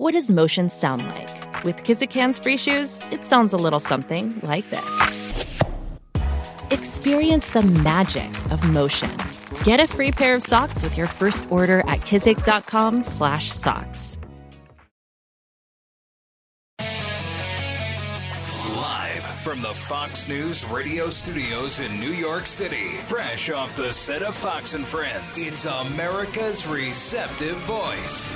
What 0.00 0.14
does 0.14 0.30
motion 0.30 0.70
sound 0.70 1.06
like? 1.08 1.62
With 1.62 1.84
Kizik 1.84 2.10
hands 2.10 2.38
free 2.38 2.56
shoes, 2.56 3.02
it 3.10 3.22
sounds 3.22 3.52
a 3.52 3.58
little 3.58 3.78
something 3.78 4.40
like 4.42 4.64
this. 4.70 5.44
Experience 6.70 7.50
the 7.50 7.60
magic 7.60 8.30
of 8.50 8.66
motion. 8.66 9.10
Get 9.62 9.78
a 9.78 9.86
free 9.86 10.10
pair 10.10 10.34
of 10.34 10.42
socks 10.42 10.82
with 10.82 10.96
your 10.96 11.06
first 11.06 11.44
order 11.50 11.80
at 11.80 12.00
kizik.com/socks. 12.00 14.18
Live 18.74 19.24
from 19.44 19.60
the 19.60 19.74
Fox 19.86 20.30
News 20.30 20.64
radio 20.70 21.10
studios 21.10 21.80
in 21.80 22.00
New 22.00 22.12
York 22.12 22.46
City, 22.46 22.88
fresh 23.04 23.50
off 23.50 23.76
the 23.76 23.92
set 23.92 24.22
of 24.22 24.34
Fox 24.34 24.72
and 24.72 24.86
Friends, 24.86 25.36
it's 25.36 25.66
America's 25.66 26.66
receptive 26.66 27.58
voice, 27.58 28.34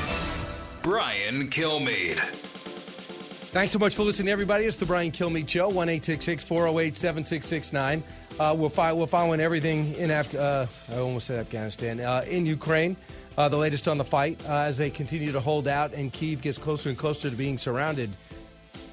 Brian 0.84 1.48
Kilmeade. 1.48 2.18
Thanks 3.54 3.72
so 3.72 3.78
much 3.78 3.94
for 3.94 4.02
listening, 4.02 4.28
everybody. 4.28 4.66
It's 4.66 4.76
the 4.76 4.84
Brian 4.84 5.10
Kilmeade 5.10 5.48
Show, 5.48 5.70
1 5.70 5.88
408 5.98 6.94
7669. 6.94 8.02
Uh, 8.38 8.54
we're, 8.58 8.68
following 8.68 9.40
everything 9.40 9.94
in 9.94 10.10
Af- 10.10 10.34
uh, 10.34 10.66
I 10.92 10.98
almost 10.98 11.28
said 11.28 11.38
Afghanistan, 11.38 12.00
uh, 12.00 12.22
in 12.28 12.44
Ukraine. 12.44 12.98
Uh, 13.38 13.48
the 13.48 13.56
latest 13.56 13.88
on 13.88 13.96
the 13.96 14.04
fight 14.04 14.38
uh, 14.46 14.56
as 14.56 14.76
they 14.76 14.90
continue 14.90 15.32
to 15.32 15.40
hold 15.40 15.68
out 15.68 15.94
and 15.94 16.12
Kiev 16.12 16.42
gets 16.42 16.58
closer 16.58 16.90
and 16.90 16.98
closer 16.98 17.30
to 17.30 17.34
being 17.36 17.56
surrounded. 17.56 18.10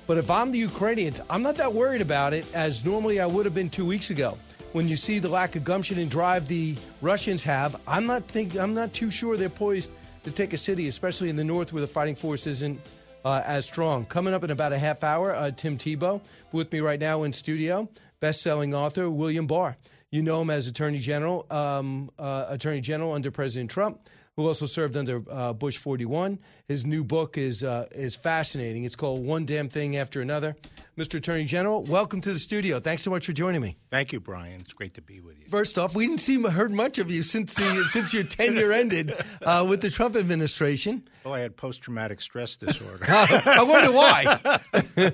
But 0.07 0.17
if 0.17 0.31
I'm 0.31 0.53
the 0.53 0.59
Ukrainians, 0.59 1.19
I'm 1.29 1.41
not 1.41 1.55
that 1.55 1.73
worried 1.73 2.01
about 2.01 2.33
it 2.33 2.45
as 2.55 2.85
normally 2.85 3.19
I 3.19 3.25
would 3.25 3.43
have 3.43 3.53
been 3.53 3.69
two 3.69 3.85
weeks 3.85 4.11
ago. 4.11 4.37
When 4.71 4.87
you 4.87 4.95
see 4.95 5.19
the 5.19 5.27
lack 5.27 5.57
of 5.57 5.65
gumption 5.65 5.99
and 5.99 6.09
drive 6.09 6.47
the 6.47 6.77
Russians 7.01 7.43
have, 7.43 7.75
I'm 7.85 8.05
not 8.05 8.23
think 8.29 8.57
I'm 8.57 8.73
not 8.73 8.93
too 8.93 9.11
sure 9.11 9.35
they're 9.35 9.49
poised 9.49 9.91
to 10.23 10.31
take 10.31 10.53
a 10.53 10.57
city, 10.57 10.87
especially 10.87 11.29
in 11.29 11.35
the 11.35 11.43
north 11.43 11.73
where 11.73 11.81
the 11.81 11.87
fighting 11.87 12.15
force 12.15 12.47
isn't 12.47 12.79
uh, 13.25 13.41
as 13.45 13.65
strong. 13.65 14.05
Coming 14.05 14.33
up 14.33 14.43
in 14.43 14.51
about 14.51 14.73
a 14.73 14.77
half 14.77 15.03
hour, 15.03 15.33
uh, 15.33 15.51
Tim 15.51 15.77
Tebow 15.77 16.21
with 16.51 16.71
me 16.71 16.79
right 16.79 16.99
now 16.99 17.23
in 17.23 17.33
studio, 17.33 17.87
best-selling 18.19 18.73
author 18.73 19.09
William 19.09 19.47
Barr. 19.47 19.77
You 20.11 20.21
know 20.21 20.41
him 20.41 20.49
as 20.49 20.67
Attorney 20.67 20.99
General, 20.99 21.45
um, 21.49 22.11
uh, 22.19 22.45
Attorney 22.49 22.81
General 22.81 23.13
under 23.13 23.31
President 23.31 23.71
Trump, 23.71 24.09
who 24.37 24.47
also 24.47 24.65
served 24.65 24.95
under 24.95 25.23
uh, 25.29 25.53
Bush 25.53 25.77
41. 25.77 26.39
His 26.67 26.85
new 26.85 27.03
book 27.03 27.37
is 27.37 27.63
uh, 27.63 27.87
is 27.91 28.15
fascinating. 28.15 28.85
It's 28.85 28.95
called 28.95 29.23
One 29.25 29.45
Damn 29.45 29.69
Thing 29.69 29.97
After 29.97 30.21
Another. 30.21 30.55
Mr. 30.97 31.15
Attorney 31.15 31.45
General, 31.45 31.83
welcome 31.83 32.21
to 32.21 32.31
the 32.33 32.39
studio. 32.39 32.79
Thanks 32.79 33.01
so 33.01 33.11
much 33.11 33.25
for 33.25 33.33
joining 33.33 33.61
me. 33.61 33.77
Thank 33.89 34.13
you, 34.13 34.19
Brian. 34.19 34.61
It's 34.61 34.73
great 34.73 34.93
to 34.95 35.01
be 35.01 35.19
with 35.19 35.39
you. 35.39 35.45
First 35.49 35.77
off, 35.77 35.95
we 35.95 36.05
didn't 36.05 36.19
see 36.19 36.41
heard 36.41 36.71
much 36.71 36.97
of 36.99 37.09
you 37.09 37.23
since 37.23 37.55
the, 37.55 37.85
since 37.89 38.13
your 38.13 38.23
tenure 38.23 38.71
ended 38.71 39.13
uh, 39.41 39.65
with 39.67 39.81
the 39.81 39.89
Trump 39.89 40.15
administration. 40.15 41.07
Well, 41.23 41.33
I 41.33 41.39
had 41.39 41.57
post 41.57 41.81
traumatic 41.81 42.21
stress 42.21 42.55
disorder. 42.55 43.05
I 43.09 43.63
wonder 43.63 43.91
why. 43.91 45.11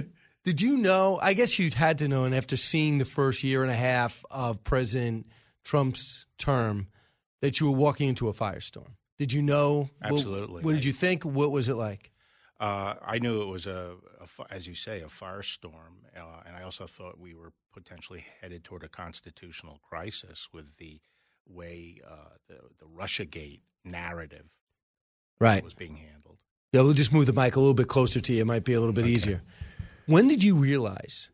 Did 0.44 0.60
you 0.60 0.76
know? 0.76 1.18
I 1.20 1.34
guess 1.34 1.58
you'd 1.58 1.74
had 1.74 1.98
to 1.98 2.08
know, 2.08 2.24
and 2.24 2.34
after 2.34 2.56
seeing 2.56 2.98
the 2.98 3.04
first 3.04 3.42
year 3.42 3.62
and 3.62 3.70
a 3.70 3.76
half 3.76 4.24
of 4.30 4.62
President 4.62 5.26
Trump's 5.64 6.24
term, 6.38 6.86
that 7.40 7.60
you 7.60 7.66
were 7.70 7.76
walking 7.76 8.08
into 8.08 8.28
a 8.28 8.32
firestorm. 8.32 8.92
Did 9.18 9.32
you 9.32 9.42
know? 9.42 9.88
Absolutely. 10.02 10.56
What, 10.56 10.64
what 10.64 10.74
did 10.74 10.84
you 10.84 10.92
think? 10.92 11.24
What 11.24 11.50
was 11.50 11.68
it 11.68 11.74
like? 11.74 12.12
Uh, 12.58 12.94
I 13.04 13.18
knew 13.18 13.42
it 13.42 13.46
was 13.46 13.66
a, 13.66 13.94
a 14.20 14.52
as 14.52 14.66
you 14.66 14.74
say, 14.74 15.00
a 15.02 15.06
firestorm, 15.06 16.04
uh, 16.16 16.20
and 16.46 16.56
I 16.56 16.62
also 16.62 16.86
thought 16.86 17.18
we 17.20 17.34
were 17.34 17.52
potentially 17.74 18.24
headed 18.40 18.64
toward 18.64 18.82
a 18.82 18.88
constitutional 18.88 19.78
crisis 19.86 20.48
with 20.52 20.76
the 20.78 21.00
way 21.46 22.00
uh, 22.06 22.30
the 22.48 22.54
the 22.78 22.86
RussiaGate 22.86 23.60
narrative 23.84 24.46
Right. 25.38 25.62
was 25.62 25.74
being 25.74 25.96
handled. 25.96 26.38
Yeah, 26.72 26.80
we'll 26.80 26.94
just 26.94 27.12
move 27.12 27.26
the 27.26 27.32
mic 27.34 27.56
a 27.56 27.60
little 27.60 27.74
bit 27.74 27.88
closer 27.88 28.20
to 28.20 28.32
you. 28.32 28.40
It 28.40 28.46
might 28.46 28.64
be 28.64 28.72
a 28.72 28.80
little 28.80 28.94
bit 28.94 29.02
Okay. 29.04 29.12
easier. 29.12 29.42
When 30.06 30.26
did 30.28 30.42
you 30.42 30.54
realize? 30.54 31.28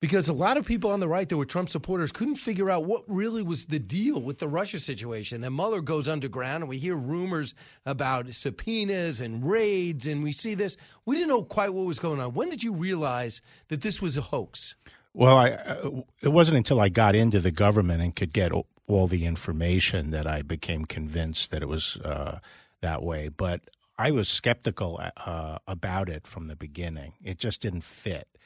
Because 0.00 0.28
a 0.28 0.32
lot 0.32 0.56
of 0.56 0.64
people 0.64 0.92
on 0.92 1.00
the 1.00 1.08
right 1.08 1.28
that 1.28 1.36
were 1.36 1.44
Trump 1.44 1.68
supporters 1.68 2.12
couldn't 2.12 2.36
figure 2.36 2.70
out 2.70 2.84
what 2.84 3.02
really 3.08 3.42
was 3.42 3.64
the 3.64 3.80
deal 3.80 4.20
with 4.20 4.38
the 4.38 4.46
Russia 4.46 4.78
situation. 4.78 5.40
Then 5.40 5.56
Mueller 5.56 5.80
goes 5.80 6.06
underground, 6.06 6.62
and 6.62 6.68
we 6.68 6.78
hear 6.78 6.94
rumors 6.94 7.52
about 7.84 8.32
subpoenas 8.32 9.20
and 9.20 9.44
raids, 9.48 10.06
and 10.06 10.22
we 10.22 10.30
see 10.30 10.54
this. 10.54 10.76
We 11.04 11.16
didn't 11.16 11.30
know 11.30 11.42
quite 11.42 11.74
what 11.74 11.84
was 11.84 11.98
going 11.98 12.20
on. 12.20 12.34
When 12.34 12.48
did 12.48 12.62
you 12.62 12.72
realize 12.72 13.42
that 13.68 13.80
this 13.80 14.00
was 14.00 14.16
a 14.16 14.22
hoax? 14.22 14.76
Well, 15.14 15.36
I, 15.36 15.50
uh, 15.50 16.02
it 16.22 16.28
wasn't 16.28 16.58
until 16.58 16.80
I 16.80 16.90
got 16.90 17.16
into 17.16 17.40
the 17.40 17.50
government 17.50 18.00
and 18.00 18.14
could 18.14 18.32
get 18.32 18.52
all- 18.52 18.66
the 19.08 19.26
information 19.26 20.10
that 20.10 20.26
I 20.26 20.40
became 20.40 20.86
convinced 20.86 21.50
that 21.50 21.62
it 21.62 21.68
was 21.68 21.98
uh, 21.98 22.38
that 22.80 23.02
way. 23.02 23.28
But 23.28 23.68
I 23.98 24.12
was 24.12 24.28
skeptical 24.28 24.98
uh, 25.26 25.58
about 25.66 26.08
it 26.08 26.26
from 26.26 26.46
the 26.46 26.56
beginning. 26.56 27.12
It 27.22 27.38
just 27.38 27.60
didn't 27.60 27.82
fit. 27.82 28.37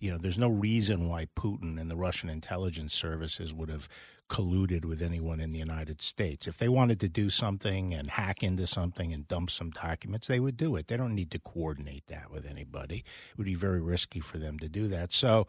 You 0.00 0.12
know, 0.12 0.18
there's 0.18 0.38
no 0.38 0.48
reason 0.48 1.08
why 1.08 1.26
Putin 1.36 1.78
and 1.80 1.90
the 1.90 1.96
Russian 1.96 2.30
intelligence 2.30 2.94
services 2.94 3.54
would 3.54 3.68
have 3.68 3.88
colluded 4.30 4.84
with 4.84 5.02
anyone 5.02 5.40
in 5.40 5.50
the 5.50 5.58
United 5.58 6.00
States. 6.00 6.46
If 6.46 6.56
they 6.56 6.68
wanted 6.68 7.00
to 7.00 7.08
do 7.08 7.28
something 7.30 7.92
and 7.92 8.08
hack 8.08 8.42
into 8.42 8.66
something 8.66 9.12
and 9.12 9.28
dump 9.28 9.50
some 9.50 9.70
documents, 9.70 10.28
they 10.28 10.40
would 10.40 10.56
do 10.56 10.76
it. 10.76 10.86
They 10.86 10.96
don't 10.96 11.14
need 11.14 11.30
to 11.32 11.38
coordinate 11.38 12.06
that 12.06 12.30
with 12.30 12.46
anybody. 12.46 12.98
It 13.30 13.38
would 13.38 13.46
be 13.46 13.54
very 13.54 13.80
risky 13.80 14.20
for 14.20 14.38
them 14.38 14.58
to 14.60 14.68
do 14.68 14.88
that. 14.88 15.12
So 15.12 15.48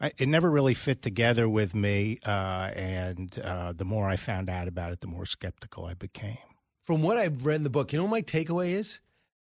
I, 0.00 0.12
it 0.18 0.28
never 0.28 0.50
really 0.50 0.74
fit 0.74 1.00
together 1.00 1.48
with 1.48 1.74
me. 1.74 2.18
Uh, 2.26 2.70
and 2.74 3.38
uh, 3.38 3.72
the 3.72 3.84
more 3.84 4.08
I 4.08 4.16
found 4.16 4.50
out 4.50 4.68
about 4.68 4.92
it, 4.92 5.00
the 5.00 5.06
more 5.06 5.24
skeptical 5.24 5.86
I 5.86 5.94
became. 5.94 6.38
From 6.84 7.02
what 7.02 7.16
I've 7.16 7.46
read 7.46 7.56
in 7.56 7.64
the 7.64 7.70
book, 7.70 7.92
you 7.92 7.98
know 7.98 8.04
what 8.04 8.10
my 8.10 8.22
takeaway 8.22 8.70
is? 8.70 9.00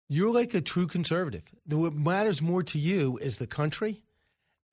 You're 0.09 0.33
like 0.33 0.53
a 0.53 0.61
true 0.61 0.87
conservative. 0.87 1.43
What 1.67 1.93
matters 1.93 2.41
more 2.41 2.63
to 2.63 2.79
you 2.79 3.17
is 3.17 3.37
the 3.37 3.47
country, 3.47 4.03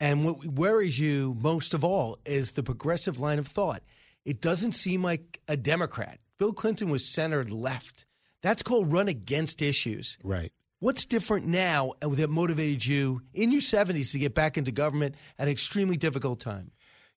and 0.04 0.22
what 0.22 0.44
worries 0.44 0.98
you 0.98 1.34
most 1.40 1.72
of 1.72 1.82
all 1.82 2.18
is 2.26 2.52
the 2.52 2.62
progressive 2.62 3.20
line 3.20 3.38
of 3.38 3.46
thought. 3.46 3.82
It 4.26 4.42
doesn't 4.42 4.72
seem 4.72 5.02
like 5.02 5.40
a 5.48 5.56
Democrat. 5.56 6.18
Bill 6.38 6.52
Clinton 6.52 6.90
was 6.90 7.10
centered 7.10 7.50
left. 7.50 8.04
That's 8.42 8.62
called 8.62 8.92
run 8.92 9.08
against 9.08 9.62
issues. 9.62 10.18
Right. 10.22 10.52
What's 10.80 11.06
different 11.06 11.46
now 11.46 11.94
that 12.02 12.28
motivated 12.28 12.84
you 12.84 13.22
in 13.32 13.50
your 13.50 13.62
70s 13.62 14.12
to 14.12 14.18
get 14.18 14.34
back 14.34 14.58
into 14.58 14.72
government 14.72 15.14
at 15.38 15.48
an 15.48 15.52
extremely 15.52 15.96
difficult 15.96 16.38
time? 16.38 16.72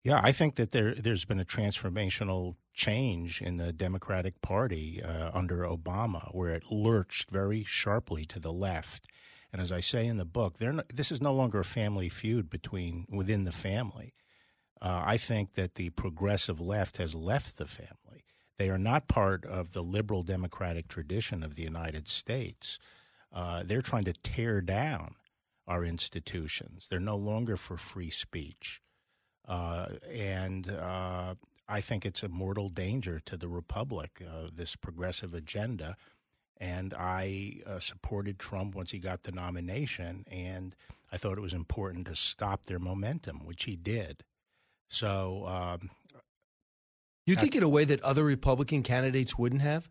Yeah, 0.05 0.21
I 0.23 0.31
think 0.31 0.55
that 0.55 0.71
there 0.71 0.95
there's 0.95 1.25
been 1.25 1.41
a 1.41 1.45
transformational 1.45 2.55
change 2.73 3.41
in 3.41 3.57
the 3.57 3.73
Democratic 3.73 4.41
Party 4.41 5.03
uh, 5.03 5.31
under 5.33 5.63
Obama, 5.63 6.33
where 6.33 6.51
it 6.51 6.71
lurched 6.71 7.31
very 7.31 7.65
sharply 7.65 8.23
to 8.25 8.39
the 8.39 8.53
left. 8.53 9.07
And 9.51 9.61
as 9.61 9.71
I 9.71 9.79
say 9.79 10.05
in 10.05 10.17
the 10.17 10.25
book, 10.25 10.57
they're 10.57 10.73
not, 10.73 10.89
this 10.89 11.11
is 11.11 11.21
no 11.21 11.33
longer 11.33 11.59
a 11.59 11.65
family 11.65 12.09
feud 12.09 12.49
between 12.49 13.05
within 13.09 13.43
the 13.45 13.51
family. 13.51 14.13
Uh, 14.81 15.01
I 15.05 15.17
think 15.17 15.53
that 15.53 15.75
the 15.75 15.89
progressive 15.91 16.59
left 16.59 16.97
has 16.97 17.15
left 17.15 17.57
the 17.57 17.65
family. 17.65 18.25
They 18.57 18.69
are 18.69 18.77
not 18.77 19.07
part 19.07 19.45
of 19.45 19.73
the 19.73 19.83
liberal 19.83 20.23
democratic 20.23 20.87
tradition 20.87 21.43
of 21.43 21.55
the 21.55 21.63
United 21.63 22.07
States. 22.07 22.79
Uh, 23.31 23.63
they're 23.63 23.81
trying 23.81 24.05
to 24.05 24.13
tear 24.13 24.61
down 24.61 25.15
our 25.67 25.83
institutions. 25.83 26.87
They're 26.89 26.99
no 26.99 27.17
longer 27.17 27.57
for 27.57 27.77
free 27.77 28.09
speech. 28.09 28.81
Uh, 29.47 29.87
and 30.11 30.69
uh, 30.69 31.35
I 31.67 31.81
think 31.81 32.05
it's 32.05 32.23
a 32.23 32.29
mortal 32.29 32.69
danger 32.69 33.19
to 33.25 33.37
the 33.37 33.47
republic, 33.47 34.21
uh, 34.21 34.47
this 34.53 34.75
progressive 34.75 35.33
agenda. 35.33 35.97
And 36.59 36.93
I 36.93 37.61
uh, 37.67 37.79
supported 37.79 38.39
Trump 38.39 38.75
once 38.75 38.91
he 38.91 38.99
got 38.99 39.23
the 39.23 39.31
nomination, 39.31 40.25
and 40.29 40.75
I 41.11 41.17
thought 41.17 41.37
it 41.37 41.41
was 41.41 41.53
important 41.53 42.07
to 42.07 42.15
stop 42.15 42.65
their 42.65 42.79
momentum, 42.79 43.45
which 43.45 43.65
he 43.65 43.75
did. 43.75 44.23
So, 44.89 45.45
um, 45.45 45.91
You 47.25 47.35
think 47.35 47.55
in 47.55 47.63
a 47.63 47.69
way 47.69 47.85
that 47.85 48.01
other 48.01 48.23
Republican 48.23 48.83
candidates 48.83 49.37
wouldn't 49.37 49.61
have? 49.61 49.89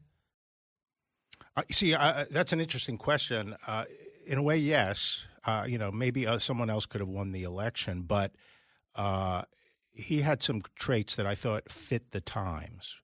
Uh, 1.56 1.62
see, 1.71 1.94
uh, 1.94 2.25
that's 2.31 2.53
an 2.53 2.60
interesting 2.60 2.98
question. 2.98 3.56
Uh, 3.66 3.84
in 4.27 4.38
a 4.38 4.43
way, 4.43 4.56
yes. 4.56 5.24
Uh, 5.45 5.65
you 5.68 5.78
know, 5.78 5.92
maybe 5.92 6.27
uh, 6.27 6.39
someone 6.39 6.68
else 6.68 6.86
could 6.86 7.01
have 7.01 7.09
won 7.09 7.30
the 7.33 7.45
election, 7.45 8.03
but 8.03 8.33
uh, 8.97 9.42
he 9.92 10.21
had 10.22 10.42
some 10.42 10.63
traits 10.74 11.16
that 11.16 11.27
I 11.27 11.34
thought 11.34 11.71
fit 11.71 12.10
the 12.10 12.21
times, 12.21 12.97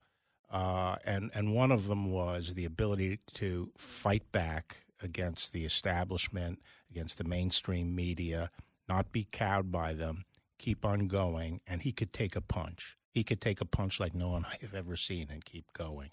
uh, 0.52 0.96
and 1.04 1.30
and 1.34 1.54
one 1.54 1.72
of 1.72 1.88
them 1.88 2.10
was 2.10 2.54
the 2.54 2.64
ability 2.64 3.18
to 3.34 3.72
fight 3.76 4.30
back 4.30 4.84
against 5.02 5.52
the 5.52 5.64
establishment, 5.64 6.60
against 6.90 7.18
the 7.18 7.24
mainstream 7.24 7.94
media, 7.94 8.50
not 8.88 9.10
be 9.10 9.26
cowed 9.32 9.72
by 9.72 9.92
them, 9.94 10.24
keep 10.58 10.84
on 10.84 11.08
going, 11.08 11.60
and 11.66 11.82
he 11.82 11.90
could 11.90 12.12
take 12.12 12.36
a 12.36 12.40
punch. 12.40 12.96
He 13.10 13.24
could 13.24 13.40
take 13.40 13.60
a 13.60 13.66
punch 13.66 13.98
like 13.98 14.14
no 14.14 14.28
one 14.28 14.44
I 14.50 14.58
have 14.60 14.74
ever 14.74 14.96
seen 14.96 15.28
and 15.30 15.44
keep 15.44 15.72
going. 15.72 16.10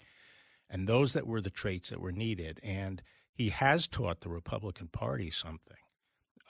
And 0.68 0.86
those 0.86 1.12
that 1.12 1.26
were 1.26 1.40
the 1.40 1.50
traits 1.50 1.90
that 1.90 2.00
were 2.00 2.12
needed. 2.12 2.60
And 2.62 3.02
he 3.32 3.48
has 3.50 3.86
taught 3.86 4.20
the 4.20 4.28
Republican 4.28 4.88
Party 4.88 5.30
something. 5.30 5.76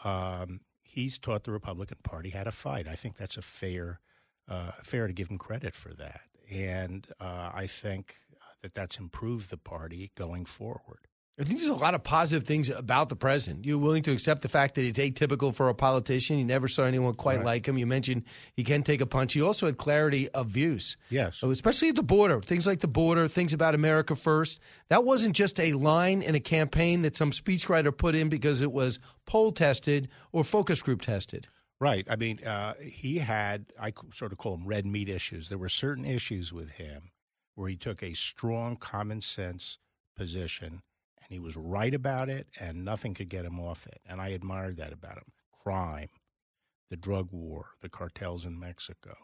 Um, 0.05 0.61
he's 0.83 1.19
taught 1.19 1.45
the 1.45 1.53
Republican 1.53 1.99
Party 2.03 2.31
how 2.31 2.45
to 2.45 2.53
fight. 2.53 2.87
I 2.87 2.95
think 2.95 3.17
that's 3.17 3.37
a 3.37 3.43
fair, 3.43 4.01
uh, 4.49 4.73
fair 4.83 5.07
to 5.07 5.13
give 5.13 5.29
him 5.29 5.39
credit 5.39 5.73
for 5.73 5.95
that. 5.95 6.23
And 6.51 7.07
uh, 7.21 7.51
I 7.55 7.67
think 7.67 8.17
that 8.63 8.75
that's 8.75 8.99
improved 8.99 9.51
the 9.51 9.57
party 9.57 10.11
going 10.17 10.45
forward. 10.45 11.07
I 11.39 11.45
think 11.45 11.59
there's 11.59 11.71
a 11.71 11.75
lot 11.75 11.95
of 11.95 12.03
positive 12.05 12.47
things 12.47 12.69
about 12.69 13.09
the 13.09 13.17
president. 13.17 13.65
You're 13.65 13.79
willing 13.79 14.03
to 14.03 14.13
accept 14.13 14.43
the 14.43 14.49
fact 14.49 14.75
that 14.75 14.85
it's 14.85 14.99
atypical 14.99 15.55
for 15.55 15.71
a 15.71 15.75
politician. 15.75 16.37
You 16.37 16.45
never 16.45 16.69
saw 16.69 16.83
anyone 16.83 17.15
quite 17.15 17.39
Right. 17.39 17.47
like 17.47 17.67
him. 17.67 17.79
You 17.79 17.87
mentioned 17.87 18.25
he 18.53 18.63
can 18.63 18.83
take 18.83 19.01
a 19.01 19.07
punch. 19.07 19.33
He 19.33 19.41
also 19.41 19.65
had 19.65 19.79
clarity 19.79 20.29
of 20.31 20.49
views. 20.49 20.99
Yes. 21.09 21.43
Especially 21.43 21.89
at 21.89 21.95
the 21.95 22.03
border, 22.03 22.43
things 22.43 22.67
like 22.67 22.81
the 22.81 22.89
border, 22.89 23.27
things 23.27 23.55
about 23.55 23.75
America 23.75 24.15
first. 24.17 24.61
That 24.91 25.05
wasn't 25.05 25.35
just 25.35 25.59
a 25.59 25.73
line 25.73 26.21
in 26.21 26.35
a 26.35 26.41
campaign 26.41 27.01
that 27.03 27.17
some 27.17 27.31
speechwriter 27.31 27.97
put 27.97 28.15
in 28.15 28.29
because 28.29 28.61
it 28.61 28.73
was 28.73 28.99
poll 29.25 29.51
tested 29.53 30.11
or 30.33 30.45
focus 30.45 30.83
group 30.83 31.01
tested. 31.01 31.49
Right. 31.81 32.07
I 32.11 32.17
mean, 32.17 32.45
uh, 32.45 32.75
he 32.75 33.19
had, 33.19 33.67
I 33.81 33.93
sort 34.13 34.33
of 34.33 34.39
call 34.39 34.53
them 34.57 34.67
red 34.67 34.85
meat 34.85 35.09
issues. 35.09 35.49
There 35.49 35.59
were 35.59 35.71
certain 35.71 36.05
issues 36.05 36.53
with 36.53 36.71
him 36.73 37.11
where 37.55 37.71
he 37.71 37.77
took 37.77 38.03
a 38.03 38.13
strong 38.15 38.77
common 38.77 39.23
sense 39.23 39.79
position 40.15 40.83
and 41.23 41.31
he 41.31 41.39
was 41.39 41.57
right 41.57 41.95
about 41.95 42.29
it 42.29 42.49
and 42.59 42.85
nothing 42.85 43.15
could 43.15 43.31
get 43.31 43.47
him 43.47 43.59
off 43.59 43.87
it. 43.87 44.01
And 44.07 44.21
I 44.21 44.29
admired 44.29 44.77
that 44.77 44.93
about 44.93 45.17
him. 45.17 45.33
Crime, 45.53 46.11
the 46.91 46.97
drug 46.97 47.29
war, 47.33 47.71
the 47.81 47.89
cartels 47.89 48.45
in 48.45 48.61
Mexico, 48.61 49.15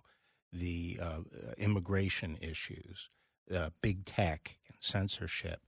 the 0.52 0.98
uh, 1.02 1.20
immigration 1.58 2.38
issues, 2.40 3.10
uh, 3.54 3.70
big 3.82 4.06
tech 4.06 4.56
and 4.68 4.76
censorship. 4.80 5.60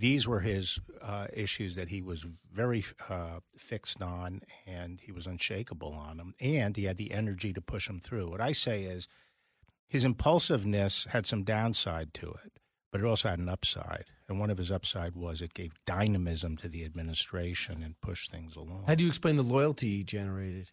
These 0.00 0.26
were 0.26 0.40
his 0.40 0.78
uh, 1.02 1.26
issues 1.30 1.74
that 1.74 1.90
he 1.90 2.00
was 2.00 2.24
very 2.50 2.82
uh, 3.10 3.40
fixed 3.58 4.02
on, 4.02 4.40
and 4.66 4.98
he 4.98 5.12
was 5.12 5.26
unshakable 5.26 5.92
on 5.92 6.16
them. 6.16 6.34
And 6.40 6.74
he 6.74 6.84
had 6.84 6.96
the 6.96 7.12
energy 7.12 7.52
to 7.52 7.60
push 7.60 7.86
them 7.86 8.00
through. 8.00 8.30
What 8.30 8.40
I 8.40 8.52
say 8.52 8.84
is, 8.84 9.08
his 9.88 10.02
impulsiveness 10.02 11.06
had 11.10 11.26
some 11.26 11.44
downside 11.44 12.14
to 12.14 12.30
it, 12.44 12.52
but 12.90 13.02
it 13.02 13.04
also 13.04 13.28
had 13.28 13.40
an 13.40 13.50
upside. 13.50 14.06
And 14.26 14.40
one 14.40 14.48
of 14.48 14.56
his 14.56 14.72
upside 14.72 15.14
was 15.14 15.42
it 15.42 15.52
gave 15.52 15.74
dynamism 15.84 16.56
to 16.58 16.68
the 16.68 16.86
administration 16.86 17.82
and 17.82 18.00
pushed 18.00 18.30
things 18.30 18.56
along. 18.56 18.84
How 18.86 18.94
do 18.94 19.04
you 19.04 19.10
explain 19.10 19.36
the 19.36 19.42
loyalty 19.42 19.98
he 19.98 20.04
generated? 20.04 20.70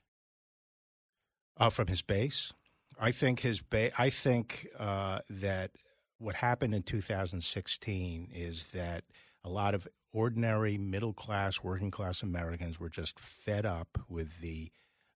Uh, 1.57 1.69
from 1.69 1.87
his 1.87 2.01
base, 2.01 2.53
I 2.97 3.11
think 3.11 3.41
his 3.41 3.59
ba- 3.59 3.91
I 3.99 4.09
think 4.09 4.67
uh, 4.79 5.19
that 5.29 5.71
what 6.19 6.35
happened 6.35 6.73
in 6.73 6.83
2016 6.83 8.31
is 8.33 8.65
that 8.73 9.03
a 9.43 9.49
lot 9.49 9.73
of 9.73 9.87
ordinary 10.13 10.77
middle 10.77 11.13
class, 11.13 11.63
working 11.63 11.91
class 11.91 12.23
Americans 12.23 12.79
were 12.79 12.89
just 12.89 13.19
fed 13.19 13.65
up 13.65 13.97
with 14.09 14.39
the 14.41 14.71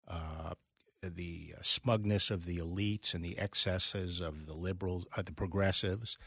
uh, 0.08 0.54
the 1.02 1.54
smugness 1.62 2.30
of 2.30 2.46
the 2.46 2.58
elites 2.58 3.14
and 3.14 3.24
the 3.24 3.38
excesses 3.40 4.20
of 4.20 4.46
the 4.48 4.54
liberals, 4.54 5.06
uh, 5.16 5.22
the 5.22 5.32
progressives, 5.32 6.18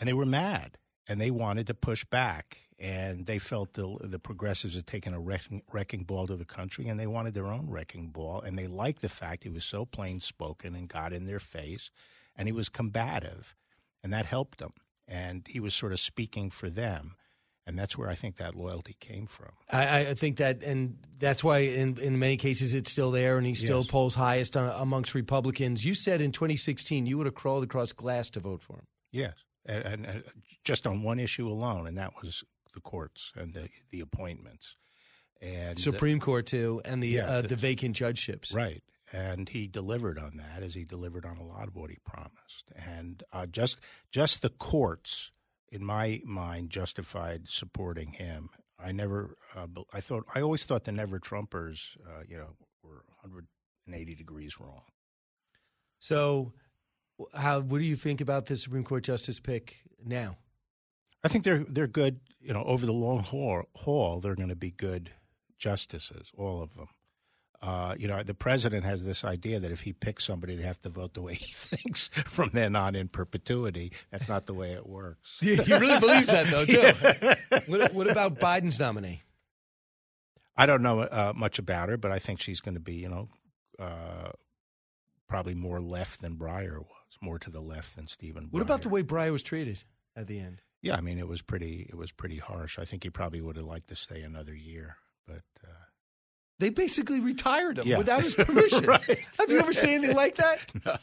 and 0.00 0.08
they 0.08 0.12
were 0.12 0.26
mad 0.26 0.78
and 1.10 1.20
they 1.20 1.30
wanted 1.30 1.66
to 1.66 1.74
push 1.74 2.04
back. 2.04 2.58
And 2.78 3.26
they 3.26 3.38
felt 3.38 3.74
the 3.74 3.96
the 4.00 4.18
progressives 4.18 4.74
had 4.74 4.86
taken 4.86 5.12
a 5.12 5.20
wrecking, 5.20 5.62
wrecking 5.70 6.04
ball 6.04 6.26
to 6.28 6.36
the 6.36 6.46
country, 6.46 6.88
and 6.88 6.98
they 6.98 7.06
wanted 7.06 7.34
their 7.34 7.48
own 7.48 7.68
wrecking 7.68 8.08
ball. 8.08 8.40
And 8.40 8.58
they 8.58 8.68
liked 8.68 9.02
the 9.02 9.10
fact 9.10 9.44
he 9.44 9.50
was 9.50 9.66
so 9.66 9.84
plain 9.84 10.20
spoken 10.20 10.74
and 10.74 10.88
got 10.88 11.12
in 11.12 11.26
their 11.26 11.40
face, 11.40 11.90
and 12.34 12.48
he 12.48 12.52
was 12.52 12.70
combative, 12.70 13.54
and 14.02 14.12
that 14.12 14.26
helped 14.26 14.58
them. 14.58 14.72
And 15.08 15.46
he 15.48 15.60
was 15.60 15.74
sort 15.74 15.92
of 15.92 15.98
speaking 16.00 16.50
for 16.50 16.70
them, 16.70 17.16
and 17.66 17.78
that's 17.78 17.98
where 17.98 18.08
I 18.08 18.14
think 18.14 18.36
that 18.36 18.54
loyalty 18.54 18.96
came 19.00 19.26
from. 19.26 19.50
I, 19.68 20.06
I 20.08 20.14
think 20.14 20.36
that, 20.38 20.62
and 20.62 20.98
that's 21.18 21.42
why 21.42 21.58
in, 21.58 21.98
in 21.98 22.18
many 22.18 22.36
cases 22.36 22.74
it's 22.74 22.90
still 22.92 23.10
there, 23.10 23.36
and 23.36 23.46
he 23.46 23.54
still 23.54 23.78
Yes. 23.78 23.88
polls 23.88 24.14
highest 24.14 24.56
uh, 24.56 24.72
amongst 24.78 25.14
Republicans. 25.14 25.84
You 25.84 25.94
said 25.94 26.20
in 26.20 26.30
2016 26.32 27.06
you 27.06 27.18
would 27.18 27.26
have 27.26 27.34
crawled 27.34 27.64
across 27.64 27.92
glass 27.92 28.30
to 28.30 28.40
vote 28.40 28.62
for 28.62 28.74
him. 28.74 28.86
Yes, 29.10 29.34
and, 29.66 29.84
and, 29.84 30.06
and 30.06 30.22
just 30.64 30.86
on 30.86 31.02
one 31.02 31.18
issue 31.18 31.48
alone, 31.48 31.86
and 31.88 31.98
that 31.98 32.12
was 32.22 32.44
the 32.72 32.80
courts 32.80 33.32
and 33.36 33.52
the 33.52 33.68
the 33.90 34.00
appointments, 34.00 34.76
and 35.42 35.76
Supreme 35.78 36.20
Court 36.20 36.46
too, 36.46 36.80
and 36.84 37.02
the 37.02 37.08
Yeah, 37.08 37.26
uh, 37.26 37.42
the- 37.42 37.48
the 37.48 37.56
vacant 37.56 37.96
judgeships. 37.96 38.52
right. 38.52 38.82
And 39.12 39.48
he 39.48 39.66
delivered 39.66 40.18
on 40.18 40.36
that, 40.36 40.62
as 40.62 40.74
he 40.74 40.84
delivered 40.84 41.26
on 41.26 41.36
a 41.36 41.44
lot 41.44 41.66
of 41.66 41.74
what 41.74 41.90
he 41.90 41.98
promised. 42.04 42.70
And 42.76 43.22
uh, 43.32 43.46
just 43.46 43.78
just 44.12 44.42
the 44.42 44.50
courts, 44.50 45.32
in 45.70 45.84
my 45.84 46.20
mind, 46.24 46.70
justified 46.70 47.48
supporting 47.48 48.12
him. 48.12 48.50
I 48.78 48.92
never, 48.92 49.36
uh, 49.54 49.66
I 49.92 50.00
thought, 50.00 50.26
I 50.34 50.40
always 50.40 50.64
thought 50.64 50.84
the 50.84 50.92
never 50.92 51.18
Trumpers, 51.18 51.96
uh, 52.06 52.22
you 52.26 52.36
know, 52.36 52.56
were 52.82 53.04
180 53.22 54.14
degrees 54.14 54.58
wrong. 54.58 54.82
So, 55.98 56.52
how 57.34 57.60
what 57.60 57.78
do 57.78 57.84
you 57.84 57.96
think 57.96 58.20
about 58.20 58.46
the 58.46 58.56
Supreme 58.56 58.84
Court 58.84 59.04
justice 59.04 59.40
pick 59.40 59.76
now? 60.04 60.36
I 61.22 61.28
think 61.28 61.44
they're 61.44 61.64
they're 61.68 61.86
good. 61.86 62.20
You 62.40 62.54
know, 62.54 62.64
over 62.64 62.86
the 62.86 62.92
long 62.92 63.22
haul, 63.22 63.64
haul 63.76 64.20
they're 64.20 64.34
going 64.34 64.48
to 64.48 64.56
be 64.56 64.70
good 64.70 65.10
justices, 65.58 66.32
all 66.36 66.62
of 66.62 66.74
them. 66.76 66.88
Uh, 67.62 67.94
you 67.98 68.08
know, 68.08 68.22
the 68.22 68.32
president 68.32 68.84
has 68.84 69.04
this 69.04 69.22
idea 69.22 69.60
that 69.60 69.70
if 69.70 69.82
he 69.82 69.92
picks 69.92 70.24
somebody, 70.24 70.56
they 70.56 70.62
have 70.62 70.80
to 70.80 70.88
vote 70.88 71.12
the 71.12 71.20
way 71.20 71.34
he 71.34 71.52
thinks 71.52 72.08
from 72.24 72.50
then 72.52 72.74
on 72.74 72.94
in 72.94 73.08
perpetuity. 73.08 73.92
That's 74.10 74.28
not 74.28 74.46
the 74.46 74.54
way 74.54 74.72
it 74.72 74.86
works. 74.86 75.36
he 75.40 75.56
really 75.56 76.00
believes 76.00 76.28
that 76.28 76.46
though 76.46 76.64
too. 77.60 77.70
what, 77.70 77.92
what 77.92 78.10
about 78.10 78.38
Biden's 78.38 78.78
nominee? 78.78 79.22
I 80.56 80.66
don't 80.66 80.82
know 80.82 81.00
uh, 81.00 81.32
much 81.36 81.58
about 81.58 81.90
her, 81.90 81.96
but 81.96 82.12
I 82.12 82.18
think 82.18 82.40
she's 82.40 82.60
going 82.60 82.74
to 82.74 82.80
be, 82.80 82.94
you 82.94 83.08
know, 83.08 83.28
uh, 83.78 84.30
probably 85.28 85.54
more 85.54 85.80
left 85.80 86.20
than 86.20 86.36
Breyer 86.36 86.78
was, 86.78 87.18
more 87.20 87.38
to 87.38 87.50
the 87.50 87.60
left 87.60 87.96
than 87.96 88.08
Stephen. 88.08 88.48
What 88.50 88.62
about 88.62 88.82
the 88.82 88.88
way 88.88 89.02
Breyer 89.02 89.32
was 89.32 89.42
treated 89.42 89.84
at 90.16 90.26
the 90.26 90.38
end? 90.38 90.62
Yeah, 90.82 90.96
I 90.96 91.02
mean, 91.02 91.18
it 91.18 91.28
was 91.28 91.42
pretty. 91.42 91.86
It 91.90 91.94
was 91.94 92.10
pretty 92.10 92.38
harsh. 92.38 92.78
I 92.78 92.86
think 92.86 93.02
he 93.02 93.10
probably 93.10 93.42
would 93.42 93.56
have 93.56 93.66
liked 93.66 93.88
to 93.88 93.96
stay 93.96 94.22
another 94.22 94.54
year, 94.54 94.96
but. 95.26 95.42
Uh, 95.62 95.72
They 96.60 96.68
basically 96.68 97.20
retired 97.20 97.78
him 97.78 97.86
Yeah. 97.88 97.98
without 97.98 98.22
his 98.22 98.34
permission. 98.46 98.84
Right. 98.84 99.18
Have 99.38 99.50
you 99.50 99.58
ever 99.58 99.72
seen 99.72 99.90
anything 99.94 100.14
like 100.16 100.36
that? 100.36 100.60
No. 100.86 100.96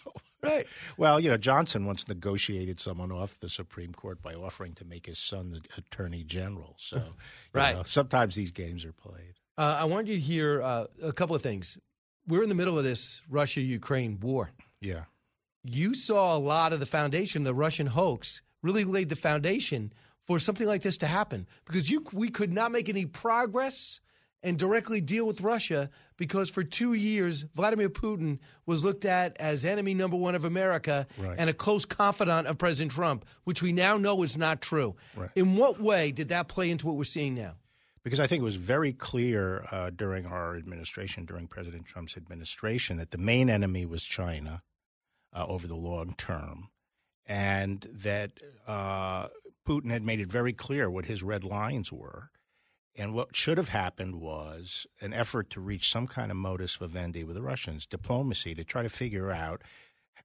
Right. 0.44 0.68
Well, 0.98 1.20
you 1.20 1.30
know, 1.32 1.38
Johnson 1.38 1.88
once 1.88 2.08
negotiated 2.08 2.80
someone 2.80 3.12
off 3.12 3.40
the 3.40 3.50
Supreme 3.50 3.92
Court 3.92 4.22
by 4.22 4.36
offering 4.36 4.74
to 4.76 4.86
make 4.86 5.08
his 5.08 5.18
son 5.18 5.52
the 5.52 5.62
attorney 5.76 6.24
general. 6.24 6.76
So, 6.78 6.98
you 6.98 7.04
Right. 7.54 7.76
know, 7.76 7.82
sometimes 7.84 8.36
these 8.36 8.52
games 8.52 8.86
are 8.86 8.94
played. 8.94 9.34
Uh, 9.58 9.78
I 9.80 9.86
want 9.86 10.06
you 10.06 10.14
to 10.14 10.20
hear 10.22 10.62
uh, 10.62 10.86
a 11.02 11.12
couple 11.12 11.36
of 11.36 11.42
things. 11.42 11.80
We're 12.28 12.44
in 12.44 12.50
the 12.50 12.56
middle 12.56 12.78
of 12.78 12.84
this 12.84 13.22
Russia 13.28 13.62
Ukraine 13.62 14.20
war. 14.22 14.52
Yeah. 14.80 15.06
You 15.64 15.96
saw 15.96 16.38
a 16.38 16.40
lot 16.40 16.72
of 16.72 16.80
the 16.80 16.86
foundation, 16.86 17.44
the 17.44 17.56
Russian 17.56 17.88
hoax, 17.88 18.44
really 18.62 18.84
laid 18.86 19.10
the 19.10 19.16
foundation 19.16 19.92
for 20.28 20.40
something 20.40 20.68
like 20.68 20.84
this 20.84 20.98
to 20.98 21.08
happen 21.08 21.48
because 21.66 21.90
you 21.90 22.06
we 22.14 22.30
could 22.30 22.54
not 22.54 22.72
make 22.72 22.90
any 22.90 23.08
progress 23.08 24.00
and 24.48 24.58
directly 24.58 25.02
deal 25.02 25.28
with 25.28 25.42
Russia 25.42 25.90
because 26.16 26.50
for 26.50 26.64
two 26.64 26.94
years 26.94 27.44
Vladimir 27.54 27.90
Putin 27.90 28.40
was 28.66 28.86
looked 28.86 29.04
at 29.04 29.36
as 29.42 29.66
enemy 29.66 29.94
number 29.94 30.16
one 30.16 30.36
of 30.36 30.46
America 30.46 31.06
Right. 31.18 31.36
and 31.38 31.50
a 31.50 31.54
close 31.54 31.84
confidant 31.84 32.48
of 32.48 32.58
President 32.58 32.94
Trump, 32.94 33.26
which 33.44 33.62
we 33.62 33.74
now 33.74 33.98
know 33.98 34.24
is 34.24 34.38
not 34.38 34.62
true. 34.62 34.96
Right. 35.18 35.30
In 35.36 35.58
what 35.58 35.82
way 35.82 36.12
did 36.14 36.30
that 36.30 36.48
play 36.48 36.70
into 36.70 36.88
what 36.88 36.96
we're 36.96 37.04
seeing 37.04 37.36
now? 37.36 37.56
Because 38.04 38.22
I 38.22 38.28
think 38.28 38.40
it 38.40 38.46
was 38.46 38.56
very 38.56 38.94
clear 38.94 39.66
uh, 39.70 39.90
during 39.90 40.26
our 40.26 40.56
administration, 40.56 41.26
during 41.26 41.48
President 41.48 41.86
Trump's 41.86 42.16
administration, 42.16 42.96
that 43.00 43.12
the 43.12 43.18
main 43.18 43.50
enemy 43.50 43.86
was 43.86 44.02
China 44.06 44.62
uh, 45.34 45.46
over 45.46 45.68
the 45.68 45.76
long 45.76 46.14
term, 46.18 46.70
and 47.26 47.86
that 47.92 48.32
uh, 48.66 49.28
Putin 49.68 49.92
had 49.92 50.06
made 50.06 50.22
it 50.22 50.32
very 50.32 50.54
clear 50.54 50.90
what 50.90 51.04
his 51.04 51.22
red 51.22 51.44
lines 51.44 51.92
were. 51.92 52.30
And 52.98 53.14
what 53.14 53.36
should 53.36 53.58
have 53.58 53.70
happened 53.70 54.16
was 54.16 54.88
an 55.00 55.14
effort 55.14 55.52
to 55.52 55.62
reach 55.62 55.92
some 55.92 56.08
kind 56.08 56.32
of 56.32 56.38
modus 56.38 56.76
vivendi 56.76 57.24
with 57.24 57.36
the 57.36 57.44
Russians, 57.44 57.86
diplomacy, 57.86 58.56
to 58.56 58.64
try 58.64 58.82
to 58.82 58.90
figure 58.90 59.32
out 59.32 59.62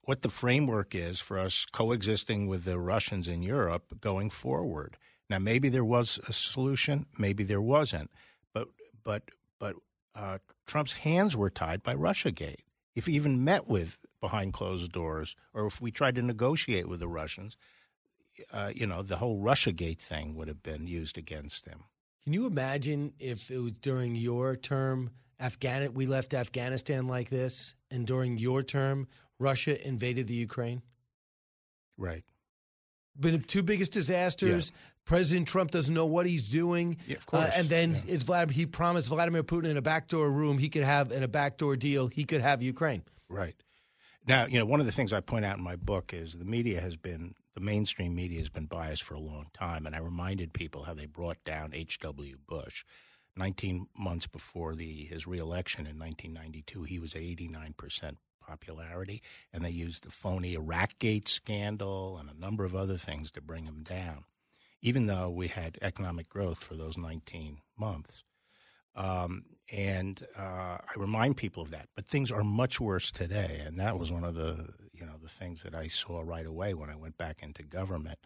what 0.04 0.22
the 0.22 0.30
framework 0.30 0.94
is 0.94 1.20
for 1.20 1.38
us 1.38 1.66
coexisting 1.70 2.46
with 2.46 2.64
the 2.64 2.78
Russians 2.78 3.28
in 3.28 3.42
Europe 3.42 4.00
going 4.00 4.30
forward. 4.30 4.96
Now, 5.28 5.38
maybe 5.38 5.68
there 5.68 5.84
was 5.84 6.18
a 6.26 6.32
solution, 6.32 7.06
maybe 7.18 7.44
there 7.44 7.60
wasn't, 7.60 8.10
but 8.54 8.68
but 9.04 9.30
but 9.58 9.76
uh, 10.14 10.38
Trump's 10.66 10.94
hands 10.94 11.36
were 11.36 11.50
tied 11.50 11.82
by 11.82 11.94
RussiaGate. 11.94 12.60
If 12.94 13.06
he 13.06 13.14
even 13.14 13.44
met 13.44 13.68
with 13.68 13.96
behind 14.20 14.54
closed 14.54 14.92
doors, 14.92 15.36
or 15.52 15.66
if 15.66 15.80
we 15.80 15.90
tried 15.90 16.14
to 16.16 16.22
negotiate 16.22 16.88
with 16.88 17.00
the 17.00 17.08
Russians, 17.08 17.56
uh, 18.50 18.72
you 18.74 18.86
know, 18.86 19.02
the 19.02 19.16
whole 19.16 19.42
RussiaGate 19.42 19.98
thing 19.98 20.34
would 20.36 20.48
have 20.48 20.62
been 20.62 20.86
used 20.86 21.18
against 21.18 21.66
him. 21.66 21.84
Can 22.24 22.32
you 22.32 22.46
imagine 22.46 23.12
if 23.18 23.50
it 23.50 23.58
was 23.58 23.72
during 23.82 24.14
your 24.14 24.56
term, 24.56 25.10
Afghan 25.40 25.92
we 25.94 26.06
left 26.06 26.34
Afghanistan 26.34 27.08
like 27.08 27.28
this, 27.28 27.74
and 27.90 28.06
during 28.06 28.38
your 28.38 28.62
term, 28.62 29.08
Russia 29.38 29.84
invaded 29.86 30.28
the 30.28 30.34
Ukraine? 30.34 30.82
Right. 31.98 32.24
Been 33.18 33.32
the 33.32 33.38
two 33.46 33.62
biggest 33.62 33.92
disasters. 33.92 34.72
President 35.04 35.48
Trump 35.48 35.72
doesn't 35.72 35.92
know 35.92 36.06
what 36.06 36.26
he's 36.26 36.48
doing. 36.48 36.96
Yeah, 37.06 37.16
of 37.16 37.26
course. 37.26 37.48
Uh, 37.48 37.52
and 37.56 37.68
then 37.68 37.94
Yeah. 37.94 38.14
it's 38.14 38.22
Vladimir, 38.22 38.54
he 38.54 38.66
promised 38.66 39.08
Vladimir 39.08 39.42
Putin 39.42 39.66
in 39.66 39.76
a 39.76 39.82
backdoor 39.82 40.30
room 40.30 40.58
he 40.58 40.68
could 40.68 40.84
have 40.84 41.10
in 41.10 41.22
a 41.24 41.28
backdoor 41.28 41.74
deal 41.76 42.06
he 42.06 42.24
could 42.24 42.40
have 42.40 42.62
Ukraine. 42.62 43.02
Right. 43.28 43.56
Now, 44.28 44.46
you 44.46 44.58
know, 44.60 44.64
one 44.64 44.78
of 44.78 44.86
the 44.86 44.92
things 44.92 45.12
I 45.12 45.20
point 45.20 45.44
out 45.44 45.58
in 45.58 45.64
my 45.64 45.74
book 45.74 46.14
is 46.14 46.34
the 46.34 46.44
media 46.44 46.80
has 46.80 46.96
been 46.96 47.34
the 47.54 47.60
mainstream 47.60 48.14
media 48.14 48.38
has 48.38 48.48
been 48.48 48.66
biased 48.66 49.02
for 49.02 49.14
a 49.14 49.20
long 49.20 49.46
time, 49.52 49.86
and 49.86 49.94
I 49.94 49.98
reminded 49.98 50.52
people 50.52 50.84
how 50.84 50.94
they 50.94 51.06
brought 51.06 51.42
down 51.44 51.74
H.W. 51.74 52.36
Bush. 52.46 52.84
19 53.34 53.86
months 53.96 54.26
before 54.26 54.74
the 54.74 55.06
his 55.06 55.26
reelection 55.26 55.86
in 55.86 55.98
1992, 55.98 56.82
he 56.82 56.98
was 56.98 57.14
at 57.14 57.22
89 57.22 57.74
percent 57.76 58.18
popularity, 58.46 59.22
and 59.52 59.64
they 59.64 59.70
used 59.70 60.04
the 60.04 60.10
phony 60.10 60.54
Iraqgate 60.54 61.28
scandal 61.28 62.18
and 62.18 62.28
a 62.28 62.38
number 62.38 62.64
of 62.64 62.74
other 62.74 62.98
things 62.98 63.30
to 63.30 63.40
bring 63.40 63.64
him 63.64 63.82
down, 63.82 64.24
even 64.82 65.06
though 65.06 65.30
we 65.30 65.48
had 65.48 65.78
economic 65.80 66.28
growth 66.28 66.62
for 66.62 66.74
those 66.74 66.98
19 66.98 67.58
months. 67.78 68.22
Um, 68.94 69.44
and 69.70 70.26
uh, 70.36 70.78
I 70.78 70.92
remind 70.96 71.38
people 71.38 71.62
of 71.62 71.70
that. 71.70 71.88
But 71.94 72.06
things 72.06 72.30
are 72.30 72.44
much 72.44 72.80
worse 72.80 73.10
today, 73.10 73.62
and 73.64 73.78
that 73.78 73.98
was 73.98 74.12
one 74.12 74.24
of 74.24 74.34
the 74.34 74.68
you 75.02 75.08
know 75.08 75.18
the 75.20 75.28
things 75.28 75.64
that 75.64 75.74
I 75.74 75.88
saw 75.88 76.22
right 76.24 76.46
away 76.46 76.74
when 76.74 76.88
I 76.88 76.94
went 76.94 77.18
back 77.18 77.42
into 77.42 77.64
government. 77.64 78.20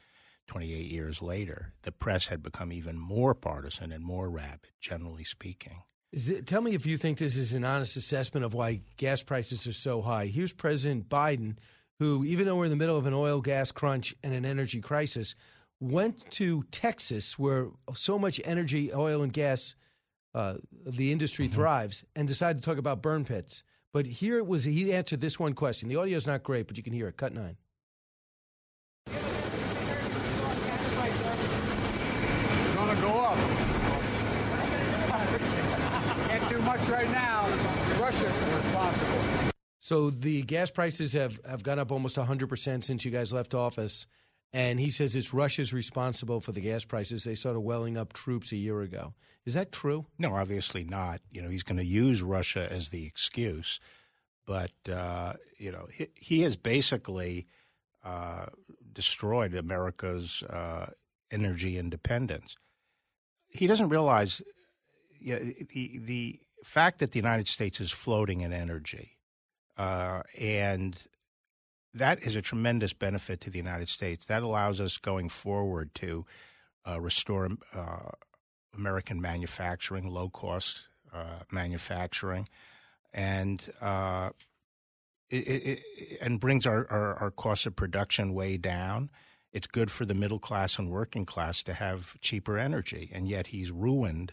28 0.48 0.84
years 0.84 1.22
later, 1.22 1.72
the 1.84 1.90
press 1.90 2.26
had 2.26 2.42
become 2.42 2.70
even 2.70 2.98
more 2.98 3.34
partisan 3.34 3.92
and 3.92 4.04
more 4.04 4.28
rabid, 4.28 4.72
generally 4.78 5.24
speaking. 5.24 5.82
It, 6.12 6.46
tell 6.46 6.60
me 6.60 6.74
if 6.74 6.84
you 6.84 6.98
think 6.98 7.16
this 7.16 7.38
is 7.38 7.54
an 7.54 7.64
honest 7.64 7.96
assessment 7.96 8.44
of 8.44 8.52
why 8.52 8.82
gas 8.98 9.22
prices 9.22 9.66
are 9.66 9.72
so 9.72 10.02
high. 10.02 10.26
Here's 10.26 10.52
President 10.52 11.08
Biden, 11.08 11.56
who, 11.98 12.26
even 12.26 12.44
though 12.44 12.56
we're 12.56 12.66
in 12.66 12.70
the 12.70 12.76
middle 12.76 12.98
of 12.98 13.06
an 13.06 13.14
oil 13.14 13.40
gas 13.40 13.72
crunch 13.72 14.14
and 14.22 14.34
an 14.34 14.44
energy 14.44 14.82
crisis, 14.82 15.34
went 15.80 16.30
to 16.32 16.62
Texas, 16.72 17.38
where 17.38 17.68
so 17.94 18.18
much 18.18 18.38
energy, 18.44 18.92
oil, 18.92 19.22
and 19.22 19.32
gas 19.32 19.74
uh, 20.34 20.56
the 20.84 21.10
industry 21.10 21.46
mm-hmm. 21.46 21.54
thrives 21.54 22.04
and 22.14 22.28
decided 22.28 22.62
to 22.62 22.68
talk 22.68 22.76
about 22.76 23.00
burn 23.00 23.24
pits. 23.24 23.62
But 23.96 24.04
here 24.04 24.36
it 24.36 24.46
was, 24.46 24.62
he 24.62 24.92
answered 24.92 25.22
this 25.22 25.38
one 25.38 25.54
question. 25.54 25.88
The 25.88 25.96
audio 25.96 26.18
is 26.18 26.26
not 26.26 26.42
great, 26.42 26.66
but 26.66 26.76
you 26.76 26.82
can 26.82 26.92
hear 26.92 27.08
it. 27.08 27.16
Cut 27.16 27.32
nine. 27.32 27.56
Gonna 32.74 33.00
go 33.00 33.20
up. 33.20 33.38
Can't 36.28 36.46
do 36.50 36.58
much 36.58 36.86
right 36.88 37.10
now. 37.10 37.48
Russia's 37.98 38.38
responsible. 38.54 39.52
So 39.78 40.10
the 40.10 40.42
gas 40.42 40.70
prices 40.70 41.14
have, 41.14 41.40
have 41.48 41.62
gone 41.62 41.78
up 41.78 41.90
almost 41.90 42.16
100% 42.16 42.84
since 42.84 43.02
you 43.02 43.10
guys 43.10 43.32
left 43.32 43.54
office. 43.54 44.06
And 44.52 44.80
he 44.80 44.90
says 44.90 45.16
it's 45.16 45.34
Russia's 45.34 45.72
responsible 45.72 46.40
for 46.40 46.52
the 46.52 46.60
gas 46.60 46.84
prices. 46.84 47.24
They 47.24 47.34
started 47.34 47.60
welling 47.60 47.96
up 47.96 48.12
troops 48.12 48.52
a 48.52 48.56
year 48.56 48.80
ago. 48.80 49.14
Is 49.44 49.54
that 49.54 49.70
true? 49.70 50.06
No, 50.18 50.34
obviously 50.34 50.82
not. 50.82 51.20
You 51.30 51.42
know, 51.42 51.48
he's 51.48 51.62
going 51.62 51.78
to 51.78 51.84
use 51.84 52.22
Russia 52.22 52.66
as 52.70 52.88
the 52.88 53.06
excuse, 53.06 53.78
but 54.46 54.72
uh, 54.90 55.34
you 55.58 55.70
know, 55.70 55.86
he, 55.92 56.08
he 56.14 56.42
has 56.42 56.56
basically 56.56 57.46
uh, 58.04 58.46
destroyed 58.92 59.54
America's 59.54 60.42
uh, 60.44 60.90
energy 61.30 61.78
independence. 61.78 62.56
He 63.48 63.66
doesn't 63.66 63.88
realize 63.88 64.42
you 65.20 65.34
know, 65.34 65.52
the 65.72 65.98
the 65.98 66.40
fact 66.64 66.98
that 66.98 67.12
the 67.12 67.18
United 67.18 67.46
States 67.46 67.80
is 67.80 67.92
floating 67.92 68.40
in 68.40 68.52
energy, 68.52 69.18
uh, 69.76 70.22
and 70.38 71.00
that 71.96 72.22
is 72.22 72.36
a 72.36 72.42
tremendous 72.42 72.92
benefit 72.92 73.40
to 73.42 73.50
the 73.50 73.58
United 73.58 73.88
States. 73.88 74.26
That 74.26 74.42
allows 74.42 74.80
us 74.80 74.98
going 74.98 75.28
forward 75.28 75.94
to 75.96 76.24
uh, 76.86 77.00
restore 77.00 77.48
uh, 77.74 78.10
American 78.76 79.20
manufacturing, 79.20 80.08
low 80.08 80.28
cost 80.28 80.88
uh, 81.12 81.40
manufacturing, 81.50 82.46
and 83.12 83.72
uh, 83.80 84.30
it, 85.30 85.36
it, 85.36 86.18
and 86.20 86.38
brings 86.38 86.66
our, 86.66 86.86
our, 86.90 87.14
our 87.16 87.30
costs 87.30 87.66
of 87.66 87.74
production 87.74 88.34
way 88.34 88.56
down. 88.56 89.10
It's 89.52 89.66
good 89.66 89.90
for 89.90 90.04
the 90.04 90.14
middle 90.14 90.38
class 90.38 90.78
and 90.78 90.90
working 90.90 91.24
class 91.24 91.62
to 91.62 91.74
have 91.74 92.20
cheaper 92.20 92.58
energy, 92.58 93.10
and 93.12 93.28
yet 93.28 93.48
he's 93.48 93.70
ruined. 93.72 94.32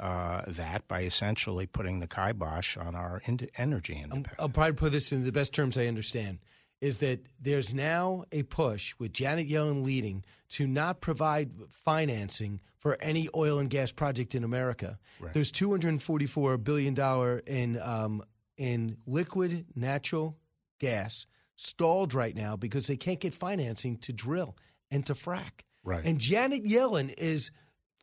Uh, 0.00 0.42
that 0.48 0.88
by 0.88 1.02
essentially 1.02 1.68
putting 1.68 2.00
the 2.00 2.08
kibosh 2.08 2.76
on 2.76 2.96
our 2.96 3.22
in- 3.26 3.48
energy 3.56 3.94
independence. 3.94 4.34
I'll 4.40 4.48
probably 4.48 4.72
put 4.72 4.90
this 4.90 5.12
in 5.12 5.22
the 5.22 5.30
best 5.30 5.52
terms 5.54 5.78
I 5.78 5.86
understand 5.86 6.40
is 6.84 6.98
that 6.98 7.18
there's 7.40 7.72
now 7.72 8.24
a 8.30 8.42
push 8.42 8.94
with 8.98 9.10
Janet 9.10 9.48
Yellen 9.48 9.86
leading 9.86 10.22
to 10.50 10.66
not 10.66 11.00
provide 11.00 11.50
financing 11.70 12.60
for 12.78 13.00
any 13.00 13.26
oil 13.34 13.58
and 13.58 13.70
gas 13.70 13.90
project 13.90 14.34
in 14.34 14.44
America. 14.44 14.98
Right. 15.18 15.32
There's 15.32 15.50
244 15.50 16.58
billion 16.58 16.92
dollar 16.92 17.38
in 17.38 17.80
um, 17.80 18.22
in 18.58 18.98
liquid 19.06 19.64
natural 19.74 20.36
gas 20.78 21.24
stalled 21.56 22.12
right 22.12 22.36
now 22.36 22.54
because 22.54 22.86
they 22.86 22.98
can't 22.98 23.18
get 23.18 23.32
financing 23.32 23.96
to 24.00 24.12
drill 24.12 24.54
and 24.90 25.06
to 25.06 25.14
frack. 25.14 25.62
Right. 25.84 26.04
And 26.04 26.18
Janet 26.18 26.64
Yellen 26.66 27.14
is 27.16 27.50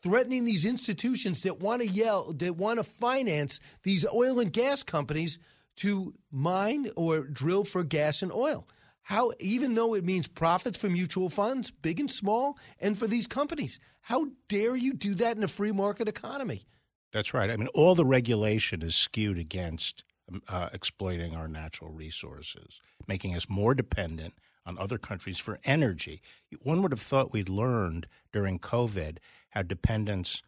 threatening 0.01 0.43
these 0.43 0.65
institutions 0.65 1.41
that 1.41 1.59
want 1.59 1.83
to 1.83 1.87
yell 1.87 2.33
that 2.33 2.57
want 2.57 2.79
to 2.79 2.83
finance 2.83 3.59
these 3.83 4.07
oil 4.11 4.39
and 4.39 4.51
gas 4.51 4.81
companies 4.81 5.37
to 5.77 6.13
mine 6.31 6.89
or 6.95 7.21
drill 7.21 7.63
for 7.63 7.83
gas 7.83 8.21
and 8.21 8.31
oil. 8.31 8.67
How, 9.03 9.31
even 9.39 9.75
though 9.75 9.93
it 9.93 10.05
means 10.05 10.27
profits 10.27 10.77
for 10.77 10.89
mutual 10.89 11.29
funds, 11.29 11.71
big 11.71 11.99
and 11.99 12.09
small, 12.09 12.57
and 12.79 12.97
for 12.97 13.07
these 13.07 13.27
companies, 13.27 13.79
how 14.01 14.27
dare 14.47 14.75
you 14.75 14.93
do 14.93 15.15
that 15.15 15.37
in 15.37 15.43
a 15.43 15.47
free 15.47 15.71
market 15.71 16.07
economy? 16.07 16.65
That's 17.11 17.33
right. 17.33 17.49
I 17.49 17.57
mean, 17.57 17.67
all 17.73 17.95
the 17.95 18.05
regulation 18.05 18.81
is 18.81 18.95
skewed 18.95 19.37
against 19.37 20.03
um, 20.31 20.41
uh, 20.47 20.69
exploiting 20.71 21.35
our 21.35 21.47
natural 21.47 21.91
resources, 21.91 22.81
making 23.07 23.35
us 23.35 23.49
more 23.49 23.73
dependent 23.73 24.33
on 24.65 24.77
other 24.77 24.97
countries 24.97 25.39
for 25.39 25.59
energy. 25.63 26.21
One 26.61 26.81
would 26.81 26.91
have 26.91 27.01
thought 27.01 27.33
we'd 27.33 27.49
learned 27.49 28.07
during 28.31 28.59
COVID 28.59 29.17
how 29.49 29.63
dependence 29.63 30.43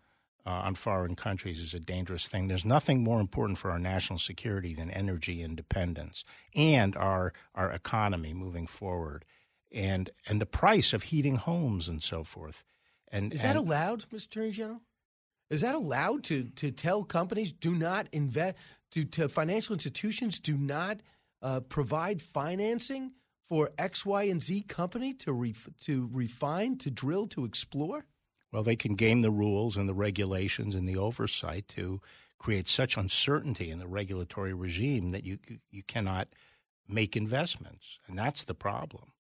uh, 0.46 0.50
on 0.50 0.76
foreign 0.76 1.16
countries 1.16 1.60
is 1.60 1.74
a 1.74 1.80
dangerous 1.80 2.28
thing. 2.28 2.48
There's 2.48 2.66
nothing 2.66 3.04
more 3.04 3.20
important 3.20 3.58
for 3.58 3.72
our 3.72 3.80
national 3.80 4.20
security 4.20 4.74
than 4.74 4.90
energy 4.90 5.42
independence 5.42 6.24
and 6.56 6.96
our 6.96 7.34
our 7.56 7.72
economy 7.72 8.34
moving 8.34 8.68
forward, 8.68 9.26
and 9.72 10.10
and 10.28 10.42
the 10.42 10.46
price 10.46 10.94
of 10.94 11.04
heating 11.04 11.36
homes 11.36 11.88
and 11.88 12.04
so 12.04 12.24
forth. 12.24 12.64
And 13.12 13.34
is 13.34 13.44
that 13.44 13.56
allowed, 13.56 14.06
Mr. 14.12 14.26
Attorney 14.26 14.52
General? 14.52 14.82
Is 15.50 15.62
that 15.62 15.76
allowed 15.76 16.24
to 16.26 16.44
to 16.56 16.72
tell 16.72 17.04
companies 17.04 17.52
do 17.52 17.76
not 17.76 18.08
invest 18.12 18.56
to, 18.92 19.04
to 19.06 19.30
financial 19.30 19.74
institutions 19.74 20.40
do 20.40 20.58
not 20.58 21.02
uh, 21.42 21.60
provide 21.62 22.22
financing 22.22 23.12
for 23.50 23.72
X, 23.78 24.06
Y, 24.06 24.24
and 24.24 24.42
Z 24.42 24.64
company 24.64 25.14
to 25.14 25.34
ref, 25.34 25.70
to 25.82 26.10
refine, 26.12 26.78
to 26.80 26.90
drill, 26.90 27.28
to 27.28 27.46
explore? 27.46 28.06
Well, 28.53 28.63
they 28.63 28.75
can 28.75 28.93
game 28.93 29.24
the 29.24 29.31
rules 29.31 29.75
and 29.75 29.89
the 29.89 29.95
regulations 29.95 30.75
and 30.75 30.88
the 30.88 30.98
oversight 30.98 31.67
to 31.69 32.00
create 32.38 32.69
such 32.69 32.98
uncertainty 32.98 33.72
in 33.72 33.79
the 33.79 33.88
regulatory 33.88 34.53
regime 34.53 35.10
that 35.12 35.24
you 35.24 35.39
you 35.72 35.81
cannot 35.81 36.27
make 36.88 37.17
investments, 37.17 38.00
and 38.07 38.17
that's 38.17 38.43
the 38.43 38.53
problem. 38.53 39.12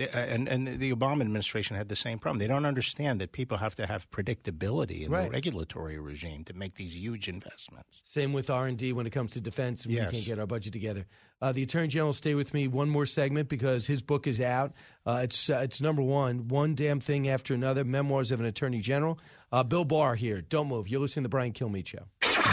Uh, 0.00 0.04
and 0.04 0.48
and 0.48 0.66
the 0.66 0.92
Obama 0.92 1.20
administration 1.20 1.76
had 1.76 1.88
the 1.88 1.96
same 1.96 2.18
problem. 2.18 2.38
They 2.38 2.46
don't 2.46 2.66
understand 2.66 3.20
that 3.20 3.32
people 3.32 3.58
have 3.58 3.74
to 3.76 3.86
have 3.86 4.10
predictability 4.10 5.04
in 5.04 5.10
right. 5.10 5.24
the 5.24 5.30
regulatory 5.30 5.98
regime 5.98 6.44
to 6.44 6.54
make 6.54 6.74
these 6.74 6.96
huge 6.96 7.28
investments. 7.28 8.00
Same 8.04 8.32
with 8.32 8.50
R 8.50 8.66
and 8.66 8.78
D 8.78 8.92
when 8.92 9.06
it 9.06 9.10
comes 9.10 9.32
to 9.32 9.40
defense. 9.40 9.86
Yes. 9.86 10.06
We 10.06 10.12
can't 10.12 10.26
get 10.26 10.38
our 10.38 10.46
budget 10.46 10.72
together. 10.72 11.06
Uh, 11.40 11.52
the 11.52 11.62
Attorney 11.62 11.88
General 11.88 12.12
stay 12.12 12.34
with 12.34 12.54
me 12.54 12.68
one 12.68 12.88
more 12.88 13.04
segment 13.04 13.48
because 13.48 13.86
his 13.86 14.00
book 14.00 14.26
is 14.26 14.40
out. 14.40 14.72
Uh, 15.04 15.20
it's 15.24 15.50
uh, 15.50 15.58
it's 15.58 15.80
number 15.80 16.02
one, 16.02 16.48
one 16.48 16.74
damn 16.74 17.00
thing 17.00 17.28
after 17.28 17.52
another. 17.52 17.84
Memoirs 17.84 18.32
of 18.32 18.40
an 18.40 18.46
Attorney 18.46 18.80
General. 18.80 19.18
Uh, 19.50 19.62
Bill 19.62 19.84
Barr 19.84 20.14
here. 20.14 20.40
Don't 20.40 20.68
move. 20.68 20.88
You're 20.88 21.00
listening 21.00 21.24
to 21.24 21.28
the 21.28 21.30
Brian 21.30 21.52
Kilmeade 21.52 21.86
Show. 21.86 22.04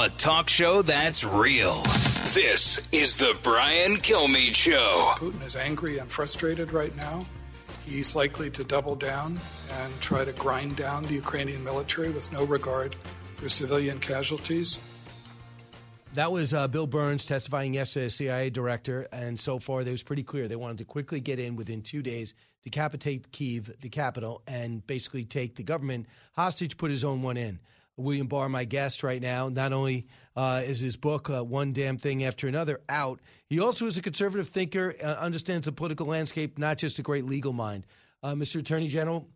A 0.00 0.08
talk 0.10 0.48
show 0.48 0.80
that's 0.80 1.24
real. 1.24 1.82
This 2.32 2.88
is 2.92 3.16
the 3.16 3.36
Brian 3.42 3.96
Kilmeade 3.96 4.54
Show. 4.54 5.14
Putin 5.16 5.44
is 5.44 5.56
angry 5.56 5.98
and 5.98 6.08
frustrated 6.08 6.72
right 6.72 6.94
now. 6.94 7.26
He's 7.84 8.14
likely 8.14 8.48
to 8.50 8.62
double 8.62 8.94
down 8.94 9.40
and 9.72 10.00
try 10.00 10.24
to 10.24 10.30
grind 10.34 10.76
down 10.76 11.02
the 11.02 11.14
Ukrainian 11.14 11.64
military 11.64 12.10
with 12.10 12.30
no 12.30 12.44
regard 12.44 12.94
for 12.94 13.48
civilian 13.48 13.98
casualties. 13.98 14.78
That 16.14 16.30
was 16.30 16.54
uh, 16.54 16.68
Bill 16.68 16.86
Burns 16.86 17.24
testifying 17.24 17.74
yesterday 17.74 18.06
as 18.06 18.14
CIA 18.14 18.50
director, 18.50 19.08
and 19.10 19.38
so 19.38 19.58
far 19.58 19.80
it 19.80 19.88
was 19.88 20.04
pretty 20.04 20.22
clear 20.22 20.46
they 20.46 20.54
wanted 20.54 20.78
to 20.78 20.84
quickly 20.84 21.18
get 21.18 21.40
in 21.40 21.56
within 21.56 21.82
two 21.82 22.02
days, 22.02 22.34
decapitate 22.62 23.32
Kiev, 23.32 23.72
the 23.80 23.88
capital, 23.88 24.42
and 24.46 24.86
basically 24.86 25.24
take 25.24 25.56
the 25.56 25.64
government 25.64 26.06
hostage, 26.34 26.76
put 26.76 26.92
his 26.92 27.02
own 27.02 27.20
one 27.20 27.36
in. 27.36 27.58
William 27.98 28.26
Barr, 28.28 28.48
my 28.48 28.64
guest 28.64 29.02
right 29.02 29.20
now, 29.20 29.48
not 29.48 29.72
only 29.72 30.06
uh, 30.36 30.62
is 30.64 30.78
his 30.78 30.96
book 30.96 31.28
uh, 31.28 31.42
"One 31.42 31.72
Damn 31.72 31.98
Thing 31.98 32.24
After 32.24 32.48
Another" 32.48 32.80
out, 32.88 33.20
he 33.46 33.60
also 33.60 33.86
is 33.86 33.98
a 33.98 34.02
conservative 34.02 34.48
thinker, 34.48 34.94
uh, 35.02 35.06
understands 35.14 35.66
the 35.66 35.72
political 35.72 36.06
landscape, 36.06 36.58
not 36.58 36.78
just 36.78 36.98
a 36.98 37.02
great 37.02 37.24
legal 37.24 37.52
mind. 37.52 37.86
Uh, 38.22 38.32
Mr. 38.32 38.60
Attorney 38.60 38.88
General, 38.88 39.28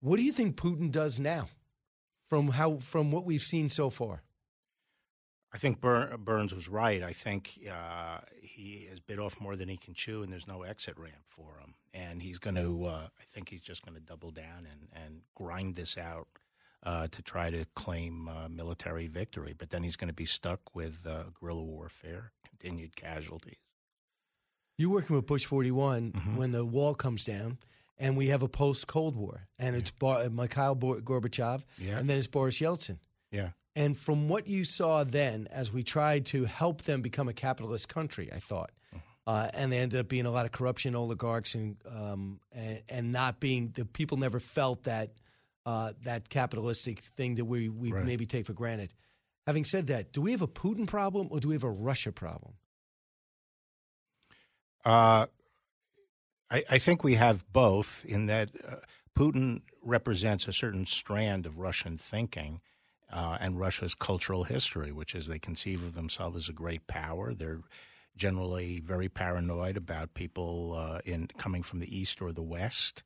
what 0.00 0.16
do 0.16 0.22
you 0.22 0.32
think 0.32 0.56
Putin 0.56 0.90
does 0.90 1.18
now, 1.20 1.48
from 2.28 2.48
how 2.48 2.78
from 2.78 3.12
what 3.12 3.24
we've 3.24 3.42
seen 3.42 3.70
so 3.70 3.88
far? 3.88 4.22
I 5.54 5.58
think 5.58 5.80
Burns 5.80 6.52
was 6.52 6.68
right. 6.68 7.00
I 7.00 7.12
think 7.12 7.60
uh, 7.70 8.18
he 8.42 8.88
has 8.90 8.98
bit 8.98 9.20
off 9.20 9.40
more 9.40 9.54
than 9.54 9.68
he 9.68 9.76
can 9.76 9.94
chew, 9.94 10.24
and 10.24 10.32
there's 10.32 10.48
no 10.48 10.64
exit 10.64 10.98
ramp 10.98 11.22
for 11.26 11.60
him. 11.60 11.74
And 11.94 12.20
he's 12.20 12.40
going 12.40 12.56
to, 12.56 12.86
uh, 12.86 13.06
I 13.06 13.24
think 13.32 13.50
he's 13.50 13.60
just 13.60 13.84
going 13.84 13.94
to 13.94 14.00
double 14.00 14.32
down 14.32 14.66
and, 14.68 15.04
and 15.04 15.20
grind 15.36 15.76
this 15.76 15.96
out 15.96 16.26
uh, 16.84 17.08
to 17.08 17.22
try 17.22 17.50
to 17.50 17.64
claim 17.74 18.28
uh, 18.28 18.48
military 18.48 19.06
victory. 19.06 19.54
But 19.56 19.70
then 19.70 19.82
he's 19.82 19.96
going 19.96 20.08
to 20.08 20.14
be 20.14 20.26
stuck 20.26 20.74
with 20.74 20.98
uh, 21.06 21.24
guerrilla 21.40 21.62
warfare, 21.64 22.32
continued 22.48 22.94
casualties. 22.96 23.56
You're 24.76 24.90
working 24.90 25.16
with 25.16 25.26
Bush 25.26 25.44
41 25.46 26.12
Mm-hmm. 26.12 26.36
when 26.36 26.52
the 26.52 26.64
wall 26.64 26.94
comes 26.94 27.24
down. 27.24 27.58
And 27.96 28.16
we 28.16 28.26
have 28.26 28.42
a 28.42 28.48
post 28.48 28.88
Cold 28.88 29.14
War, 29.14 29.46
and 29.56 29.76
it's 29.76 29.92
Bar- 29.92 30.28
Mikhail 30.28 30.74
Gorbachev, 30.74 31.62
Yeah. 31.78 31.96
and 31.96 32.10
then 32.10 32.18
it's 32.18 32.26
Boris 32.26 32.58
Yeltsin. 32.58 32.98
Yeah. 33.30 33.50
And 33.76 33.96
from 33.96 34.28
what 34.28 34.48
you 34.48 34.64
saw 34.64 35.04
then, 35.04 35.46
as 35.52 35.72
we 35.72 35.84
tried 35.84 36.26
to 36.26 36.44
help 36.44 36.82
them 36.82 37.02
become 37.02 37.28
a 37.28 37.32
capitalist 37.32 37.88
country, 37.88 38.32
I 38.32 38.40
thought, 38.40 38.72
uh, 39.28 39.48
and 39.54 39.70
they 39.70 39.78
ended 39.78 40.00
up 40.00 40.08
being 40.08 40.26
a 40.26 40.30
lot 40.32 40.44
of 40.44 40.50
corruption, 40.50 40.96
oligarchs, 40.96 41.54
and 41.54 41.76
um, 41.88 42.40
and, 42.52 42.80
and 42.88 43.12
not 43.12 43.38
being 43.38 43.70
the 43.76 43.84
people 43.84 44.16
never 44.16 44.40
felt 44.40 44.82
that 44.84 45.10
uh, 45.66 45.92
that 46.04 46.28
capitalistic 46.28 47.00
thing 47.00 47.36
that 47.36 47.44
we 47.44 47.68
we 47.68 47.92
Right. 47.92 48.04
maybe 48.04 48.26
take 48.26 48.46
for 48.46 48.52
granted. 48.52 48.92
Having 49.46 49.64
said 49.66 49.86
that, 49.88 50.12
do 50.12 50.20
we 50.22 50.30
have 50.32 50.42
a 50.42 50.48
Putin 50.48 50.86
problem 50.86 51.28
or 51.30 51.40
do 51.40 51.48
we 51.48 51.54
have 51.54 51.64
a 51.64 51.70
Russia 51.70 52.12
problem? 52.12 52.54
Uh, 54.84 55.26
I, 56.50 56.64
I 56.70 56.78
think 56.78 57.02
we 57.02 57.14
have 57.14 57.50
both 57.52 58.04
in 58.04 58.26
that 58.26 58.50
uh, 58.66 58.76
Putin 59.16 59.62
represents 59.82 60.46
a 60.48 60.52
certain 60.52 60.86
strand 60.86 61.46
of 61.46 61.58
Russian 61.58 61.96
thinking 61.98 62.60
uh, 63.12 63.38
and 63.40 63.58
Russia's 63.58 63.94
cultural 63.94 64.44
history, 64.44 64.92
which 64.92 65.14
is 65.14 65.26
they 65.26 65.38
conceive 65.38 65.82
of 65.82 65.94
themselves 65.94 66.36
as 66.36 66.48
a 66.48 66.52
great 66.52 66.86
power. 66.86 67.32
They're 67.34 67.60
generally 68.16 68.80
very 68.80 69.08
paranoid 69.08 69.76
about 69.76 70.14
people 70.14 70.74
uh, 70.76 71.00
in 71.04 71.28
coming 71.38 71.62
from 71.62 71.80
the 71.80 71.96
east 71.96 72.20
or 72.22 72.32
the 72.32 72.42
west, 72.42 73.02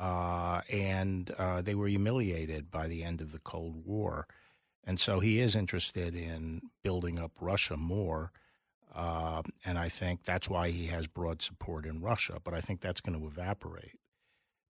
uh, 0.00 0.62
and 0.70 1.30
uh, 1.38 1.60
they 1.60 1.74
were 1.74 1.86
humiliated 1.86 2.70
by 2.70 2.88
the 2.88 3.04
end 3.04 3.20
of 3.20 3.30
the 3.30 3.38
Cold 3.38 3.84
War, 3.84 4.26
and 4.82 4.98
so 4.98 5.20
he 5.20 5.40
is 5.40 5.54
interested 5.54 6.16
in 6.16 6.62
building 6.82 7.18
up 7.18 7.32
Russia 7.40 7.76
more. 7.76 8.32
Uh, 8.92 9.42
and 9.64 9.78
I 9.78 9.88
think 9.88 10.24
that's 10.24 10.50
why 10.50 10.70
he 10.70 10.86
has 10.86 11.06
broad 11.06 11.42
support 11.42 11.86
in 11.86 12.00
Russia. 12.00 12.40
But 12.42 12.54
I 12.54 12.60
think 12.60 12.80
that's 12.80 13.00
going 13.00 13.16
to 13.16 13.24
evaporate 13.24 14.00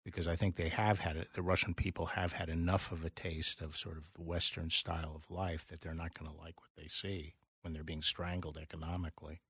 because 0.03 0.27
I 0.27 0.35
think 0.35 0.55
they 0.55 0.69
have 0.69 0.99
had 0.99 1.15
it. 1.15 1.29
The 1.33 1.41
Russian 1.41 1.73
people 1.73 2.07
have 2.07 2.33
had 2.33 2.49
enough 2.49 2.91
of 2.91 3.05
a 3.05 3.09
taste 3.09 3.61
of 3.61 3.77
sort 3.77 3.97
of 3.97 4.11
the 4.13 4.23
Western 4.23 4.69
style 4.69 5.13
of 5.15 5.29
life 5.29 5.67
that 5.67 5.81
they're 5.81 5.93
not 5.93 6.17
going 6.17 6.29
to 6.29 6.37
like 6.37 6.59
what 6.59 6.71
they 6.75 6.87
see 6.87 7.35
when 7.61 7.73
they're 7.73 7.83
being 7.83 8.01
strangled 8.01 8.57
economically. 8.57 9.41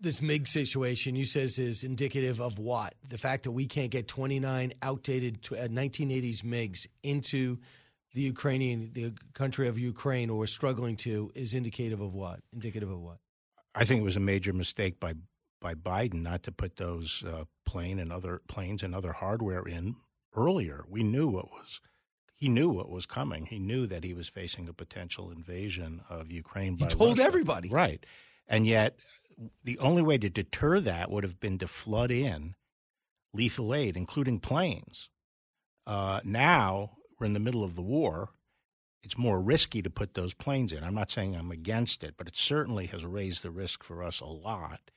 This 0.00 0.22
MiG 0.22 0.46
situation 0.46 1.16
you 1.16 1.24
says 1.24 1.58
is 1.58 1.82
indicative 1.82 2.40
of 2.40 2.58
what? 2.58 2.94
The 3.08 3.18
fact 3.18 3.42
that 3.44 3.50
we 3.50 3.66
can't 3.66 3.90
get 3.90 4.06
29 4.06 4.74
outdated 4.82 5.38
uh, 5.50 5.66
1980s 5.66 6.42
MiGs 6.42 6.86
into 7.02 7.58
the 8.14 8.22
Ukrainian, 8.22 8.90
the 8.92 9.12
country 9.34 9.68
of 9.68 9.78
Ukraine, 9.78 10.30
or 10.30 10.46
struggling 10.46 10.96
to, 10.98 11.30
is 11.34 11.54
indicative 11.54 12.00
of 12.00 12.14
what? 12.14 12.40
Indicative 12.52 12.90
of 12.90 13.00
what? 13.00 13.18
I 13.74 13.84
think 13.84 14.00
it 14.00 14.04
was 14.04 14.16
a 14.16 14.20
major 14.20 14.52
mistake 14.52 14.98
by 15.00 15.14
by 15.60 15.74
Biden 15.74 16.22
not 16.22 16.44
to 16.44 16.52
put 16.52 16.76
those 16.76 17.24
uh, 17.24 17.44
plane 17.66 17.98
and 17.98 18.12
other 18.12 18.40
planes 18.46 18.84
and 18.84 18.94
other 18.94 19.12
hardware 19.12 19.66
in 19.66 19.96
earlier. 20.36 20.84
We 20.88 21.02
knew 21.02 21.26
what 21.26 21.50
was 21.50 21.80
he 22.38 22.48
knew 22.48 22.68
what 22.68 22.88
was 22.88 23.04
coming. 23.04 23.46
He 23.46 23.58
knew 23.58 23.86
that 23.88 24.04
he 24.04 24.14
was 24.14 24.28
facing 24.28 24.68
a 24.68 24.72
potential 24.72 25.32
invasion 25.32 26.02
of 26.08 26.30
Ukraine. 26.30 26.76
He 26.76 26.84
by 26.84 26.88
told 26.88 27.18
Russia. 27.18 27.26
everybody. 27.26 27.68
right? 27.68 28.04
And 28.46 28.64
yet, 28.64 28.96
the 29.64 29.78
only 29.78 30.02
way 30.02 30.18
to 30.18 30.28
deter 30.28 30.80
that 30.80 31.10
would 31.10 31.24
have 31.24 31.40
been 31.40 31.58
to 31.58 31.68
flood 31.68 32.10
in 32.10 32.54
lethal 33.32 33.74
aid, 33.74 33.96
including 33.96 34.40
planes. 34.40 35.08
Uh, 35.86 36.20
now 36.24 36.92
we're 37.18 37.26
in 37.26 37.32
the 37.32 37.40
middle 37.40 37.64
of 37.64 37.74
the 37.74 37.82
war. 37.82 38.30
It's 39.02 39.16
more 39.16 39.40
risky 39.40 39.80
to 39.82 39.90
put 39.90 40.14
those 40.14 40.34
planes 40.34 40.72
in. 40.72 40.82
I'm 40.82 40.94
not 40.94 41.10
saying 41.10 41.36
I'm 41.36 41.52
against 41.52 42.02
it, 42.02 42.14
but 42.16 42.26
it 42.26 42.36
certainly 42.36 42.86
has 42.86 43.04
raised 43.04 43.42
the 43.42 43.50
risk 43.50 43.84
for 43.84 44.02
us 44.02 44.20
a 44.20 44.26
lot. 44.26 44.90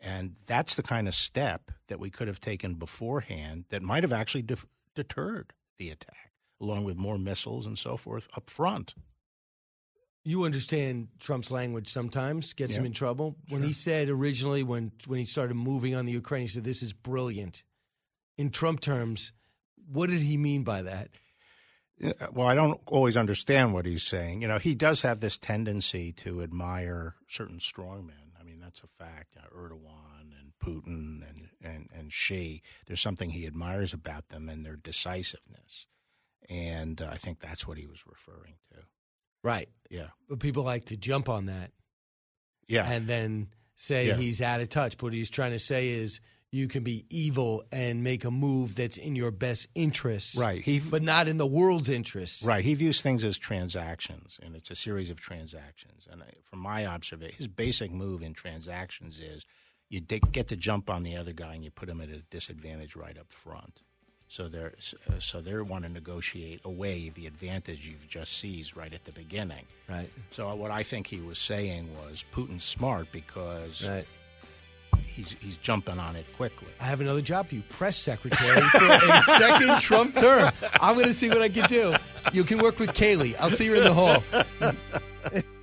And 0.00 0.36
that's 0.46 0.74
the 0.74 0.82
kind 0.82 1.08
of 1.08 1.14
step 1.14 1.72
that 1.88 1.98
we 1.98 2.10
could 2.10 2.28
have 2.28 2.40
taken 2.40 2.74
beforehand 2.74 3.64
that 3.70 3.82
might 3.82 4.04
have 4.04 4.12
actually 4.12 4.42
def- 4.42 4.66
deterred 4.94 5.54
the 5.78 5.90
attack, 5.90 6.32
along 6.60 6.84
with 6.84 6.96
more 6.96 7.18
missiles 7.18 7.66
and 7.66 7.76
so 7.76 7.96
forth 7.96 8.28
up 8.36 8.48
front. 8.48 8.94
You 10.24 10.44
understand 10.44 11.08
Trump's 11.20 11.50
language 11.50 11.88
sometimes 11.88 12.52
gets 12.52 12.76
him 12.76 12.84
in 12.84 12.92
trouble. 12.92 13.36
When 13.48 13.62
he 13.62 13.72
said 13.72 14.08
originally, 14.08 14.62
when 14.62 14.92
when 15.06 15.18
he 15.18 15.24
started 15.24 15.54
moving 15.54 15.94
on 15.94 16.04
the 16.04 16.12
Ukraine, 16.12 16.42
he 16.42 16.48
said, 16.48 16.64
"This 16.64 16.82
is 16.82 16.92
brilliant." 16.92 17.62
In 18.36 18.50
Trump 18.50 18.80
terms, 18.80 19.32
what 19.90 20.10
did 20.10 20.20
he 20.20 20.36
mean 20.36 20.64
by 20.64 20.82
that? 20.82 21.10
Well, 22.32 22.46
I 22.46 22.54
don't 22.54 22.80
always 22.86 23.16
understand 23.16 23.74
what 23.74 23.86
he's 23.86 24.04
saying. 24.04 24.42
You 24.42 24.48
know, 24.48 24.58
he 24.58 24.74
does 24.74 25.02
have 25.02 25.20
this 25.20 25.36
tendency 25.36 26.12
to 26.12 26.42
admire 26.42 27.16
certain 27.26 27.58
strongmen. 27.58 28.36
I 28.38 28.44
mean, 28.44 28.60
that's 28.60 28.82
a 28.82 29.04
fact. 29.04 29.36
Erdogan 29.52 30.30
and 30.38 30.52
Putin 30.62 31.28
and, 31.28 31.48
and, 31.60 31.88
and 31.92 32.12
Xi, 32.12 32.62
there's 32.86 33.00
something 33.00 33.30
he 33.30 33.46
admires 33.46 33.92
about 33.92 34.28
them 34.28 34.48
and 34.48 34.64
their 34.64 34.76
decisiveness. 34.76 35.86
And 36.48 37.02
uh, 37.02 37.08
I 37.10 37.16
think 37.16 37.40
that's 37.40 37.66
what 37.66 37.78
he 37.78 37.86
was 37.86 38.04
referring 38.06 38.54
to. 38.72 38.82
Right. 39.42 39.68
Yeah. 39.90 40.08
But 40.28 40.40
people 40.40 40.62
like 40.64 40.86
to 40.86 40.96
jump 40.96 41.28
on 41.28 41.46
that 41.46 41.70
Yeah. 42.66 42.88
and 42.90 43.06
then 43.06 43.48
say 43.76 44.08
Yeah. 44.08 44.16
he's 44.16 44.42
out 44.42 44.60
of 44.60 44.68
touch. 44.68 44.96
But 44.96 45.04
what 45.04 45.12
he's 45.12 45.30
trying 45.30 45.52
to 45.52 45.58
say 45.58 45.88
is 45.90 46.20
you 46.50 46.66
can 46.66 46.82
be 46.82 47.04
evil 47.10 47.62
and 47.70 48.02
make 48.02 48.24
a 48.24 48.30
move 48.30 48.74
that's 48.74 48.96
in 48.96 49.14
your 49.14 49.30
best 49.30 49.66
interest, 49.74 50.34
right. 50.36 50.62
He, 50.62 50.80
but 50.80 51.02
not 51.02 51.28
in 51.28 51.36
the 51.36 51.46
world's 51.46 51.90
interest. 51.90 52.42
Right. 52.42 52.64
He 52.64 52.72
views 52.74 53.02
things 53.02 53.22
as 53.22 53.36
transactions, 53.36 54.40
and 54.42 54.56
it's 54.56 54.70
a 54.70 54.74
series 54.74 55.10
of 55.10 55.20
transactions. 55.20 56.08
And 56.10 56.22
I, 56.22 56.32
from 56.48 56.60
my 56.60 56.86
observation, 56.86 57.36
his 57.36 57.48
basic 57.48 57.90
move 57.90 58.22
in 58.22 58.32
transactions 58.32 59.20
is 59.20 59.44
you 59.90 60.00
get 60.00 60.48
the 60.48 60.56
jump 60.56 60.88
on 60.90 61.02
the 61.02 61.16
other 61.16 61.32
guy 61.32 61.54
and 61.54 61.62
you 61.64 61.70
put 61.70 61.88
him 61.88 62.00
at 62.00 62.08
a 62.08 62.22
disadvantage 62.30 62.96
right 62.96 63.18
up 63.18 63.30
front. 63.30 63.82
So 64.30 64.46
they're 64.48 64.74
uh, 65.08 65.18
so 65.20 65.40
they 65.40 65.56
want 65.60 65.84
to 65.84 65.88
negotiate 65.90 66.60
away 66.64 67.08
the 67.08 67.26
advantage 67.26 67.88
you've 67.88 68.06
just 68.08 68.36
seized 68.38 68.76
right 68.76 68.92
at 68.92 69.04
the 69.04 69.12
beginning. 69.12 69.64
Right. 69.88 70.10
So 70.30 70.54
what 70.54 70.70
I 70.70 70.82
think 70.82 71.06
he 71.06 71.20
was 71.20 71.38
saying 71.38 71.88
was 71.96 72.24
Putin's 72.34 72.62
smart 72.64 73.10
because 73.10 73.88
Right. 73.88 74.06
he's 75.06 75.34
he's 75.40 75.56
jumping 75.56 75.98
on 75.98 76.14
it 76.14 76.26
quickly. 76.36 76.68
I 76.78 76.84
have 76.84 77.00
another 77.00 77.22
job 77.22 77.48
for 77.48 77.54
you, 77.54 77.62
press 77.70 77.96
secretary 77.96 78.60
for 78.60 78.84
a 78.84 79.20
second 79.38 79.80
Trump 79.80 80.14
term. 80.16 80.52
I'm 80.80 80.94
going 80.94 81.06
to 81.08 81.14
see 81.14 81.28
what 81.30 81.40
I 81.40 81.48
can 81.48 81.66
do. 81.68 81.94
You 82.34 82.44
can 82.44 82.58
work 82.58 82.78
with 82.78 82.90
Kayleigh. 82.90 83.34
I'll 83.40 83.50
see 83.50 83.64
you 83.64 83.76
in 83.76 83.84
the 83.84 83.94
hall. 83.94 84.22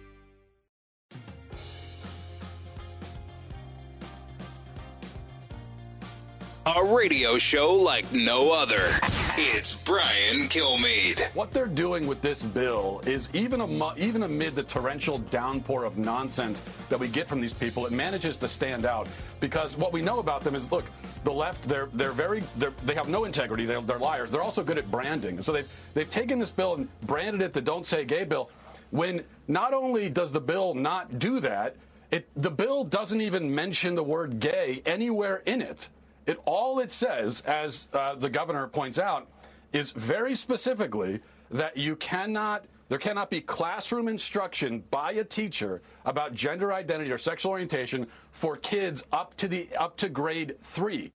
A 6.68 6.84
radio 6.84 7.38
show 7.38 7.74
like 7.76 8.12
no 8.12 8.52
other. 8.52 8.90
It's 9.38 9.76
Brian 9.76 10.48
Kilmeade. 10.50 11.22
What 11.36 11.54
they're 11.54 11.68
doing 11.68 12.08
with 12.08 12.22
this 12.22 12.42
bill 12.42 13.04
is 13.06 13.30
even 13.34 13.62
amo- 13.62 13.94
even 13.98 14.24
amid 14.24 14.56
the 14.56 14.64
torrential 14.64 15.20
downpour 15.20 15.84
of 15.84 16.00
nonsense 16.00 16.64
that 16.90 17.00
we 17.00 17.08
get 17.08 17.28
from 17.28 17.40
these 17.40 17.54
people, 17.54 17.86
it 17.86 17.92
manages 17.92 18.36
to 18.38 18.48
stand 18.50 18.84
out 18.84 19.08
because 19.40 19.78
what 19.78 19.94
we 19.94 20.02
know 20.02 20.18
about 20.18 20.44
them 20.44 20.56
is 20.56 20.72
look, 20.72 20.86
the 21.24 21.32
left 21.32 21.70
they're 21.70 21.88
they're 21.94 22.12
very 22.12 22.42
they're, 22.56 22.74
they 22.84 22.96
have 22.96 23.10
no 23.10 23.26
integrity. 23.26 23.66
They're, 23.66 23.82
they're 23.82 24.00
liars. 24.00 24.32
They're 24.32 24.42
also 24.42 24.64
good 24.64 24.80
at 24.80 24.90
branding. 24.90 25.44
So 25.44 25.52
they've 25.52 25.70
they've 25.94 26.10
taken 26.10 26.40
this 26.40 26.50
bill 26.52 26.74
and 26.76 26.88
branded 27.04 27.44
it 27.44 27.54
the 27.54 27.62
"Don't 27.62 27.86
Say 27.86 28.06
Gay" 28.06 28.24
bill. 28.24 28.50
when 28.90 29.24
not 29.48 29.76
only 29.76 30.10
does 30.10 30.32
the 30.32 30.42
bill 30.42 30.74
not 30.74 31.20
do 31.20 31.40
that, 31.42 31.76
it, 32.10 32.28
the 32.36 32.50
bill 32.50 32.84
doesn't 32.84 33.22
even 33.22 33.54
mention 33.54 33.94
the 33.94 34.04
word 34.04 34.40
gay 34.40 34.82
anywhere 34.88 35.44
in 35.46 35.62
it. 35.62 35.90
It 36.26 36.40
all 36.46 36.80
it 36.80 36.92
says, 36.92 37.42
as 37.42 37.88
uh, 37.94 38.16
the 38.16 38.30
governor 38.30 38.68
points 38.68 39.00
out, 39.00 39.28
is 39.74 39.92
very 39.92 40.36
specifically 40.36 41.20
that 41.52 41.78
you 41.78 41.96
cannot 41.98 42.66
there 42.88 43.00
cannot 43.00 43.32
be 43.32 43.42
classroom 43.42 44.08
instruction 44.08 44.84
by 44.92 45.14
a 45.14 45.24
teacher 45.24 45.82
about 46.06 46.36
gender 46.36 46.72
identity 46.72 47.12
or 47.12 47.18
sexual 47.18 47.52
orientation 47.52 48.06
for 48.32 48.58
kids 48.58 49.04
up 49.12 49.36
to 49.38 49.48
the 49.48 49.70
up 49.76 49.98
to 49.98 50.10
grade 50.10 50.56
3. 50.62 51.12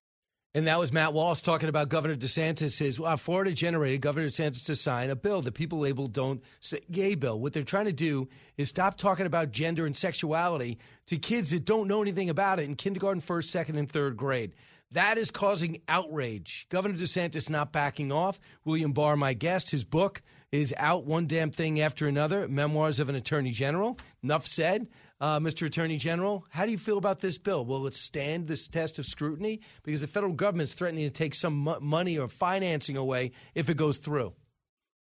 And 0.53 0.67
that 0.67 0.77
was 0.77 0.91
Matt 0.91 1.13
Walsh 1.13 1.41
talking 1.41 1.69
about 1.69 1.87
Governor 1.87 2.17
DeSantis. 2.17 2.99
Uh, 3.01 3.15
Florida 3.15 3.53
generated 3.53 4.01
Governor 4.01 4.27
DeSantis 4.27 4.65
to 4.65 4.75
sign 4.75 5.09
a 5.09 5.15
bill 5.15 5.41
that 5.43 5.53
people 5.53 5.79
label 5.79 6.07
"Don't 6.07 6.43
Say 6.59 6.81
Gay" 6.91 7.15
bill. 7.15 7.39
What 7.39 7.53
they're 7.53 7.63
trying 7.63 7.85
to 7.85 7.93
do 7.93 8.27
is 8.57 8.67
stop 8.67 8.97
talking 8.97 9.25
about 9.25 9.51
gender 9.51 9.85
and 9.85 9.95
sexuality 9.95 10.77
to 11.07 11.17
kids 11.17 11.51
that 11.51 11.63
don't 11.63 11.87
know 11.87 12.01
anything 12.01 12.29
about 12.29 12.59
it 12.59 12.65
in 12.65 12.75
kindergarten, 12.75 13.21
first, 13.21 13.49
second, 13.49 13.77
and 13.77 13.89
third 13.89 14.17
grade. 14.17 14.51
That 14.93 15.17
is 15.17 15.31
causing 15.31 15.81
outrage. 15.87 16.67
Governor 16.69 16.97
DeSantis 16.97 17.49
not 17.49 17.71
backing 17.71 18.11
off. 18.11 18.39
William 18.65 18.91
Barr, 18.91 19.15
my 19.15 19.33
guest, 19.33 19.71
his 19.71 19.85
book 19.85 20.21
is 20.51 20.73
out, 20.77 21.05
one 21.05 21.27
damn 21.27 21.51
thing 21.51 21.79
after 21.79 22.07
another. 22.07 22.47
Memoirs 22.47 22.99
of 22.99 23.07
an 23.07 23.15
Attorney 23.15 23.51
General. 23.51 23.97
Enough 24.21 24.45
said. 24.45 24.87
Uh, 25.21 25.39
Mr. 25.39 25.67
Attorney 25.67 25.97
General, 25.97 26.43
how 26.49 26.65
do 26.65 26.71
you 26.71 26.79
feel 26.79 26.97
about 26.97 27.21
this 27.21 27.37
bill? 27.37 27.63
Will 27.63 27.85
it 27.85 27.93
stand 27.93 28.47
this 28.47 28.67
test 28.67 28.97
of 28.97 29.05
scrutiny? 29.05 29.61
Because 29.83 30.01
the 30.01 30.07
federal 30.07 30.33
government 30.33 30.69
is 30.69 30.73
threatening 30.73 31.03
to 31.03 31.11
take 31.11 31.35
some 31.35 31.57
mo- 31.59 31.79
money 31.79 32.17
or 32.17 32.27
financing 32.27 32.97
away 32.97 33.31
if 33.53 33.69
it 33.69 33.77
goes 33.77 33.97
through. 33.97 34.33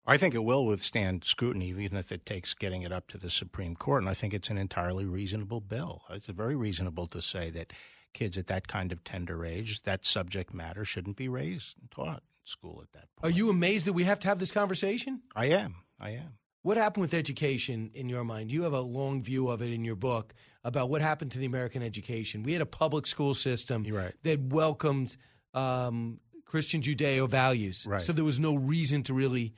I 0.06 0.16
think 0.16 0.36
it 0.36 0.44
will 0.44 0.64
withstand 0.64 1.24
scrutiny, 1.24 1.70
even 1.70 1.98
if 1.98 2.12
it 2.12 2.24
takes 2.24 2.54
getting 2.54 2.82
it 2.82 2.92
up 2.92 3.08
to 3.08 3.18
the 3.18 3.28
Supreme 3.28 3.74
Court. 3.74 4.02
And 4.02 4.08
I 4.08 4.14
think 4.14 4.32
it's 4.32 4.48
an 4.48 4.58
entirely 4.58 5.04
reasonable 5.04 5.60
bill. 5.60 6.02
It's 6.10 6.26
very 6.26 6.54
reasonable 6.54 7.08
to 7.08 7.20
say 7.20 7.50
that 7.50 7.72
kids 8.16 8.38
at 8.38 8.46
that 8.46 8.66
kind 8.66 8.92
of 8.92 9.04
tender 9.04 9.44
age, 9.44 9.82
that 9.82 10.04
subject 10.06 10.54
matter 10.54 10.84
shouldn't 10.84 11.16
be 11.16 11.28
raised 11.28 11.76
and 11.80 11.90
taught 11.90 12.16
in 12.16 12.44
school 12.44 12.80
at 12.82 12.90
that 12.92 13.08
point. 13.14 13.32
Are 13.32 13.36
you 13.36 13.50
amazed 13.50 13.86
that 13.86 13.92
we 13.92 14.04
have 14.04 14.18
to 14.20 14.28
have 14.28 14.38
this 14.38 14.50
conversation? 14.50 15.20
I 15.34 15.46
am. 15.46 15.76
I 16.00 16.10
am. 16.10 16.38
What 16.62 16.78
happened 16.78 17.02
with 17.02 17.14
education 17.14 17.90
in 17.94 18.08
your 18.08 18.24
mind? 18.24 18.50
You 18.50 18.62
have 18.62 18.72
a 18.72 18.80
long 18.80 19.22
view 19.22 19.48
of 19.48 19.62
it 19.62 19.72
in 19.72 19.84
your 19.84 19.94
book 19.94 20.34
about 20.64 20.88
what 20.88 21.00
happened 21.00 21.30
to 21.32 21.38
the 21.38 21.46
American 21.46 21.82
education. 21.82 22.42
We 22.42 22.54
had 22.54 22.62
a 22.62 22.66
public 22.66 23.06
school 23.06 23.34
system 23.34 23.84
right. 23.84 24.14
that 24.22 24.40
welcomed 24.40 25.16
um, 25.54 26.18
Christian 26.44 26.80
Judeo 26.80 27.28
values. 27.28 27.86
Right. 27.86 28.00
So 28.00 28.12
there 28.12 28.24
was 28.24 28.40
no 28.40 28.54
reason 28.54 29.02
to 29.04 29.14
really 29.14 29.54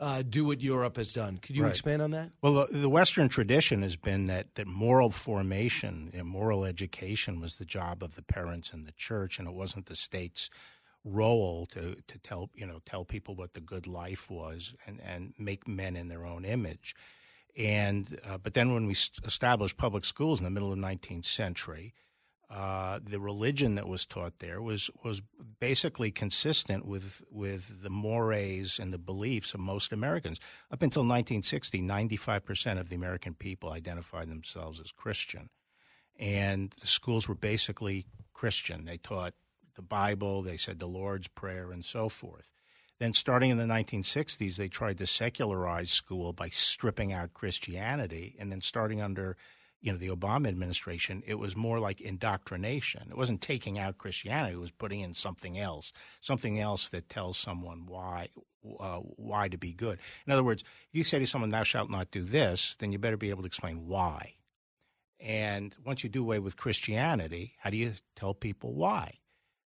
uh, 0.00 0.22
do 0.22 0.44
what 0.46 0.62
Europe 0.62 0.96
has 0.96 1.12
done. 1.12 1.36
Could 1.38 1.56
you 1.56 1.62
Right. 1.64 1.70
expand 1.70 2.00
on 2.02 2.10
that? 2.12 2.30
Well, 2.42 2.66
the, 2.66 2.78
the 2.78 2.88
Western 2.88 3.28
tradition 3.28 3.82
has 3.82 3.96
been 3.96 4.26
that, 4.26 4.54
that 4.54 4.66
moral 4.66 5.10
formation 5.10 6.10
and 6.14 6.26
moral 6.26 6.64
education 6.64 7.38
was 7.40 7.56
the 7.56 7.66
job 7.66 8.02
of 8.02 8.14
the 8.16 8.22
parents 8.22 8.72
and 8.72 8.86
the 8.86 8.92
church, 8.92 9.38
and 9.38 9.46
it 9.46 9.54
wasn't 9.54 9.86
the 9.86 9.94
state's 9.96 10.48
role 11.04 11.66
to, 11.66 11.96
to 12.06 12.18
tell 12.18 12.50
you 12.54 12.66
know 12.66 12.78
tell 12.84 13.04
people 13.06 13.34
what 13.34 13.54
the 13.54 13.60
good 13.60 13.86
life 13.86 14.30
was 14.30 14.74
and, 14.86 15.00
and 15.00 15.32
make 15.38 15.66
men 15.66 15.96
in 15.96 16.08
their 16.08 16.26
own 16.26 16.44
image. 16.44 16.94
And 17.56 18.18
uh, 18.28 18.38
but 18.38 18.54
then 18.54 18.72
when 18.72 18.86
we 18.86 18.94
established 19.24 19.76
public 19.76 20.04
schools 20.04 20.40
in 20.40 20.44
the 20.44 20.50
middle 20.50 20.72
of 20.72 20.78
the 20.78 20.86
19th 20.86 21.24
century, 21.24 21.94
uh, 22.50 22.98
the 23.02 23.20
religion 23.20 23.76
that 23.76 23.86
was 23.86 24.04
taught 24.04 24.40
there 24.40 24.60
was 24.60 24.90
was 25.04 25.22
basically 25.60 26.10
consistent 26.10 26.84
with 26.84 27.22
with 27.30 27.82
the 27.82 27.90
mores 27.90 28.80
and 28.80 28.92
the 28.92 28.98
beliefs 28.98 29.54
of 29.54 29.60
most 29.60 29.92
Americans. 29.92 30.40
Up 30.72 30.82
until 30.82 31.02
1960, 31.02 31.80
95 31.80 32.44
percent 32.44 32.80
of 32.80 32.88
the 32.88 32.96
American 32.96 33.34
people 33.34 33.70
identified 33.70 34.28
themselves 34.28 34.80
as 34.80 34.90
Christian, 34.90 35.48
and 36.18 36.74
the 36.80 36.88
schools 36.88 37.28
were 37.28 37.36
basically 37.36 38.06
Christian. 38.34 38.84
They 38.84 38.98
taught 38.98 39.34
the 39.76 39.82
Bible, 39.82 40.42
they 40.42 40.56
said 40.56 40.80
the 40.80 40.86
Lord's 40.86 41.28
Prayer, 41.28 41.70
and 41.70 41.84
so 41.84 42.08
forth. 42.08 42.50
Then, 42.98 43.14
starting 43.14 43.50
in 43.50 43.58
the 43.58 43.64
1960s, 43.64 44.56
they 44.56 44.68
tried 44.68 44.98
to 44.98 45.06
secularize 45.06 45.90
school 45.90 46.32
by 46.32 46.48
stripping 46.48 47.12
out 47.12 47.32
Christianity, 47.32 48.36
and 48.38 48.50
then 48.50 48.60
starting 48.60 49.00
under 49.00 49.36
you 49.80 49.92
know 49.92 49.98
the 49.98 50.08
Obama 50.08 50.48
administration, 50.48 51.22
it 51.26 51.38
was 51.38 51.56
more 51.56 51.80
like 51.80 52.00
indoctrination. 52.00 53.08
It 53.10 53.16
wasn't 53.16 53.40
taking 53.40 53.78
out 53.78 53.98
Christianity; 53.98 54.54
it 54.54 54.60
was 54.60 54.70
putting 54.70 55.00
in 55.00 55.14
something 55.14 55.58
else, 55.58 55.92
something 56.20 56.58
else 56.60 56.88
that 56.88 57.08
tells 57.08 57.38
someone 57.38 57.86
why 57.86 58.28
uh, 58.78 58.98
why 58.98 59.48
to 59.48 59.58
be 59.58 59.72
good. 59.72 59.98
In 60.26 60.32
other 60.32 60.44
words, 60.44 60.62
if 60.62 60.94
you 60.94 61.04
say 61.04 61.18
to 61.18 61.26
someone, 61.26 61.50
"Thou 61.50 61.62
shalt 61.62 61.90
not 61.90 62.10
do 62.10 62.22
this," 62.22 62.74
then 62.76 62.92
you 62.92 62.98
better 62.98 63.16
be 63.16 63.30
able 63.30 63.42
to 63.42 63.46
explain 63.46 63.86
why. 63.86 64.34
And 65.18 65.74
once 65.84 66.02
you 66.02 66.10
do 66.10 66.22
away 66.22 66.38
with 66.38 66.56
Christianity, 66.56 67.54
how 67.58 67.70
do 67.70 67.76
you 67.76 67.92
tell 68.16 68.32
people 68.32 68.74
why? 68.74 69.18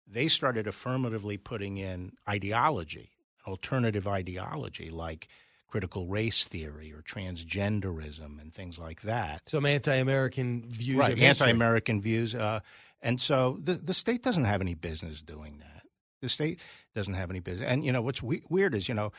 They 0.07 0.29
started 0.29 0.67
affirmatively 0.67 1.37
putting 1.37 1.79
in 1.79 2.13
ideology, 2.29 3.11
alternative 3.47 4.07
ideology 4.07 4.91
like 4.91 5.29
critical 5.69 6.07
race 6.07 6.45
theory 6.45 6.93
or 6.93 7.03
transgenderism 7.03 8.41
and 8.41 8.53
things 8.53 8.79
like 8.79 9.03
that. 9.03 9.43
Some 9.49 9.67
anti-American 9.67 10.65
views. 10.69 10.99
right, 10.99 11.19
anti-American 11.19 12.01
views, 12.01 12.35
uh, 12.35 12.61
and 13.01 13.21
so 13.21 13.59
the 13.61 13.75
the 13.75 13.95
state 13.95 14.23
doesn't 14.23 14.45
have 14.45 14.61
any 14.61 14.75
business 14.75 15.23
doing 15.23 15.59
that. 15.59 15.83
The 16.21 16.29
state 16.29 16.61
doesn't 16.95 17.15
have 17.15 17.31
any 17.31 17.41
business. 17.41 17.69
And 17.71 17.85
you 17.85 17.93
know 17.93 18.03
what's 18.03 18.23
we- 18.23 18.43
weird 18.49 18.75
is 18.75 18.89
you 18.89 18.95
know 18.95 19.13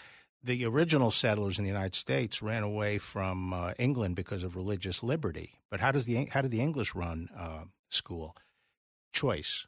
the 0.44 0.66
original 0.66 1.12
settlers 1.12 1.58
in 1.58 1.64
the 1.64 1.70
United 1.70 1.96
States 1.96 2.42
ran 2.42 2.64
away 2.64 2.98
from 2.98 3.54
uh, 3.54 3.74
England 3.78 4.16
because 4.16 4.44
of 4.44 4.56
religious 4.56 5.04
liberty. 5.04 5.60
But 5.70 5.80
how 5.80 5.92
does 5.92 6.06
the 6.06 6.26
how 6.26 6.42
did 6.42 6.52
the 6.52 6.62
English 6.62 6.96
run 6.96 7.30
uh, 7.38 7.66
school? 7.90 8.36
Choice. 9.14 9.68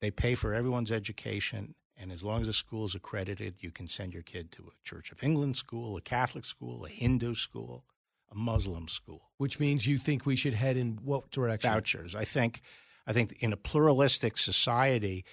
They 0.00 0.10
pay 0.10 0.34
for 0.34 0.52
everyone's 0.52 0.92
education, 0.92 1.74
and 1.96 2.10
as 2.10 2.22
long 2.22 2.40
as 2.40 2.46
the 2.46 2.52
school 2.52 2.84
is 2.84 2.94
accredited, 2.94 3.54
you 3.60 3.70
can 3.70 3.88
send 3.88 4.12
your 4.12 4.22
kid 4.22 4.50
to 4.52 4.64
a 4.64 4.88
Church 4.88 5.12
of 5.12 5.22
England 5.22 5.56
school, 5.56 5.96
a 5.96 6.00
Catholic 6.00 6.44
school, 6.44 6.84
a 6.84 6.88
Hindu 6.88 7.34
school, 7.34 7.84
a 8.30 8.34
Muslim 8.34 8.88
school. 8.88 9.30
Which 9.38 9.60
means 9.60 9.86
you 9.86 9.98
think 9.98 10.26
we 10.26 10.36
should 10.36 10.54
head 10.54 10.76
in 10.76 10.98
what 11.02 11.30
direction? 11.30 11.70
Vouchers. 11.70 12.14
I 12.14 12.24
think, 12.24 12.62
I 13.06 13.12
think 13.12 13.36
in 13.40 13.52
a 13.52 13.56
pluralistic 13.56 14.38
society, 14.38 15.24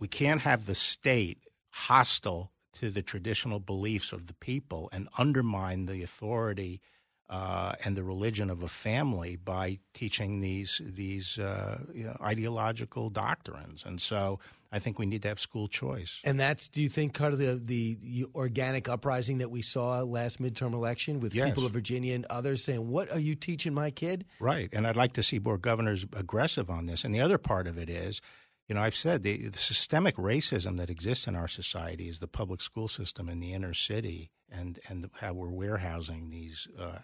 we 0.00 0.08
can't 0.08 0.40
have 0.42 0.66
the 0.66 0.74
state 0.74 1.38
hostile 1.70 2.52
to 2.74 2.90
the 2.90 3.02
traditional 3.02 3.60
beliefs 3.60 4.12
of 4.12 4.26
the 4.26 4.34
people 4.34 4.88
and 4.92 5.08
undermine 5.18 5.86
the 5.86 6.02
authority 6.02 6.80
uh, 7.30 7.72
and 7.84 7.96
the 7.96 8.04
religion 8.04 8.50
of 8.50 8.62
a 8.62 8.68
family 8.68 9.36
by 9.36 9.78
teaching 9.94 10.40
these 10.40 10.80
these 10.84 11.38
uh, 11.38 11.78
you 11.92 12.04
know, 12.04 12.16
ideological 12.22 13.10
doctrines. 13.10 13.84
And 13.84 14.00
so, 14.00 14.38
I 14.70 14.78
think 14.78 14.98
we 14.98 15.06
need 15.06 15.22
to 15.22 15.28
have 15.28 15.40
school 15.40 15.66
choice. 15.66 16.20
And 16.24 16.38
that's, 16.38 16.68
do 16.68 16.82
you 16.82 16.88
think, 16.88 17.14
kind 17.14 17.32
of 17.32 17.38
the, 17.38 17.60
the, 17.64 18.26
organic 18.34 18.88
uprising 18.88 19.38
that 19.38 19.50
we 19.50 19.62
saw 19.62 20.00
last 20.02 20.40
midterm 20.40 20.74
election 20.74 21.20
with 21.20 21.34
Yes. 21.34 21.48
people 21.48 21.64
of 21.64 21.72
Virginia 21.72 22.14
and 22.14 22.26
others 22.26 22.62
saying, 22.62 22.88
What 22.88 23.10
are 23.10 23.18
you 23.18 23.34
teaching 23.34 23.72
my 23.72 23.90
kid? 23.90 24.26
Right. 24.40 24.68
And 24.72 24.86
I'd 24.86 24.96
like 24.96 25.14
to 25.14 25.22
see 25.22 25.38
more 25.38 25.58
governors 25.58 26.04
aggressive 26.12 26.68
on 26.68 26.86
this. 26.86 27.04
And 27.04 27.14
the 27.14 27.20
other 27.20 27.38
part 27.38 27.66
of 27.66 27.78
it 27.78 27.88
is, 27.88 28.20
you 28.68 28.74
know, 28.74 28.82
I've 28.82 28.94
said 28.94 29.22
the, 29.22 29.48
the 29.48 29.58
systemic 29.58 30.16
racism 30.16 30.76
that 30.76 30.90
exists 30.90 31.26
in 31.26 31.34
our 31.34 31.48
society 31.48 32.08
is 32.08 32.18
the 32.18 32.28
public 32.28 32.60
school 32.60 32.88
system 32.88 33.28
in 33.28 33.40
the 33.40 33.54
inner 33.54 33.72
city 33.72 34.30
and, 34.50 34.78
and 34.88 35.08
how 35.14 35.32
we're 35.32 35.48
warehousing 35.50 36.28
these 36.28 36.68
uh, 36.78 36.98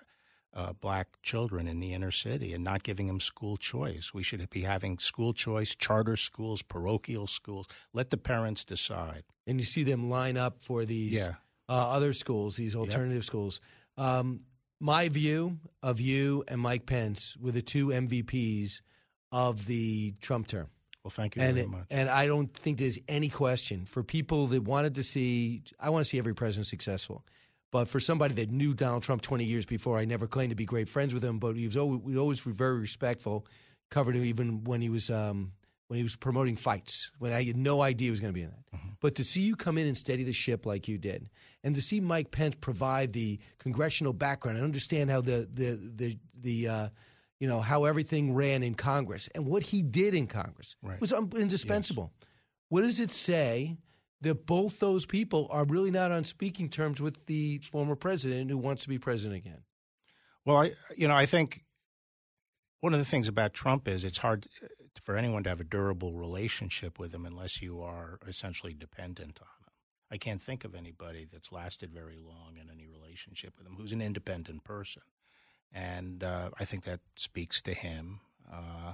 uh, 0.54 0.72
black 0.74 1.08
children 1.22 1.66
in 1.66 1.80
the 1.80 1.92
inner 1.92 2.10
city 2.12 2.52
and 2.54 2.62
not 2.62 2.82
giving 2.82 3.06
them 3.08 3.20
school 3.20 3.56
choice. 3.56 4.14
We 4.14 4.22
should 4.22 4.48
be 4.50 4.62
having 4.62 4.98
school 4.98 5.32
choice, 5.32 5.74
charter 5.74 6.16
schools, 6.16 6.62
parochial 6.62 7.26
schools. 7.26 7.66
Let 7.92 8.10
the 8.10 8.16
parents 8.16 8.64
decide. 8.64 9.24
And 9.46 9.58
you 9.58 9.66
see 9.66 9.82
them 9.82 10.08
line 10.10 10.36
up 10.36 10.60
for 10.62 10.84
these 10.84 11.12
Yeah. 11.14 11.34
uh, 11.68 11.72
other 11.90 12.12
schools, 12.12 12.56
these 12.56 12.74
alternative 12.76 13.24
schools. 13.24 13.60
Um, 13.96 14.40
my 14.80 15.08
view 15.08 15.58
of 15.82 16.00
you 16.00 16.44
and 16.48 16.60
Mike 16.60 16.86
Pence 16.86 17.36
were 17.40 17.52
the 17.52 17.62
two 17.62 17.88
MVPs 17.92 18.80
of 19.32 19.66
the 19.66 20.12
Trump 20.20 20.46
term. 20.46 20.68
Well, 21.02 21.10
thank 21.10 21.36
you 21.36 21.42
and 21.42 21.54
very 21.54 21.66
it- 21.66 21.70
much. 21.70 21.86
and 21.90 22.08
I 22.08 22.26
don't 22.26 22.52
think 22.54 22.78
there's 22.78 22.98
any 23.08 23.28
question 23.28 23.84
for 23.86 24.02
people 24.02 24.46
that 24.48 24.62
wanted 24.62 24.94
to 24.94 25.02
see. 25.02 25.62
I 25.78 25.90
want 25.90 26.04
to 26.04 26.08
see 26.08 26.18
every 26.18 26.34
president 26.34 26.66
successful, 26.66 27.24
but 27.74 27.88
for 27.88 27.98
somebody 27.98 28.34
that 28.34 28.52
knew 28.52 28.72
Donald 28.72 29.02
Trump 29.02 29.20
20 29.20 29.42
years 29.42 29.66
before, 29.66 29.98
I 29.98 30.04
never 30.04 30.28
claimed 30.28 30.50
to 30.50 30.54
be 30.54 30.64
great 30.64 30.88
friends 30.88 31.12
with 31.12 31.24
him, 31.24 31.40
but 31.40 31.56
he 31.56 31.66
was 31.66 31.76
always, 31.76 32.00
we 32.02 32.16
always 32.16 32.46
were 32.46 32.52
very 32.52 32.78
respectful. 32.78 33.48
Covered 33.90 34.14
him 34.14 34.24
even 34.24 34.62
when 34.62 34.80
he 34.80 34.88
was 34.88 35.10
um, 35.10 35.50
when 35.88 35.96
he 35.96 36.04
was 36.04 36.14
promoting 36.14 36.54
fights 36.54 37.10
when 37.18 37.32
I 37.32 37.42
had 37.42 37.56
no 37.56 37.82
idea 37.82 38.06
he 38.06 38.10
was 38.12 38.20
going 38.20 38.32
to 38.32 38.34
be 38.34 38.42
in 38.42 38.50
that. 38.50 38.76
Mm-hmm. 38.76 38.88
But 39.00 39.16
to 39.16 39.24
see 39.24 39.40
you 39.40 39.56
come 39.56 39.76
in 39.76 39.88
and 39.88 39.98
steady 39.98 40.22
the 40.22 40.32
ship 40.32 40.66
like 40.66 40.86
you 40.86 40.98
did, 40.98 41.28
and 41.64 41.74
to 41.74 41.82
see 41.82 42.00
Mike 42.00 42.30
Pence 42.30 42.54
provide 42.60 43.12
the 43.12 43.40
congressional 43.58 44.12
background 44.12 44.56
and 44.56 44.64
understand 44.64 45.10
how 45.10 45.20
the 45.20 45.48
the 45.52 45.76
the 45.96 46.18
the 46.42 46.68
uh, 46.68 46.88
you 47.40 47.48
know 47.48 47.58
how 47.58 47.86
everything 47.86 48.34
ran 48.34 48.62
in 48.62 48.76
Congress 48.76 49.28
and 49.34 49.46
what 49.46 49.64
he 49.64 49.82
did 49.82 50.14
in 50.14 50.28
Congress 50.28 50.76
Right. 50.80 51.00
was 51.00 51.12
indispensable. 51.12 52.12
What 52.68 52.82
does 52.82 53.00
it 53.00 53.10
say 53.10 53.78
that 54.24 54.46
both 54.46 54.80
those 54.80 55.06
people 55.06 55.46
are 55.50 55.64
really 55.64 55.90
not 55.90 56.10
on 56.10 56.24
speaking 56.24 56.68
terms 56.68 57.00
with 57.00 57.26
the 57.26 57.58
former 57.58 57.94
president 57.94 58.50
who 58.50 58.58
wants 58.58 58.82
to 58.82 58.88
be 58.88 58.98
president 58.98 59.36
again? 59.36 59.62
Well, 60.44 60.58
I 60.58 60.72
you 60.96 61.08
know 61.08 61.14
I 61.14 61.26
think 61.26 61.62
one 62.80 62.92
of 62.92 62.98
the 62.98 63.04
things 63.04 63.28
about 63.28 63.54
Trump 63.54 63.88
is 63.88 64.04
it's 64.04 64.18
hard 64.18 64.46
for 65.00 65.16
anyone 65.16 65.42
to 65.44 65.48
have 65.48 65.60
a 65.60 65.64
durable 65.64 66.12
relationship 66.12 66.98
with 66.98 67.14
him 67.14 67.24
unless 67.24 67.62
you 67.62 67.80
are 67.80 68.18
essentially 68.26 68.74
dependent 68.74 69.38
on 69.40 69.46
him. 69.46 69.72
I 70.10 70.18
can't 70.18 70.42
think 70.42 70.64
of 70.64 70.74
anybody 70.74 71.26
that's 71.30 71.50
lasted 71.50 71.92
very 71.92 72.18
long 72.18 72.56
in 72.60 72.70
any 72.70 72.86
relationship 72.86 73.54
with 73.56 73.66
him 73.66 73.76
who's 73.76 73.92
an 73.92 74.02
independent 74.02 74.64
person, 74.64 75.02
and 75.72 76.22
uh, 76.22 76.50
I 76.58 76.64
think 76.64 76.84
that 76.84 77.00
speaks 77.16 77.62
to 77.62 77.74
him. 77.74 78.20
Uh, 78.52 78.92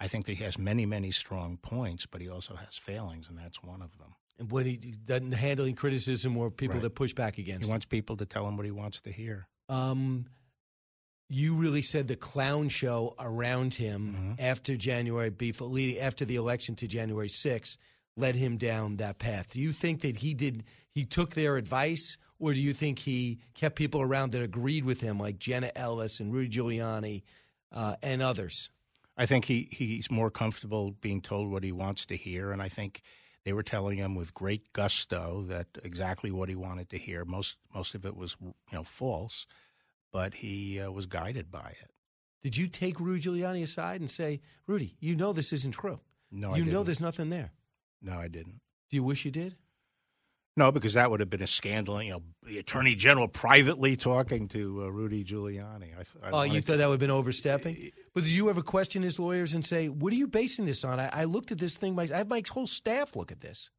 I 0.00 0.08
think 0.08 0.26
that 0.26 0.36
he 0.36 0.44
has 0.44 0.58
many, 0.58 0.86
many 0.86 1.10
strong 1.10 1.58
points, 1.58 2.06
but 2.06 2.20
he 2.20 2.28
also 2.28 2.54
has 2.54 2.76
failings, 2.76 3.28
and 3.28 3.36
that's 3.36 3.62
one 3.62 3.82
of 3.82 3.98
them. 3.98 4.14
And 4.38 4.50
when 4.52 4.66
he 4.66 4.76
doesn't 4.76 5.32
handling 5.32 5.74
criticism 5.74 6.36
or 6.36 6.50
people 6.50 6.74
Right. 6.76 6.82
that 6.82 6.94
push 6.94 7.12
back 7.12 7.38
against 7.38 7.62
He 7.64 7.68
him. 7.68 7.72
wants 7.72 7.86
people 7.86 8.16
to 8.18 8.26
tell 8.26 8.46
him 8.46 8.56
what 8.56 8.66
he 8.66 8.70
wants 8.72 9.00
to 9.02 9.10
hear. 9.12 9.48
Um, 9.68 10.26
you 11.28 11.54
really 11.54 11.82
said 11.82 12.08
the 12.08 12.16
clown 12.16 12.68
show 12.68 13.14
around 13.18 13.74
him 13.74 14.14
Mm-hmm. 14.16 14.32
after 14.38 14.76
January 14.76 15.30
before 15.30 15.68
leading 15.68 16.00
after 16.00 16.24
the 16.24 16.36
election 16.36 16.74
to 16.76 16.86
January 16.86 17.28
6th 17.28 17.76
led 18.16 18.34
him 18.34 18.56
down 18.56 18.96
that 18.96 19.18
path. 19.18 19.52
Do 19.52 19.60
you 19.60 19.72
think 19.72 20.00
that 20.02 20.16
he 20.16 20.34
did 20.34 20.64
he 20.94 21.04
took 21.04 21.34
their 21.34 21.56
advice 21.56 22.16
or 22.40 22.52
do 22.52 22.60
you 22.60 22.72
think 22.72 22.98
he 22.98 23.38
kept 23.54 23.76
people 23.76 24.00
around 24.00 24.32
that 24.32 24.42
agreed 24.42 24.84
with 24.84 25.00
him 25.00 25.18
like 25.20 25.38
Jenna 25.38 25.70
Ellis 25.76 26.18
and 26.20 26.32
Rudy 26.32 26.48
Giuliani 26.48 27.22
uh, 27.72 27.96
and 28.02 28.22
others? 28.22 28.70
I 29.16 29.26
think 29.26 29.44
he, 29.44 29.68
he's 29.72 30.10
more 30.10 30.30
comfortable 30.30 30.92
being 31.00 31.20
told 31.20 31.50
what 31.50 31.64
he 31.64 31.72
wants 31.72 32.06
to 32.06 32.16
hear, 32.16 32.52
and 32.52 32.62
I 32.62 32.68
think 32.68 33.02
they 33.44 33.52
were 33.52 33.62
telling 33.62 33.98
him 33.98 34.14
with 34.14 34.34
great 34.34 34.72
gusto 34.72 35.44
that 35.48 35.66
exactly 35.82 36.30
what 36.30 36.48
he 36.48 36.54
wanted 36.54 36.90
to 36.90 36.98
hear. 36.98 37.24
Most 37.24 37.56
most 37.74 37.94
of 37.94 38.04
it 38.04 38.16
was 38.16 38.36
you 38.40 38.54
know 38.72 38.84
false, 38.84 39.46
but 40.12 40.34
he 40.34 40.80
uh, 40.80 40.90
was 40.90 41.06
guided 41.06 41.50
by 41.50 41.74
it. 41.82 41.90
Did 42.42 42.56
you 42.56 42.68
take 42.68 43.00
Rudy 43.00 43.22
Giuliani 43.22 43.62
aside 43.62 44.00
and 44.00 44.10
say, 44.10 44.40
"Rudy, 44.66 44.96
you 45.00 45.16
know 45.16 45.32
this 45.32 45.52
isn't 45.52 45.72
true. 45.72 46.00
No, 46.30 46.54
you 46.54 46.64
know 46.64 46.82
there's 46.82 47.00
nothing 47.00 47.30
there." 47.30 47.52
No, 48.00 48.18
I 48.18 48.28
didn't. 48.28 48.60
Do 48.90 48.96
you 48.96 49.02
wish 49.02 49.24
you 49.24 49.30
did? 49.30 49.54
No, 50.58 50.72
because 50.72 50.94
that 50.94 51.10
would 51.10 51.20
have 51.20 51.30
been 51.30 51.42
a 51.42 51.46
scandal. 51.46 52.02
You 52.02 52.10
know, 52.10 52.22
the 52.42 52.58
attorney 52.58 52.94
general 52.94 53.28
privately 53.28 53.96
talking 53.96 54.48
to 54.48 54.82
uh, 54.84 54.88
Rudy 54.88 55.24
Giuliani. 55.24 55.94
I, 55.96 56.26
I 56.26 56.30
Oh, 56.30 56.42
you 56.42 56.60
thought 56.60 56.72
to- 56.72 56.78
that 56.78 56.86
would 56.88 56.94
have 56.94 57.00
been 57.00 57.10
overstepping? 57.10 57.92
But 58.14 58.24
did 58.24 58.32
you 58.32 58.50
ever 58.50 58.60
question 58.62 59.02
his 59.02 59.18
lawyers 59.18 59.54
and 59.54 59.64
say, 59.64 59.88
"What 59.88 60.12
are 60.12 60.16
you 60.16 60.26
basing 60.26 60.66
this 60.66 60.84
on?" 60.84 60.98
I, 61.00 61.08
I 61.12 61.24
looked 61.24 61.52
at 61.52 61.58
this 61.58 61.76
thing. 61.76 61.94
My, 61.94 62.02
I 62.12 62.18
have 62.18 62.28
my 62.28 62.42
whole 62.50 62.66
staff 62.66 63.14
look 63.16 63.30
at 63.32 63.40
this. 63.40 63.70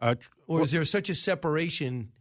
Uh, 0.00 0.14
Or 0.46 0.56
well- 0.56 0.64
is 0.64 0.72
there 0.72 0.84
such 0.84 1.08
a 1.08 1.14
separation 1.14 2.12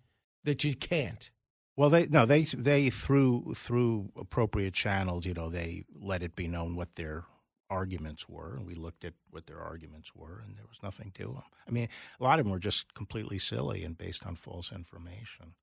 that 0.45 0.63
you 0.63 0.75
can't? 0.75 1.29
Well, 1.75 1.89
they 1.89 2.05
no, 2.07 2.25
they 2.25 2.43
they 2.43 2.89
through 2.89 3.53
through 3.55 4.11
appropriate 4.15 4.73
channels, 4.73 5.25
you 5.25 5.33
know, 5.33 5.49
they 5.49 5.83
let 5.99 6.23
it 6.23 6.35
be 6.35 6.47
known 6.47 6.75
what 6.75 6.95
their 6.95 7.25
arguments 7.71 8.27
were, 8.29 8.55
and 8.55 8.67
we 8.67 8.75
looked 8.75 9.05
at 9.05 9.13
what 9.31 9.47
their 9.47 9.59
arguments 9.59 10.13
were, 10.13 10.43
and 10.45 10.55
there 10.57 10.67
was 10.67 10.83
nothing 10.83 11.11
to 11.15 11.23
them. 11.23 11.43
I 11.67 11.71
mean, 11.71 11.87
a 12.19 12.23
lot 12.23 12.39
of 12.39 12.45
them 12.45 12.51
were 12.51 12.59
just 12.59 12.93
completely 12.93 13.39
silly 13.39 13.83
and 13.83 13.97
based 13.97 14.25
on 14.25 14.35
false 14.35 14.71
information. 14.71 15.55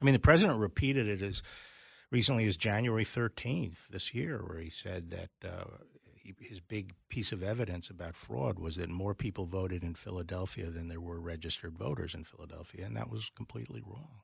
I 0.00 0.04
mean, 0.04 0.12
the 0.12 0.20
president 0.20 0.58
repeated 0.58 1.08
it 1.08 1.22
as 1.22 1.42
recently 2.10 2.46
as 2.46 2.56
January 2.56 3.04
thirteenth 3.04 3.88
this 3.88 4.14
year, 4.14 4.44
where 4.46 4.60
he 4.60 4.70
said 4.70 5.10
that. 5.10 5.30
Uh, 5.42 5.64
he, 6.14 6.34
his 6.40 6.60
big 6.60 6.92
piece 7.08 7.30
of 7.30 7.40
evidence 7.42 7.88
about 7.88 8.16
fraud 8.16 8.58
was 8.58 8.74
that 8.76 8.88
more 8.88 9.14
people 9.14 9.46
voted 9.46 9.84
in 9.84 9.94
Philadelphia 9.94 10.70
than 10.70 10.88
there 10.88 11.00
were 11.00 11.20
registered 11.20 11.78
voters 11.78 12.14
in 12.14 12.24
Philadelphia, 12.24 12.84
and 12.84 12.96
that 12.96 13.08
was 13.08 13.30
completely 13.36 13.80
wrong. 13.86 14.22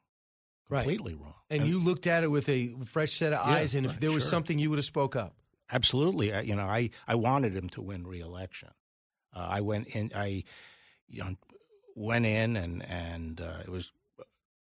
Right. 0.69 0.83
Completely 0.83 1.15
wrong. 1.15 1.35
And, 1.51 1.69
you 1.69 1.79
looked 1.79 2.07
at 2.07 2.25
it 2.25 2.29
with 2.29 2.49
a 2.49 2.75
fresh 2.87 3.19
set 3.19 3.33
of 3.33 3.47
Yeah, 3.47 3.55
eyes, 3.55 3.75
and 3.77 3.87
if 3.87 3.93
right, 3.93 4.01
there 4.01 4.11
was 4.11 4.25
sure. 4.25 4.31
something, 4.31 4.59
you 4.59 4.71
would 4.71 4.79
have 4.79 4.85
spoke 4.85 5.15
up. 5.15 5.37
Absolutely. 5.73 6.33
I, 6.33 6.43
you 6.43 6.55
know, 6.55 6.67
I, 6.67 6.91
I 7.09 7.15
wanted 7.15 7.57
him 7.57 7.69
to 7.71 7.81
win 7.81 8.07
re-election. 8.07 8.69
Uh, 9.35 9.47
I 9.51 9.61
went 9.63 9.89
in. 9.89 10.13
I 10.15 10.45
you 11.09 11.25
know 11.25 11.37
went 11.95 12.27
in 12.27 12.57
and 12.57 12.85
and 12.89 13.41
uh, 13.41 13.61
it 13.65 13.71
was 13.71 13.93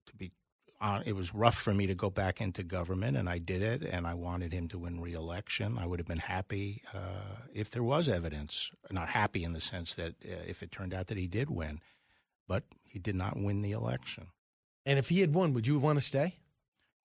to 0.08 0.16
be 0.16 0.32
on. 0.80 1.04
It 1.06 1.16
was 1.18 1.36
rough 1.36 1.56
for 1.56 1.74
me 1.74 1.86
to 1.88 1.96
go 1.96 2.10
back 2.10 2.40
into 2.40 2.64
government, 2.64 3.18
and 3.18 3.30
I 3.30 3.40
did 3.40 3.62
it. 3.62 3.84
And 3.84 4.08
I 4.08 4.14
wanted 4.14 4.54
him 4.54 4.70
to 4.70 4.80
win 4.80 5.02
re-election. 5.02 5.78
I 5.78 5.86
would 5.86 6.00
have 6.00 6.08
been 6.08 6.18
happy 6.20 6.82
uh, 6.94 7.42
if 7.54 7.70
there 7.72 7.84
was 7.84 8.08
evidence. 8.08 8.72
Not 8.90 9.10
happy 9.10 9.44
in 9.44 9.52
the 9.52 9.60
sense 9.60 9.96
that 9.96 10.16
uh, 10.24 10.44
if 10.48 10.64
it 10.64 10.72
turned 10.72 10.94
out 10.94 11.08
that 11.08 11.18
he 11.18 11.28
did 11.28 11.50
win, 11.50 11.82
but 12.48 12.64
he 12.84 13.00
did 13.00 13.16
not 13.16 13.36
win 13.36 13.62
the 13.62 13.72
election. 13.72 14.28
And 14.86 14.98
if 14.98 15.10
he 15.10 15.20
had 15.20 15.34
won, 15.34 15.54
would 15.54 15.68
you 15.68 15.78
want 15.80 16.00
to 16.00 16.06
stay? 16.06 16.38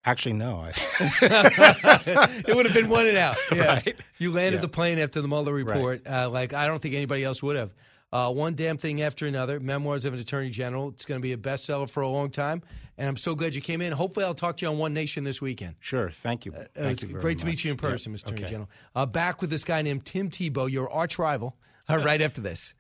Actually, 0.07 0.35
no. 0.35 0.57
I, 0.67 0.73
it 2.47 2.55
would 2.55 2.67
have 2.67 2.75
been 2.75 2.89
one 2.89 3.07
and 3.07 3.17
out. 3.17 3.37
Yeah. 3.51 3.67
Right. 3.67 3.97
You 4.19 4.33
landed 4.33 4.59
Yeah. 4.59 4.63
the 4.63 4.69
plane 4.69 4.99
after 4.99 5.21
the 5.23 5.29
Mueller 5.29 5.53
report. 5.55 6.07
Uh, 6.07 6.29
like 6.31 6.53
I 6.53 6.67
don't 6.67 6.81
think 6.83 6.95
anybody 6.95 7.25
else 7.25 7.43
would 7.43 7.57
have. 7.57 7.71
Uh, 8.13 8.31
one 8.31 8.55
damn 8.55 8.77
thing 8.77 9.03
after 9.03 9.27
another. 9.27 9.59
Memoirs 9.59 10.05
of 10.05 10.15
an 10.15 10.21
Attorney 10.21 10.51
General. 10.51 10.91
It's 10.91 11.05
going 11.05 11.21
to 11.21 11.23
be 11.23 11.33
a 11.33 11.37
bestseller 11.37 11.89
for 11.91 12.03
a 12.03 12.09
long 12.09 12.31
time. 12.31 12.63
And 12.97 13.09
I'm 13.09 13.17
so 13.17 13.35
glad 13.35 13.57
you 13.57 13.61
came 13.61 13.81
in. 13.81 13.93
Hopefully, 13.93 14.25
I'll 14.25 14.35
talk 14.37 14.57
to 14.59 14.67
you 14.67 14.71
on 14.71 14.79
One 14.79 14.95
Nation 14.95 15.25
this 15.25 15.41
weekend. 15.43 15.75
Sure. 15.81 16.11
Thank 16.11 16.47
you. 16.47 16.53
Uh, 16.53 16.65
Thank 16.75 16.93
it's 16.93 17.03
you 17.03 17.09
very 17.09 17.21
great 17.23 17.39
to 17.41 17.47
meet 17.47 17.65
you 17.65 17.73
in 17.73 17.77
Yeah. 17.83 17.91
person, 17.91 18.13
Mr. 18.15 18.27
Attorney 18.27 18.43
Okay. 18.43 18.51
General. 18.51 18.69
Uh, 18.95 19.05
back 19.07 19.41
with 19.41 19.51
this 19.51 19.65
guy 19.65 19.83
named 19.83 20.05
Tim 20.05 20.31
Tebow, 20.31 20.71
your 20.71 20.89
arch 20.93 21.19
rival, 21.19 21.57
uh, 21.91 21.97
right 21.99 22.23
after 22.23 22.41
this. 22.41 22.75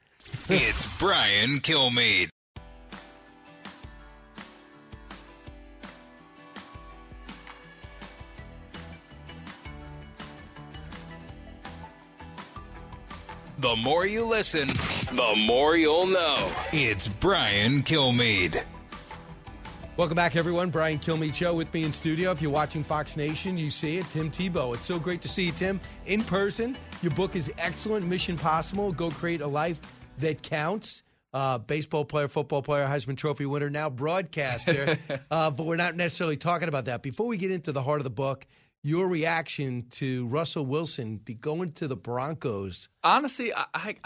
It's 0.48 0.86
Brian 0.98 1.58
Kilmeade. 1.58 2.28
The 13.58 13.76
more 13.76 14.04
you 14.04 14.24
listen, 14.26 14.66
the 14.66 15.34
more 15.46 15.76
you'll 15.76 16.08
know. 16.08 16.50
It's 16.72 17.06
Brian 17.06 17.82
Kilmeade. 17.82 18.64
Welcome 19.96 20.16
back, 20.16 20.34
everyone. 20.34 20.70
Brian 20.70 20.98
Kilmeade 20.98 21.36
Show 21.36 21.54
with 21.54 21.72
me 21.72 21.84
in 21.84 21.92
studio. 21.92 22.32
If 22.32 22.42
you're 22.42 22.50
watching 22.50 22.82
Fox 22.82 23.16
Nation, 23.16 23.56
you 23.56 23.70
see 23.70 23.98
it. 23.98 24.06
Tim 24.10 24.28
Tebow. 24.28 24.74
It's 24.74 24.84
so 24.84 24.98
great 24.98 25.22
to 25.22 25.28
see 25.28 25.44
you, 25.44 25.52
Tim, 25.52 25.80
in 26.06 26.24
person. 26.24 26.76
Your 27.00 27.12
book 27.12 27.36
is 27.36 27.52
excellent. 27.56 28.04
Mission 28.04 28.36
Possible. 28.36 28.90
Go 28.90 29.08
create 29.08 29.40
a 29.40 29.46
life 29.46 29.80
that 30.18 30.42
counts. 30.42 31.04
Uh, 31.32 31.58
baseball 31.58 32.04
player, 32.04 32.26
football 32.26 32.62
player, 32.62 32.86
Heisman 32.86 33.16
Trophy 33.16 33.46
winner, 33.46 33.70
now 33.70 33.88
broadcaster. 33.88 34.98
uh, 35.30 35.50
but 35.50 35.64
we're 35.64 35.76
not 35.76 35.94
necessarily 35.94 36.36
talking 36.36 36.68
about 36.68 36.86
that. 36.86 37.02
Before 37.02 37.28
we 37.28 37.36
get 37.36 37.52
into 37.52 37.70
the 37.70 37.82
heart 37.82 38.00
of 38.00 38.04
the 38.04 38.10
book, 38.10 38.46
your 38.84 39.08
reaction 39.08 39.86
to 39.90 40.26
Russell 40.26 40.66
Wilson 40.66 41.16
be 41.16 41.34
going 41.34 41.72
to 41.72 41.88
the 41.88 41.96
Broncos. 41.96 42.90
Honestly, 43.02 43.52
I, 43.52 43.64
I, 43.72 43.96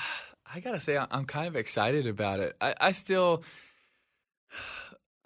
I 0.54 0.60
gotta 0.60 0.78
say, 0.78 0.96
I'm 0.96 1.24
kind 1.24 1.48
of 1.48 1.56
excited 1.56 2.06
about 2.06 2.38
it. 2.38 2.56
I, 2.60 2.74
I 2.80 2.92
still, 2.92 3.42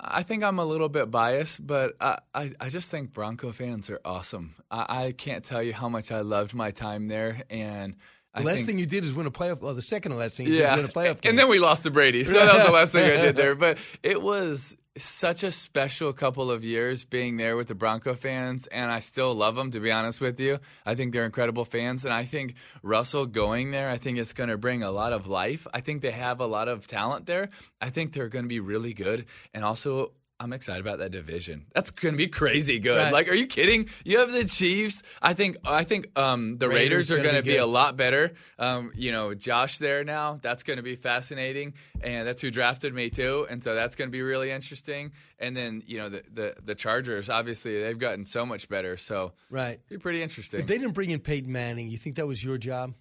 I 0.00 0.22
think 0.22 0.42
I'm 0.42 0.58
a 0.58 0.64
little 0.64 0.88
bit 0.88 1.10
biased, 1.10 1.64
but 1.64 1.94
I, 2.00 2.18
I, 2.34 2.52
I 2.58 2.68
just 2.70 2.90
think 2.90 3.12
Bronco 3.12 3.52
fans 3.52 3.90
are 3.90 4.00
awesome. 4.06 4.54
I, 4.70 5.04
I 5.06 5.12
can't 5.12 5.44
tell 5.44 5.62
you 5.62 5.74
how 5.74 5.90
much 5.90 6.10
I 6.10 6.22
loved 6.22 6.54
my 6.54 6.70
time 6.70 7.08
there, 7.08 7.42
and 7.50 7.96
The 8.34 8.44
last 8.44 8.56
think, 8.56 8.68
thing 8.68 8.78
you 8.78 8.86
did 8.86 9.04
is 9.04 9.12
win 9.12 9.26
a 9.26 9.30
playoff. 9.30 9.60
Well, 9.60 9.74
the 9.74 9.82
second 9.82 10.12
to 10.12 10.18
last 10.18 10.38
thing 10.38 10.46
you 10.46 10.54
did 10.54 10.60
yeah, 10.60 10.76
is 10.76 10.80
win 10.80 10.90
a 10.90 10.92
playoff 10.92 11.20
game. 11.20 11.28
and 11.30 11.38
then 11.38 11.48
we 11.50 11.58
lost 11.58 11.82
to 11.82 11.90
Brady, 11.90 12.24
so 12.24 12.32
that 12.32 12.54
was 12.54 12.66
the 12.66 12.72
last 12.72 12.92
thing 12.92 13.04
I 13.04 13.20
did 13.20 13.36
there. 13.42 13.54
But 13.54 13.76
it 14.02 14.22
was 14.22 14.74
such 14.96 15.42
a 15.42 15.50
special 15.50 16.12
couple 16.12 16.50
of 16.50 16.64
years 16.64 17.04
being 17.04 17.36
there 17.36 17.56
with 17.56 17.68
the 17.68 17.74
Bronco 17.74 18.14
fans, 18.14 18.66
and 18.66 18.90
I 18.90 19.00
still 19.00 19.34
love 19.34 19.54
them. 19.54 19.70
To 19.70 19.80
be 19.80 19.90
honest 19.90 20.20
with 20.20 20.38
you, 20.38 20.58
I 20.84 20.94
think 20.94 21.12
they're 21.12 21.24
incredible 21.24 21.64
fans, 21.64 22.04
and 22.04 22.12
I 22.12 22.24
think 22.24 22.54
Russell 22.82 23.26
going 23.26 23.70
there, 23.70 23.88
I 23.88 23.96
think 23.96 24.18
it's 24.18 24.32
going 24.32 24.50
to 24.50 24.58
bring 24.58 24.82
a 24.82 24.90
lot 24.90 25.12
of 25.12 25.26
life. 25.26 25.66
I 25.72 25.80
think 25.80 26.02
they 26.02 26.10
have 26.10 26.40
a 26.40 26.46
lot 26.46 26.68
of 26.68 26.86
talent 26.86 27.26
there. 27.26 27.48
I 27.80 27.90
think 27.90 28.12
they're 28.12 28.28
going 28.28 28.44
to 28.44 28.48
be 28.48 28.60
really 28.60 28.94
good, 28.94 29.26
and 29.54 29.64
also. 29.64 30.12
I'm 30.42 30.52
excited 30.52 30.80
about 30.80 30.98
that 30.98 31.12
division. 31.12 31.66
That's 31.72 31.92
going 31.92 32.14
to 32.14 32.18
be 32.18 32.26
crazy 32.26 32.80
good. 32.80 32.98
Right. 32.98 33.12
Like, 33.12 33.28
are 33.28 33.34
you 33.34 33.46
kidding? 33.46 33.88
You 34.04 34.18
have 34.18 34.32
the 34.32 34.44
Chiefs. 34.44 35.04
I 35.20 35.34
think. 35.34 35.56
I 35.64 35.84
think 35.84 36.18
um, 36.18 36.58
the 36.58 36.68
Raiders 36.68 37.10
Raiders, 37.10 37.12
are 37.12 37.16
gonna 37.18 37.28
going 37.28 37.36
to 37.36 37.42
be 37.42 37.52
be, 37.52 37.58
a 37.58 37.66
lot 37.66 37.96
better. 37.96 38.32
Um, 38.58 38.92
you 38.96 39.12
know, 39.12 39.34
Josh 39.34 39.78
there 39.78 40.02
now. 40.02 40.40
That's 40.42 40.64
going 40.64 40.78
to 40.78 40.82
be 40.82 40.96
fascinating, 40.96 41.74
and 42.00 42.26
that's 42.26 42.42
who 42.42 42.50
drafted 42.50 42.92
me 42.92 43.08
too. 43.08 43.46
And 43.48 43.62
so 43.62 43.76
that's 43.76 43.94
going 43.94 44.08
to 44.08 44.12
be 44.12 44.22
really 44.22 44.50
interesting. 44.50 45.12
And 45.38 45.56
then 45.56 45.84
you 45.86 45.98
know 45.98 46.08
the 46.08 46.22
the, 46.32 46.54
the 46.64 46.74
Chargers. 46.74 47.30
Obviously, 47.30 47.80
they've 47.80 47.98
gotten 47.98 48.26
so 48.26 48.44
much 48.44 48.68
better. 48.68 48.96
So 48.96 49.32
right. 49.48 49.78
be 49.88 49.98
pretty 49.98 50.22
interesting. 50.22 50.58
If 50.58 50.66
they 50.66 50.78
didn't 50.78 50.94
bring 50.94 51.10
in 51.10 51.20
Peyton 51.20 51.52
Manning, 51.52 51.88
you 51.88 51.98
think 51.98 52.16
that 52.16 52.26
was 52.26 52.42
your 52.42 52.58
job? 52.58 52.94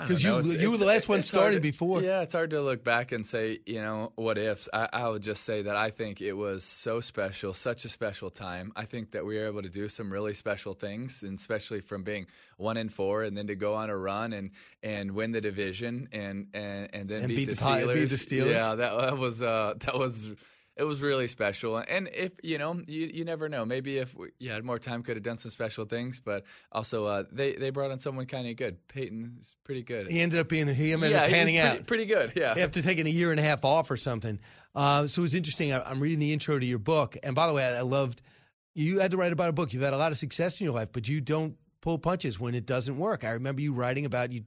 I 0.00 0.06
don't 0.06 0.08
'Cause 0.08 0.22
you- 0.24 0.38
It's- 0.38 0.62
you 0.62 0.70
were 0.70 0.76
the 0.78 0.84
last 0.86 1.08
one 1.08 1.22
started 1.22 1.56
to- 1.56 1.60
before. 1.60 2.02
Yeah, 2.02 2.22
it's 2.22 2.32
hard 2.32 2.50
to 2.50 2.60
look 2.62 2.82
back 2.82 3.12
and 3.12 3.26
say, 3.26 3.60
you 3.66 3.80
know, 3.82 4.12
what 4.16 4.38
ifs. 4.38 4.68
I, 4.72 4.88
I 4.92 5.08
would 5.08 5.22
just 5.22 5.44
say 5.44 5.62
that 5.62 5.76
I 5.76 5.90
think 5.90 6.20
it 6.20 6.32
was 6.32 6.64
so 6.64 7.00
special, 7.00 7.52
such 7.54 7.84
a 7.84 7.88
special 7.88 8.30
time. 8.30 8.72
I 8.76 8.86
think 8.86 9.10
that 9.12 9.26
we 9.26 9.36
were 9.36 9.46
able 9.46 9.62
to 9.62 9.68
do 9.68 9.88
some 9.88 10.12
really 10.12 10.34
special 10.34 10.74
things, 10.74 11.22
and 11.22 11.38
especially 11.38 11.80
from 11.80 12.02
being 12.02 12.26
one 12.56 12.76
and 12.76 12.92
four, 12.92 13.22
and 13.24 13.36
then 13.36 13.46
to 13.48 13.56
go 13.56 13.74
on 13.74 13.90
a 13.90 13.96
run 13.96 14.32
and 14.32 14.50
and 14.82 15.10
win 15.12 15.32
the 15.32 15.40
division, 15.40 16.08
and 16.12 16.46
and 16.54 16.88
and 16.94 17.08
then 17.08 17.18
And 17.20 17.28
beat, 17.28 17.36
beat 17.36 17.44
the 17.50 17.54
the 17.56 17.60
Steelers. 17.62 17.94
beat 17.94 18.08
the 18.08 18.16
Steelers. 18.16 18.50
Yeah, 18.52 18.74
that, 18.76 18.96
that 19.00 19.18
was 19.18 19.42
uh, 19.42 19.74
that 19.80 19.98
was 19.98 20.30
It 20.76 20.84
was 20.84 21.02
really 21.02 21.28
special, 21.28 21.76
and 21.76 22.08
if 22.12 22.32
you 22.42 22.56
know, 22.56 22.80
you, 22.86 23.10
you 23.12 23.24
never 23.24 23.48
know. 23.48 23.66
Maybe 23.66 23.98
if 23.98 24.14
we 24.14 24.28
you 24.38 24.50
had 24.50 24.64
more 24.64 24.78
time, 24.78 25.02
could 25.02 25.16
have 25.16 25.22
done 25.22 25.36
some 25.36 25.50
special 25.50 25.84
things. 25.84 26.20
But 26.20 26.44
also, 26.72 27.04
uh, 27.06 27.24
they 27.30 27.54
they 27.54 27.70
brought 27.70 27.90
in 27.90 27.98
someone 27.98 28.26
kind 28.26 28.48
of 28.48 28.56
good. 28.56 28.86
Peyton's 28.88 29.56
pretty 29.64 29.82
good. 29.82 30.10
He 30.10 30.20
ended 30.20 30.38
up 30.38 30.48
being 30.48 30.68
he 30.68 30.92
ended 30.92 31.10
yeah, 31.10 31.24
up 31.24 31.28
panning 31.28 31.60
pretty, 31.60 31.78
out. 31.78 31.86
pretty 31.86 32.06
good. 32.06 32.32
Yeah, 32.36 32.54
after 32.56 32.80
taking 32.80 33.06
a 33.06 33.10
year 33.10 33.30
and 33.30 33.40
a 33.40 33.42
half 33.42 33.64
off 33.64 33.90
or 33.90 33.96
something. 33.96 34.38
Uh, 34.74 35.06
so 35.06 35.22
was 35.22 35.34
interesting. 35.34 35.72
I, 35.72 35.82
I'm 35.82 36.00
reading 36.00 36.20
the 36.20 36.32
intro 36.32 36.58
to 36.58 36.64
your 36.64 36.78
book, 36.78 37.16
and 37.22 37.34
by 37.34 37.46
the 37.46 37.52
way, 37.52 37.66
I, 37.66 37.78
I 37.78 37.82
loved 37.82 38.22
you 38.74 39.00
had 39.00 39.10
to 39.10 39.16
write 39.16 39.32
about 39.32 39.48
a 39.48 39.52
book. 39.52 39.72
You've 39.72 39.82
had 39.82 39.92
a 39.92 39.98
lot 39.98 40.12
of 40.12 40.18
success 40.18 40.60
in 40.60 40.64
your 40.64 40.74
life, 40.74 40.88
but 40.92 41.08
you 41.08 41.20
don't 41.20 41.56
pull 41.80 41.98
punches 41.98 42.38
when 42.38 42.54
it 42.54 42.66
doesn't 42.66 42.96
work. 42.96 43.24
I 43.24 43.30
remember 43.30 43.60
you 43.60 43.72
writing 43.72 44.04
about 44.04 44.32
you. 44.32 44.42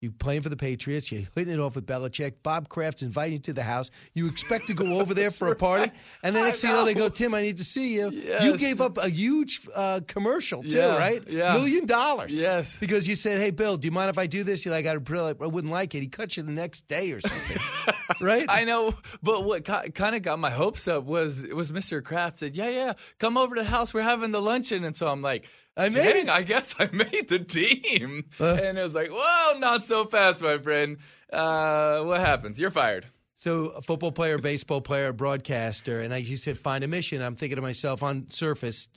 You 0.00 0.12
playing 0.12 0.42
for 0.42 0.48
the 0.48 0.56
Patriots, 0.56 1.10
You're 1.10 1.22
hitting 1.34 1.52
it 1.52 1.58
off 1.58 1.74
with 1.74 1.84
Belichick. 1.84 2.34
Bob 2.44 2.68
Kraft's 2.68 3.02
inviting 3.02 3.32
you 3.32 3.38
to 3.40 3.52
the 3.52 3.64
house. 3.64 3.90
You 4.14 4.28
expect 4.28 4.68
to 4.68 4.74
go 4.74 4.84
over 5.00 5.12
there 5.12 5.32
for 5.32 5.50
a 5.50 5.56
party, 5.56 5.90
and 6.22 6.36
the 6.36 6.40
next 6.40 6.60
thing 6.60 6.70
you 6.70 6.76
know, 6.76 6.84
they 6.84 6.94
go, 6.94 7.08
"Tim, 7.08 7.34
I 7.34 7.42
need 7.42 7.56
to 7.56 7.64
see 7.64 7.94
you." 7.94 8.10
Yes. 8.10 8.44
You 8.44 8.56
gave 8.56 8.80
up 8.80 8.96
a 8.96 9.08
huge 9.08 9.60
uh, 9.74 10.00
commercial 10.06 10.62
too, 10.62 10.68
Yeah, 10.76 10.96
right? 10.96 11.22
yeah. 11.28 11.52
million 11.54 11.84
dollars. 11.84 12.40
Yes. 12.40 12.76
because 12.78 13.08
you 13.08 13.16
said, 13.16 13.40
"Hey, 13.40 13.50
Bill, 13.50 13.76
do 13.76 13.86
you 13.86 13.92
mind 13.92 14.08
if 14.10 14.18
I 14.18 14.28
do 14.28 14.44
this?" 14.44 14.64
You're 14.64 14.72
like, 14.74 14.86
"I 14.86 14.92
I 14.92 15.46
wouldn't 15.46 15.72
like 15.72 15.96
it." 15.96 16.00
He 16.00 16.06
cut 16.06 16.36
you 16.36 16.44
the 16.44 16.52
next 16.52 16.86
day 16.86 17.10
or 17.10 17.20
something, 17.20 17.58
right? 18.20 18.46
I 18.48 18.62
know, 18.64 18.94
but 19.20 19.42
what 19.44 19.64
kind 19.64 20.14
of 20.14 20.22
got 20.22 20.38
my 20.38 20.50
hopes 20.50 20.86
up 20.86 21.04
was 21.04 21.42
it 21.42 21.56
was 21.56 21.72
Mr. 21.72 22.04
Kraft 22.04 22.38
said, 22.38 22.54
"Yeah, 22.54 22.68
yeah, 22.68 22.92
come 23.18 23.36
over 23.36 23.56
to 23.56 23.62
the 23.62 23.68
house. 23.68 23.92
We're 23.92 24.02
having 24.02 24.30
the 24.30 24.40
luncheon." 24.42 24.84
And 24.84 24.96
so 24.96 25.08
I'm 25.08 25.22
like, 25.22 25.48
I 25.78 25.88
made 25.88 25.94
"Dang, 26.12 26.26
it." 26.26 26.28
I 26.28 26.42
guess 26.42 26.74
I 26.78 26.88
made 26.92 27.28
the 27.28 27.38
team." 27.38 28.24
Uh. 28.40 28.54
and 28.54 28.78
it 28.78 28.82
was 28.82 28.94
like, 28.94 29.10
"Well, 29.10 29.58
not 29.58 29.84
so 29.84 30.04
fast, 30.04 30.42
my 30.42 30.58
friend. 30.58 30.98
Uh, 31.32 32.02
what 32.02 32.20
happens? 32.20 32.58
You're 32.58 32.70
fired." 32.70 33.06
So, 33.34 33.66
a 33.66 33.80
football 33.80 34.10
player, 34.10 34.36
baseball 34.36 34.80
player, 34.80 35.12
broadcaster, 35.12 36.00
and 36.00 36.12
I, 36.12 36.20
he 36.20 36.34
said, 36.34 36.58
find 36.58 36.82
a 36.82 36.88
mission. 36.88 37.22
I'm 37.22 37.36
thinking 37.36 37.54
to 37.54 37.62
myself 37.62 38.02
on 38.02 38.28
surface, 38.30 38.88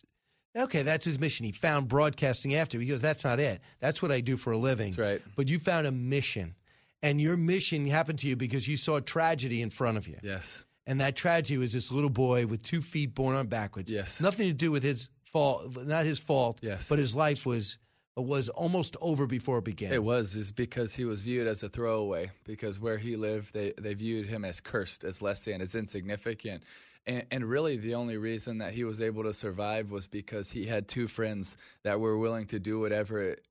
okay, 0.58 0.82
that's 0.82 1.06
his 1.06 1.20
mission. 1.20 1.46
He 1.46 1.52
found 1.52 1.88
broadcasting 1.88 2.56
after. 2.56 2.80
He 2.80 2.88
goes, 2.88 3.02
that's 3.02 3.24
not 3.24 3.40
it. 3.40 3.62
That's 3.82 4.02
what 4.02 4.12
I 4.12 4.20
do 4.20 4.38
for 4.38 4.52
a 4.52 4.58
living. 4.58 4.90
That's 4.90 4.98
right. 4.98 5.22
But 5.36 5.48
you 5.48 5.60
found 5.60 5.86
a 5.86 5.92
mission, 5.92 6.56
and 7.04 7.22
your 7.22 7.38
mission 7.38 7.86
happened 7.86 8.18
to 8.20 8.28
you 8.28 8.36
because 8.36 8.68
you 8.68 8.78
saw 8.78 9.00
tragedy 9.00 9.62
in 9.62 9.70
front 9.70 9.98
of 9.98 10.08
you. 10.08 10.18
Yes. 10.24 10.64
And 10.88 11.00
that 11.02 11.16
tragedy 11.16 11.60
was 11.60 11.72
this 11.74 11.92
little 11.92 12.10
boy 12.10 12.48
with 12.48 12.64
two 12.64 12.82
feet 12.82 13.14
born 13.14 13.36
on 13.36 13.46
backwards. 13.46 13.92
Yes. 13.92 14.20
Nothing 14.20 14.48
to 14.48 14.54
do 14.54 14.72
with 14.72 14.82
his 14.82 15.12
fault, 15.32 15.86
not 15.86 16.06
his 16.06 16.20
fault. 16.20 16.60
Yes. 16.62 16.88
But 16.90 17.00
his 17.00 17.16
life 17.16 17.46
was 17.46 17.78
was 18.18 18.50
almost 18.50 18.98
over 19.00 19.26
before 19.26 19.60
it 19.60 19.64
began. 19.64 19.94
It 19.94 20.04
was 20.04 20.36
is 20.36 20.52
because 20.52 20.94
he 20.94 21.06
was 21.06 21.22
viewed 21.22 21.48
as 21.48 21.64
a 21.64 21.70
throwaway. 21.70 22.30
Because 22.44 22.80
where 22.80 22.98
he 22.98 23.16
lived, 23.16 23.54
they 23.54 23.74
they 23.78 23.94
viewed 23.94 24.28
him 24.28 24.46
as 24.46 24.60
cursed, 24.60 25.04
as 25.04 25.22
less 25.22 25.46
than, 25.46 25.62
as 25.62 25.76
insignificant. 25.76 26.64
And, 27.08 27.26
and 27.32 27.46
really, 27.46 27.78
the 27.78 27.96
only 27.96 28.18
reason 28.18 28.60
that 28.60 28.74
he 28.74 28.84
was 28.84 29.02
able 29.02 29.24
to 29.24 29.34
survive 29.34 29.90
was 29.90 30.06
because 30.06 30.52
he 30.52 30.66
had 30.66 30.88
two 30.88 31.08
friends 31.08 31.58
that 31.84 32.00
were 32.00 32.18
willing 32.18 32.46
to 32.48 32.60
do 32.60 32.80
whatever 32.80 33.22
it 33.22 33.44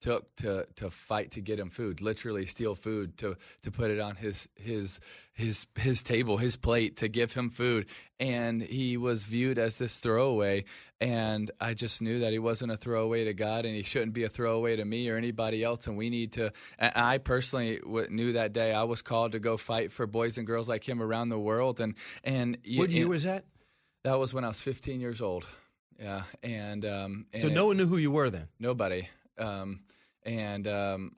took 0.00 0.34
to 0.36 0.66
to 0.76 0.90
fight 0.90 1.30
to 1.30 1.40
get 1.40 1.58
him 1.58 1.70
food 1.70 2.00
literally 2.02 2.44
steal 2.44 2.74
food 2.74 3.16
to 3.16 3.36
to 3.62 3.70
put 3.70 3.90
it 3.90 3.98
on 4.00 4.16
his 4.16 4.48
his 4.56 5.00
his 5.32 5.66
his 5.76 6.02
table 6.02 6.36
his 6.36 6.56
plate 6.56 6.98
to 6.98 7.08
give 7.08 7.32
him 7.32 7.48
food 7.48 7.86
and 8.20 8.60
he 8.62 8.96
was 8.98 9.22
viewed 9.22 9.58
as 9.58 9.78
this 9.78 9.96
throwaway 9.98 10.62
and 11.00 11.50
i 11.60 11.72
just 11.72 12.02
knew 12.02 12.18
that 12.18 12.32
he 12.32 12.38
wasn't 12.38 12.70
a 12.70 12.76
throwaway 12.76 13.24
to 13.24 13.32
god 13.32 13.64
and 13.64 13.74
he 13.74 13.82
shouldn't 13.82 14.12
be 14.12 14.24
a 14.24 14.28
throwaway 14.28 14.76
to 14.76 14.84
me 14.84 15.08
or 15.08 15.16
anybody 15.16 15.64
else 15.64 15.86
and 15.86 15.96
we 15.96 16.10
need 16.10 16.32
to 16.32 16.52
and 16.78 16.92
i 16.96 17.16
personally 17.16 17.80
knew 18.10 18.32
that 18.34 18.52
day 18.52 18.74
i 18.74 18.82
was 18.82 19.00
called 19.00 19.32
to 19.32 19.38
go 19.38 19.56
fight 19.56 19.90
for 19.90 20.06
boys 20.06 20.36
and 20.36 20.46
girls 20.46 20.68
like 20.68 20.86
him 20.86 21.00
around 21.00 21.30
the 21.30 21.38
world 21.38 21.80
and 21.80 21.94
and 22.24 22.58
you- 22.62 22.78
what 22.78 22.90
year 22.90 23.08
was 23.08 23.22
that? 23.22 23.44
that 24.02 24.18
was 24.18 24.34
when 24.34 24.44
i 24.44 24.48
was 24.48 24.60
15 24.60 25.00
years 25.00 25.22
old 25.22 25.46
yeah 25.98 26.24
and 26.42 26.84
um 26.84 27.26
and 27.32 27.40
So, 27.40 27.48
it- 27.48 27.54
no 27.54 27.66
one 27.66 27.76
knew 27.78 27.86
who 27.86 27.96
you 27.96 28.10
were 28.10 28.28
then. 28.28 28.48
nobody. 28.58 29.08
Um, 29.38 29.84
and 30.24 30.66
um, 30.66 31.16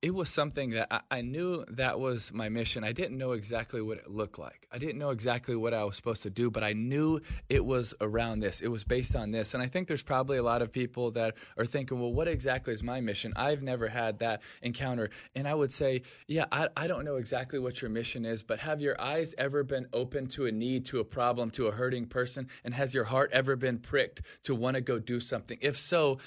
it 0.00 0.14
was 0.14 0.30
something 0.30 0.70
that 0.70 0.86
I, 0.90 1.00
I 1.10 1.20
knew 1.22 1.64
that 1.70 1.98
was 1.98 2.32
my 2.32 2.48
mission. 2.48 2.84
I 2.84 2.92
didn't 2.92 3.18
know 3.18 3.32
exactly 3.32 3.82
what 3.82 3.98
it 3.98 4.08
looked 4.08 4.38
like. 4.38 4.68
I 4.70 4.78
didn't 4.78 4.98
know 4.98 5.10
exactly 5.10 5.56
what 5.56 5.74
I 5.74 5.82
was 5.82 5.96
supposed 5.96 6.22
to 6.22 6.30
do, 6.30 6.50
but 6.50 6.62
I 6.62 6.72
knew 6.72 7.20
it 7.48 7.64
was 7.64 7.94
around 8.00 8.40
this. 8.40 8.60
It 8.60 8.68
was 8.68 8.84
based 8.84 9.16
on 9.16 9.32
this. 9.32 9.54
And 9.54 9.62
I 9.62 9.66
think 9.66 9.88
there's 9.88 10.02
probably 10.02 10.38
a 10.38 10.42
lot 10.42 10.62
of 10.62 10.70
people 10.70 11.10
that 11.12 11.34
are 11.56 11.66
thinking, 11.66 11.98
well, 11.98 12.12
what 12.12 12.28
exactly 12.28 12.72
is 12.72 12.82
my 12.82 13.00
mission? 13.00 13.32
I've 13.34 13.62
never 13.62 13.88
had 13.88 14.20
that 14.20 14.42
encounter. 14.62 15.10
And 15.34 15.48
I 15.48 15.54
would 15.54 15.72
say, 15.72 16.02
yeah, 16.28 16.44
I, 16.52 16.68
I 16.76 16.86
don't 16.86 17.04
know 17.04 17.16
exactly 17.16 17.58
what 17.58 17.82
your 17.82 17.90
mission 17.90 18.24
is, 18.24 18.42
but 18.42 18.60
have 18.60 18.80
your 18.80 19.00
eyes 19.00 19.34
ever 19.36 19.64
been 19.64 19.88
open 19.92 20.28
to 20.28 20.46
a 20.46 20.52
need, 20.52 20.86
to 20.86 21.00
a 21.00 21.04
problem, 21.04 21.50
to 21.52 21.66
a 21.66 21.72
hurting 21.72 22.06
person? 22.06 22.48
And 22.62 22.72
has 22.72 22.94
your 22.94 23.04
heart 23.04 23.30
ever 23.32 23.56
been 23.56 23.78
pricked 23.78 24.22
to 24.44 24.54
want 24.54 24.76
to 24.76 24.80
go 24.80 25.00
do 25.00 25.18
something? 25.18 25.58
If 25.60 25.76
so, 25.76 26.18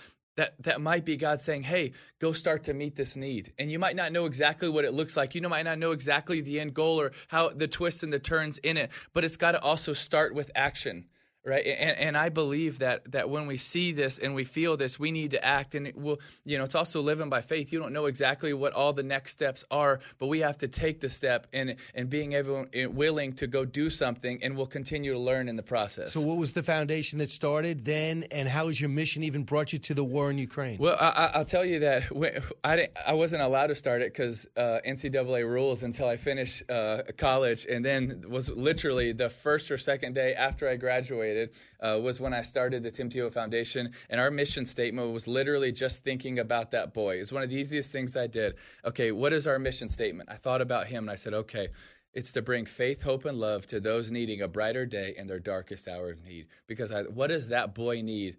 that 0.41 0.55
that 0.63 0.81
might 0.81 1.05
be 1.05 1.17
God 1.17 1.39
saying, 1.39 1.61
"Hey, 1.61 1.91
go 2.17 2.33
start 2.33 2.63
to 2.63 2.73
meet 2.73 2.95
this 2.95 3.15
need." 3.15 3.53
And 3.59 3.71
you 3.71 3.77
might 3.77 3.95
not 3.95 4.11
know 4.11 4.25
exactly 4.25 4.69
what 4.69 4.85
it 4.85 4.91
looks 4.91 5.15
like. 5.15 5.35
You 5.35 5.41
might 5.47 5.65
not 5.65 5.77
know 5.77 5.91
exactly 5.91 6.41
the 6.41 6.59
end 6.59 6.73
goal 6.73 6.99
or 6.99 7.11
how 7.27 7.49
the 7.49 7.67
twists 7.67 8.01
and 8.01 8.11
the 8.11 8.17
turns 8.17 8.57
in 8.57 8.75
it, 8.75 8.89
but 9.13 9.23
it's 9.23 9.37
got 9.37 9.51
to 9.51 9.61
also 9.61 9.93
start 9.93 10.33
with 10.33 10.49
action. 10.55 11.05
Right, 11.43 11.65
and, 11.65 11.97
and 11.97 12.17
I 12.17 12.29
believe 12.29 12.77
that 12.79 13.11
that 13.13 13.27
when 13.31 13.47
we 13.47 13.57
see 13.57 13.93
this 13.93 14.19
and 14.19 14.35
we 14.35 14.43
feel 14.43 14.77
this, 14.77 14.99
we 14.99 15.11
need 15.11 15.31
to 15.31 15.43
act. 15.43 15.73
And 15.73 15.87
it 15.87 15.97
will, 15.97 16.19
you 16.45 16.59
know, 16.59 16.63
it's 16.63 16.75
also 16.75 17.01
living 17.01 17.29
by 17.29 17.41
faith. 17.41 17.73
You 17.73 17.79
don't 17.79 17.93
know 17.93 18.05
exactly 18.05 18.53
what 18.53 18.73
all 18.73 18.93
the 18.93 19.01
next 19.01 19.31
steps 19.31 19.63
are, 19.71 20.01
but 20.19 20.27
we 20.27 20.41
have 20.41 20.59
to 20.59 20.67
take 20.67 20.99
the 20.99 21.09
step 21.09 21.47
and 21.51 21.77
and 21.95 22.11
being 22.11 22.33
able 22.33 22.67
willing 22.75 23.33
to 23.33 23.47
go 23.47 23.65
do 23.65 23.89
something, 23.89 24.37
and 24.43 24.55
we'll 24.55 24.67
continue 24.67 25.13
to 25.13 25.19
learn 25.19 25.49
in 25.49 25.55
the 25.55 25.63
process. 25.63 26.13
So, 26.13 26.21
what 26.21 26.37
was 26.37 26.53
the 26.53 26.61
foundation 26.61 27.17
that 27.17 27.31
started 27.31 27.85
then, 27.85 28.25
and 28.29 28.47
how 28.47 28.67
has 28.67 28.79
your 28.79 28.91
mission 28.91 29.23
even 29.23 29.41
brought 29.43 29.73
you 29.73 29.79
to 29.79 29.95
the 29.95 30.03
war 30.03 30.29
in 30.29 30.37
Ukraine? 30.37 30.77
Well, 30.77 30.95
I, 30.99 31.09
I- 31.09 31.31
I'll 31.39 31.45
tell 31.45 31.65
you 31.65 31.79
that 31.79 32.11
when, 32.15 32.39
I 32.63 32.75
didn't, 32.75 32.91
I 33.07 33.13
wasn't 33.13 33.41
allowed 33.41 33.67
to 33.67 33.75
start 33.75 34.03
it 34.03 34.13
because 34.13 34.45
uh, 34.57 34.77
NCAA 34.87 35.43
rules 35.49 35.81
until 35.81 36.07
I 36.07 36.17
finished 36.17 36.69
uh, 36.69 37.01
college, 37.17 37.65
and 37.65 37.83
then 37.83 38.25
was 38.29 38.47
literally 38.47 39.11
the 39.11 39.31
first 39.31 39.71
or 39.71 39.79
second 39.79 40.13
day 40.13 40.35
after 40.35 40.69
I 40.69 40.75
graduated 40.75 41.30
uh, 41.79 41.99
was 41.99 42.19
when 42.19 42.33
I 42.33 42.41
started 42.41 42.83
the 42.83 42.91
Tim 42.91 43.09
Tebow 43.09 43.31
Foundation, 43.31 43.91
and 44.09 44.19
our 44.19 44.31
mission 44.31 44.65
statement 44.65 45.11
was 45.13 45.27
literally 45.27 45.71
just 45.71 46.03
thinking 46.03 46.39
about 46.39 46.71
that 46.71 46.93
boy. 46.93 47.15
It's 47.15 47.31
one 47.31 47.43
of 47.43 47.49
the 47.49 47.55
easiest 47.55 47.91
things 47.91 48.15
I 48.15 48.27
did. 48.27 48.55
Okay, 48.85 49.11
what 49.11 49.33
is 49.33 49.47
our 49.47 49.59
mission 49.59 49.89
statement? 49.89 50.29
I 50.31 50.35
thought 50.35 50.61
about 50.61 50.87
him, 50.87 51.03
and 51.03 51.11
I 51.11 51.15
said, 51.15 51.33
okay. 51.33 51.69
It's 52.13 52.33
to 52.33 52.41
bring 52.41 52.65
faith, 52.65 53.01
hope, 53.01 53.23
and 53.23 53.39
love 53.39 53.65
to 53.67 53.79
those 53.79 54.11
needing 54.11 54.41
a 54.41 54.47
brighter 54.47 54.85
day 54.85 55.15
in 55.17 55.27
their 55.27 55.39
darkest 55.39 55.87
hour 55.87 56.09
of 56.09 56.21
need. 56.25 56.47
Because 56.67 56.91
I, 56.91 57.03
what 57.03 57.27
does 57.27 57.47
that 57.47 57.73
boy 57.73 58.01
need? 58.01 58.35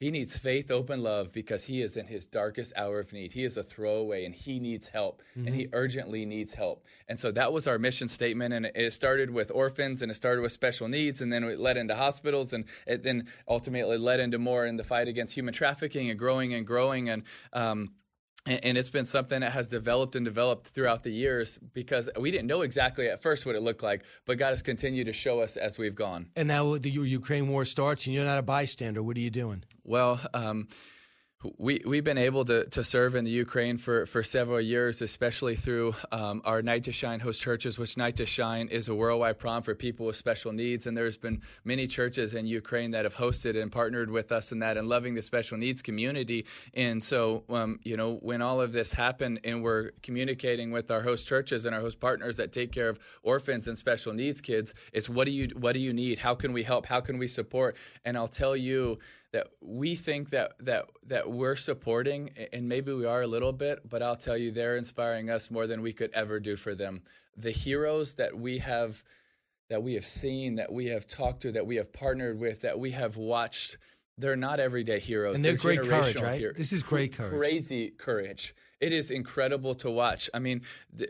He 0.00 0.10
needs 0.10 0.34
faith, 0.38 0.70
open 0.70 1.02
love 1.02 1.30
because 1.30 1.62
he 1.62 1.82
is 1.82 1.98
in 1.98 2.06
his 2.06 2.24
darkest 2.24 2.72
hour 2.74 3.00
of 3.00 3.12
need. 3.12 3.34
He 3.34 3.44
is 3.44 3.58
a 3.58 3.62
throwaway 3.62 4.24
and 4.24 4.34
he 4.34 4.58
needs 4.58 4.88
help 4.88 5.22
and 5.34 5.54
he 5.54 5.68
urgently 5.74 6.24
needs 6.24 6.52
help. 6.52 6.86
And 7.06 7.20
so 7.20 7.30
that 7.32 7.52
was 7.52 7.66
our 7.66 7.78
mission 7.78 8.08
statement. 8.08 8.54
And 8.54 8.64
it 8.74 8.94
started 8.94 9.30
with 9.30 9.50
orphans 9.50 10.00
and 10.00 10.10
it 10.10 10.14
started 10.14 10.40
with 10.40 10.52
special 10.52 10.88
needs 10.88 11.20
and 11.20 11.30
then 11.30 11.44
it 11.44 11.60
led 11.60 11.76
into 11.76 11.94
hospitals 11.94 12.54
and 12.54 12.64
it 12.86 13.02
then 13.02 13.28
ultimately 13.46 13.98
led 13.98 14.20
into 14.20 14.38
more 14.38 14.64
in 14.64 14.78
the 14.78 14.84
fight 14.84 15.06
against 15.06 15.34
human 15.34 15.52
trafficking 15.52 16.08
and 16.08 16.18
growing 16.18 16.54
and 16.54 16.66
growing. 16.66 17.10
And, 17.10 17.22
um, 17.52 17.90
and 18.46 18.64
and 18.64 18.78
it's 18.78 18.88
been 18.88 19.06
something 19.06 19.40
that 19.40 19.52
has 19.52 19.68
developed 19.68 20.16
and 20.16 20.24
developed 20.24 20.68
throughout 20.68 21.02
the 21.02 21.10
years 21.10 21.58
because 21.72 22.08
we 22.18 22.30
didn't 22.30 22.46
know 22.46 22.62
exactly 22.62 23.08
at 23.08 23.22
first 23.22 23.46
what 23.46 23.54
it 23.54 23.62
looked 23.62 23.82
like, 23.82 24.04
but 24.26 24.38
God 24.38 24.50
has 24.50 24.62
continued 24.62 25.06
to 25.06 25.12
show 25.12 25.40
us 25.40 25.56
as 25.56 25.78
we've 25.78 25.94
gone. 25.94 26.28
and 26.36 26.48
now 26.48 26.76
the 26.76 26.90
Ukraine 26.90 27.48
war 27.48 27.64
starts, 27.64 28.06
and 28.06 28.14
you're 28.14 28.24
not 28.24 28.38
a 28.38 28.42
bystander. 28.42 29.02
What 29.02 29.16
are 29.16 29.20
you 29.20 29.30
doing? 29.30 29.64
Well, 29.84 30.20
um, 30.34 30.68
we 31.56 31.80
we've 31.86 32.04
been 32.04 32.18
able 32.18 32.44
to, 32.44 32.66
to 32.66 32.84
serve 32.84 33.14
in 33.14 33.24
the 33.24 33.30
Ukraine 33.30 33.78
for, 33.78 34.04
for 34.04 34.22
several 34.22 34.60
years, 34.60 35.00
especially 35.00 35.56
through 35.56 35.94
um, 36.12 36.42
our 36.44 36.60
Night 36.60 36.84
to 36.84 36.92
Shine 36.92 37.18
host 37.18 37.40
churches. 37.40 37.78
Which 37.78 37.96
Night 37.96 38.16
to 38.16 38.26
Shine 38.26 38.68
is 38.68 38.88
a 38.88 38.94
worldwide 38.94 39.38
prom 39.38 39.62
for 39.62 39.74
people 39.74 40.04
with 40.04 40.16
special 40.16 40.52
needs, 40.52 40.86
and 40.86 40.94
there's 40.94 41.16
been 41.16 41.40
many 41.64 41.86
churches 41.86 42.34
in 42.34 42.46
Ukraine 42.46 42.90
that 42.90 43.04
have 43.04 43.14
hosted 43.14 43.60
and 43.60 43.72
partnered 43.72 44.10
with 44.10 44.32
us 44.32 44.52
in 44.52 44.58
that, 44.58 44.76
and 44.76 44.86
loving 44.86 45.14
the 45.14 45.22
special 45.22 45.56
needs 45.56 45.80
community. 45.80 46.44
And 46.74 47.02
so, 47.02 47.44
um, 47.48 47.80
you 47.84 47.96
know, 47.96 48.16
when 48.16 48.42
all 48.42 48.60
of 48.60 48.72
this 48.72 48.92
happened, 48.92 49.40
and 49.44 49.62
we're 49.62 49.92
communicating 50.02 50.70
with 50.70 50.90
our 50.90 51.00
host 51.00 51.26
churches 51.26 51.64
and 51.64 51.74
our 51.74 51.80
host 51.80 52.00
partners 52.00 52.36
that 52.36 52.52
take 52.52 52.70
care 52.70 52.90
of 52.90 52.98
orphans 53.22 53.66
and 53.66 53.78
special 53.78 54.12
needs 54.12 54.42
kids, 54.42 54.74
it's 54.92 55.08
what 55.08 55.24
do 55.24 55.30
you 55.30 55.48
what 55.56 55.72
do 55.72 55.78
you 55.80 55.94
need? 55.94 56.18
How 56.18 56.34
can 56.34 56.52
we 56.52 56.62
help? 56.62 56.84
How 56.84 57.00
can 57.00 57.16
we 57.16 57.28
support? 57.28 57.76
And 58.04 58.14
I'll 58.14 58.28
tell 58.28 58.54
you 58.54 58.98
that 59.32 59.48
we 59.60 59.94
think 59.94 60.30
that 60.30 60.52
that 60.60 60.86
that 61.06 61.30
we're 61.30 61.56
supporting 61.56 62.30
and 62.52 62.68
maybe 62.68 62.92
we 62.92 63.04
are 63.04 63.22
a 63.22 63.26
little 63.26 63.52
bit 63.52 63.88
but 63.88 64.02
I'll 64.02 64.16
tell 64.16 64.36
you 64.36 64.50
they're 64.50 64.76
inspiring 64.76 65.30
us 65.30 65.50
more 65.50 65.66
than 65.66 65.82
we 65.82 65.92
could 65.92 66.10
ever 66.12 66.40
do 66.40 66.56
for 66.56 66.74
them 66.74 67.02
the 67.36 67.50
heroes 67.50 68.14
that 68.14 68.36
we 68.36 68.58
have 68.58 69.02
that 69.68 69.82
we 69.82 69.94
have 69.94 70.06
seen 70.06 70.56
that 70.56 70.72
we 70.72 70.86
have 70.86 71.06
talked 71.06 71.42
to 71.42 71.52
that 71.52 71.66
we 71.66 71.76
have 71.76 71.92
partnered 71.92 72.38
with 72.38 72.60
that 72.62 72.78
we 72.78 72.90
have 72.90 73.16
watched 73.16 73.78
they're 74.18 74.36
not 74.36 74.60
everyday 74.60 75.00
heroes 75.00 75.34
And 75.36 75.42
they're 75.44 75.54
great 75.54 75.80
courage, 75.80 76.16
right? 76.20 76.38
heroes. 76.38 76.56
This 76.56 76.72
is 76.74 76.82
great 76.82 77.14
courage. 77.14 77.32
crazy 77.32 77.90
courage 77.90 78.54
it 78.80 78.92
is 78.92 79.10
incredible 79.10 79.74
to 79.76 79.90
watch 79.90 80.28
i 80.34 80.38
mean 80.38 80.62
the, 80.92 81.08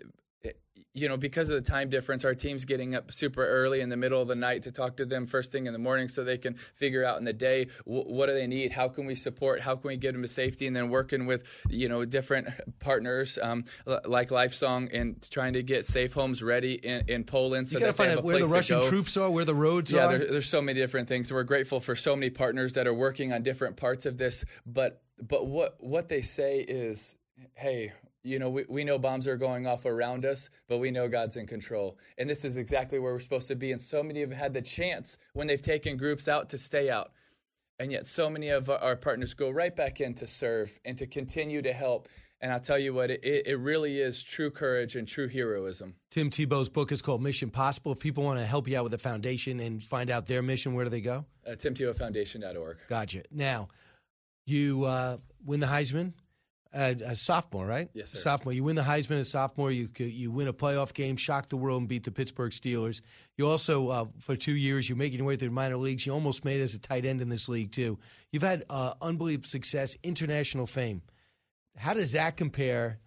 you 0.92 1.08
know, 1.08 1.16
because 1.16 1.48
of 1.48 1.54
the 1.54 1.70
time 1.70 1.88
difference, 1.88 2.24
our 2.24 2.34
team's 2.34 2.64
getting 2.64 2.96
up 2.96 3.12
super 3.12 3.46
early 3.46 3.80
in 3.80 3.88
the 3.88 3.96
middle 3.96 4.20
of 4.20 4.26
the 4.26 4.34
night 4.34 4.64
to 4.64 4.72
talk 4.72 4.96
to 4.96 5.06
them 5.06 5.24
first 5.26 5.52
thing 5.52 5.66
in 5.66 5.72
the 5.72 5.78
morning 5.78 6.08
so 6.08 6.24
they 6.24 6.36
can 6.38 6.54
figure 6.74 7.04
out 7.04 7.18
in 7.18 7.24
the 7.24 7.32
day 7.32 7.68
w- 7.86 8.04
what 8.12 8.26
do 8.26 8.34
they 8.34 8.48
need, 8.48 8.72
how 8.72 8.88
can 8.88 9.06
we 9.06 9.14
support, 9.14 9.60
how 9.60 9.76
can 9.76 9.86
we 9.86 9.96
get 9.96 10.12
them 10.12 10.22
to 10.22 10.28
safety, 10.28 10.66
and 10.66 10.74
then 10.74 10.90
working 10.90 11.26
with, 11.26 11.44
you 11.68 11.88
know, 11.88 12.04
different 12.04 12.48
partners 12.80 13.38
um, 13.40 13.64
l- 13.86 14.00
like 14.04 14.30
Lifesong 14.30 14.88
and 14.92 15.24
trying 15.30 15.52
to 15.52 15.62
get 15.62 15.86
safe 15.86 16.12
homes 16.12 16.42
ready 16.42 16.74
in, 16.74 17.04
in 17.06 17.24
Poland. 17.24 17.68
So 17.68 17.74
you 17.74 17.80
got 17.80 17.86
to 17.86 17.92
find 17.92 18.10
out 18.10 18.24
where 18.24 18.38
the 18.38 18.46
Russian 18.46 18.82
troops 18.82 19.16
are, 19.16 19.30
where 19.30 19.44
the 19.44 19.54
roads 19.54 19.92
Yeah, 19.92 20.06
are. 20.06 20.18
there, 20.18 20.32
there's 20.32 20.48
so 20.48 20.60
many 20.60 20.80
different 20.80 21.06
things. 21.06 21.32
We're 21.32 21.44
grateful 21.44 21.78
for 21.78 21.94
so 21.94 22.16
many 22.16 22.30
partners 22.30 22.72
that 22.72 22.88
are 22.88 22.94
working 22.94 23.32
on 23.32 23.44
different 23.44 23.76
parts 23.76 24.06
of 24.06 24.18
this. 24.18 24.44
But 24.66 25.02
but 25.22 25.46
what 25.46 25.76
what 25.78 26.08
they 26.08 26.22
say 26.22 26.60
is, 26.60 27.14
hey, 27.54 27.92
you 28.22 28.38
know, 28.38 28.50
we, 28.50 28.64
we 28.68 28.84
know 28.84 28.98
bombs 28.98 29.26
are 29.26 29.36
going 29.36 29.66
off 29.66 29.86
around 29.86 30.24
us, 30.24 30.50
but 30.68 30.78
we 30.78 30.90
know 30.90 31.08
God's 31.08 31.36
in 31.36 31.46
control. 31.46 31.98
And 32.18 32.28
this 32.28 32.44
is 32.44 32.56
exactly 32.56 32.98
where 32.98 33.12
we're 33.12 33.20
supposed 33.20 33.48
to 33.48 33.54
be. 33.54 33.72
And 33.72 33.80
so 33.80 34.02
many 34.02 34.20
have 34.20 34.32
had 34.32 34.52
the 34.52 34.62
chance 34.62 35.16
when 35.32 35.46
they've 35.46 35.62
taken 35.62 35.96
groups 35.96 36.28
out 36.28 36.48
to 36.50 36.58
stay 36.58 36.90
out. 36.90 37.12
And 37.78 37.90
yet, 37.90 38.06
so 38.06 38.28
many 38.28 38.50
of 38.50 38.68
our- 38.68 38.94
partners 38.96 39.32
go 39.32 39.48
right 39.48 39.74
back 39.74 40.02
in 40.02 40.12
to 40.14 40.26
serve 40.26 40.78
and 40.84 40.98
to 40.98 41.06
continue 41.06 41.62
to 41.62 41.72
help. 41.72 42.08
And 42.42 42.52
I'll 42.52 42.60
tell 42.60 42.78
you 42.78 42.92
what, 42.92 43.10
it, 43.10 43.22
it 43.24 43.58
really 43.58 44.00
is 44.00 44.22
true 44.22 44.50
courage 44.50 44.96
and 44.96 45.08
true 45.08 45.28
heroism. 45.28 45.94
Tim 46.10 46.30
Tebow's 46.30 46.68
book 46.68 46.92
is 46.92 47.00
called 47.00 47.22
Mission 47.22 47.50
Possible. 47.50 47.92
If 47.92 47.98
people 47.98 48.24
want 48.24 48.38
to 48.38 48.46
help 48.46 48.68
you 48.68 48.76
out 48.78 48.82
with 48.84 48.92
the 48.92 48.98
foundation 48.98 49.60
and 49.60 49.82
find 49.82 50.10
out 50.10 50.26
their 50.26 50.42
mission, 50.42 50.74
where 50.74 50.84
do 50.84 50.90
they 50.90 51.00
go? 51.00 51.24
Uh, 51.46 51.52
TimTebowFoundation.org. 51.52 52.78
Gotcha. 52.88 53.22
Now, 53.30 53.68
you 54.46 54.84
uh, 54.84 55.18
win 55.44 55.60
the 55.60 55.66
Heisman. 55.66 56.12
Uh, 56.72 56.94
a 57.04 57.16
sophomore, 57.16 57.66
right? 57.66 57.90
Yes, 57.94 58.10
sir. 58.10 58.18
Sophomore. 58.18 58.52
You 58.52 58.62
win 58.62 58.76
the 58.76 58.82
Heisman 58.82 59.18
as 59.18 59.28
sophomore. 59.28 59.72
You 59.72 59.88
you 59.98 60.30
win 60.30 60.46
a 60.46 60.52
playoff 60.52 60.94
game, 60.94 61.16
shock 61.16 61.48
the 61.48 61.56
world, 61.56 61.80
and 61.80 61.88
beat 61.88 62.04
the 62.04 62.12
Pittsburgh 62.12 62.52
Steelers. 62.52 63.00
You 63.36 63.48
also, 63.48 63.88
uh, 63.88 64.04
for 64.20 64.36
two 64.36 64.54
years, 64.54 64.88
you're 64.88 64.96
making 64.98 65.18
your 65.18 65.26
way 65.26 65.36
through 65.36 65.48
the 65.48 65.54
minor 65.54 65.76
leagues. 65.76 66.06
You 66.06 66.12
almost 66.12 66.44
made 66.44 66.60
it 66.60 66.62
as 66.64 66.74
a 66.74 66.78
tight 66.78 67.04
end 67.04 67.20
in 67.20 67.28
this 67.28 67.48
league 67.48 67.72
too. 67.72 67.98
You've 68.30 68.44
had 68.44 68.64
uh, 68.70 68.94
unbelievable 69.02 69.48
success, 69.48 69.96
international 70.04 70.68
fame. 70.68 71.02
How 71.76 71.92
does 71.92 72.12
that 72.12 72.36
compare 72.36 73.00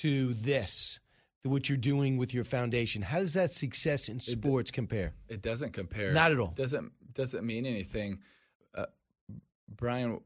to 0.00 0.34
this? 0.34 1.00
To 1.44 1.48
what 1.50 1.68
you're 1.68 1.78
doing 1.78 2.16
with 2.18 2.34
your 2.34 2.42
foundation? 2.42 3.00
How 3.00 3.20
does 3.20 3.34
that 3.34 3.52
success 3.52 4.08
in 4.08 4.18
sports 4.18 4.72
compare? 4.72 5.14
It 5.28 5.40
doesn't 5.40 5.72
compare. 5.72 6.12
Not 6.12 6.32
at 6.32 6.38
all. 6.40 6.52
Doesn't 6.56 6.92
doesn't 7.14 7.46
mean 7.46 7.64
anything. 7.64 8.18
Uh, 8.74 8.86
Brian, 9.74 10.20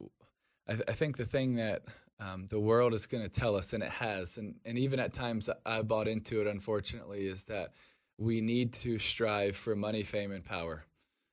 I, 0.67 0.73
th- 0.73 0.85
I 0.89 0.93
think 0.93 1.19
the 1.19 1.27
thing 1.27 1.57
that 1.57 1.83
um, 2.23 2.47
the 2.51 2.61
world 2.61 2.95
is 2.95 3.07
going 3.07 3.23
to 3.23 3.29
tell 3.29 3.57
us, 3.57 3.73
and 3.73 3.83
it 3.83 3.91
has, 3.91 4.39
and, 4.39 4.55
and 4.65 4.79
even 4.79 5.01
at 5.01 5.13
times 5.13 5.49
I 5.67 5.83
bought 5.83 6.07
into 6.07 6.41
it, 6.41 6.47
unfortunately, 6.47 7.27
is 7.27 7.45
that 7.45 7.73
we 8.19 8.41
need 8.41 8.75
to 8.75 8.99
strive 8.99 9.57
for 9.57 9.75
money, 9.75 10.03
fame, 10.03 10.31
and 10.31 10.45
power, 10.45 10.85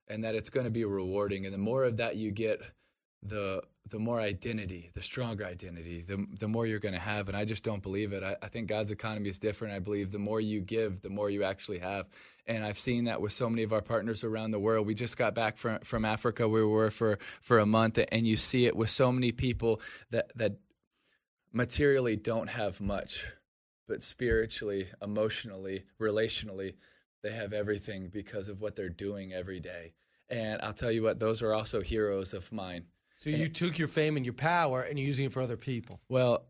and 0.07 0.23
that 0.23 0.35
it's 0.35 0.49
going 0.49 0.63
to 0.63 0.71
be 0.71 0.85
rewarding. 0.85 1.45
And 1.45 1.53
the 1.53 1.59
more 1.59 1.83
of 1.83 1.97
that 1.97 2.15
you 2.15 2.31
get, 2.31 2.61
the 3.21 3.61
the 3.91 3.99
more 3.99 4.19
identity, 4.21 4.91
the 4.93 5.01
stronger 5.01 5.45
identity, 5.45 6.03
the 6.07 6.25
the 6.39 6.47
more 6.47 6.65
you're 6.65 6.79
going 6.79 6.93
to 6.93 6.99
have. 6.99 7.27
And 7.27 7.37
I 7.37 7.45
just 7.45 7.63
don't 7.63 7.83
believe 7.83 8.13
it. 8.13 8.23
I, 8.23 8.35
I 8.41 8.47
think 8.47 8.67
God's 8.67 8.91
economy 8.91 9.29
is 9.29 9.39
different. 9.39 9.73
I 9.73 9.79
believe 9.79 10.11
the 10.11 10.19
more 10.19 10.39
you 10.39 10.61
give, 10.61 11.01
the 11.01 11.09
more 11.09 11.29
you 11.29 11.43
actually 11.43 11.79
have. 11.79 12.07
And 12.47 12.63
I've 12.63 12.79
seen 12.79 13.03
that 13.05 13.21
with 13.21 13.33
so 13.33 13.49
many 13.49 13.63
of 13.63 13.73
our 13.73 13.81
partners 13.81 14.23
around 14.23 14.51
the 14.51 14.59
world. 14.59 14.87
We 14.87 14.95
just 14.95 15.17
got 15.17 15.35
back 15.35 15.57
from 15.57 15.79
from 15.81 16.05
Africa. 16.05 16.47
We 16.47 16.63
were 16.63 16.89
for 16.89 17.19
for 17.41 17.59
a 17.59 17.65
month, 17.65 17.99
and 18.11 18.25
you 18.25 18.37
see 18.37 18.65
it 18.65 18.75
with 18.75 18.89
so 18.89 19.11
many 19.11 19.31
people 19.31 19.81
that 20.11 20.31
that 20.35 20.53
materially 21.51 22.15
don't 22.15 22.47
have 22.47 22.79
much, 22.81 23.23
but 23.87 24.03
spiritually, 24.03 24.87
emotionally, 25.01 25.85
relationally, 25.99 26.75
they 27.23 27.31
have 27.31 27.53
everything 27.53 28.09
because 28.11 28.47
of 28.47 28.61
what 28.61 28.75
they're 28.75 28.89
doing 28.89 29.33
every 29.33 29.59
day. 29.59 29.93
And 30.29 30.61
I'll 30.61 30.73
tell 30.73 30.91
you 30.91 31.03
what, 31.03 31.19
those 31.19 31.41
are 31.41 31.53
also 31.53 31.81
heroes 31.81 32.33
of 32.33 32.51
mine. 32.51 32.85
So 33.17 33.29
you 33.29 33.49
took 33.49 33.77
your 33.77 33.89
fame 33.89 34.15
and 34.15 34.25
your 34.25 34.33
power 34.33 34.81
and 34.83 34.97
you're 34.97 35.07
using 35.07 35.25
it 35.25 35.33
for 35.33 35.41
other 35.41 35.57
people. 35.57 35.99
Well, 36.07 36.45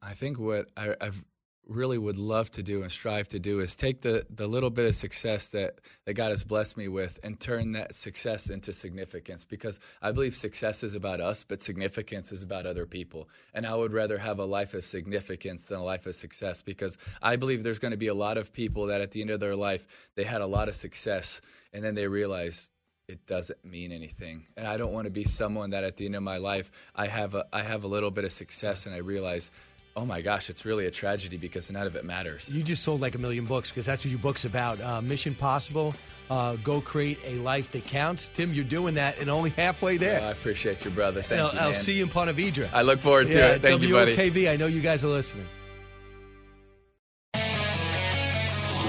I 0.00 0.14
think 0.14 0.38
what 0.38 0.70
I 0.76 0.94
I've 1.00 1.22
really 1.68 1.98
would 1.98 2.18
love 2.18 2.50
to 2.50 2.62
do 2.62 2.82
and 2.82 2.90
strive 2.90 3.28
to 3.28 3.38
do 3.38 3.60
is 3.60 3.76
take 3.76 4.00
the, 4.00 4.24
the 4.34 4.46
little 4.46 4.70
bit 4.70 4.86
of 4.86 4.96
success 4.96 5.48
that, 5.48 5.80
that 6.06 6.14
God 6.14 6.30
has 6.30 6.42
blessed 6.42 6.76
me 6.76 6.88
with 6.88 7.18
and 7.22 7.38
turn 7.38 7.72
that 7.72 7.94
success 7.94 8.48
into 8.48 8.72
significance 8.72 9.44
because 9.44 9.78
I 10.00 10.12
believe 10.12 10.34
success 10.34 10.82
is 10.82 10.94
about 10.94 11.20
us, 11.20 11.44
but 11.46 11.62
significance 11.62 12.32
is 12.32 12.42
about 12.42 12.64
other 12.64 12.86
people. 12.86 13.28
And 13.52 13.66
I 13.66 13.74
would 13.74 13.92
rather 13.92 14.16
have 14.16 14.38
a 14.38 14.44
life 14.44 14.72
of 14.72 14.86
significance 14.86 15.66
than 15.66 15.78
a 15.78 15.84
life 15.84 16.06
of 16.06 16.14
success 16.14 16.62
because 16.62 16.96
I 17.20 17.36
believe 17.36 17.62
there's 17.62 17.78
going 17.78 17.92
to 17.92 17.98
be 17.98 18.08
a 18.08 18.14
lot 18.14 18.38
of 18.38 18.52
people 18.52 18.86
that 18.86 19.02
at 19.02 19.10
the 19.10 19.20
end 19.20 19.30
of 19.30 19.40
their 19.40 19.56
life, 19.56 19.86
they 20.14 20.24
had 20.24 20.40
a 20.40 20.46
lot 20.46 20.68
of 20.68 20.74
success 20.74 21.42
and 21.74 21.84
then 21.84 21.94
they 21.94 22.08
realize 22.08 22.70
it 23.08 23.26
doesn't 23.26 23.64
mean 23.64 23.90
anything. 23.90 24.46
And 24.56 24.66
I 24.66 24.76
don't 24.76 24.92
want 24.92 25.06
to 25.06 25.10
be 25.10 25.24
someone 25.24 25.70
that 25.70 25.82
at 25.82 25.96
the 25.96 26.04
end 26.04 26.14
of 26.14 26.22
my 26.22 26.36
life 26.36 26.70
I 26.94 27.06
have 27.06 27.34
a 27.34 27.46
I 27.52 27.62
have 27.62 27.84
a 27.84 27.88
little 27.88 28.10
bit 28.10 28.24
of 28.24 28.32
success 28.32 28.84
and 28.84 28.94
I 28.94 28.98
realize, 28.98 29.50
oh 29.98 30.06
my 30.06 30.20
gosh, 30.22 30.48
it's 30.48 30.64
really 30.64 30.86
a 30.86 30.90
tragedy 30.90 31.36
because 31.36 31.70
none 31.70 31.86
of 31.86 31.96
it 31.96 32.04
matters. 32.04 32.48
You 32.52 32.62
just 32.62 32.82
sold 32.84 33.00
like 33.00 33.14
a 33.14 33.18
million 33.18 33.44
books 33.44 33.70
because 33.70 33.86
that's 33.86 34.04
what 34.04 34.10
your 34.10 34.20
book's 34.20 34.44
about. 34.44 34.80
Uh, 34.80 35.02
Mission 35.02 35.34
Possible. 35.34 35.94
Uh, 36.30 36.56
go 36.56 36.80
create 36.80 37.18
a 37.24 37.36
life 37.36 37.72
that 37.72 37.86
counts. 37.86 38.30
Tim, 38.34 38.52
you're 38.52 38.64
doing 38.64 38.94
that 38.94 39.18
and 39.18 39.30
only 39.30 39.50
halfway 39.50 39.96
there. 39.96 40.20
Well, 40.20 40.28
I 40.28 40.32
appreciate 40.32 40.84
you, 40.84 40.90
brother. 40.90 41.22
Thank 41.22 41.40
you, 41.40 41.46
I'll, 41.46 41.64
I'll 41.66 41.70
man. 41.72 41.80
see 41.80 41.96
you 41.96 42.02
in 42.02 42.10
Ponte 42.10 42.36
Vedra. 42.36 42.68
I 42.72 42.82
look 42.82 43.00
forward 43.00 43.28
to 43.28 43.32
yeah, 43.32 43.54
it. 43.54 43.62
Thank 43.62 43.80
you, 43.82 43.94
buddy. 43.94 44.14
WOKV, 44.14 44.50
I 44.50 44.56
know 44.56 44.66
you 44.66 44.82
guys 44.82 45.02
are 45.04 45.08
listening. 45.08 45.46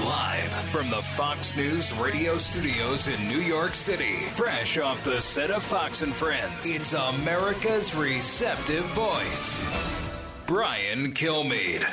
Live 0.04 0.52
from 0.68 0.90
the 0.90 1.00
Fox 1.00 1.56
News 1.56 1.96
radio 1.98 2.36
studios 2.36 3.08
in 3.08 3.28
New 3.28 3.40
York 3.40 3.74
City, 3.74 4.16
fresh 4.34 4.76
off 4.78 5.02
the 5.02 5.20
set 5.20 5.50
of 5.50 5.62
Fox 5.62 6.02
and 6.02 6.12
Friends, 6.12 6.66
it's 6.66 6.92
America's 6.92 7.94
receptive 7.94 8.84
voice, 8.86 9.64
Brian 10.50 11.12
Kilmeade. 11.12 11.84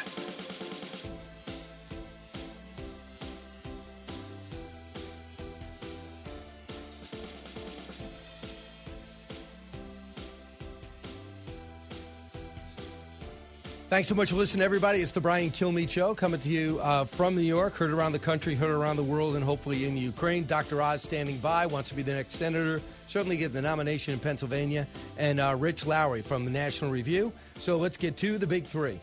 Thanks 13.89 14.09
so 14.09 14.15
much 14.15 14.31
for 14.31 14.35
listening, 14.37 14.63
everybody. 14.63 15.01
It's 15.01 15.11
the 15.11 15.21
Brian 15.21 15.51
Kilmeade 15.51 15.91
Show 15.91 16.15
coming 16.15 16.39
to 16.39 16.49
you 16.49 16.79
uh, 16.81 17.05
from 17.05 17.35
New 17.35 17.41
York, 17.41 17.75
heard 17.75 17.91
around 17.91 18.13
the 18.13 18.19
country, 18.19 18.55
heard 18.55 18.71
around 18.71 18.95
the 18.95 19.03
world, 19.03 19.35
and 19.35 19.43
hopefully 19.45 19.85
in 19.85 19.95
Ukraine. 19.95 20.47
Dr. 20.47 20.81
Oz 20.81 21.03
standing 21.03 21.37
by, 21.37 21.67
wants 21.67 21.89
to 21.89 21.95
be 21.95 22.01
the 22.01 22.13
next 22.13 22.35
senator, 22.35 22.81
certainly 23.05 23.37
get 23.37 23.53
the 23.53 23.61
nomination 23.61 24.13
in 24.15 24.19
Pennsylvania, 24.19 24.87
and 25.17 25.39
uh, 25.39 25.55
Rich 25.57 25.85
Lowry 25.85 26.23
from 26.23 26.43
the 26.43 26.49
National 26.51 26.89
Review. 26.89 27.31
So 27.59 27.77
let's 27.77 27.97
get 27.97 28.17
to 28.17 28.37
the 28.37 28.47
big 28.47 28.65
three. 28.65 28.99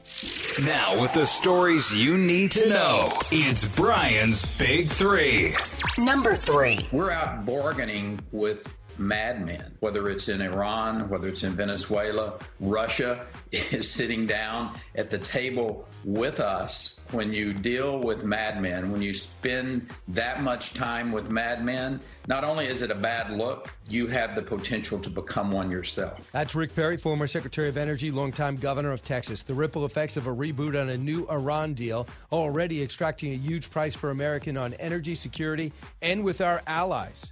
Now, 0.65 1.01
with 1.01 1.13
the 1.13 1.27
stories 1.27 1.95
you 1.95 2.17
need 2.17 2.53
to 2.53 2.69
know, 2.69 3.09
it's 3.33 3.67
Brian's 3.77 4.45
Big 4.57 4.89
Three. 4.89 5.53
Number 5.99 6.35
three. 6.35 6.87
We're 6.93 7.11
out 7.11 7.45
bargaining 7.45 8.21
with 8.33 8.67
madmen, 8.99 9.77
whether 9.81 10.09
it's 10.09 10.29
in 10.29 10.41
Iran, 10.41 11.09
whether 11.09 11.29
it's 11.29 11.43
in 11.43 11.53
Venezuela. 11.53 12.39
Russia 12.61 13.27
is 13.53 13.91
sitting 13.91 14.27
down 14.27 14.79
at 14.95 15.11
the 15.11 15.19
table 15.19 15.87
with 16.05 16.41
us. 16.41 16.97
When 17.11 17.33
you 17.33 17.53
deal 17.53 17.99
with 17.99 18.25
madmen, 18.25 18.91
when 18.91 19.03
you 19.03 19.15
spend 19.15 19.91
that 20.09 20.43
much 20.43 20.75
time 20.75 21.13
with 21.13 21.31
madmen, 21.31 22.01
not 22.27 22.45
only 22.45 22.67
is 22.67 22.83
it 22.83 22.91
a 22.91 22.95
bad 22.95 23.31
look, 23.37 23.73
you 23.89 24.07
have 24.07 24.35
the 24.35 24.43
potential 24.43 24.99
to 25.01 25.11
become 25.11 25.51
one 25.51 25.71
yourself. 25.71 26.31
That's 26.33 26.55
Rick 26.55 26.75
Perry, 26.75 26.97
former 26.97 27.29
Secretary 27.29 27.69
of 27.69 27.77
Energy, 27.77 28.11
longtime 28.11 28.57
governor 28.57 28.93
of 28.93 29.05
Texas. 29.05 29.43
The 29.43 29.55
ripple 29.55 29.85
effects 29.85 30.17
of 30.17 30.27
a 30.27 30.35
reboot 30.35 30.81
on 30.81 30.89
a 30.89 30.97
new 30.97 31.29
Iran 31.29 31.75
deal 31.75 32.07
already 32.33 32.83
extracting 32.83 33.33
a 33.33 33.37
huge 33.37 33.71
price 33.71 33.95
for 33.95 34.11
American 34.11 34.57
on 34.57 34.73
energy 34.75 35.15
security 35.15 35.73
and 36.01 36.25
with 36.25 36.41
our 36.41 36.63
allies. 36.67 37.27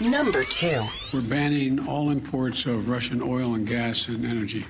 Number 0.00 0.44
two. 0.44 0.80
We're 1.12 1.22
banning 1.22 1.84
all 1.88 2.10
imports 2.10 2.66
of 2.66 2.88
Russian 2.88 3.20
oil 3.20 3.56
and 3.56 3.66
gas 3.66 4.06
and 4.06 4.24
energy. 4.24 4.64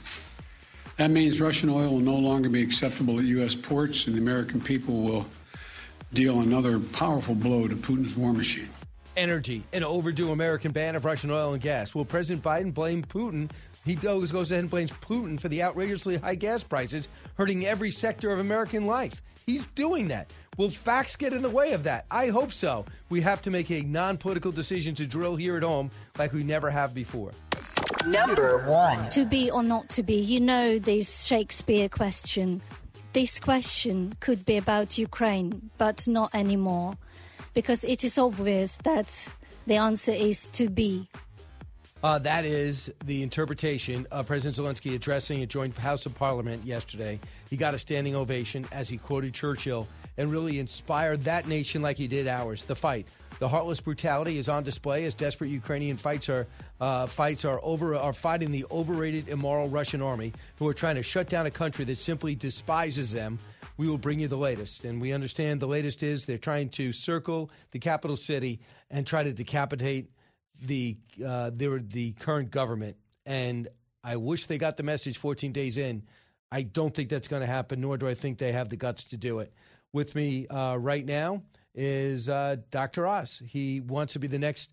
That 0.97 1.11
means 1.11 1.39
Russian 1.39 1.69
oil 1.69 1.91
will 1.91 2.01
no 2.01 2.17
longer 2.17 2.49
be 2.49 2.63
acceptable 2.63 3.19
at 3.19 3.27
U.S. 3.27 3.55
ports, 3.55 4.07
and 4.07 4.17
the 4.17 4.21
American 4.21 4.59
people 4.59 5.03
will 5.03 5.27
deal 6.15 6.41
another 6.41 6.81
powerful 6.81 7.35
blow 7.35 7.69
to 7.69 7.77
Putin's 7.77 8.17
war 8.17 8.33
machine. 8.33 8.71
Energy, 9.19 9.63
an 9.75 9.85
overdue 9.85 10.33
American 10.33 10.73
ban 10.73 10.97
of 10.97 11.05
Russian 11.05 11.31
oil 11.31 11.53
and 11.53 11.61
gas. 11.61 11.95
Will 11.95 12.07
President 12.07 12.43
Biden 12.43 12.73
blame 12.73 13.03
Putin? 13.05 13.51
He 13.85 13.97
goes, 13.97 14.33
goes 14.33 14.51
ahead 14.51 14.65
and 14.65 14.71
blames 14.71 14.93
Putin 14.93 15.39
for 15.39 15.51
the 15.51 15.63
outrageously 15.63 16.17
high 16.17 16.37
gas 16.37 16.63
prices, 16.63 17.11
hurting 17.35 17.67
every 17.67 17.91
sector 17.91 18.33
of 18.33 18.39
American 18.39 18.87
life. 18.87 19.21
He's 19.45 19.67
doing 19.75 20.09
that. 20.09 20.31
Will 20.59 20.71
facts 20.71 21.15
get 21.15 21.33
in 21.33 21.41
the 21.41 21.49
way 21.49 21.73
of 21.73 21.85
that? 21.85 22.05
I 22.11 22.31
hope 22.31 22.53
so. 22.53 22.85
We 23.11 23.21
have 23.21 23.41
to 23.43 23.51
make 23.51 23.71
a 23.71 23.83
non 23.83 24.19
political 24.19 24.51
decision 24.51 24.93
to 24.97 25.07
drill 25.07 25.37
here 25.37 25.57
at 25.57 25.63
home 25.63 25.91
like 26.19 26.33
we 26.33 26.43
never 26.43 26.69
have 26.69 26.93
before. 26.93 27.31
Number 28.09 28.69
one. 28.69 29.09
To 29.11 29.25
be 29.25 29.53
or 29.53 29.63
not 29.63 29.89
to 29.91 30.03
be, 30.03 30.17
you 30.17 30.41
know 30.41 30.81
this 30.81 31.25
Shakespeare 31.25 31.89
question. 31.89 32.61
this 33.13 33.39
question 33.39 34.17
could 34.19 34.45
be 34.45 34.57
about 34.57 34.99
Ukraine, 34.99 35.71
but 35.79 36.09
not 36.09 36.35
anymore, 36.35 36.95
because 37.55 37.85
it 37.85 38.03
is 38.03 38.19
obvious 38.19 38.79
that 38.79 39.29
the 39.69 39.77
answer 39.77 40.13
is 40.13 40.49
to 40.49 40.69
be. 40.69 41.09
Uh, 42.03 42.19
that 42.19 42.45
is 42.45 42.93
the 43.05 43.23
interpretation 43.23 44.07
of 44.11 44.27
President 44.27 44.57
Zelensky 44.57 44.95
addressing 44.95 45.43
a 45.43 45.47
joint 45.47 45.77
House 45.77 46.05
of 46.07 46.15
Parliament 46.15 46.65
yesterday. 46.65 47.19
He 47.49 47.57
got 47.57 47.75
a 47.75 47.79
standing 47.79 48.15
ovation 48.15 48.67
as 48.73 48.89
he 48.89 48.99
quoted 48.99 49.35
Churchill 49.35 49.87
and 50.19 50.31
really 50.31 50.59
inspired 50.59 51.23
that 51.25 51.47
nation 51.47 51.81
like 51.81 51.97
he 51.97 52.09
did 52.09 52.27
ours. 52.27 52.65
The 52.65 52.75
fight, 52.75 53.07
the 53.39 53.49
heartless 53.49 53.81
brutality 53.81 54.37
is 54.37 54.49
on 54.49 54.65
display 54.65 55.05
as 55.05 55.15
desperate 55.15 55.49
Ukrainian 55.49 55.97
fights 55.97 56.29
are 56.29 56.47
uh, 56.81 57.07
fights 57.07 57.45
are 57.45 57.61
over 57.63 57.95
are 57.95 58.13
fighting 58.13 58.51
the 58.51 58.67
overrated, 58.71 59.29
immoral 59.29 59.69
Russian 59.69 60.03
army 60.03 60.33
who 60.59 60.67
are 60.69 60.75
trying 60.75 60.97
to 60.97 61.03
shut 61.03 61.29
down 61.29 61.47
a 61.47 61.51
country 61.51 61.85
that 61.87 61.99
simply 61.99 62.35
despises 62.35 63.13
them. 63.13 63.39
We 63.77 63.89
will 63.89 63.99
bring 63.99 64.19
you 64.19 64.27
the 64.27 64.37
latest, 64.37 64.85
and 64.85 65.01
we 65.01 65.13
understand 65.13 65.61
the 65.61 65.69
latest 65.69 66.03
is 66.03 66.27
they're 66.27 66.37
trying 66.37 66.69
to 66.71 66.93
circle 66.93 67.49
the 67.71 67.79
capital 67.79 68.17
city 68.17 68.59
and 68.91 69.07
try 69.07 69.23
to 69.23 69.33
decapitate 69.33 70.11
the 70.61 70.97
uh, 71.25 71.51
the, 71.55 71.85
the 71.93 72.11
current 72.13 72.51
government, 72.51 72.97
and 73.25 73.69
I 74.03 74.17
wish 74.17 74.47
they 74.47 74.59
got 74.59 74.77
the 74.77 74.83
message 74.83 75.19
14 75.19 75.53
days 75.53 75.79
in. 75.79 76.03
I 76.51 76.63
don't 76.63 76.93
think 76.93 77.09
that's 77.09 77.29
going 77.29 77.43
to 77.43 77.47
happen, 77.47 77.81
nor 77.81 77.99
do 77.99 78.09
I 78.09 78.15
think 78.15 78.39
they 78.39 78.53
have 78.53 78.69
the 78.69 78.77
guts 78.77 79.05
to 79.05 79.17
do 79.17 79.41
it. 79.41 79.53
With 79.93 80.15
me 80.15 80.47
uh, 80.49 80.77
right 80.77 81.05
now 81.05 81.43
is 81.75 82.29
uh, 82.29 82.57
Dr. 82.71 83.07
Oz. 83.07 83.43
He 83.47 83.81
wants 83.81 84.13
to 84.13 84.19
be 84.19 84.27
the 84.27 84.39
next 84.39 84.73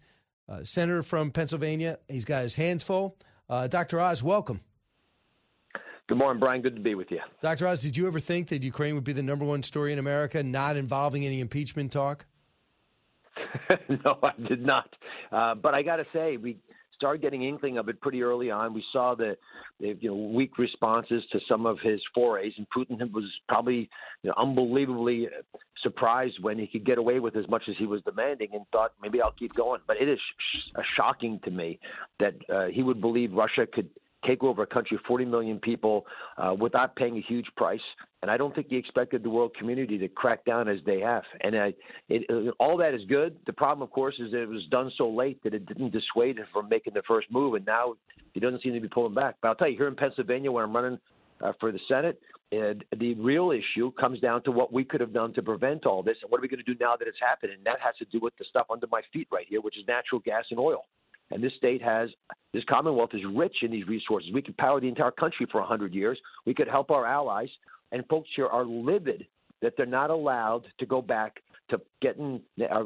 uh, 0.49 0.63
senator 0.63 1.03
from 1.03 1.31
Pennsylvania. 1.31 1.99
He's 2.09 2.25
got 2.25 2.43
his 2.43 2.55
hands 2.55 2.83
full. 2.83 3.17
Uh, 3.49 3.67
Dr. 3.67 4.01
Oz, 4.01 4.21
welcome. 4.21 4.59
Good 6.07 6.17
morning, 6.17 6.39
Brian. 6.39 6.61
Good 6.61 6.75
to 6.75 6.81
be 6.81 6.95
with 6.95 7.09
you. 7.11 7.19
Dr. 7.41 7.67
Oz, 7.67 7.81
did 7.81 7.97
you 7.97 8.07
ever 8.07 8.19
think 8.19 8.49
that 8.49 8.63
Ukraine 8.63 8.93
would 8.93 9.03
be 9.03 9.13
the 9.13 9.23
number 9.23 9.45
one 9.45 9.63
story 9.63 9.91
in 9.93 9.99
America, 9.99 10.43
not 10.43 10.77
involving 10.77 11.25
any 11.25 11.39
impeachment 11.39 11.91
talk? 11.91 12.25
no, 13.89 14.19
I 14.21 14.31
did 14.47 14.63
not. 14.63 14.89
Uh, 15.31 15.55
but 15.55 15.73
I 15.73 15.81
got 15.81 15.97
to 15.97 16.05
say, 16.13 16.37
we 16.37 16.57
started 16.95 17.21
getting 17.21 17.43
inkling 17.43 17.77
of 17.77 17.89
it 17.89 17.99
pretty 18.01 18.23
early 18.23 18.51
on. 18.51 18.73
We 18.73 18.83
saw 18.91 19.15
the, 19.15 19.37
the, 19.79 19.97
you 19.99 20.09
know 20.09 20.15
weak 20.15 20.57
responses 20.57 21.23
to 21.31 21.39
some 21.47 21.65
of 21.65 21.77
his 21.81 22.01
forays, 22.13 22.53
and 22.57 22.67
Putin 22.75 23.11
was 23.11 23.25
probably 23.47 23.89
you 24.23 24.29
know, 24.29 24.33
unbelievably 24.37 25.29
surprised 25.81 26.37
when 26.41 26.57
he 26.57 26.67
could 26.67 26.85
get 26.85 26.97
away 26.97 27.19
with 27.19 27.35
as 27.35 27.47
much 27.47 27.63
as 27.69 27.75
he 27.77 27.85
was 27.85 28.01
demanding, 28.03 28.49
and 28.53 28.65
thought 28.71 28.93
maybe 29.01 29.21
I'll 29.21 29.31
keep 29.31 29.53
going. 29.53 29.81
But 29.87 29.97
it 30.01 30.09
is 30.09 30.19
sh- 30.19 30.79
shocking 30.95 31.39
to 31.43 31.51
me 31.51 31.79
that 32.19 32.35
uh, 32.49 32.65
he 32.65 32.83
would 32.83 33.01
believe 33.01 33.33
Russia 33.33 33.67
could 33.71 33.89
take 34.25 34.43
over 34.43 34.63
a 34.63 34.67
country 34.67 34.95
of 34.97 35.03
40 35.07 35.25
million 35.25 35.59
people 35.59 36.05
uh, 36.37 36.53
without 36.57 36.95
paying 36.95 37.17
a 37.17 37.21
huge 37.21 37.47
price. 37.55 37.79
And 38.21 38.31
I 38.31 38.37
don't 38.37 38.55
think 38.55 38.67
he 38.69 38.77
expected 38.77 39.23
the 39.23 39.29
world 39.29 39.55
community 39.57 39.97
to 39.99 40.07
crack 40.07 40.45
down 40.45 40.67
as 40.67 40.79
they 40.85 40.99
have. 40.99 41.23
And 41.41 41.55
it, 41.55 41.77
it, 42.09 42.53
all 42.59 42.77
that 42.77 42.93
is 42.93 43.01
good. 43.07 43.37
The 43.45 43.53
problem, 43.53 43.83
of 43.83 43.91
course, 43.91 44.15
is 44.19 44.31
that 44.31 44.41
it 44.41 44.49
was 44.49 44.65
done 44.71 44.91
so 44.97 45.09
late 45.09 45.41
that 45.43 45.53
it 45.53 45.65
didn't 45.65 45.91
dissuade 45.91 46.37
him 46.37 46.45
from 46.51 46.69
making 46.69 46.93
the 46.93 47.03
first 47.07 47.31
move. 47.31 47.53
And 47.53 47.65
now 47.65 47.95
he 48.33 48.39
doesn't 48.39 48.63
seem 48.63 48.73
to 48.73 48.79
be 48.79 48.87
pulling 48.87 49.13
back. 49.13 49.35
But 49.41 49.49
I'll 49.49 49.55
tell 49.55 49.69
you, 49.69 49.77
here 49.77 49.87
in 49.87 49.95
Pennsylvania, 49.95 50.51
where 50.51 50.63
I'm 50.63 50.75
running 50.75 50.99
uh, 51.41 51.51
for 51.59 51.71
the 51.71 51.79
Senate, 51.87 52.19
and 52.51 52.83
the 52.97 53.15
real 53.15 53.51
issue 53.51 53.91
comes 53.99 54.19
down 54.19 54.43
to 54.43 54.51
what 54.51 54.71
we 54.71 54.83
could 54.83 55.01
have 55.01 55.13
done 55.13 55.33
to 55.33 55.41
prevent 55.41 55.85
all 55.85 56.03
this, 56.03 56.15
and 56.21 56.31
what 56.31 56.39
are 56.39 56.41
we 56.41 56.47
going 56.47 56.63
to 56.63 56.73
do 56.73 56.77
now 56.79 56.95
that 56.95 57.07
it's 57.07 57.17
happened? 57.19 57.51
And 57.51 57.65
that 57.65 57.77
has 57.83 57.95
to 57.97 58.05
do 58.05 58.19
with 58.21 58.35
the 58.37 58.45
stuff 58.49 58.67
under 58.71 58.87
my 58.91 59.01
feet 59.11 59.27
right 59.31 59.45
here, 59.47 59.61
which 59.61 59.77
is 59.77 59.83
natural 59.87 60.21
gas 60.21 60.45
and 60.51 60.59
oil. 60.59 60.85
And 61.31 61.43
this 61.43 61.53
state 61.57 61.81
has, 61.81 62.09
this 62.53 62.63
Commonwealth 62.69 63.11
is 63.13 63.21
rich 63.33 63.57
in 63.63 63.71
these 63.71 63.87
resources. 63.87 64.29
We 64.33 64.41
could 64.41 64.57
power 64.57 64.79
the 64.79 64.87
entire 64.87 65.11
country 65.11 65.47
for 65.51 65.59
100 65.59 65.93
years. 65.93 66.19
We 66.45 66.53
could 66.53 66.67
help 66.67 66.91
our 66.91 67.05
allies. 67.05 67.49
And 67.91 68.05
folks 68.07 68.29
here 68.35 68.47
are 68.47 68.65
livid 68.65 69.25
that 69.61 69.73
they're 69.77 69.85
not 69.85 70.09
allowed 70.09 70.65
to 70.79 70.85
go 70.85 71.01
back 71.01 71.41
to 71.69 71.81
getting 72.01 72.41
uh, 72.61 72.83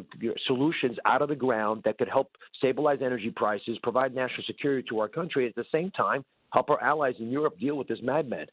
solutions 0.47 0.97
out 1.05 1.21
of 1.21 1.29
the 1.29 1.35
ground 1.35 1.81
that 1.83 1.97
could 1.97 2.07
help 2.07 2.31
stabilize 2.57 2.99
energy 3.03 3.31
prices, 3.35 3.77
provide 3.83 4.15
national 4.15 4.43
security 4.47 4.87
to 4.89 4.99
our 4.99 5.09
country, 5.09 5.47
at 5.47 5.55
the 5.55 5.65
same 5.71 5.91
time, 5.91 6.23
help 6.53 6.69
our 6.69 6.81
allies 6.81 7.15
in 7.19 7.29
Europe 7.29 7.59
deal 7.59 7.75
with 7.75 7.87
this 7.87 7.99
madman. 8.01 8.45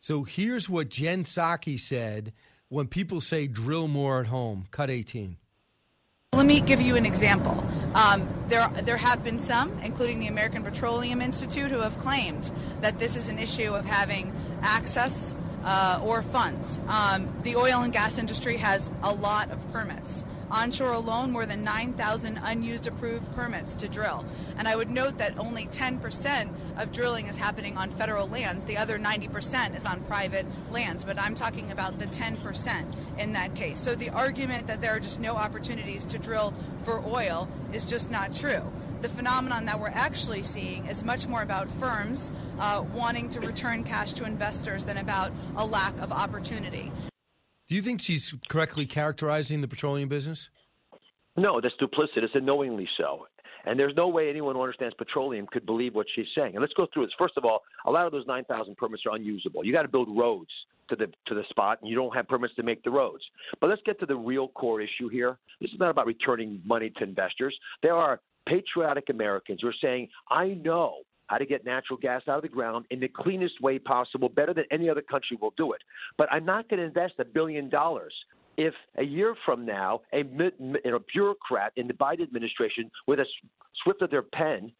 So 0.00 0.24
here's 0.24 0.68
what 0.68 0.88
Jen 0.88 1.24
Psaki 1.24 1.78
said 1.78 2.32
when 2.68 2.86
people 2.86 3.20
say 3.20 3.46
drill 3.46 3.88
more 3.88 4.20
at 4.20 4.26
home. 4.26 4.66
Cut 4.70 4.90
18. 4.90 5.36
Let 6.34 6.46
me 6.46 6.60
give 6.60 6.80
you 6.80 6.96
an 6.96 7.06
example. 7.06 7.64
Um, 7.94 8.28
there, 8.48 8.68
there 8.82 8.96
have 8.96 9.22
been 9.22 9.38
some, 9.38 9.78
including 9.84 10.18
the 10.18 10.26
American 10.26 10.64
Petroleum 10.64 11.22
Institute, 11.22 11.70
who 11.70 11.78
have 11.78 11.96
claimed 12.00 12.50
that 12.80 12.98
this 12.98 13.14
is 13.14 13.28
an 13.28 13.38
issue 13.38 13.72
of 13.72 13.84
having 13.84 14.34
access 14.60 15.32
uh, 15.64 16.00
or 16.04 16.24
funds. 16.24 16.80
Um, 16.88 17.32
the 17.44 17.54
oil 17.54 17.82
and 17.82 17.92
gas 17.92 18.18
industry 18.18 18.56
has 18.56 18.90
a 19.04 19.14
lot 19.14 19.52
of 19.52 19.72
permits. 19.72 20.24
Onshore 20.50 20.92
alone, 20.92 21.30
more 21.30 21.46
than 21.46 21.64
9,000 21.64 22.38
unused 22.42 22.86
approved 22.86 23.32
permits 23.34 23.74
to 23.76 23.88
drill. 23.88 24.24
And 24.58 24.68
I 24.68 24.76
would 24.76 24.90
note 24.90 25.18
that 25.18 25.38
only 25.38 25.66
10% 25.66 26.50
of 26.76 26.92
drilling 26.92 27.26
is 27.26 27.36
happening 27.36 27.76
on 27.76 27.90
federal 27.90 28.28
lands. 28.28 28.64
The 28.64 28.76
other 28.76 28.98
90% 28.98 29.76
is 29.76 29.84
on 29.84 30.00
private 30.02 30.46
lands. 30.70 31.04
But 31.04 31.18
I'm 31.18 31.34
talking 31.34 31.70
about 31.72 31.98
the 31.98 32.06
10% 32.06 33.18
in 33.18 33.32
that 33.32 33.54
case. 33.54 33.80
So 33.80 33.94
the 33.94 34.10
argument 34.10 34.66
that 34.66 34.80
there 34.80 34.94
are 34.94 35.00
just 35.00 35.20
no 35.20 35.36
opportunities 35.36 36.04
to 36.06 36.18
drill 36.18 36.54
for 36.84 37.02
oil 37.04 37.48
is 37.72 37.84
just 37.84 38.10
not 38.10 38.34
true 38.34 38.72
the 39.04 39.08
phenomenon 39.10 39.66
that 39.66 39.78
we're 39.78 39.88
actually 39.88 40.42
seeing 40.42 40.86
is 40.86 41.04
much 41.04 41.26
more 41.26 41.42
about 41.42 41.70
firms 41.72 42.32
uh, 42.58 42.82
wanting 42.94 43.28
to 43.28 43.38
return 43.38 43.84
cash 43.84 44.14
to 44.14 44.24
investors 44.24 44.86
than 44.86 44.96
about 44.96 45.30
a 45.56 45.66
lack 45.66 45.94
of 46.00 46.10
opportunity. 46.10 46.90
Do 47.68 47.74
you 47.74 47.82
think 47.82 48.00
she's 48.00 48.34
correctly 48.48 48.86
characterizing 48.86 49.60
the 49.60 49.68
petroleum 49.68 50.08
business? 50.08 50.50
No, 51.36 51.60
that's 51.60 51.74
duplicitous 51.80 52.34
and 52.34 52.44
knowingly 52.44 52.88
so. 52.98 53.26
And 53.66 53.78
there's 53.78 53.94
no 53.96 54.08
way 54.08 54.28
anyone 54.28 54.54
who 54.54 54.62
understands 54.62 54.94
petroleum 54.94 55.46
could 55.50 55.64
believe 55.64 55.94
what 55.94 56.06
she's 56.14 56.26
saying. 56.34 56.52
And 56.54 56.60
let's 56.60 56.74
go 56.74 56.86
through 56.92 57.06
this. 57.06 57.14
First 57.18 57.34
of 57.38 57.44
all, 57.44 57.62
a 57.86 57.90
lot 57.90 58.04
of 58.04 58.12
those 58.12 58.26
9,000 58.26 58.76
permits 58.76 59.04
are 59.06 59.16
unusable. 59.16 59.64
You 59.64 59.72
got 59.72 59.82
to 59.82 59.88
build 59.88 60.08
roads 60.14 60.50
to 60.90 60.96
the 60.96 61.06
to 61.26 61.34
the 61.34 61.44
spot, 61.48 61.78
and 61.80 61.88
you 61.88 61.96
don't 61.96 62.14
have 62.14 62.28
permits 62.28 62.54
to 62.56 62.62
make 62.62 62.82
the 62.82 62.90
roads. 62.90 63.24
But 63.60 63.70
let's 63.70 63.80
get 63.86 63.98
to 64.00 64.06
the 64.06 64.16
real 64.16 64.48
core 64.48 64.82
issue 64.82 65.08
here. 65.08 65.38
This 65.60 65.70
is 65.70 65.78
not 65.78 65.88
about 65.88 66.06
returning 66.06 66.60
money 66.64 66.92
to 66.98 67.04
investors. 67.04 67.58
There 67.82 67.94
are 67.94 68.20
patriotic 68.46 69.08
Americans 69.08 69.60
who 69.62 69.68
are 69.68 69.74
saying, 69.80 70.10
"I 70.30 70.48
know 70.48 70.98
how 71.26 71.38
to 71.38 71.46
get 71.46 71.64
natural 71.64 71.98
gas 71.98 72.22
out 72.28 72.36
of 72.36 72.42
the 72.42 72.48
ground 72.48 72.86
in 72.90 73.00
the 73.00 73.08
cleanest 73.08 73.60
way 73.60 73.78
possible, 73.78 74.28
better 74.28 74.54
than 74.54 74.64
any 74.70 74.88
other 74.88 75.02
country 75.02 75.38
will 75.40 75.54
do 75.56 75.72
it. 75.72 75.82
But 76.18 76.30
I'm 76.32 76.44
not 76.44 76.68
going 76.68 76.80
to 76.80 76.86
invest 76.86 77.14
a 77.18 77.24
billion 77.24 77.68
dollars 77.68 78.12
if 78.56 78.74
a 78.98 79.02
year 79.02 79.34
from 79.44 79.66
now 79.66 80.00
a, 80.12 80.20
a 80.20 80.98
bureaucrat 81.12 81.72
in 81.76 81.88
the 81.88 81.94
Biden 81.94 82.22
administration 82.22 82.90
with 83.06 83.18
a 83.18 83.26
swift 83.82 84.02
of 84.02 84.10
their 84.10 84.22
pen, 84.22 84.70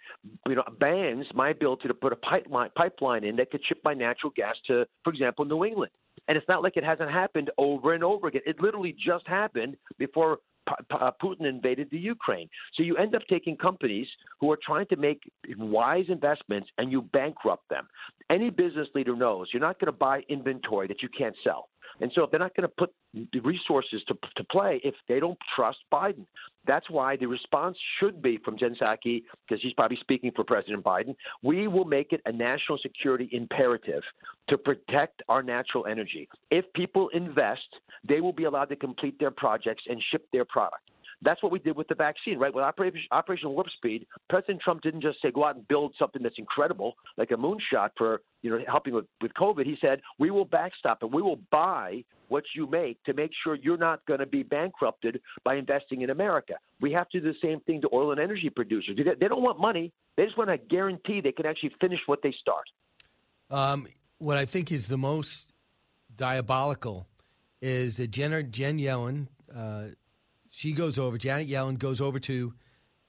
you 0.47 0.55
know, 0.55 0.64
bans 0.78 1.26
my 1.34 1.51
ability 1.51 1.88
to 1.88 1.95
put 1.95 2.12
a 2.12 2.16
pipeline 2.16 2.70
pipeline 2.76 3.24
in 3.24 3.36
that 3.36 3.51
could 3.51 3.64
ship 3.66 3.78
my 3.84 3.95
natural 3.95 4.32
gas 4.36 4.55
to, 4.66 4.86
for 5.03 5.12
example, 5.12 5.45
New 5.45 5.64
England. 5.64 5.90
And 6.28 6.38
it's 6.38 6.49
not 6.49 6.62
like 6.62 6.76
it 6.76 6.84
hasn't 6.84 7.11
happened 7.11 7.51
over 7.59 7.95
and 7.95 8.05
over 8.05 8.28
again. 8.28 8.42
It 8.47 8.61
literally 8.61 8.95
just 9.05 9.26
happened 9.26 9.76
before 9.99 10.38
Uh, 10.66 11.10
Putin 11.22 11.46
invaded 11.46 11.88
the 11.90 11.98
Ukraine. 11.98 12.48
So 12.74 12.82
you 12.82 12.96
end 12.96 13.14
up 13.14 13.22
taking 13.28 13.56
companies 13.56 14.06
who 14.40 14.50
are 14.50 14.58
trying 14.64 14.86
to 14.86 14.96
make 14.96 15.20
wise 15.58 16.06
investments 16.08 16.68
and 16.78 16.90
you 16.90 17.02
bankrupt 17.02 17.68
them. 17.68 17.86
Any 18.30 18.50
business 18.50 18.88
leader 18.94 19.14
knows 19.14 19.48
you're 19.52 19.60
not 19.60 19.78
going 19.78 19.92
to 19.92 19.92
buy 19.92 20.22
inventory 20.28 20.86
that 20.88 21.02
you 21.02 21.08
can't 21.16 21.36
sell. 21.44 21.68
And 22.01 22.11
so 22.14 22.24
if 22.24 22.30
they're 22.30 22.40
not 22.40 22.55
going 22.57 22.68
to 22.68 22.74
put 22.76 22.92
the 23.32 23.40
resources 23.40 24.03
to, 24.09 24.14
to 24.36 24.45
play 24.45 24.80
if 24.84 24.95
they 25.09 25.20
don't 25.20 25.38
trust 25.55 25.78
Biden. 25.92 26.26
That's 26.66 26.88
why 26.90 27.16
the 27.16 27.26
response 27.26 27.76
should 28.01 28.22
be 28.22 28.38
from 28.45 28.59
Jen 28.59 28.74
Psaki, 28.80 29.22
because 29.47 29.62
he's 29.62 29.74
probably 29.74 29.99
speaking 30.01 30.32
for 30.34 30.45
President 30.45 30.82
Biden. 30.82 31.14
We 31.42 31.68
will 31.68 31.84
make 31.84 32.12
it 32.12 32.20
a 32.26 32.32
national 32.32 32.78
security 32.78 33.28
imperative 33.32 34.03
to 34.49 34.59
protect 34.59 35.22
our 35.28 35.42
natural 35.42 35.86
energy. 35.86 36.28
If 36.51 36.64
people 36.72 37.09
invest, 37.11 37.68
they 38.07 38.20
will 38.20 38.32
be 38.32 38.45
allowed 38.45 38.66
to 38.66 38.76
complete 38.76 39.18
their 39.18 39.30
projects 39.30 39.84
and 39.88 40.03
ship 40.11 40.26
their 40.32 40.45
product. 40.45 40.82
That's 41.24 41.42
what 41.42 41.50
we 41.50 41.58
did 41.58 41.76
with 41.76 41.88
the 41.88 41.94
vaccine, 41.94 42.38
right? 42.38 42.54
With 42.54 42.64
Operation, 42.64 43.50
Warp 43.50 43.68
Speed, 43.76 44.06
President 44.28 44.60
Trump 44.60 44.82
didn't 44.82 45.00
just 45.00 45.20
say 45.22 45.30
go 45.30 45.44
out 45.44 45.56
and 45.56 45.66
build 45.66 45.94
something 45.98 46.22
that's 46.22 46.38
incredible, 46.38 46.94
like 47.16 47.30
a 47.30 47.34
moonshot 47.34 47.90
for 47.96 48.20
you 48.42 48.50
know 48.50 48.60
helping 48.68 48.94
with, 48.94 49.06
with 49.22 49.32
COVID. 49.34 49.64
He 49.64 49.76
said 49.80 50.00
we 50.18 50.30
will 50.30 50.44
backstop 50.44 51.02
it. 51.02 51.10
We 51.10 51.22
will 51.22 51.40
buy 51.50 52.04
what 52.28 52.44
you 52.54 52.66
make 52.66 53.02
to 53.04 53.14
make 53.14 53.30
sure 53.42 53.54
you're 53.54 53.76
not 53.76 54.04
going 54.06 54.20
to 54.20 54.26
be 54.26 54.42
bankrupted 54.42 55.20
by 55.44 55.56
investing 55.56 56.02
in 56.02 56.10
America. 56.10 56.54
We 56.80 56.92
have 56.92 57.08
to 57.10 57.20
do 57.20 57.32
the 57.32 57.38
same 57.42 57.60
thing 57.60 57.80
to 57.82 57.88
oil 57.92 58.12
and 58.12 58.20
energy 58.20 58.50
producers. 58.50 58.96
They 58.96 59.28
don't 59.28 59.42
want 59.42 59.60
money. 59.60 59.92
They 60.16 60.24
just 60.24 60.36
want 60.36 60.50
to 60.50 60.58
guarantee 60.58 61.20
they 61.20 61.32
can 61.32 61.46
actually 61.46 61.72
finish 61.80 62.00
what 62.06 62.20
they 62.22 62.34
start. 62.40 62.64
Um, 63.50 63.86
what 64.18 64.36
I 64.36 64.44
think 64.44 64.72
is 64.72 64.88
the 64.88 64.98
most 64.98 65.52
diabolical 66.16 67.06
is 67.60 67.96
that 67.96 68.10
Jen, 68.10 68.50
Jen 68.50 68.78
Yellen. 68.78 69.26
Uh, 69.54 69.84
she 70.57 70.70
goes 70.70 70.98
over, 70.98 71.18
Janet 71.18 71.48
Yellen 71.48 71.78
goes 71.78 72.00
over 72.00 72.20
to 72.20 72.55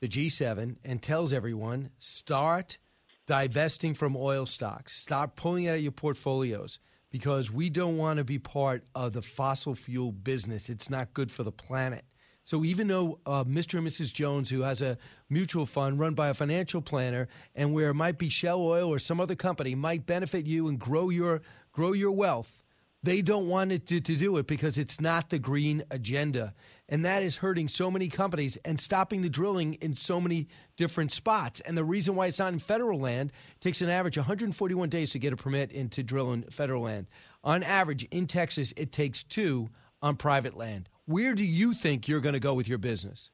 the 0.02 0.08
G7 0.08 0.78
and 0.84 1.02
tells 1.02 1.32
everyone 1.32 1.92
start 2.00 2.80
divesting 3.28 3.94
from 3.94 4.18
oil 4.18 4.48
stocks, 4.48 4.98
start 4.98 5.36
pulling 5.36 5.68
out 5.68 5.76
of 5.76 5.82
your 5.82 5.92
portfolios 5.92 6.80
because 7.12 7.52
we 7.52 7.70
don't 7.70 7.98
want 7.98 8.18
to 8.18 8.24
be 8.24 8.40
part 8.40 8.84
of 8.96 9.14
the 9.14 9.22
fossil 9.22 9.76
fuel 9.76 10.12
business. 10.12 10.70
It's 10.70 10.90
not 10.90 11.14
good 11.14 11.32
for 11.32 11.44
the 11.44 11.52
planet. 11.52 12.04
So 12.46 12.66
even 12.66 12.88
though 12.88 13.20
uh, 13.28 13.44
Mr. 13.44 13.78
and 13.78 13.88
Mrs. 13.88 14.12
Jones, 14.12 14.50
who 14.50 14.62
has 14.62 14.82
a 14.82 14.98
mutual 15.30 15.68
fund 15.68 16.00
run 16.00 16.16
by 16.16 16.30
a 16.30 16.34
financial 16.34 16.82
planner, 16.82 17.28
and 17.54 17.74
where 17.74 17.92
it 17.92 17.96
might 17.96 18.18
be 18.18 18.28
Shell 18.28 18.60
Oil 18.60 18.90
or 18.90 18.98
some 18.98 19.20
other 19.20 19.36
company 19.36 19.76
might 19.76 20.08
benefit 20.08 20.48
you 20.48 20.68
and 20.68 20.80
grow 20.80 21.10
your 21.10 21.42
grow 21.72 21.94
your 21.94 22.12
wealth, 22.12 22.64
they 23.04 23.22
don't 23.22 23.48
want 23.48 23.72
it 23.72 23.86
to, 23.86 24.02
to 24.02 24.16
do 24.16 24.38
it 24.38 24.48
because 24.48 24.80
it's 24.80 25.00
not 25.00 25.30
the 25.30 25.38
green 25.38 25.84
agenda. 25.92 26.54
And 26.90 27.04
that 27.06 27.24
is 27.24 27.36
hurting 27.36 27.68
so 27.68 27.90
many 27.90 28.08
companies 28.10 28.58
and 28.64 28.80
stopping 28.80 29.22
the 29.22 29.30
drilling 29.30 29.74
in 29.76 29.96
so 29.96 30.22
many 30.22 30.48
different 30.78 31.12
spots. 31.12 31.60
And 31.62 31.78
the 31.78 31.84
reason 31.84 32.16
why 32.16 32.28
it's 32.28 32.40
not 32.40 32.54
in 32.54 32.60
federal 32.60 33.00
land 33.00 33.32
takes 33.60 33.82
an 33.82 33.90
average 33.90 34.18
141 34.18 34.90
days 34.90 35.12
to 35.12 35.20
get 35.20 35.34
a 35.34 35.38
permit 35.38 35.72
into 35.72 36.04
drill 36.04 36.34
in 36.34 36.44
federal 36.44 36.84
land. 36.84 37.08
On 37.44 37.64
average, 37.64 38.04
in 38.12 38.28
Texas, 38.28 38.74
it 38.78 38.92
takes 38.92 39.24
two 39.24 39.70
on 40.02 40.16
private 40.16 40.56
land. 40.56 40.90
Where 41.06 41.34
do 41.34 41.44
you 41.44 41.74
think 41.74 42.08
you're 42.08 42.22
going 42.22 42.34
to 42.34 42.40
go 42.40 42.54
with 42.54 42.68
your 42.68 42.78
business? 42.78 43.32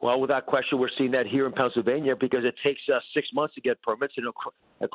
Well, 0.00 0.20
without 0.20 0.46
question, 0.46 0.78
we're 0.78 0.90
seeing 0.98 1.10
that 1.12 1.26
here 1.26 1.46
in 1.46 1.52
Pennsylvania 1.52 2.14
because 2.18 2.44
it 2.44 2.54
takes 2.62 2.82
us 2.94 3.02
six 3.14 3.28
months 3.32 3.54
to 3.54 3.60
get 3.60 3.80
permits, 3.82 4.14
and 4.16 4.26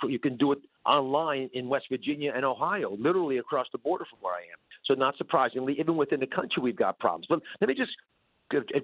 you 0.08 0.20
can 0.20 0.38
do 0.38 0.52
it 0.52 0.60
online 0.86 1.50
in 1.54 1.68
West 1.68 1.86
Virginia 1.90 2.32
and 2.36 2.46
Ohio, 2.46 2.96
literally 3.00 3.40
across 3.40 3.68
the 3.72 3.78
border 3.80 4.06
from 4.10 4.20
where 4.22 4.36
I 4.36 4.40
am. 4.40 4.60
So, 4.86 4.94
not 4.94 5.18
surprisingly, 5.18 5.76
even 5.80 5.96
within 5.96 6.20
the 6.20 6.28
country, 6.28 6.62
we've 6.62 6.76
got 6.76 7.00
problems. 7.00 7.26
But 7.30 7.42
let 7.60 7.68
me 7.68 7.76
just 7.76 7.92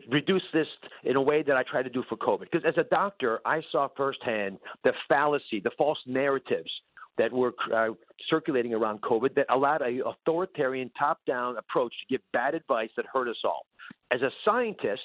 reduce 0.10 0.44
this 0.54 0.68
in 1.04 1.16
a 1.16 1.22
way 1.22 1.44
that 1.44 1.56
I 1.58 1.64
try 1.64 1.84
to 1.84 1.90
do 1.90 2.04
for 2.08 2.18
COVID. 2.18 2.48
Because 2.52 2.64
as 2.68 2.78
a 2.78 2.84
doctor, 2.84 3.40
I 3.46 3.62
saw 3.72 3.88
firsthand 3.96 4.58
the 4.84 4.94
fallacy, 5.08 5.60
the 5.64 5.72
false 5.78 6.00
narratives 6.06 6.70
that 7.18 7.34
were 7.34 7.54
uh, 7.76 7.90
circulating 8.30 8.74
around 8.74 9.02
COVID 9.02 9.34
that 9.36 9.48
allowed 9.50 9.82
a 9.82 10.00
authoritarian 10.06 10.92
top-down 10.98 11.58
approach 11.58 11.92
to 11.92 12.14
give 12.14 12.22
bad 12.32 12.54
advice 12.54 12.90
that 12.96 13.06
hurt 13.12 13.28
us 13.28 13.38
all. 13.44 13.66
As 14.12 14.22
a 14.22 14.30
scientist, 14.46 15.02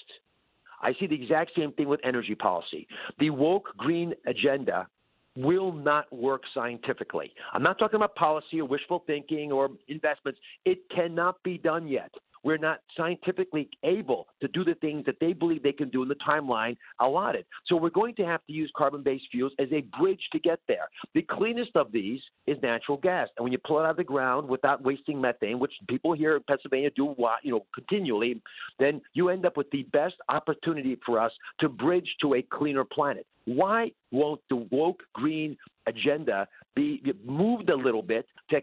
I 0.82 0.92
see 0.98 1.06
the 1.06 1.14
exact 1.14 1.52
same 1.56 1.72
thing 1.72 1.88
with 1.88 2.00
energy 2.04 2.34
policy. 2.34 2.86
The 3.18 3.30
woke 3.30 3.68
green 3.76 4.14
agenda 4.26 4.88
will 5.36 5.72
not 5.72 6.12
work 6.12 6.42
scientifically. 6.52 7.32
I'm 7.52 7.62
not 7.62 7.78
talking 7.78 7.96
about 7.96 8.14
policy 8.16 8.60
or 8.60 8.66
wishful 8.66 9.02
thinking 9.06 9.50
or 9.50 9.70
investments. 9.88 10.38
It 10.64 10.78
cannot 10.94 11.42
be 11.42 11.56
done 11.56 11.88
yet. 11.88 12.12
We're 12.44 12.58
not 12.58 12.80
scientifically 12.96 13.68
able 13.84 14.26
to 14.40 14.48
do 14.48 14.64
the 14.64 14.74
things 14.76 15.04
that 15.06 15.16
they 15.20 15.32
believe 15.32 15.62
they 15.62 15.72
can 15.72 15.90
do 15.90 16.02
in 16.02 16.08
the 16.08 16.16
timeline 16.16 16.76
allotted. 17.00 17.44
So 17.66 17.76
we're 17.76 17.90
going 17.90 18.14
to 18.16 18.24
have 18.24 18.44
to 18.46 18.52
use 18.52 18.70
carbon 18.76 19.02
based 19.02 19.24
fuels 19.30 19.52
as 19.58 19.68
a 19.72 19.82
bridge 19.98 20.20
to 20.32 20.38
get 20.38 20.60
there. 20.68 20.88
The 21.14 21.22
cleanest 21.22 21.70
of 21.76 21.92
these 21.92 22.20
is 22.46 22.58
natural 22.62 22.98
gas. 22.98 23.28
And 23.36 23.44
when 23.44 23.52
you 23.52 23.58
pull 23.58 23.78
it 23.78 23.84
out 23.84 23.90
of 23.90 23.96
the 23.96 24.04
ground 24.04 24.48
without 24.48 24.82
wasting 24.82 25.20
methane, 25.20 25.58
which 25.58 25.72
people 25.88 26.12
here 26.12 26.36
in 26.36 26.42
Pennsylvania 26.48 26.90
do 26.96 27.14
you 27.42 27.52
know 27.52 27.66
continually, 27.74 28.40
then 28.78 29.00
you 29.14 29.28
end 29.28 29.46
up 29.46 29.56
with 29.56 29.70
the 29.70 29.84
best 29.92 30.14
opportunity 30.28 30.98
for 31.04 31.20
us 31.20 31.32
to 31.60 31.68
bridge 31.68 32.08
to 32.20 32.34
a 32.34 32.42
cleaner 32.42 32.84
planet. 32.84 33.26
Why 33.44 33.90
won't 34.12 34.40
the 34.48 34.66
woke 34.70 35.02
green 35.14 35.56
agenda 35.86 36.46
be 36.76 37.02
moved 37.24 37.70
a 37.70 37.76
little 37.76 38.02
bit 38.02 38.26
to, 38.50 38.60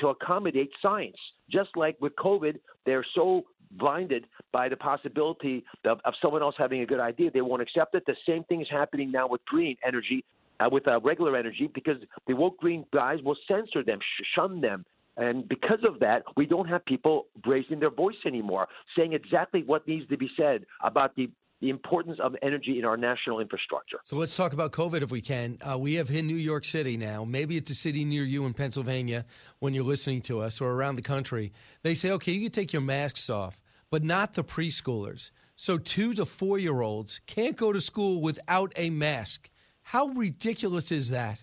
to 0.00 0.08
accommodate 0.08 0.70
science? 0.82 1.16
Just 1.50 1.70
like 1.76 1.96
with 2.00 2.14
COVID, 2.16 2.58
they're 2.84 3.06
so 3.14 3.42
blinded 3.72 4.26
by 4.52 4.68
the 4.68 4.76
possibility 4.76 5.64
of, 5.84 5.98
of 6.04 6.14
someone 6.22 6.42
else 6.42 6.54
having 6.58 6.80
a 6.80 6.86
good 6.86 7.00
idea, 7.00 7.30
they 7.30 7.40
won't 7.40 7.62
accept 7.62 7.94
it. 7.94 8.04
The 8.06 8.16
same 8.26 8.44
thing 8.44 8.60
is 8.60 8.68
happening 8.70 9.12
now 9.12 9.28
with 9.28 9.44
green 9.44 9.76
energy, 9.86 10.24
uh, 10.60 10.68
with 10.70 10.86
uh, 10.88 11.00
regular 11.00 11.36
energy, 11.36 11.70
because 11.74 11.96
the 12.26 12.34
woke 12.34 12.58
green 12.58 12.84
guys 12.92 13.18
will 13.24 13.36
censor 13.46 13.82
them, 13.84 13.98
sh- 14.00 14.24
shun 14.34 14.60
them, 14.60 14.84
and 15.16 15.48
because 15.48 15.78
of 15.86 15.98
that, 16.00 16.22
we 16.36 16.46
don't 16.46 16.68
have 16.68 16.84
people 16.84 17.26
raising 17.46 17.80
their 17.80 17.90
voice 17.90 18.16
anymore, 18.26 18.68
saying 18.96 19.14
exactly 19.14 19.62
what 19.64 19.86
needs 19.88 20.06
to 20.08 20.16
be 20.16 20.28
said 20.36 20.66
about 20.84 21.16
the 21.16 21.30
the 21.60 21.70
importance 21.70 22.18
of 22.22 22.36
energy 22.42 22.78
in 22.78 22.84
our 22.84 22.96
national 22.96 23.40
infrastructure. 23.40 23.98
So 24.04 24.16
let's 24.16 24.36
talk 24.36 24.52
about 24.52 24.72
COVID 24.72 25.02
if 25.02 25.10
we 25.10 25.22
can. 25.22 25.58
Uh, 25.66 25.78
we 25.78 25.94
have 25.94 26.08
hit 26.08 26.24
New 26.24 26.36
York 26.36 26.64
City 26.64 26.96
now. 26.96 27.24
Maybe 27.24 27.56
it's 27.56 27.70
a 27.70 27.74
city 27.74 28.04
near 28.04 28.24
you 28.24 28.44
in 28.44 28.52
Pennsylvania 28.52 29.24
when 29.60 29.72
you're 29.72 29.84
listening 29.84 30.20
to 30.22 30.40
us 30.40 30.60
or 30.60 30.72
around 30.72 30.96
the 30.96 31.02
country. 31.02 31.52
They 31.82 31.94
say, 31.94 32.10
okay, 32.12 32.32
you 32.32 32.42
can 32.42 32.52
take 32.52 32.72
your 32.72 32.82
masks 32.82 33.30
off, 33.30 33.58
but 33.90 34.04
not 34.04 34.34
the 34.34 34.44
preschoolers. 34.44 35.30
So 35.56 35.78
two 35.78 36.12
to 36.14 36.26
four 36.26 36.58
year 36.58 36.82
olds 36.82 37.20
can't 37.26 37.56
go 37.56 37.72
to 37.72 37.80
school 37.80 38.20
without 38.20 38.72
a 38.76 38.90
mask. 38.90 39.48
How 39.82 40.08
ridiculous 40.08 40.92
is 40.92 41.10
that? 41.10 41.42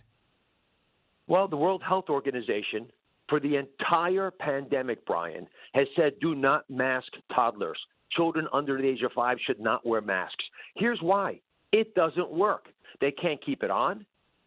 Well, 1.26 1.48
the 1.48 1.58
World 1.58 1.82
Health 1.82 2.10
Organization, 2.10 2.92
for 3.30 3.40
the 3.40 3.56
entire 3.56 4.30
pandemic, 4.30 5.06
Brian, 5.06 5.48
has 5.74 5.88
said 5.96 6.14
do 6.22 6.36
not 6.36 6.70
mask 6.70 7.14
toddlers 7.34 7.80
children 8.16 8.48
under 8.54 8.78
the 8.78 8.88
age 8.88 9.02
of 9.02 9.12
five 9.14 9.38
should 9.46 9.60
not 9.60 9.86
wear 9.86 10.02
masks. 10.02 10.44
Here's 10.76 11.00
why 11.02 11.40
it 11.72 11.94
doesn't 11.96 12.32
work. 12.32 12.68
They 13.02 13.12
can't 13.12 13.44
keep 13.44 13.64
it 13.64 13.72
on. 13.72 14.06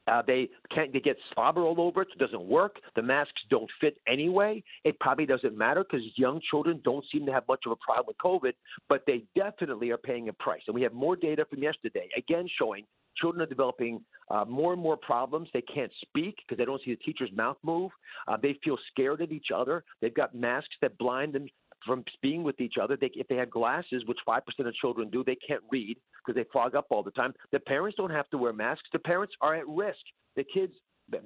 Uh, 0.09 0.23
they 0.25 0.49
can't. 0.73 0.93
They 0.93 1.01
get 1.01 1.17
slobber 1.35 1.63
all 1.63 1.81
over 1.81 2.03
it. 2.03 2.09
It 2.15 2.19
doesn't 2.19 2.47
work. 2.47 2.77
The 2.95 3.03
masks 3.03 3.43
don't 3.51 3.69
fit 3.81 3.99
anyway. 4.07 4.63
It 4.85 4.99
probably 5.01 5.27
doesn't 5.27 5.59
matter 5.59 5.83
because 5.83 6.07
young 6.17 6.41
children 6.49 6.81
don't 6.85 7.05
seem 7.13 7.27
to 7.27 7.33
have 7.33 7.43
much 7.49 7.65
of 7.67 7.73
a 7.73 7.77
problem 7.77 8.07
with 8.07 8.19
COVID, 8.19 8.53
but 8.89 9.03
they 9.07 9.25
definitely 9.35 9.91
are 9.91 9.97
paying 9.97 10.29
a 10.29 10.33
price. 10.33 10.63
And 10.69 10.75
we 10.77 10.83
have 10.83 10.93
more 10.93 11.17
data 11.17 11.45
from 11.51 11.61
yesterday, 11.61 12.09
again 12.17 12.49
showing 12.57 12.85
children 13.17 13.43
are 13.43 13.47
developing 13.47 14.01
uh, 14.31 14.45
more 14.45 14.73
and 14.73 14.83
more 14.83 14.97
problems. 14.97 15.49
They 15.53 15.63
can't 15.63 15.93
speak 16.03 16.37
because 16.37 16.59
they 16.59 16.65
don't 16.65 16.81
see 16.85 16.93
the 16.93 16.97
teacher's 16.97 17.31
mouth 17.35 17.57
move. 17.63 17.91
Uh, 18.29 18.37
they 18.41 18.59
feel 18.63 18.77
scared 18.93 19.21
of 19.21 19.33
each 19.33 19.49
other. 19.55 19.85
They've 20.01 20.15
got 20.15 20.35
masks 20.35 20.75
that 20.83 20.97
blind 20.99 21.33
them 21.33 21.49
from 21.87 22.05
being 22.23 22.43
with 22.43 22.61
each 22.61 22.75
other. 22.81 22.97
They, 23.01 23.11
if 23.15 23.29
they 23.29 23.37
had 23.37 23.51
glasses, 23.51 24.03
which 24.07 24.19
5% 24.27 24.41
of 24.59 24.75
children 24.75 25.11
do, 25.11 25.25
they 25.25 25.37
can't 25.37 25.63
read 25.71 25.99
because 26.25 26.37
they 26.37 26.47
fog 26.53 26.75
up 26.75 26.87
all 26.91 27.03
the 27.03 27.11
time. 27.13 27.33
The 27.53 27.61
parents 27.61 27.97
don't 27.97 28.11
have 28.11 28.29
to 28.31 28.39
wear 28.39 28.53
masks. 28.53 28.89
The 28.93 28.99
parents 28.99 29.35
are 29.41 29.55
at 29.55 29.67
risk. 29.69 29.99
The 30.35 30.45
kids, 30.45 30.73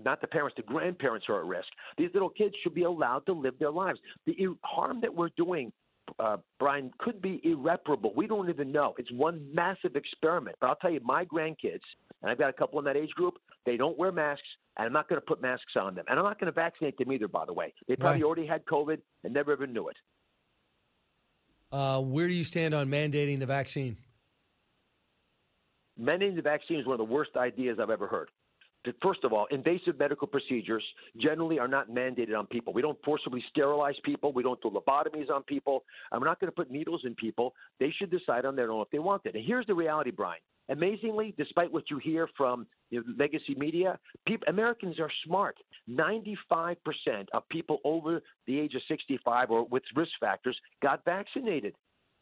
not 0.05 0.21
the 0.21 0.27
parents, 0.27 0.55
the 0.57 0.63
grandparents 0.63 1.27
are 1.29 1.41
at 1.41 1.47
risk. 1.47 1.69
These 1.99 2.11
little 2.13 2.31
kids 2.31 2.55
should 2.63 2.75
be 2.75 2.85
allowed 2.85 3.27
to 3.27 3.33
live 3.33 3.55
their 3.59 3.71
lives. 3.71 3.99
The 4.27 4.35
harm 4.63 5.01
that 5.01 5.15
we're 5.15 5.31
doing 5.37 5.73
uh, 6.19 6.37
Brian, 6.59 6.91
could 6.99 7.23
be 7.23 7.41
irreparable. 7.45 8.13
We 8.15 8.27
don't 8.27 8.49
even 8.49 8.73
know. 8.73 8.95
It's 8.99 9.11
one 9.13 9.47
massive 9.55 9.97
experiment. 9.97 10.57
But 10.61 10.69
I'll 10.69 10.77
tell 10.77 10.91
you, 10.91 11.01
my 11.05 11.25
grandkids, 11.25 11.81
and 12.23 12.31
I've 12.31 12.39
got 12.39 12.51
a 12.51 12.53
couple 12.53 12.79
in 12.79 12.85
that 12.87 12.97
age 12.97 13.11
group, 13.11 13.35
they 13.67 13.77
don't 13.77 13.99
wear 13.99 14.13
masks, 14.13 14.47
and 14.77 14.87
I'm 14.87 14.93
not 14.93 15.09
going 15.09 15.21
to 15.21 15.27
put 15.27 15.41
masks 15.43 15.73
on 15.79 15.95
them. 15.95 16.05
And 16.09 16.19
I'm 16.19 16.25
not 16.25 16.41
going 16.41 16.53
to 16.53 16.55
vaccinate 16.55 16.99
them 16.99 17.13
either, 17.13 17.29
by 17.29 17.45
the 17.45 17.53
way. 17.53 17.73
They 17.89 17.97
probably 17.97 18.23
right. 18.23 18.27
already 18.27 18.47
had 18.47 18.65
COVID 18.65 18.99
and 19.25 19.35
never 19.35 19.53
even 19.53 19.73
knew 19.73 19.89
it. 19.89 19.97
Uh, 21.73 22.01
where 22.01 22.27
do 22.27 22.35
you 22.35 22.45
stand 22.45 22.75
on 22.75 22.89
mandating 22.89 23.39
the 23.39 23.47
vaccine? 23.47 23.97
Mandating 26.01 26.37
the 26.37 26.43
vaccine 26.43 26.81
is 26.81 26.87
one 26.87 26.99
of 26.99 27.07
the 27.07 27.13
worst 27.13 27.31
ideas 27.37 27.79
I've 27.81 27.91
ever 27.91 28.07
heard. 28.07 28.31
First 29.03 29.25
of 29.25 29.35
all, 29.35 29.47
invasive 29.51 29.99
medical 29.99 30.27
procedures 30.27 30.83
generally 31.21 31.59
are 31.59 31.69
not 31.69 31.91
mandated 31.91 32.37
on 32.37 32.47
people. 32.47 32.73
We 32.73 32.81
don't 32.81 32.99
forcibly 33.05 33.45
sterilize 33.51 33.95
people. 34.05 34.33
We 34.33 34.43
don't 34.43 34.61
do 34.63 34.71
lobotomies 34.71 35.31
on 35.31 35.43
people. 35.43 35.85
I'm 36.13 36.25
not 36.25 36.41
going 36.41 36.49
to 36.49 36.55
put 36.55 36.71
needles 36.71 37.03
in 37.05 37.15
people. 37.15 37.55
They 37.79 37.93
should 37.99 38.11
decide 38.11 38.47
on 38.47 38.57
their 38.57 38.73
own 38.73 38.81
if 38.81 38.89
they 38.91 38.99
want 38.99 39.23
it. 39.27 39.35
And 39.35 39.45
here's 39.45 39.67
the 39.67 39.75
reality, 39.75 40.11
Brian. 40.11 40.41
Amazingly, 40.71 41.35
despite 41.37 41.73
what 41.73 41.91
you 41.91 41.99
hear 41.99 42.29
from 42.37 42.67
you 42.91 43.01
know, 43.01 43.15
legacy 43.19 43.55
media, 43.57 43.99
people, 44.27 44.47
Americans 44.49 44.99
are 44.99 45.11
smart. 45.27 45.57
95% 45.89 46.77
of 47.33 47.49
people 47.49 47.79
over 47.85 48.23
the 48.47 48.59
age 48.59 48.75
of 48.75 48.83
65 48.89 49.51
or 49.51 49.67
with 49.67 49.83
risk 49.95 50.13
factors 50.21 50.57
got 50.83 51.05
vaccinated 51.05 51.75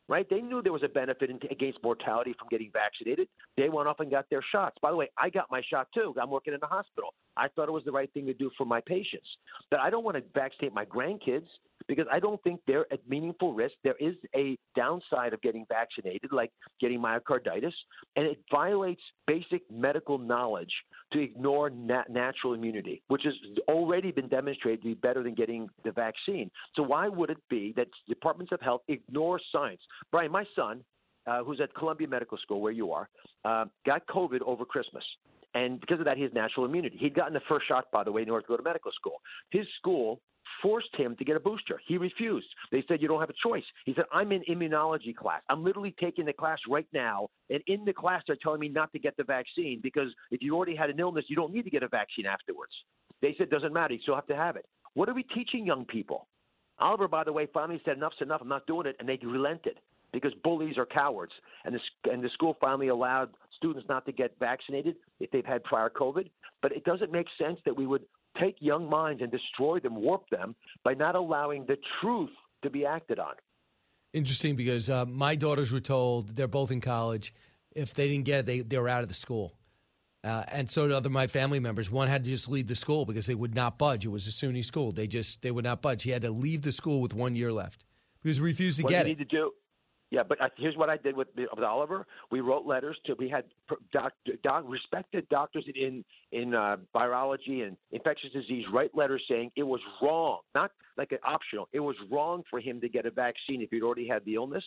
right? 0.09 0.27
They 0.29 0.41
knew 0.41 0.63
there 0.63 0.73
was 0.73 0.83
a 0.83 0.89
benefit 0.89 1.31
in, 1.31 1.39
against 1.51 1.83
mortality 1.83 2.35
from 2.39 2.49
getting 2.51 2.71
vaccinated. 2.73 3.29
They 3.57 3.69
went 3.69 3.89
off 3.89 4.01
and 4.01 4.11
got 4.11 4.25
their 4.31 4.43
shots. 4.51 4.77
By 4.81 4.91
the 4.91 4.97
way, 4.97 5.11
I 5.19 5.29
got 5.29 5.51
my 5.51 5.63
shot 5.69 5.89
too. 5.95 6.15
I'm 6.21 6.31
working 6.31 6.55
in 6.55 6.61
the 6.61 6.67
hospital. 6.67 7.15
I 7.37 7.49
thought 7.49 7.69
it 7.69 7.73
was 7.73 7.85
the 7.85 7.93
right 7.93 8.13
thing 8.13 8.27
to 8.27 8.35
do 8.35 8.51
for 8.57 8.65
my 8.65 8.81
patients. 8.81 9.29
But 9.71 9.81
I 9.81 9.91
don't 9.91 10.05
want 10.05 10.17
to 10.17 10.23
vaccinate 10.35 10.73
my 10.73 10.85
grandkids 10.85 11.47
because 11.89 12.07
I 12.13 12.21
don't 12.21 12.41
think 12.43 12.61
they're 12.67 12.87
at 12.93 13.01
meaningful 13.09 13.55
risk. 13.55 13.75
There 13.83 13.97
is 13.99 14.15
a 14.37 14.57
downside 14.77 15.33
of 15.33 15.41
getting 15.41 15.67
vaccinated, 15.69 16.31
like 16.31 16.53
getting 16.81 17.01
myocarditis, 17.01 17.73
and 18.15 18.27
it 18.27 18.39
violates 18.51 19.01
basic 19.27 19.63
medical 19.71 20.19
knowledge 20.19 20.73
to 21.13 21.21
ignore 21.21 21.71
nat- 21.71 22.11
natural 22.11 22.53
immunity, 22.53 23.03
which 23.09 23.23
has 23.25 23.35
already 23.69 24.13
been 24.13 24.29
demonstrated 24.29 24.83
to 24.83 24.89
be 24.89 24.95
better 24.95 25.23
than 25.23 25.35
getting 25.35 25.69
the 25.85 25.91
vaccine. 25.91 26.51
So 26.77 26.83
why 26.83 27.09
would 27.09 27.31
it 27.31 27.39
be 27.49 27.73
that 27.77 27.89
departments 28.09 28.53
of 28.53 28.61
health 28.61 28.83
ignore 28.89 29.41
science? 29.51 29.81
Brian, 30.13 30.31
my 30.31 30.45
son, 30.55 30.85
uh, 31.27 31.43
who's 31.43 31.61
at 31.61 31.75
Columbia 31.75 32.07
Medical 32.09 32.39
School, 32.39 32.61
where 32.61 32.73
you 32.73 32.93
are, 32.93 33.09
uh, 33.45 33.65
got 33.87 34.07
COVID 34.07 34.41
over 34.45 34.65
Christmas. 34.65 35.05
And 35.55 35.81
because 35.81 35.99
of 35.99 36.05
that, 36.05 36.17
he 36.17 36.23
has 36.23 36.33
natural 36.35 36.67
immunity. 36.67 36.99
He'd 36.99 37.15
gotten 37.15 37.33
the 37.33 37.41
first 37.49 37.67
shot, 37.67 37.91
by 37.91 38.05
the 38.05 38.13
way, 38.13 38.23
in 38.23 38.29
go 38.29 38.41
to 38.41 38.63
medical 38.63 38.93
school. 38.93 39.21
His 39.51 39.67
school 39.79 40.21
forced 40.63 40.95
him 40.97 41.17
to 41.17 41.25
get 41.25 41.37
a 41.37 41.41
booster. 41.41 41.81
He 41.87 41.99
refused. 41.99 42.47
They 42.71 42.85
said, 42.89 43.01
You 43.01 43.09
don't 43.09 43.21
have 43.21 43.31
a 43.31 43.49
choice. 43.49 43.65
He 43.85 43.95
said, 43.95 44.05
I'm 44.13 44.33
in 44.33 44.43
immunology 44.51 45.15
class. 45.15 45.43
I'm 45.49 45.65
literally 45.65 45.95
taking 46.01 46.25
the 46.25 46.33
class 46.33 46.59
right 46.69 46.87
now. 46.93 47.29
And 47.51 47.63
in 47.67 47.85
the 47.85 47.93
class, 47.93 48.23
they're 48.27 48.37
telling 48.43 48.61
me 48.61 48.69
not 48.69 48.93
to 48.93 48.99
get 48.99 49.17
the 49.17 49.25
vaccine 49.25 49.81
because 49.83 50.09
if 50.31 50.43
you 50.43 50.55
already 50.57 50.77
had 50.77 50.91
an 50.91 51.01
illness, 51.01 51.25
you 51.29 51.37
don't 51.37 51.53
need 51.53 51.65
to 51.65 51.71
get 51.71 51.83
a 51.83 51.89
vaccine 51.89 52.27
afterwards. 52.27 52.73
They 53.21 53.35
said 53.37 53.51
doesn't 53.51 53.73
matter. 53.73 53.95
You 53.95 54.01
still 54.03 54.15
have 54.15 54.27
to 54.29 54.37
have 54.37 54.57
it. 54.57 54.67
What 54.95 55.09
are 55.09 55.15
we 55.15 55.23
teaching 55.23 55.67
young 55.67 55.85
people? 55.85 56.27
Oliver, 56.79 57.09
by 57.09 57.25
the 57.25 57.33
way, 57.33 57.49
finally 57.53 57.81
said 57.85 57.97
enough's 57.97 58.15
enough. 58.21 58.41
I'm 58.41 58.49
not 58.49 58.67
doing 58.67 58.87
it, 58.87 58.97
and 59.01 59.09
they 59.09 59.19
relented 59.23 59.79
because 60.13 60.33
bullies 60.45 60.79
are 60.79 60.87
cowards. 60.87 61.33
And 61.65 61.75
the 61.75 62.11
and 62.11 62.23
the 62.23 62.31
school 62.31 62.57
finally 62.61 62.89
allowed 62.89 63.31
students 63.57 63.89
not 63.89 64.07
to 64.07 64.13
get 64.13 64.33
vaccinated 64.39 64.97
if 65.21 65.31
they've 65.31 65.45
had 65.45 65.65
prior 65.65 65.91
COVID. 65.91 66.31
But 66.63 66.73
it 66.73 66.85
doesn't 66.85 67.13
make 67.13 67.27
sense 67.39 67.59
that 67.65 67.77
we 67.77 67.87
would 67.87 68.03
take 68.41 68.57
young 68.61 68.89
minds 68.89 69.23
and 69.23 69.31
destroy 69.31 69.81
them, 69.81 69.95
warp 69.97 70.29
them 70.31 70.55
by 70.85 70.95
not 70.95 71.15
allowing 71.15 71.65
the 71.67 71.77
truth 72.01 72.31
to 72.63 72.71
be 72.71 72.85
acted 72.85 73.19
on. 73.19 73.35
Interesting 74.13 74.57
because 74.57 74.89
uh, 74.89 75.05
my 75.07 75.35
daughters 75.35 75.71
were 75.71 75.81
told 75.81 76.35
they're 76.35 76.49
both 76.49 76.71
in 76.71 76.81
college. 76.81 77.35
If 77.73 77.95
they 77.95 78.09
didn't 78.09 78.25
get 78.25 78.41
it, 78.41 78.47
they, 78.47 78.61
they 78.61 78.79
were 78.79 78.89
out 78.89 79.03
of 79.03 79.09
the 79.09 79.15
school. 79.15 79.55
Uh, 80.25 80.45
and 80.49 80.69
so 80.69 80.87
did 80.87 80.95
other 80.95 81.11
my 81.11 81.27
family 81.27 81.61
members. 81.61 81.91
One 81.91 82.09
had 82.09 82.25
to 82.25 82.31
just 82.31 82.49
leave 82.49 82.67
the 82.67 82.75
school 82.75 83.05
because 83.05 83.27
they 83.27 83.35
would 83.35 83.55
not 83.55 83.79
budge. 83.79 84.05
It 84.05 84.09
was 84.09 84.27
a 84.27 84.31
SUNY 84.31 84.65
school. 84.65 84.91
They 84.91 85.07
just 85.07 85.43
they 85.43 85.51
would 85.51 85.65
not 85.65 85.81
budge. 85.81 86.03
He 86.03 86.11
had 86.11 86.23
to 86.23 86.31
leave 86.31 86.63
the 86.63 86.73
school 86.73 87.01
with 87.01 87.15
one 87.15 87.37
year 87.37 87.53
left 87.53 87.85
because 88.23 88.39
he 88.39 88.43
refused 88.43 88.79
to 88.79 88.85
what 88.85 88.91
get 88.91 89.07
you 89.07 89.13
it. 89.13 89.19
need 89.19 89.31
to 89.31 89.37
do. 89.37 89.53
Yeah, 90.11 90.23
but 90.27 90.41
I, 90.41 90.49
here's 90.57 90.77
what 90.77 90.89
I 90.89 90.97
did 90.97 91.17
with, 91.17 91.29
with 91.37 91.65
Oliver. 91.65 92.07
We 92.31 92.41
wrote 92.41 92.65
letters 92.65 92.97
to. 93.07 93.15
We 93.19 93.29
had 93.29 93.45
doc, 93.93 94.13
doc, 94.43 94.65
respected 94.67 95.29
doctors 95.29 95.65
in 95.75 96.03
in 96.33 96.55
uh, 96.55 96.79
virology 96.95 97.67
and 97.67 97.77
infectious 97.93 98.31
disease 98.33 98.65
write 98.73 98.95
letters 98.95 99.23
saying 99.29 99.51
it 99.57 99.65
was 99.65 99.81
wrong, 100.01 100.41
not 100.55 100.71
like 100.97 101.13
an 101.13 101.19
optional. 101.25 101.69
It 101.73 101.81
was 101.81 101.97
wrong 102.11 102.43
for 102.51 102.59
him 102.59 102.81
to 102.81 102.89
get 102.89 103.05
a 103.05 103.11
vaccine 103.11 103.61
if 103.61 103.71
he'd 103.71 103.83
already 103.83 104.09
had 104.09 104.25
the 104.25 104.35
illness. 104.37 104.65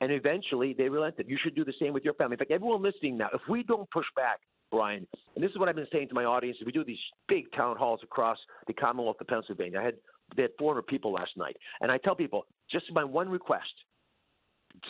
And 0.00 0.10
eventually 0.10 0.74
they 0.76 0.88
relented. 0.88 1.28
You 1.28 1.38
should 1.42 1.54
do 1.54 1.64
the 1.64 1.74
same 1.78 1.92
with 1.92 2.04
your 2.04 2.14
family. 2.14 2.34
In 2.34 2.38
fact, 2.38 2.50
everyone 2.50 2.82
listening 2.82 3.18
now, 3.18 3.28
if 3.34 3.42
we 3.48 3.62
don't 3.62 3.88
push 3.90 4.06
back, 4.16 4.40
Brian, 4.70 5.06
and 5.34 5.44
this 5.44 5.50
is 5.50 5.58
what 5.58 5.68
I've 5.68 5.76
been 5.76 5.86
saying 5.92 6.08
to 6.08 6.14
my 6.14 6.24
audience, 6.24 6.56
we 6.64 6.72
do 6.72 6.84
these 6.84 6.98
big 7.28 7.52
town 7.52 7.76
halls 7.76 8.00
across 8.02 8.38
the 8.66 8.72
Commonwealth 8.72 9.16
of 9.20 9.26
Pennsylvania. 9.26 9.78
I 9.78 9.84
had 9.84 9.94
they 10.36 10.42
had 10.42 10.52
400 10.58 10.86
people 10.86 11.12
last 11.12 11.32
night, 11.36 11.56
and 11.80 11.90
I 11.90 11.98
tell 11.98 12.14
people 12.14 12.46
just 12.70 12.86
my 12.92 13.04
one 13.04 13.28
request: 13.28 13.72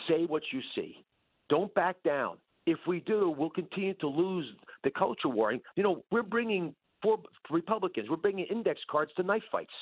say 0.07 0.25
what 0.25 0.43
you 0.51 0.61
see. 0.75 1.03
Don't 1.49 1.73
back 1.73 1.97
down. 2.03 2.37
If 2.65 2.79
we 2.87 2.99
do, 3.01 3.33
we'll 3.35 3.49
continue 3.49 3.93
to 3.95 4.07
lose 4.07 4.45
the 4.83 4.91
culture 4.91 5.29
war. 5.29 5.53
You 5.53 5.83
know, 5.83 6.03
we're 6.11 6.23
bringing 6.23 6.75
for 7.01 7.17
Republicans, 7.49 8.09
we're 8.09 8.17
bringing 8.17 8.45
index 8.45 8.79
cards 8.89 9.11
to 9.17 9.23
knife 9.23 9.43
fights. 9.51 9.73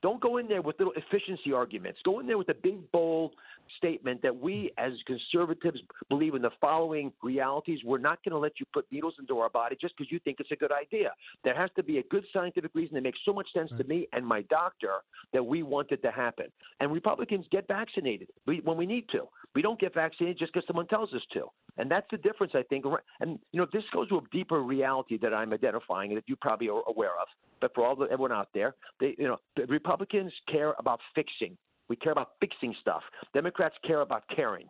Don't 0.00 0.20
go 0.20 0.36
in 0.36 0.46
there 0.46 0.62
with 0.62 0.78
little 0.78 0.94
efficiency 0.94 1.52
arguments. 1.52 1.98
Go 2.04 2.20
in 2.20 2.26
there 2.26 2.38
with 2.38 2.48
a 2.50 2.54
big, 2.54 2.90
bold 2.92 3.34
statement 3.76 4.22
that 4.22 4.34
we, 4.34 4.70
as 4.78 4.92
conservatives, 5.06 5.80
believe 6.08 6.34
in 6.34 6.42
the 6.42 6.50
following 6.60 7.12
realities. 7.22 7.80
We're 7.84 7.98
not 7.98 8.22
going 8.24 8.32
to 8.32 8.38
let 8.38 8.52
you 8.60 8.66
put 8.72 8.86
needles 8.92 9.14
into 9.18 9.38
our 9.38 9.50
body 9.50 9.76
just 9.80 9.96
because 9.96 10.12
you 10.12 10.20
think 10.20 10.38
it's 10.38 10.52
a 10.52 10.56
good 10.56 10.72
idea. 10.72 11.12
There 11.42 11.54
has 11.54 11.70
to 11.76 11.82
be 11.82 11.98
a 11.98 12.02
good 12.04 12.24
scientific 12.32 12.70
reason 12.74 12.94
that 12.94 13.02
makes 13.02 13.18
so 13.24 13.32
much 13.32 13.48
sense 13.52 13.70
to 13.76 13.84
me 13.84 14.06
and 14.12 14.24
my 14.24 14.42
doctor 14.42 15.02
that 15.32 15.44
we 15.44 15.62
want 15.62 15.90
it 15.90 16.00
to 16.02 16.10
happen. 16.10 16.46
And 16.80 16.92
Republicans 16.92 17.46
get 17.50 17.66
vaccinated 17.66 18.28
when 18.44 18.76
we 18.76 18.86
need 18.86 19.08
to. 19.10 19.28
We 19.54 19.62
don't 19.62 19.80
get 19.80 19.94
vaccinated 19.94 20.38
just 20.38 20.52
because 20.52 20.66
someone 20.66 20.86
tells 20.86 21.12
us 21.12 21.22
to. 21.32 21.46
And 21.78 21.90
that's 21.90 22.06
the 22.10 22.18
difference, 22.18 22.52
I 22.54 22.62
think. 22.64 22.84
And, 23.20 23.38
you 23.52 23.60
know, 23.60 23.66
this 23.72 23.84
goes 23.92 24.08
to 24.08 24.16
a 24.16 24.20
deeper 24.32 24.62
reality 24.62 25.16
that 25.22 25.32
I'm 25.32 25.52
identifying 25.52 26.10
and 26.10 26.18
that 26.18 26.24
you 26.26 26.36
probably 26.36 26.68
are 26.68 26.82
aware 26.88 27.12
of. 27.20 27.28
But 27.60 27.72
for 27.74 27.86
all 27.86 27.96
the, 27.96 28.04
everyone 28.06 28.32
out 28.32 28.48
there, 28.52 28.74
they, 29.00 29.14
you 29.18 29.28
know, 29.28 29.36
the 29.56 29.64
Republicans 29.66 30.32
care 30.50 30.74
about 30.78 31.00
fixing. 31.14 31.56
We 31.88 31.96
care 31.96 32.12
about 32.12 32.32
fixing 32.40 32.74
stuff. 32.80 33.02
Democrats 33.32 33.76
care 33.86 34.00
about 34.00 34.24
caring. 34.34 34.66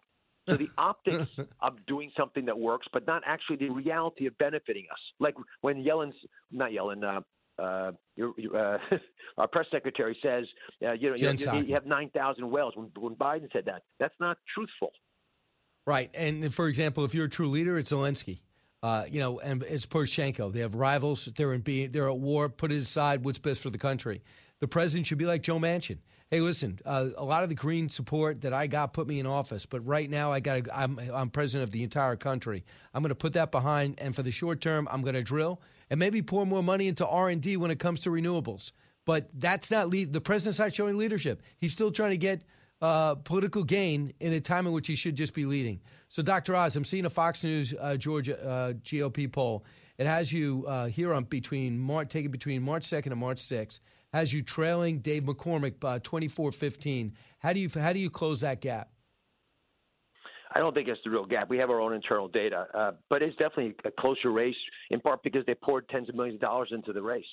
So 0.49 0.57
the 0.57 0.69
optics 0.79 1.31
of 1.61 1.75
doing 1.87 2.11
something 2.17 2.45
that 2.45 2.59
works, 2.59 2.87
but 2.93 3.07
not 3.07 3.23
actually 3.27 3.57
the 3.57 3.71
reality 3.71 4.27
of 4.27 4.37
benefiting 4.39 4.87
us. 4.93 4.99
Like 5.19 5.35
when 5.63 5.83
Yellen's 5.83 6.15
not 6.53 6.71
Yellen, 6.71 7.03
uh, 7.05 7.21
uh, 7.61 7.93
uh, 8.57 8.79
our 9.39 9.49
press 9.49 9.67
secretary 9.71 10.17
says, 10.23 10.45
uh, 10.87 10.93
you 10.93 11.11
know, 11.11 11.17
you, 11.17 11.27
you, 11.55 11.65
you 11.69 11.75
have 11.75 11.87
nine 11.87 12.11
thousand 12.11 12.49
wells. 12.51 12.75
When, 12.77 12.91
when 12.99 13.15
Biden 13.17 13.53
said 13.53 13.65
that, 13.67 13.83
that's 13.99 14.15
not 14.21 14.39
truthful. 14.55 14.93
Right, 15.89 16.11
and 16.13 16.55
for 16.55 16.69
example, 16.69 17.07
if 17.07 17.15
you're 17.15 17.25
a 17.25 17.31
true 17.31 17.49
leader, 17.49 17.79
it's 17.79 17.93
Zelensky. 17.93 18.41
Uh, 18.83 19.07
you 19.09 19.21
know, 19.21 19.41
and 19.41 19.63
it's 19.63 19.87
Poroshenko. 19.87 20.53
They 20.53 20.61
have 20.61 20.75
rivals. 20.75 21.31
They're 21.35 21.55
in 21.55 21.63
be, 21.63 21.87
they're 21.87 22.11
at 22.11 22.19
war. 22.19 22.51
Put 22.51 22.73
it 22.73 22.83
aside. 22.83 23.25
What's 23.25 23.39
best 23.39 23.63
for 23.63 23.71
the 23.71 23.79
country? 23.79 24.23
The 24.61 24.69
president 24.69 25.07
should 25.07 25.17
be 25.17 25.25
like 25.25 25.41
Joe 25.41 25.59
Manchin. 25.59 25.97
Hey, 26.31 26.43
listen, 26.43 26.79
uh, 26.85 27.09
a 27.17 27.25
lot 27.25 27.43
of 27.43 27.49
the 27.49 27.55
green 27.55 27.89
support 27.89 28.43
that 28.43 28.53
I 28.53 28.67
got 28.67 28.93
put 28.93 29.07
me 29.07 29.19
in 29.19 29.25
office, 29.25 29.65
but 29.65 29.81
right 29.87 30.11
now 30.11 30.31
I 30.31 30.41
got 30.41 30.61
I'm 30.75 31.01
I'm 31.11 31.31
president 31.31 31.67
of 31.67 31.73
the 31.73 31.83
entire 31.83 32.17
country. 32.17 32.67
I'm 32.93 33.03
going 33.03 33.09
to 33.09 33.15
put 33.15 33.33
that 33.33 33.51
behind, 33.51 33.95
and 33.97 34.15
for 34.15 34.23
the 34.23 34.31
short 34.31 34.61
term, 34.61 34.89
I'm 34.91 35.01
going 35.01 35.15
to 35.15 35.23
drill 35.23 35.63
and 35.89 35.99
maybe 35.99 36.21
pour 36.21 36.45
more 36.45 36.63
money 36.63 36.89
into 36.89 37.07
R 37.07 37.31
and 37.31 37.41
D 37.41 37.57
when 37.57 37.71
it 37.71 37.79
comes 37.79 38.01
to 38.01 38.11
renewables. 38.11 38.73
But 39.07 39.31
that's 39.33 39.71
not 39.71 39.89
lead. 39.89 40.13
The 40.13 40.21
president's 40.21 40.59
not 40.59 40.75
showing 40.75 40.99
leadership. 40.99 41.41
He's 41.57 41.73
still 41.73 41.91
trying 41.91 42.11
to 42.11 42.19
get 42.19 42.43
uh, 42.81 43.15
political 43.17 43.65
gain 43.65 44.13
in 44.21 44.33
a 44.33 44.41
time 44.41 44.67
in 44.67 44.73
which 44.73 44.87
he 44.87 44.95
should 44.95 45.17
just 45.17 45.35
be 45.35 45.45
leading. 45.45 45.81
So, 46.09 46.23
Dr. 46.23 46.55
Oz, 46.55 46.77
I'm 46.77 46.85
seeing 46.85 47.07
a 47.07 47.11
Fox 47.11 47.43
News 47.45 47.75
uh, 47.81 47.97
Georgia 47.97 48.43
uh, 48.43 48.73
GOP 48.85 49.31
poll. 49.31 49.65
It 49.99 50.07
has 50.07 50.33
you 50.33 50.65
uh, 50.69 50.87
here 50.87 51.13
on 51.13 51.25
between 51.25 51.79
March, 51.79 52.09
taken 52.09 52.31
between 52.31 52.63
March 52.63 52.89
2nd 52.89 53.07
and 53.07 53.17
March 53.17 53.43
6th, 53.43 53.81
has 54.13 54.33
you 54.33 54.43
trailing 54.43 55.01
Dave 55.01 55.25
McCormick 55.25 55.81
by 55.81 55.99
24-15. 55.99 57.13
How 57.41 57.53
do 57.53 57.61
you 57.61 57.69
how 57.75 57.93
do 57.93 57.99
you 57.99 58.09
close 58.09 58.41
that 58.41 58.61
gap? 58.61 58.91
I 60.55 60.61
don't 60.61 60.73
think 60.73 60.89
it's 60.89 61.01
the 61.05 61.11
real 61.11 61.27
gap. 61.27 61.51
We 61.51 61.59
have 61.59 61.69
our 61.69 61.81
own 61.81 61.93
internal 61.93 62.27
data, 62.27 62.67
uh, 62.73 62.93
but 63.11 63.23
it's 63.23 63.37
definitely 63.37 63.75
a 63.85 63.91
closer 63.91 64.31
race. 64.33 64.57
In 64.91 65.01
part 65.01 65.23
because 65.23 65.45
they 65.47 65.55
poured 65.55 65.89
tens 65.89 66.09
of 66.09 66.15
millions 66.15 66.37
of 66.37 66.41
dollars 66.41 66.71
into 66.73 66.93
the 66.93 67.03
race, 67.03 67.27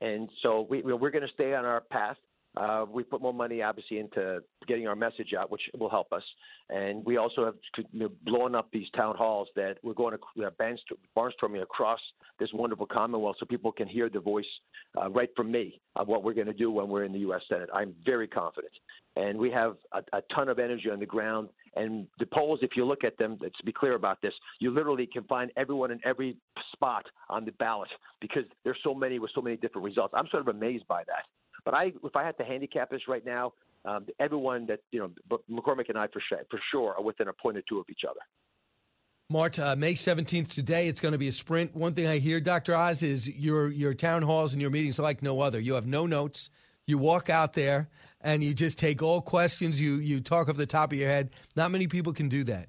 and 0.00 0.28
so 0.42 0.66
we, 0.68 0.82
we're 0.82 1.10
going 1.10 1.26
to 1.26 1.32
stay 1.34 1.54
on 1.54 1.64
our 1.64 1.82
path. 1.82 2.16
Uh, 2.56 2.84
we 2.88 3.02
put 3.02 3.20
more 3.20 3.34
money, 3.34 3.62
obviously, 3.62 3.98
into 3.98 4.40
getting 4.68 4.86
our 4.86 4.94
message 4.94 5.34
out, 5.38 5.50
which 5.50 5.62
will 5.78 5.90
help 5.90 6.12
us. 6.12 6.22
And 6.70 7.04
we 7.04 7.16
also 7.16 7.44
have 7.44 7.54
blown 8.24 8.54
up 8.54 8.68
these 8.72 8.86
town 8.96 9.16
halls 9.16 9.48
that 9.56 9.76
we're 9.82 9.94
going 9.94 10.16
to 10.16 10.50
barnstorming 11.16 11.62
across 11.62 12.00
this 12.38 12.48
wonderful 12.52 12.86
Commonwealth 12.86 13.36
so 13.38 13.46
people 13.46 13.72
can 13.72 13.88
hear 13.88 14.08
the 14.08 14.20
voice 14.20 14.44
uh, 15.00 15.10
right 15.10 15.30
from 15.36 15.50
me 15.50 15.80
of 15.96 16.08
what 16.08 16.22
we're 16.22 16.34
going 16.34 16.46
to 16.46 16.52
do 16.52 16.70
when 16.70 16.88
we're 16.88 17.04
in 17.04 17.12
the 17.12 17.20
U.S. 17.20 17.42
Senate. 17.48 17.68
I'm 17.74 17.94
very 18.04 18.28
confident. 18.28 18.72
And 19.16 19.38
we 19.38 19.50
have 19.50 19.76
a, 19.92 20.02
a 20.16 20.22
ton 20.34 20.48
of 20.48 20.58
energy 20.58 20.90
on 20.90 21.00
the 21.00 21.06
ground. 21.06 21.48
And 21.76 22.06
the 22.18 22.26
polls, 22.26 22.60
if 22.62 22.70
you 22.76 22.84
look 22.84 23.04
at 23.04 23.18
them, 23.18 23.36
let's 23.40 23.60
be 23.64 23.72
clear 23.72 23.94
about 23.94 24.22
this, 24.22 24.32
you 24.60 24.70
literally 24.70 25.08
can 25.12 25.24
find 25.24 25.50
everyone 25.56 25.90
in 25.90 26.00
every 26.04 26.36
spot 26.72 27.04
on 27.28 27.44
the 27.44 27.52
ballot 27.52 27.88
because 28.20 28.44
there's 28.64 28.78
so 28.84 28.94
many 28.94 29.18
with 29.18 29.30
so 29.34 29.40
many 29.40 29.56
different 29.56 29.84
results. 29.84 30.14
I'm 30.16 30.28
sort 30.30 30.48
of 30.48 30.54
amazed 30.54 30.86
by 30.86 31.02
that. 31.04 31.24
But 31.64 31.74
I, 31.74 31.92
if 32.02 32.16
I 32.16 32.24
had 32.24 32.36
to 32.38 32.44
handicap 32.44 32.90
this 32.90 33.02
right 33.08 33.24
now, 33.24 33.52
um, 33.84 34.06
everyone 34.18 34.66
that 34.66 34.80
you 34.90 35.00
know, 35.00 35.38
McCormick 35.50 35.88
and 35.88 35.98
I 35.98 36.06
for 36.08 36.22
sure, 36.28 36.40
for 36.50 36.60
sure 36.70 36.94
are 36.96 37.02
within 37.02 37.28
a 37.28 37.32
point 37.32 37.56
or 37.56 37.62
two 37.68 37.78
of 37.78 37.86
each 37.90 38.02
other. 38.08 38.20
Mart, 39.30 39.58
uh, 39.58 39.74
May 39.74 39.94
17th 39.94 40.52
today, 40.52 40.86
it's 40.86 41.00
going 41.00 41.12
to 41.12 41.18
be 41.18 41.28
a 41.28 41.32
sprint. 41.32 41.74
One 41.74 41.94
thing 41.94 42.06
I 42.06 42.18
hear, 42.18 42.40
Dr. 42.40 42.76
Oz, 42.76 43.02
is 43.02 43.26
your, 43.26 43.70
your 43.70 43.94
town 43.94 44.22
halls 44.22 44.52
and 44.52 44.60
your 44.60 44.70
meetings 44.70 44.98
are 44.98 45.02
like 45.02 45.22
no 45.22 45.40
other. 45.40 45.58
You 45.60 45.74
have 45.74 45.86
no 45.86 46.06
notes. 46.06 46.50
You 46.86 46.98
walk 46.98 47.30
out 47.30 47.54
there 47.54 47.88
and 48.20 48.44
you 48.44 48.52
just 48.52 48.78
take 48.78 49.02
all 49.02 49.22
questions. 49.22 49.80
You, 49.80 49.96
you 49.96 50.20
talk 50.20 50.50
off 50.50 50.56
the 50.56 50.66
top 50.66 50.92
of 50.92 50.98
your 50.98 51.08
head. 51.08 51.30
Not 51.56 51.70
many 51.70 51.86
people 51.86 52.12
can 52.12 52.28
do 52.28 52.44
that. 52.44 52.68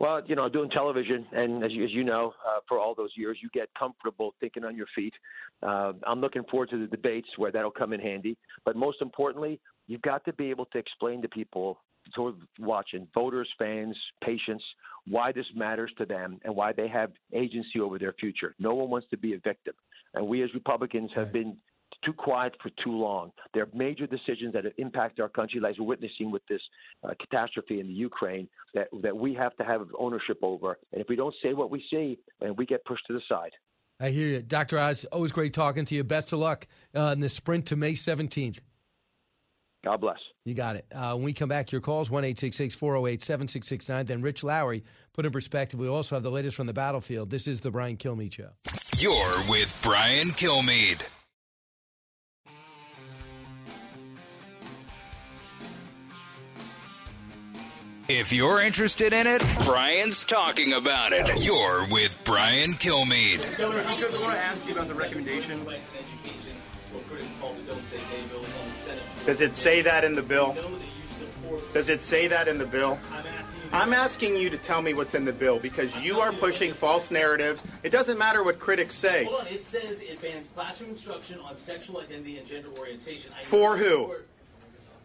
Well, 0.00 0.22
you 0.26 0.34
know, 0.34 0.48
doing 0.48 0.70
television, 0.70 1.24
and 1.32 1.64
as 1.64 1.70
you, 1.70 1.84
as 1.84 1.90
you 1.92 2.02
know, 2.02 2.34
uh, 2.46 2.58
for 2.68 2.80
all 2.80 2.94
those 2.96 3.12
years, 3.16 3.38
you 3.40 3.48
get 3.54 3.68
comfortable 3.78 4.34
thinking 4.40 4.64
on 4.64 4.76
your 4.76 4.88
feet. 4.94 5.14
Uh, 5.64 5.92
I'm 6.06 6.20
looking 6.20 6.44
forward 6.50 6.70
to 6.70 6.78
the 6.78 6.86
debates 6.86 7.28
where 7.36 7.50
that'll 7.50 7.70
come 7.70 7.92
in 7.92 8.00
handy. 8.00 8.36
But 8.64 8.76
most 8.76 9.00
importantly, 9.00 9.60
you've 9.86 10.02
got 10.02 10.24
to 10.26 10.32
be 10.34 10.50
able 10.50 10.66
to 10.66 10.78
explain 10.78 11.22
to 11.22 11.28
people 11.28 11.80
who 12.14 12.28
are 12.28 12.32
watching, 12.58 13.08
voters, 13.14 13.48
fans, 13.58 13.96
patients, 14.22 14.62
why 15.06 15.32
this 15.32 15.46
matters 15.54 15.90
to 15.96 16.04
them 16.04 16.38
and 16.44 16.54
why 16.54 16.72
they 16.72 16.88
have 16.88 17.10
agency 17.32 17.80
over 17.80 17.98
their 17.98 18.12
future. 18.12 18.54
No 18.58 18.74
one 18.74 18.90
wants 18.90 19.06
to 19.10 19.16
be 19.16 19.34
a 19.34 19.38
victim. 19.38 19.74
And 20.12 20.26
we 20.26 20.42
as 20.42 20.52
Republicans 20.52 21.10
have 21.14 21.32
been 21.32 21.56
too 22.04 22.12
quiet 22.12 22.54
for 22.62 22.70
too 22.82 22.92
long. 22.92 23.32
There 23.54 23.62
are 23.62 23.68
major 23.72 24.06
decisions 24.06 24.52
that 24.52 24.64
have 24.64 24.74
impacted 24.76 25.20
our 25.20 25.28
country, 25.28 25.60
like 25.60 25.78
we're 25.78 25.86
witnessing 25.86 26.30
with 26.30 26.42
this 26.46 26.60
uh, 27.02 27.14
catastrophe 27.20 27.80
in 27.80 27.86
the 27.86 27.92
Ukraine, 27.92 28.48
that, 28.74 28.88
that 29.02 29.16
we 29.16 29.32
have 29.34 29.56
to 29.56 29.64
have 29.64 29.86
ownership 29.98 30.38
over. 30.42 30.78
And 30.92 31.00
if 31.00 31.08
we 31.08 31.16
don't 31.16 31.34
say 31.42 31.54
what 31.54 31.70
we 31.70 31.82
see, 31.90 32.18
then 32.40 32.54
we 32.56 32.66
get 32.66 32.84
pushed 32.84 33.06
to 33.06 33.14
the 33.14 33.22
side. 33.28 33.52
I 34.00 34.10
hear 34.10 34.28
you. 34.28 34.42
Dr. 34.42 34.78
Oz, 34.78 35.04
always 35.06 35.32
great 35.32 35.54
talking 35.54 35.84
to 35.84 35.94
you. 35.94 36.04
Best 36.04 36.32
of 36.32 36.38
luck 36.40 36.66
uh, 36.94 37.12
in 37.12 37.20
the 37.20 37.28
sprint 37.28 37.66
to 37.66 37.76
May 37.76 37.92
17th. 37.92 38.58
God 39.84 40.00
bless. 40.00 40.18
You 40.44 40.54
got 40.54 40.76
it. 40.76 40.86
Uh, 40.92 41.12
when 41.14 41.24
we 41.24 41.32
come 41.32 41.48
back, 41.48 41.70
your 41.70 41.80
calls, 41.80 42.10
1 42.10 42.22
408 42.22 43.22
7669. 43.22 44.06
Then 44.06 44.22
Rich 44.22 44.42
Lowry, 44.42 44.82
put 45.12 45.26
in 45.26 45.32
perspective. 45.32 45.78
We 45.78 45.88
also 45.88 46.16
have 46.16 46.22
the 46.22 46.30
latest 46.30 46.56
from 46.56 46.66
the 46.66 46.72
battlefield. 46.72 47.30
This 47.30 47.46
is 47.46 47.60
the 47.60 47.70
Brian 47.70 47.96
Kilmeade 47.96 48.32
Show. 48.32 48.48
You're 48.96 49.50
with 49.50 49.78
Brian 49.82 50.28
Kilmeade. 50.28 51.06
If 58.08 58.34
you're 58.34 58.60
interested 58.60 59.14
in 59.14 59.26
it, 59.26 59.42
Brian's 59.64 60.24
talking 60.24 60.74
about 60.74 61.14
it. 61.14 61.42
You're 61.42 61.88
with 61.90 62.18
Brian 62.24 62.74
Kilmeade. 62.74 63.56
Governor, 63.56 63.80
if 63.80 63.98
you 63.98 64.04
could, 64.04 64.14
I 64.14 64.20
want 64.20 64.34
to 64.34 64.40
ask 64.40 64.66
you 64.66 64.72
about 64.72 64.88
the 64.88 64.94
recommendation. 64.94 65.66
Does 69.24 69.40
it 69.40 69.54
say 69.54 69.80
that 69.80 70.04
in 70.04 70.12
the 70.12 70.22
bill? 70.22 70.54
Does 71.72 71.88
it 71.88 72.02
say 72.02 72.28
that 72.28 72.46
in 72.46 72.58
the 72.58 72.66
bill? 72.66 72.98
I'm 73.72 73.94
asking 73.94 74.36
you 74.36 74.50
to 74.50 74.58
tell 74.58 74.82
me 74.82 74.92
what's 74.92 75.14
in 75.14 75.24
the 75.24 75.32
bill 75.32 75.58
because 75.58 75.96
you 75.96 76.20
are 76.20 76.30
pushing 76.30 76.74
false 76.74 77.10
narratives. 77.10 77.64
It 77.82 77.90
doesn't 77.90 78.18
matter 78.18 78.44
what 78.44 78.58
critics 78.58 78.96
say. 78.96 79.24
Hold 79.24 79.40
on, 79.40 79.46
it 79.46 79.64
says 79.64 80.02
it 80.02 80.20
bans 80.20 80.48
classroom 80.54 80.90
instruction 80.90 81.40
on 81.40 81.56
sexual 81.56 82.00
identity 82.00 82.36
and 82.36 82.46
gender 82.46 82.68
orientation. 82.78 83.32
I 83.36 83.42
For 83.42 83.78
you 83.78 83.84
who? 83.84 84.14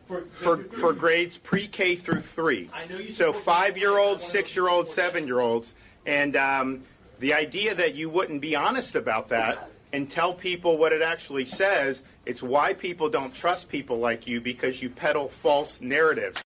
Support- 0.09 0.31
For, 0.33 0.57
For 0.57 0.77
for 0.77 0.93
grades 0.93 1.37
pre-K 1.37 1.95
through 1.95 2.21
three. 2.21 2.69
I 2.73 2.85
know 2.85 2.97
you 2.97 3.13
So 3.13 3.31
five-year-olds, 3.33 4.23
six-year-olds, 4.23 4.91
seven-year-olds, 4.91 5.73
and 6.05 6.35
um, 6.35 6.81
the 7.19 7.33
idea 7.33 7.75
that 7.75 7.95
you 7.95 8.09
wouldn't 8.09 8.41
be 8.41 8.55
honest 8.55 8.95
about 8.95 9.29
that 9.29 9.69
and 9.93 10.09
tell 10.09 10.33
people 10.33 10.77
what 10.77 10.93
it 10.93 11.01
actually 11.01 11.45
says, 11.45 12.03
it's 12.25 12.43
why 12.43 12.73
people 12.73 13.09
don't 13.09 13.33
trust 13.33 13.69
people 13.69 13.99
like 13.99 14.27
you 14.27 14.39
because 14.39 14.81
you 14.81 14.89
peddle 14.89 15.29
false 15.29 15.81
narratives. 15.81 16.41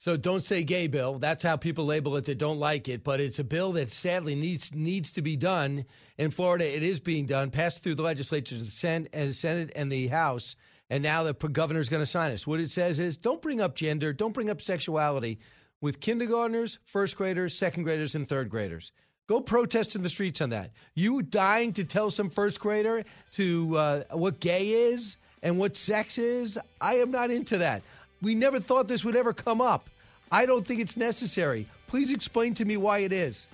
So 0.00 0.16
don't 0.16 0.42
say 0.44 0.62
gay 0.62 0.86
bill. 0.86 1.18
That's 1.18 1.42
how 1.42 1.56
people 1.56 1.84
label 1.84 2.16
it 2.16 2.24
that 2.26 2.38
don't 2.38 2.60
like 2.60 2.86
it. 2.86 3.02
But 3.02 3.20
it's 3.20 3.40
a 3.40 3.44
bill 3.44 3.72
that 3.72 3.90
sadly 3.90 4.36
needs 4.36 4.72
needs 4.72 5.10
to 5.12 5.22
be 5.22 5.36
done 5.36 5.84
in 6.18 6.30
Florida. 6.30 6.64
It 6.72 6.84
is 6.84 7.00
being 7.00 7.26
done, 7.26 7.50
passed 7.50 7.82
through 7.82 7.96
the 7.96 8.02
legislature, 8.02 8.56
the 8.56 8.66
Senate, 8.66 9.10
and 9.12 9.34
Senate 9.34 9.72
and 9.74 9.90
the 9.90 10.06
House, 10.06 10.54
and 10.90 11.02
now 11.02 11.22
the 11.22 11.34
governor 11.34 11.80
is 11.80 11.88
going 11.88 12.02
to 12.02 12.06
sign 12.06 12.32
it. 12.32 12.46
What 12.46 12.60
it 12.60 12.70
says 12.70 12.98
is, 12.98 13.16
don't 13.16 13.42
bring 13.42 13.60
up 13.60 13.74
gender, 13.74 14.12
don't 14.12 14.32
bring 14.32 14.50
up 14.50 14.60
sexuality 14.60 15.38
with 15.80 16.00
kindergartners, 16.00 16.78
first 16.84 17.16
graders, 17.16 17.56
second 17.56 17.84
graders, 17.84 18.14
and 18.14 18.28
third 18.28 18.50
graders. 18.50 18.92
Go 19.28 19.40
protest 19.40 19.94
in 19.94 20.02
the 20.02 20.08
streets 20.08 20.40
on 20.40 20.50
that. 20.50 20.70
You 20.94 21.20
dying 21.22 21.74
to 21.74 21.84
tell 21.84 22.10
some 22.10 22.30
first 22.30 22.58
grader 22.60 23.04
to 23.32 23.76
uh, 23.76 24.02
what 24.12 24.40
gay 24.40 24.70
is 24.70 25.18
and 25.42 25.58
what 25.58 25.76
sex 25.76 26.16
is? 26.16 26.58
I 26.80 26.94
am 26.96 27.10
not 27.10 27.30
into 27.30 27.58
that. 27.58 27.82
We 28.22 28.34
never 28.34 28.58
thought 28.58 28.88
this 28.88 29.04
would 29.04 29.14
ever 29.14 29.34
come 29.34 29.60
up. 29.60 29.90
I 30.32 30.46
don't 30.46 30.66
think 30.66 30.80
it's 30.80 30.96
necessary. 30.96 31.68
Please 31.86 32.10
explain 32.10 32.54
to 32.54 32.64
me 32.64 32.78
why 32.78 33.00
it 33.00 33.12
is. 33.12 33.46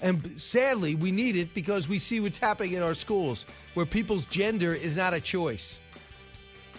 And 0.00 0.40
sadly, 0.40 0.94
we 0.94 1.10
need 1.10 1.36
it 1.36 1.52
because 1.52 1.88
we 1.88 1.98
see 1.98 2.20
what's 2.20 2.38
happening 2.38 2.74
in 2.74 2.82
our 2.82 2.94
schools 2.94 3.44
where 3.74 3.86
people's 3.86 4.24
gender 4.26 4.72
is 4.72 4.96
not 4.96 5.14
a 5.14 5.20
choice. 5.20 5.80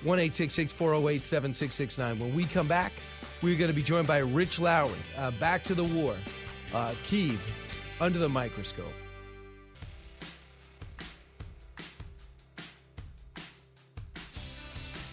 1 0.03 0.17
408 0.29 1.23
7669. 1.23 2.19
When 2.19 2.35
we 2.35 2.45
come 2.45 2.67
back, 2.67 2.93
we're 3.41 3.57
going 3.57 3.69
to 3.69 3.75
be 3.75 3.83
joined 3.83 4.07
by 4.07 4.19
Rich 4.19 4.59
Lowry. 4.59 4.93
Uh, 5.17 5.31
back 5.31 5.63
to 5.65 5.75
the 5.75 5.83
war. 5.83 6.15
Uh, 6.73 6.93
Kiev, 7.03 7.45
under 7.99 8.19
the 8.19 8.29
microscope. 8.29 8.93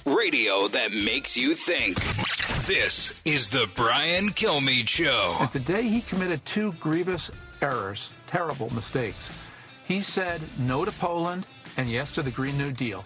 Radio 0.07 0.69
that 0.69 0.93
makes 0.93 1.37
you 1.37 1.55
think. 1.55 1.97
This 2.67 3.21
is 3.25 3.51
the 3.51 3.69
Brian 3.75 4.29
Kilmeade 4.31 4.89
Show. 4.89 5.37
And 5.41 5.51
today 5.51 5.83
he 5.83 6.01
committed 6.01 6.45
two 6.45 6.73
grievous 6.75 7.31
errors, 7.61 8.13
terrible 8.27 8.73
mistakes. 8.73 9.31
He 9.87 10.01
said 10.01 10.41
no 10.59 10.85
to 10.85 10.93
Poland 10.93 11.47
and 11.77 11.89
yes 11.89 12.13
to 12.13 12.23
the 12.23 12.31
Green 12.31 12.57
New 12.57 12.73
Deal. 12.73 13.05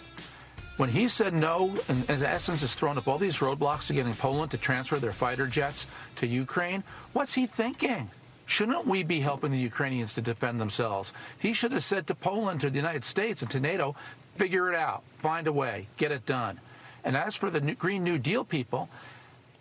When 0.81 0.89
he 0.89 1.09
said 1.09 1.35
no, 1.35 1.77
and 1.89 2.09
in 2.09 2.23
essence 2.23 2.63
has 2.63 2.75
thrown 2.75 2.97
up 2.97 3.07
all 3.07 3.19
these 3.19 3.41
roadblocks 3.41 3.89
to 3.89 3.93
getting 3.93 4.15
Poland 4.15 4.51
to 4.53 4.57
transfer 4.57 4.99
their 4.99 5.13
fighter 5.13 5.47
jets 5.47 5.87
to 6.17 6.27
Ukraine, 6.27 6.85
what's 7.13 7.35
he 7.35 7.45
thinking? 7.45 8.09
Shouldn't 8.47 8.87
we 8.87 9.03
be 9.03 9.21
helping 9.21 9.53
the 9.53 9.59
Ukrainians 9.59 10.15
to 10.15 10.23
defend 10.23 10.59
themselves? 10.59 11.13
He 11.39 11.53
should 11.53 11.73
have 11.73 11.83
said 11.83 12.07
to 12.07 12.15
Poland, 12.15 12.63
to 12.63 12.71
the 12.71 12.79
United 12.79 13.05
States, 13.05 13.43
and 13.43 13.51
to 13.51 13.61
NATO, 13.61 13.95
figure 14.37 14.73
it 14.73 14.75
out, 14.75 15.03
find 15.19 15.47
a 15.47 15.53
way, 15.53 15.87
get 15.99 16.13
it 16.13 16.25
done. 16.25 16.59
And 17.05 17.15
as 17.15 17.37
for 17.37 17.51
the 17.51 17.61
Green 17.61 18.03
New 18.03 18.17
Deal 18.17 18.43
people, 18.43 18.89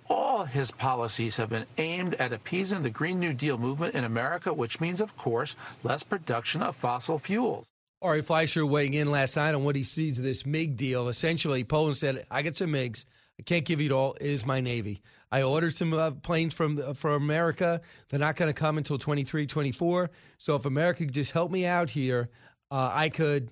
all 0.08 0.46
his 0.46 0.72
policies 0.72 1.36
have 1.36 1.50
been 1.50 1.66
aimed 1.78 2.14
at 2.16 2.32
appeasing 2.32 2.84
the 2.84 2.90
Green 2.90 3.20
New 3.20 3.34
Deal 3.34 3.58
movement 3.58 3.94
in 3.94 4.06
America, 4.06 4.54
which 4.54 4.80
means, 4.80 5.02
of 5.02 5.18
course, 5.18 5.58
less 5.84 6.02
production 6.02 6.64
of 6.64 6.78
fossil 6.78 7.20
fuels. 7.20 7.68
Ari 8.02 8.22
Fleischer 8.22 8.66
weighing 8.66 8.94
in 8.94 9.12
last 9.12 9.36
night 9.36 9.54
on 9.54 9.64
what 9.64 9.76
he 9.76 9.84
sees 9.84 10.18
of 10.18 10.24
this 10.24 10.46
MiG 10.46 10.78
deal. 10.78 11.10
Essentially, 11.10 11.64
Poland 11.64 11.98
said, 11.98 12.26
"I 12.32 12.42
get 12.42 12.56
some 12.56 12.72
MiGs. 12.72 13.04
I 13.40 13.44
can't 13.44 13.66
give 13.66 13.82
you 13.82 13.88
it 13.88 13.92
all. 13.92 14.14
It 14.22 14.28
is 14.28 14.46
my 14.46 14.62
Navy. 14.62 15.02
I 15.32 15.42
ordered 15.42 15.76
some 15.76 15.94
uh, 15.94 16.12
planes 16.12 16.54
from 16.54 16.82
uh, 16.82 16.94
from 16.94 17.22
America. 17.22 17.82
They're 18.08 18.20
not 18.20 18.38
going 18.38 18.48
to 18.48 18.54
come 18.54 18.78
until 18.78 18.98
23, 18.98 19.46
24. 19.46 20.10
So 20.38 20.56
if 20.56 20.66
America 20.66 21.06
could 21.06 21.14
just 21.14 21.32
help 21.32 21.52
me 21.52 21.66
out 21.66 21.90
here, 21.90 22.30
uh, 22.72 22.92
I 22.94 23.10
could 23.10 23.52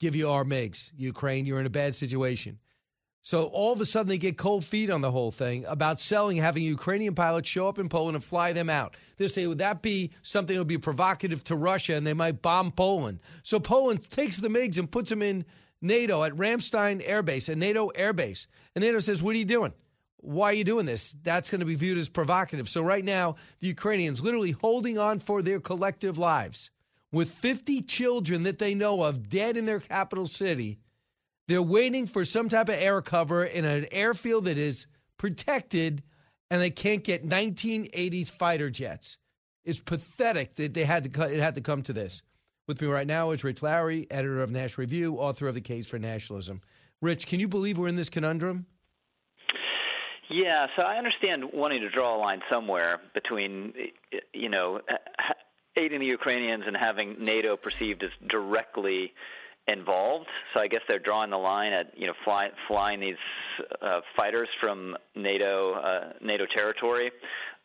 give 0.00 0.14
you 0.14 0.30
our 0.30 0.44
MiGs. 0.44 0.90
Ukraine, 0.96 1.46
you're 1.46 1.60
in 1.60 1.66
a 1.66 1.70
bad 1.70 1.94
situation." 1.94 2.58
So 3.22 3.44
all 3.44 3.72
of 3.72 3.80
a 3.80 3.86
sudden 3.86 4.08
they 4.08 4.18
get 4.18 4.38
cold 4.38 4.64
feet 4.64 4.90
on 4.90 5.00
the 5.00 5.10
whole 5.10 5.30
thing 5.30 5.64
about 5.66 6.00
selling, 6.00 6.36
having 6.36 6.62
Ukrainian 6.62 7.14
pilots 7.14 7.48
show 7.48 7.68
up 7.68 7.78
in 7.78 7.88
Poland 7.88 8.14
and 8.14 8.24
fly 8.24 8.52
them 8.52 8.70
out. 8.70 8.96
They 9.16 9.28
say, 9.28 9.46
would 9.46 9.58
that 9.58 9.82
be 9.82 10.12
something 10.22 10.54
that 10.54 10.60
would 10.60 10.66
be 10.66 10.78
provocative 10.78 11.44
to 11.44 11.56
Russia 11.56 11.94
and 11.94 12.06
they 12.06 12.14
might 12.14 12.42
bomb 12.42 12.72
Poland? 12.72 13.20
So 13.42 13.60
Poland 13.60 14.08
takes 14.10 14.38
the 14.38 14.48
MiGs 14.48 14.78
and 14.78 14.90
puts 14.90 15.10
them 15.10 15.22
in 15.22 15.44
NATO 15.82 16.24
at 16.24 16.32
Ramstein 16.32 17.02
Air 17.04 17.22
Base, 17.22 17.48
a 17.48 17.56
NATO 17.56 17.88
air 17.88 18.12
base. 18.12 18.46
And 18.74 18.82
NATO 18.82 18.98
says, 19.00 19.22
what 19.22 19.34
are 19.34 19.38
you 19.38 19.44
doing? 19.44 19.72
Why 20.20 20.50
are 20.50 20.54
you 20.54 20.64
doing 20.64 20.86
this? 20.86 21.14
That's 21.22 21.50
going 21.50 21.60
to 21.60 21.66
be 21.66 21.76
viewed 21.76 21.98
as 21.98 22.08
provocative. 22.08 22.68
So 22.68 22.82
right 22.82 23.04
now, 23.04 23.36
the 23.60 23.68
Ukrainians 23.68 24.22
literally 24.22 24.50
holding 24.52 24.98
on 24.98 25.20
for 25.20 25.42
their 25.42 25.60
collective 25.60 26.18
lives 26.18 26.70
with 27.12 27.30
50 27.30 27.82
children 27.82 28.42
that 28.42 28.58
they 28.58 28.74
know 28.74 29.02
of 29.02 29.28
dead 29.28 29.56
in 29.56 29.64
their 29.64 29.80
capital 29.80 30.26
city 30.26 30.78
they're 31.48 31.62
waiting 31.62 32.06
for 32.06 32.24
some 32.24 32.48
type 32.48 32.68
of 32.68 32.76
air 32.76 33.02
cover 33.02 33.42
in 33.44 33.64
an 33.64 33.86
airfield 33.90 34.44
that 34.44 34.58
is 34.58 34.86
protected, 35.16 36.02
and 36.50 36.60
they 36.60 36.70
can't 36.70 37.02
get 37.02 37.26
1980s 37.26 38.30
fighter 38.30 38.70
jets. 38.70 39.18
It's 39.64 39.80
pathetic 39.80 40.54
that 40.54 40.74
they 40.74 40.84
had 40.84 41.12
to 41.12 41.22
it 41.24 41.40
had 41.40 41.56
to 41.56 41.60
come 41.60 41.82
to 41.82 41.92
this. 41.92 42.22
With 42.68 42.80
me 42.80 42.86
right 42.86 43.06
now 43.06 43.30
is 43.30 43.42
Rich 43.42 43.62
Lowry, 43.62 44.06
editor 44.10 44.42
of 44.42 44.50
National 44.50 44.82
Review, 44.82 45.16
author 45.16 45.48
of 45.48 45.54
The 45.54 45.60
Case 45.62 45.86
for 45.86 45.98
Nationalism. 45.98 46.60
Rich, 47.00 47.26
can 47.26 47.40
you 47.40 47.48
believe 47.48 47.78
we're 47.78 47.88
in 47.88 47.96
this 47.96 48.10
conundrum? 48.10 48.66
Yeah, 50.30 50.66
so 50.76 50.82
I 50.82 50.98
understand 50.98 51.44
wanting 51.54 51.80
to 51.80 51.88
draw 51.88 52.16
a 52.16 52.20
line 52.20 52.42
somewhere 52.50 53.00
between, 53.14 53.72
you 54.34 54.50
know, 54.50 54.80
aiding 55.78 56.00
the 56.00 56.06
Ukrainians 56.06 56.64
and 56.66 56.76
having 56.76 57.16
NATO 57.18 57.56
perceived 57.56 58.02
as 58.02 58.10
directly 58.28 59.14
involved. 59.68 60.26
So 60.54 60.60
I 60.60 60.66
guess 60.66 60.80
they're 60.88 60.98
drawing 60.98 61.30
the 61.30 61.36
line 61.36 61.72
at 61.72 61.96
you 61.96 62.06
know 62.06 62.14
fly, 62.24 62.48
flying 62.66 63.00
these 63.00 63.16
uh, 63.82 64.00
fighters 64.16 64.48
from 64.60 64.96
NATO 65.14 65.74
uh, 65.74 66.12
NATO 66.20 66.44
territory. 66.52 67.10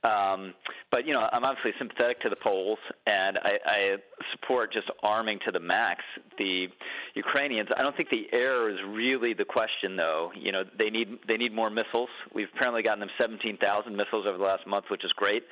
Um, 0.03 0.53
but 0.91 1.07
you 1.07 1.13
know, 1.13 1.27
I'm 1.31 1.45
obviously 1.45 1.71
sympathetic 1.79 2.19
to 2.21 2.29
the 2.29 2.35
Poles, 2.35 2.79
and 3.07 3.37
I, 3.37 3.51
I 3.65 3.95
support 4.33 4.73
just 4.73 4.87
arming 5.01 5.39
to 5.45 5.51
the 5.51 5.59
max 5.59 6.01
the 6.37 6.67
Ukrainians. 7.15 7.69
I 7.77 7.81
don't 7.81 7.95
think 7.95 8.09
the 8.09 8.25
air 8.33 8.69
is 8.69 8.77
really 8.87 9.33
the 9.33 9.45
question, 9.45 9.95
though. 9.95 10.31
You 10.35 10.51
know, 10.51 10.63
they 10.77 10.89
need 10.89 11.19
they 11.27 11.37
need 11.37 11.53
more 11.53 11.69
missiles. 11.69 12.09
We've 12.33 12.47
apparently 12.53 12.83
gotten 12.83 12.99
them 12.99 13.09
17,000 13.17 13.95
missiles 13.95 14.25
over 14.27 14.37
the 14.37 14.43
last 14.43 14.67
month, 14.67 14.85
which 14.91 15.05
is 15.05 15.11
great. 15.13 15.43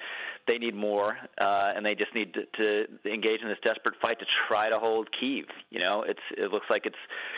They 0.47 0.57
need 0.57 0.75
more, 0.75 1.17
uh, 1.39 1.71
and 1.75 1.85
they 1.85 1.95
just 1.95 2.13
need 2.13 2.33
to, 2.33 2.45
to 2.57 3.09
engage 3.09 3.41
in 3.41 3.47
this 3.47 3.59
desperate 3.63 3.95
fight 4.01 4.19
to 4.19 4.25
try 4.47 4.69
to 4.69 4.79
hold 4.79 5.07
Kiev. 5.17 5.45
You 5.69 5.79
know, 5.79 6.03
it's 6.05 6.19
it 6.37 6.51
looks 6.51 6.65
like 6.69 6.85
it's 6.85 6.95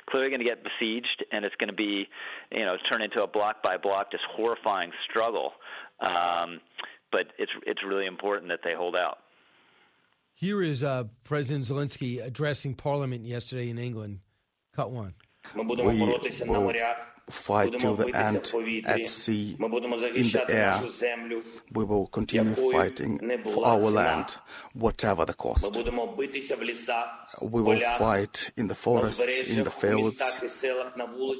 clearly 0.09 0.29
going 0.29 0.39
to 0.39 0.45
get 0.45 0.63
besieged, 0.63 1.23
and 1.31 1.45
it's 1.45 1.55
going 1.55 1.69
to 1.69 1.75
be, 1.75 2.07
you 2.51 2.65
know, 2.65 2.75
turn 2.89 3.01
into 3.01 3.21
a 3.21 3.27
block 3.27 3.61
by 3.61 3.77
block, 3.77 4.11
just 4.11 4.23
horrifying 4.35 4.91
struggle. 5.09 5.53
Um, 5.99 6.59
but 7.13 7.27
it's 7.37 7.51
it's 7.65 7.83
really 7.87 8.05
important 8.05 8.49
that 8.49 8.59
they 8.65 8.73
hold 8.73 8.95
out. 8.95 9.19
Here 10.33 10.61
is 10.61 10.83
uh, 10.83 11.05
President 11.23 11.65
Zelensky 11.65 12.21
addressing 12.21 12.73
Parliament 12.73 13.25
yesterday 13.25 13.69
in 13.69 13.77
England. 13.77 14.19
Cut 14.75 14.91
one. 14.91 15.13
We 15.55 15.63
will 15.63 16.19
fight 17.29 17.79
till 17.79 17.95
the 17.95 18.13
end 18.15 18.51
at 18.85 19.07
sea, 19.07 19.55
in 19.59 19.71
the 20.31 20.45
air. 20.49 20.81
We 21.71 21.83
will 21.85 22.07
continue 22.07 22.55
fighting 22.71 23.19
for 23.43 23.65
our 23.65 23.79
land, 23.79 24.35
whatever 24.73 25.23
the 25.23 25.33
cost. 25.33 25.73
We 27.41 27.61
will 27.61 27.79
fight 27.97 28.49
in 28.57 28.67
the 28.67 28.75
forests, 28.75 29.41
in 29.41 29.63
the 29.63 29.71
fields, 29.71 30.21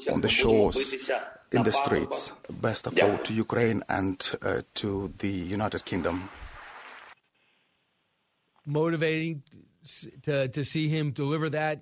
on 0.09 0.21
the 0.21 0.29
shores, 0.29 1.09
in 1.53 1.63
the 1.63 1.71
streets. 1.71 2.31
Best 2.49 2.87
of 2.87 2.99
all 3.01 3.17
to 3.19 3.33
Ukraine 3.33 3.83
and 3.87 4.17
uh, 4.41 4.61
to 4.75 5.13
the 5.19 5.29
United 5.29 5.85
Kingdom. 5.85 6.29
Motivating 8.65 9.43
to, 10.23 10.47
to 10.47 10.65
see 10.65 10.87
him 10.87 11.11
deliver 11.11 11.49
that 11.49 11.81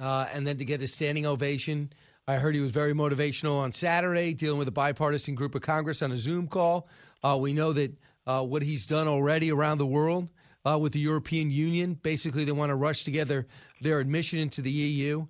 uh, 0.00 0.26
and 0.32 0.46
then 0.46 0.56
to 0.58 0.64
get 0.64 0.80
a 0.82 0.88
standing 0.88 1.26
ovation. 1.26 1.92
I 2.28 2.36
heard 2.36 2.54
he 2.54 2.60
was 2.60 2.72
very 2.72 2.92
motivational 2.92 3.58
on 3.58 3.72
Saturday, 3.72 4.34
dealing 4.34 4.58
with 4.58 4.68
a 4.68 4.72
bipartisan 4.72 5.34
group 5.34 5.54
of 5.54 5.62
Congress 5.62 6.02
on 6.02 6.12
a 6.12 6.16
Zoom 6.16 6.46
call. 6.46 6.88
Uh, 7.24 7.36
we 7.38 7.52
know 7.52 7.72
that 7.72 7.92
uh, 8.26 8.42
what 8.42 8.62
he's 8.62 8.86
done 8.86 9.08
already 9.08 9.50
around 9.50 9.78
the 9.78 9.86
world 9.86 10.28
uh, 10.64 10.78
with 10.78 10.92
the 10.92 11.00
European 11.00 11.50
Union. 11.50 11.94
Basically, 11.94 12.44
they 12.44 12.52
want 12.52 12.70
to 12.70 12.76
rush 12.76 13.04
together 13.04 13.46
their 13.80 13.98
admission 13.98 14.38
into 14.38 14.62
the 14.62 14.70
EU. 14.70 15.26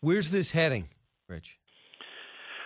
Where's 0.00 0.30
this 0.30 0.50
heading, 0.50 0.88
Rich? 1.28 1.58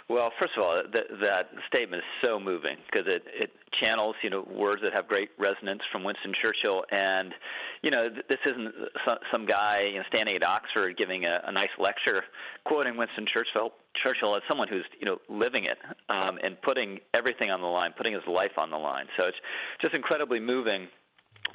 Well, 0.08 0.32
first 0.38 0.52
of 0.56 0.62
all, 0.62 0.82
that, 0.90 1.04
that 1.20 1.50
statement 1.66 2.00
is 2.00 2.08
so 2.22 2.40
moving 2.40 2.76
because 2.86 3.06
it, 3.06 3.24
it 3.28 3.50
channels, 3.78 4.16
you 4.22 4.30
know, 4.30 4.46
words 4.50 4.80
that 4.82 4.94
have 4.94 5.06
great 5.06 5.28
resonance 5.38 5.82
from 5.92 6.02
Winston 6.02 6.32
Churchill. 6.40 6.82
And, 6.90 7.34
you 7.82 7.90
know, 7.90 8.08
this 8.26 8.38
isn't 8.46 8.72
some, 9.04 9.18
some 9.30 9.46
guy 9.46 9.82
you 9.92 9.98
know, 9.98 10.04
standing 10.08 10.34
at 10.34 10.42
Oxford 10.42 10.96
giving 10.96 11.26
a, 11.26 11.40
a 11.44 11.52
nice 11.52 11.68
lecture, 11.78 12.24
quoting 12.64 12.96
Winston 12.96 13.26
Churchill, 13.30 13.72
Churchill 14.02 14.34
as 14.34 14.40
someone 14.48 14.66
who's, 14.68 14.86
you 14.98 15.04
know, 15.04 15.18
living 15.28 15.64
it 15.64 15.76
um, 16.08 16.38
and 16.42 16.56
putting 16.62 17.00
everything 17.12 17.50
on 17.50 17.60
the 17.60 17.66
line, 17.66 17.92
putting 17.94 18.14
his 18.14 18.26
life 18.26 18.56
on 18.56 18.70
the 18.70 18.78
line. 18.78 19.06
So 19.18 19.24
it's 19.24 19.38
just 19.82 19.94
incredibly 19.94 20.40
moving 20.40 20.88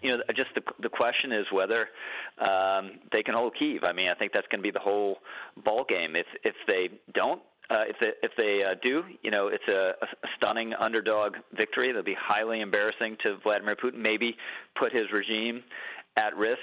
you 0.01 0.09
know, 0.09 0.23
just 0.35 0.49
the 0.55 0.61
the 0.81 0.89
question 0.89 1.31
is 1.31 1.45
whether 1.51 1.87
um, 2.41 2.99
they 3.11 3.23
can 3.23 3.35
hold 3.35 3.55
Kiev. 3.57 3.83
I 3.83 3.93
mean, 3.93 4.09
I 4.09 4.15
think 4.15 4.33
that's 4.33 4.47
going 4.47 4.59
to 4.59 4.63
be 4.63 4.71
the 4.71 4.79
whole 4.79 5.17
ball 5.63 5.85
game. 5.87 6.15
If 6.15 6.25
if 6.43 6.55
they 6.67 6.89
don't. 7.13 7.41
Uh, 7.69 7.83
if 7.87 7.95
they 7.99 8.11
if 8.21 8.31
they 8.37 8.61
uh, 8.63 8.75
do, 8.83 9.03
you 9.21 9.31
know, 9.31 9.47
it's 9.47 9.67
a, 9.67 9.93
a 10.01 10.27
stunning 10.37 10.73
underdog 10.73 11.35
victory. 11.55 11.87
That'll 11.87 12.03
be 12.03 12.15
highly 12.19 12.61
embarrassing 12.61 13.17
to 13.23 13.37
Vladimir 13.41 13.75
Putin. 13.75 13.99
Maybe 13.99 14.35
put 14.77 14.91
his 14.91 15.05
regime 15.13 15.63
at 16.17 16.35
risk. 16.35 16.59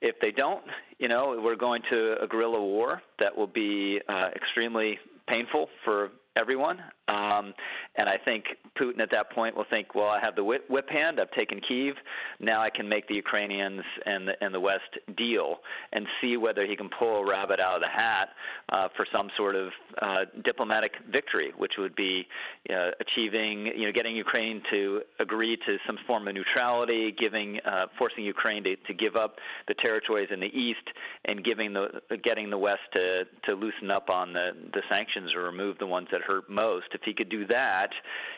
If 0.00 0.16
they 0.20 0.30
don't, 0.30 0.64
you 0.98 1.08
know, 1.08 1.40
we're 1.42 1.56
going 1.56 1.82
to 1.90 2.16
a 2.22 2.26
guerrilla 2.26 2.60
war 2.60 3.02
that 3.18 3.36
will 3.36 3.48
be 3.48 4.00
uh, 4.08 4.28
extremely 4.34 4.98
painful 5.28 5.68
for 5.84 6.10
everyone. 6.36 6.80
Um, 7.06 7.54
and 7.96 8.08
I 8.08 8.16
think 8.24 8.44
Putin 8.80 9.00
at 9.00 9.10
that 9.10 9.30
point 9.30 9.56
will 9.56 9.66
think, 9.68 9.94
well, 9.94 10.08
I 10.08 10.20
have 10.20 10.34
the 10.34 10.42
whip, 10.42 10.64
hand. 10.88 11.20
I've 11.20 11.30
taken 11.32 11.60
Kiev. 11.66 11.94
Now 12.40 12.62
I 12.62 12.70
can 12.70 12.88
make 12.88 13.06
the 13.08 13.14
Ukrainians 13.16 13.82
and 14.06 14.28
the, 14.28 14.32
and 14.40 14.54
the 14.54 14.60
West 14.60 14.98
deal 15.16 15.56
and 15.92 16.06
see 16.20 16.36
whether 16.36 16.66
he 16.66 16.76
can 16.76 16.88
pull 16.98 17.18
a 17.18 17.28
rabbit 17.28 17.60
out 17.60 17.76
of 17.76 17.82
the 17.82 17.88
hat 17.88 18.30
uh, 18.70 18.88
for 18.96 19.06
some 19.12 19.28
sort 19.36 19.54
of 19.54 19.68
uh, 20.00 20.24
diplomatic 20.44 20.92
victory, 21.10 21.52
which 21.56 21.72
would 21.78 21.94
be 21.94 22.26
uh, 22.70 22.90
achieving, 23.00 23.66
you 23.76 23.86
know, 23.86 23.92
getting 23.92 24.16
Ukraine 24.16 24.62
to 24.70 25.02
agree 25.20 25.56
to 25.66 25.76
some 25.86 25.98
form 26.06 26.26
of 26.26 26.34
neutrality, 26.34 27.14
giving, 27.18 27.60
uh, 27.60 27.86
forcing 27.98 28.24
Ukraine 28.24 28.64
to, 28.64 28.76
to 28.76 28.94
give 28.94 29.14
up 29.14 29.36
the 29.68 29.74
territories 29.74 30.28
in 30.32 30.40
the 30.40 30.46
east, 30.46 30.86
and 31.26 31.44
giving 31.44 31.72
the 31.72 31.88
getting 32.22 32.50
the 32.50 32.58
West 32.58 32.80
to 32.92 33.24
to 33.44 33.54
loosen 33.54 33.90
up 33.90 34.08
on 34.08 34.32
the 34.32 34.50
the 34.72 34.82
sanctions 34.88 35.34
or 35.34 35.42
remove 35.42 35.78
the 35.78 35.86
ones 35.86 36.08
that 36.10 36.20
hurt 36.26 36.48
most. 36.48 36.86
If 36.92 37.02
he 37.04 37.14
could 37.14 37.28
do 37.28 37.46
that, 37.46 37.90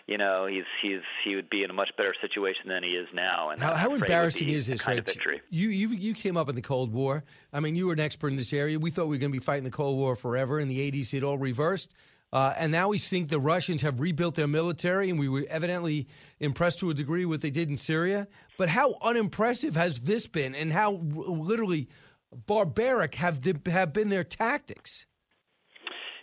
you 0.07 0.19
know, 0.19 0.47
he's 0.47 0.65
he's 0.83 1.01
he 1.25 1.35
would 1.35 1.51
be 1.51 1.63
in 1.63 1.71
a 1.71 1.73
much 1.73 1.91
better 1.97 2.15
situation 2.21 2.69
than 2.69 2.83
he 2.83 2.91
is 2.91 3.09
now. 3.15 3.51
And 3.51 3.63
how, 3.63 3.75
how 3.75 3.95
embarrassing 3.95 4.49
is 4.49 4.67
this, 4.67 4.83
kind 4.83 4.99
Rich? 4.99 5.43
You 5.51 5.69
you 5.69 5.89
you 5.91 6.15
came 6.15 6.37
up 6.37 6.49
in 6.49 6.55
the 6.55 6.63
Cold 6.63 6.93
War. 6.93 7.25
I 7.53 7.61
mean, 7.61 7.77
you 7.77 7.87
were 7.87 7.93
an 7.93 8.01
expert 8.01 8.29
in 8.29 8.37
this 8.37 8.53
area. 8.53 8.79
We 8.79 8.91
thought 8.91 9.07
we 9.07 9.17
were 9.17 9.21
going 9.21 9.33
to 9.33 9.39
be 9.39 9.45
fighting 9.45 9.65
the 9.65 9.71
Cold 9.71 9.97
War 9.97 10.17
forever. 10.17 10.61
In 10.61 10.69
the 10.69 10.91
'80s, 10.91 11.15
it 11.15 11.23
all 11.23 11.39
reversed. 11.39 11.93
Uh, 12.33 12.53
and 12.59 12.73
now 12.73 12.89
we 12.89 12.99
think 12.99 13.29
the 13.29 13.39
Russians 13.39 13.83
have 13.83 14.01
rebuilt 14.01 14.35
their 14.35 14.49
military, 14.49 15.11
and 15.11 15.19
we 15.19 15.29
were 15.29 15.47
evidently 15.49 16.09
impressed 16.41 16.81
to 16.81 16.91
a 16.91 16.95
degree 16.95 17.25
with 17.25 17.37
what 17.37 17.41
they 17.41 17.51
did 17.51 17.71
in 17.71 17.77
Syria. 17.77 18.27
But 18.59 18.69
how 18.69 18.97
unimpressive 19.01 19.77
has 19.77 20.01
this 20.01 20.27
been, 20.27 20.55
and 20.55 20.73
how 20.73 20.97
r- 20.97 21.01
literally 21.01 21.89
barbaric 22.47 23.15
have 23.15 23.43
the, 23.43 23.59
have 23.71 23.93
been 23.93 24.09
their 24.09 24.25
tactics? 24.25 25.07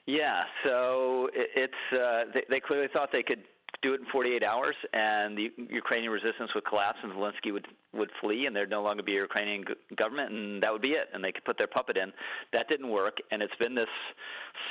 Yeah, 0.05 0.43
so 0.65 1.29
it, 1.33 1.49
it's 1.55 1.93
uh, 1.93 2.31
they, 2.33 2.43
they 2.49 2.59
clearly 2.59 2.87
thought 2.91 3.09
they 3.11 3.23
could 3.23 3.43
do 3.83 3.93
it 3.93 3.99
in 3.99 4.07
48 4.11 4.43
hours, 4.43 4.75
and 4.93 5.37
the 5.37 5.51
Ukrainian 5.69 6.11
resistance 6.11 6.49
would 6.55 6.65
collapse, 6.65 6.97
and 7.03 7.11
Zelensky 7.13 7.51
would 7.51 7.67
would 7.93 8.09
flee, 8.21 8.47
and 8.47 8.55
there'd 8.55 8.71
no 8.71 8.81
longer 8.81 9.03
be 9.03 9.13
a 9.13 9.21
Ukrainian 9.21 9.63
government, 9.95 10.31
and 10.31 10.63
that 10.63 10.71
would 10.71 10.81
be 10.81 10.93
it, 10.93 11.09
and 11.13 11.23
they 11.23 11.31
could 11.31 11.45
put 11.45 11.59
their 11.59 11.67
puppet 11.67 11.95
in. 11.95 12.11
That 12.51 12.67
didn't 12.67 12.89
work, 12.89 13.17
and 13.29 13.43
it's 13.43 13.55
been 13.59 13.75
this 13.75 13.87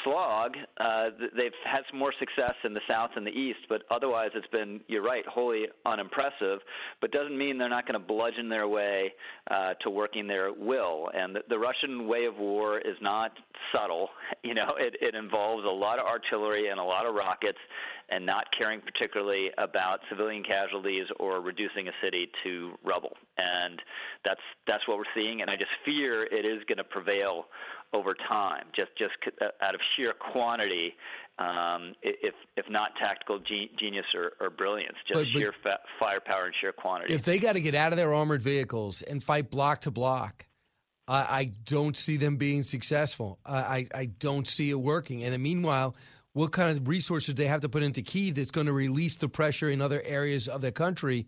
slog. 0.05 0.57
Uh, 0.79 1.11
they've 1.37 1.53
had 1.65 1.83
some 1.91 1.99
more 1.99 2.13
success 2.19 2.55
in 2.65 2.75
the 2.75 2.81
south 2.89 3.11
and 3.17 3.27
the 3.27 3.31
east, 3.31 3.61
but 3.69 3.83
otherwise 3.91 4.31
it's 4.35 4.47
been, 4.49 4.81
you're 4.89 5.03
right, 5.03 5.25
wholly 5.27 5.67
unimpressive. 5.87 6.59
But 7.01 7.13
doesn't 7.13 7.37
mean 7.37 7.59
they're 7.59 7.69
not 7.69 7.87
going 7.87 8.01
to 8.01 8.07
bludgeon 8.07 8.49
their 8.49 8.69
way 8.69 9.13
uh, 9.51 9.75
to 9.83 9.91
working 9.91 10.27
their 10.27 10.53
will. 10.53 11.11
And 11.15 11.37
the, 11.37 11.41
the 11.49 11.59
Russian 11.59 12.09
way 12.09 12.25
of 12.25 12.37
war 12.37 12.79
is 12.79 12.97
not 13.01 13.33
subtle. 13.73 14.09
You 14.45 14.55
know, 14.55 14.75
it, 14.77 14.97
it 15.01 15.15
involves 15.15 15.65
a 15.65 15.71
lot 15.71 16.01
of 16.01 16.05
artillery 16.05 16.69
and 16.69 16.81
a 16.81 16.83
lot 16.83 17.07
of 17.07 17.15
rockets, 17.15 17.59
and 18.13 18.27
not 18.27 18.45
caring 18.57 18.81
particularly 18.81 19.49
about 19.57 20.01
civilian 20.11 20.43
casualties 20.45 21.07
or 21.19 21.41
reducing 21.41 21.89
a 21.89 21.93
city 22.05 22.29
to 22.45 22.73
rubble. 22.85 23.17
And 23.39 23.81
that's 24.25 24.41
that's 24.67 24.87
what 24.87 24.99
we're 24.99 25.15
seeing. 25.15 25.41
And 25.41 25.51
I 25.51 25.57
just 25.57 25.71
fear 25.85 26.25
it 26.25 26.45
is 26.45 26.63
going 26.69 26.79
to 26.79 26.85
prevail 26.85 27.47
over 27.95 28.15
time, 28.29 28.67
just 28.77 28.91
just 28.99 29.13
uh, 29.41 29.47
out 29.65 29.75
of 29.75 29.81
sheer 29.97 30.13
quantity, 30.33 30.95
um, 31.39 31.95
if 32.03 32.35
if 32.57 32.67
not 32.69 32.91
tactical 33.01 33.41
genius 33.79 34.07
or, 34.15 34.33
or 34.41 34.51
brilliance, 34.51 34.97
just 35.07 35.21
but, 35.21 35.27
but 35.33 35.39
sheer 35.39 35.55
fa- 35.63 35.81
firepower 35.99 36.45
and 36.45 36.55
sheer 36.61 36.73
quantity. 36.73 37.15
If 37.15 37.25
they 37.25 37.39
got 37.39 37.55
to 37.55 37.61
get 37.61 37.75
out 37.75 37.93
of 37.93 37.97
their 37.97 38.13
armored 38.13 38.43
vehicles 38.43 39.03
and 39.03 39.23
fight 39.23 39.51
block 39.51 39.83
to 39.83 39.91
block. 39.91 40.47
I, 41.09 41.19
I 41.19 41.53
don't 41.65 41.97
see 41.97 42.17
them 42.17 42.37
being 42.37 42.63
successful. 42.63 43.41
I, 43.45 43.59
I, 43.59 43.87
I 43.93 44.05
don't 44.07 44.47
see 44.47 44.71
it 44.71 44.77
working. 44.79 45.25
And 45.25 45.43
meanwhile, 45.43 45.97
what 46.35 46.53
kind 46.53 46.77
of 46.77 46.89
resources 46.89 47.35
they 47.35 47.47
have 47.47 47.61
to 47.61 47.69
put 47.69 47.83
into 47.83 48.03
Kiev 48.03 48.35
that's 48.35 48.51
going 48.51 48.67
to 48.67 48.73
release 48.73 49.17
the 49.17 49.29
pressure 49.29 49.71
in 49.71 49.83
other 49.83 50.03
areas 50.05 50.49
of 50.49 50.61
the 50.63 50.73
country. 50.73 51.27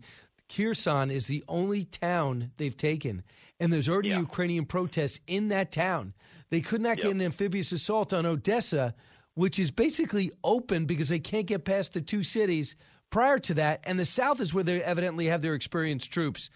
Kherson 0.49 1.11
is 1.11 1.27
the 1.27 1.43
only 1.47 1.85
town 1.85 2.51
they've 2.57 2.75
taken, 2.75 3.23
and 3.59 3.71
there's 3.71 3.89
already 3.89 4.09
yeah. 4.09 4.19
Ukrainian 4.19 4.65
protests 4.65 5.19
in 5.27 5.49
that 5.49 5.71
town. 5.71 6.13
They 6.49 6.61
could 6.61 6.81
not 6.81 6.97
yep. 6.97 7.05
get 7.05 7.15
an 7.15 7.21
amphibious 7.21 7.71
assault 7.71 8.13
on 8.13 8.25
Odessa, 8.25 8.93
which 9.33 9.59
is 9.59 9.71
basically 9.71 10.31
open 10.43 10.85
because 10.85 11.09
they 11.09 11.19
can't 11.19 11.47
get 11.47 11.65
past 11.65 11.93
the 11.93 12.01
two 12.01 12.23
cities 12.23 12.75
prior 13.09 13.39
to 13.39 13.53
that, 13.55 13.81
and 13.85 13.99
the 13.99 14.05
south 14.05 14.39
is 14.39 14.53
where 14.53 14.63
they 14.63 14.83
evidently 14.83 15.25
have 15.25 15.41
their 15.41 15.55
experienced 15.55 16.11
troops. 16.11 16.49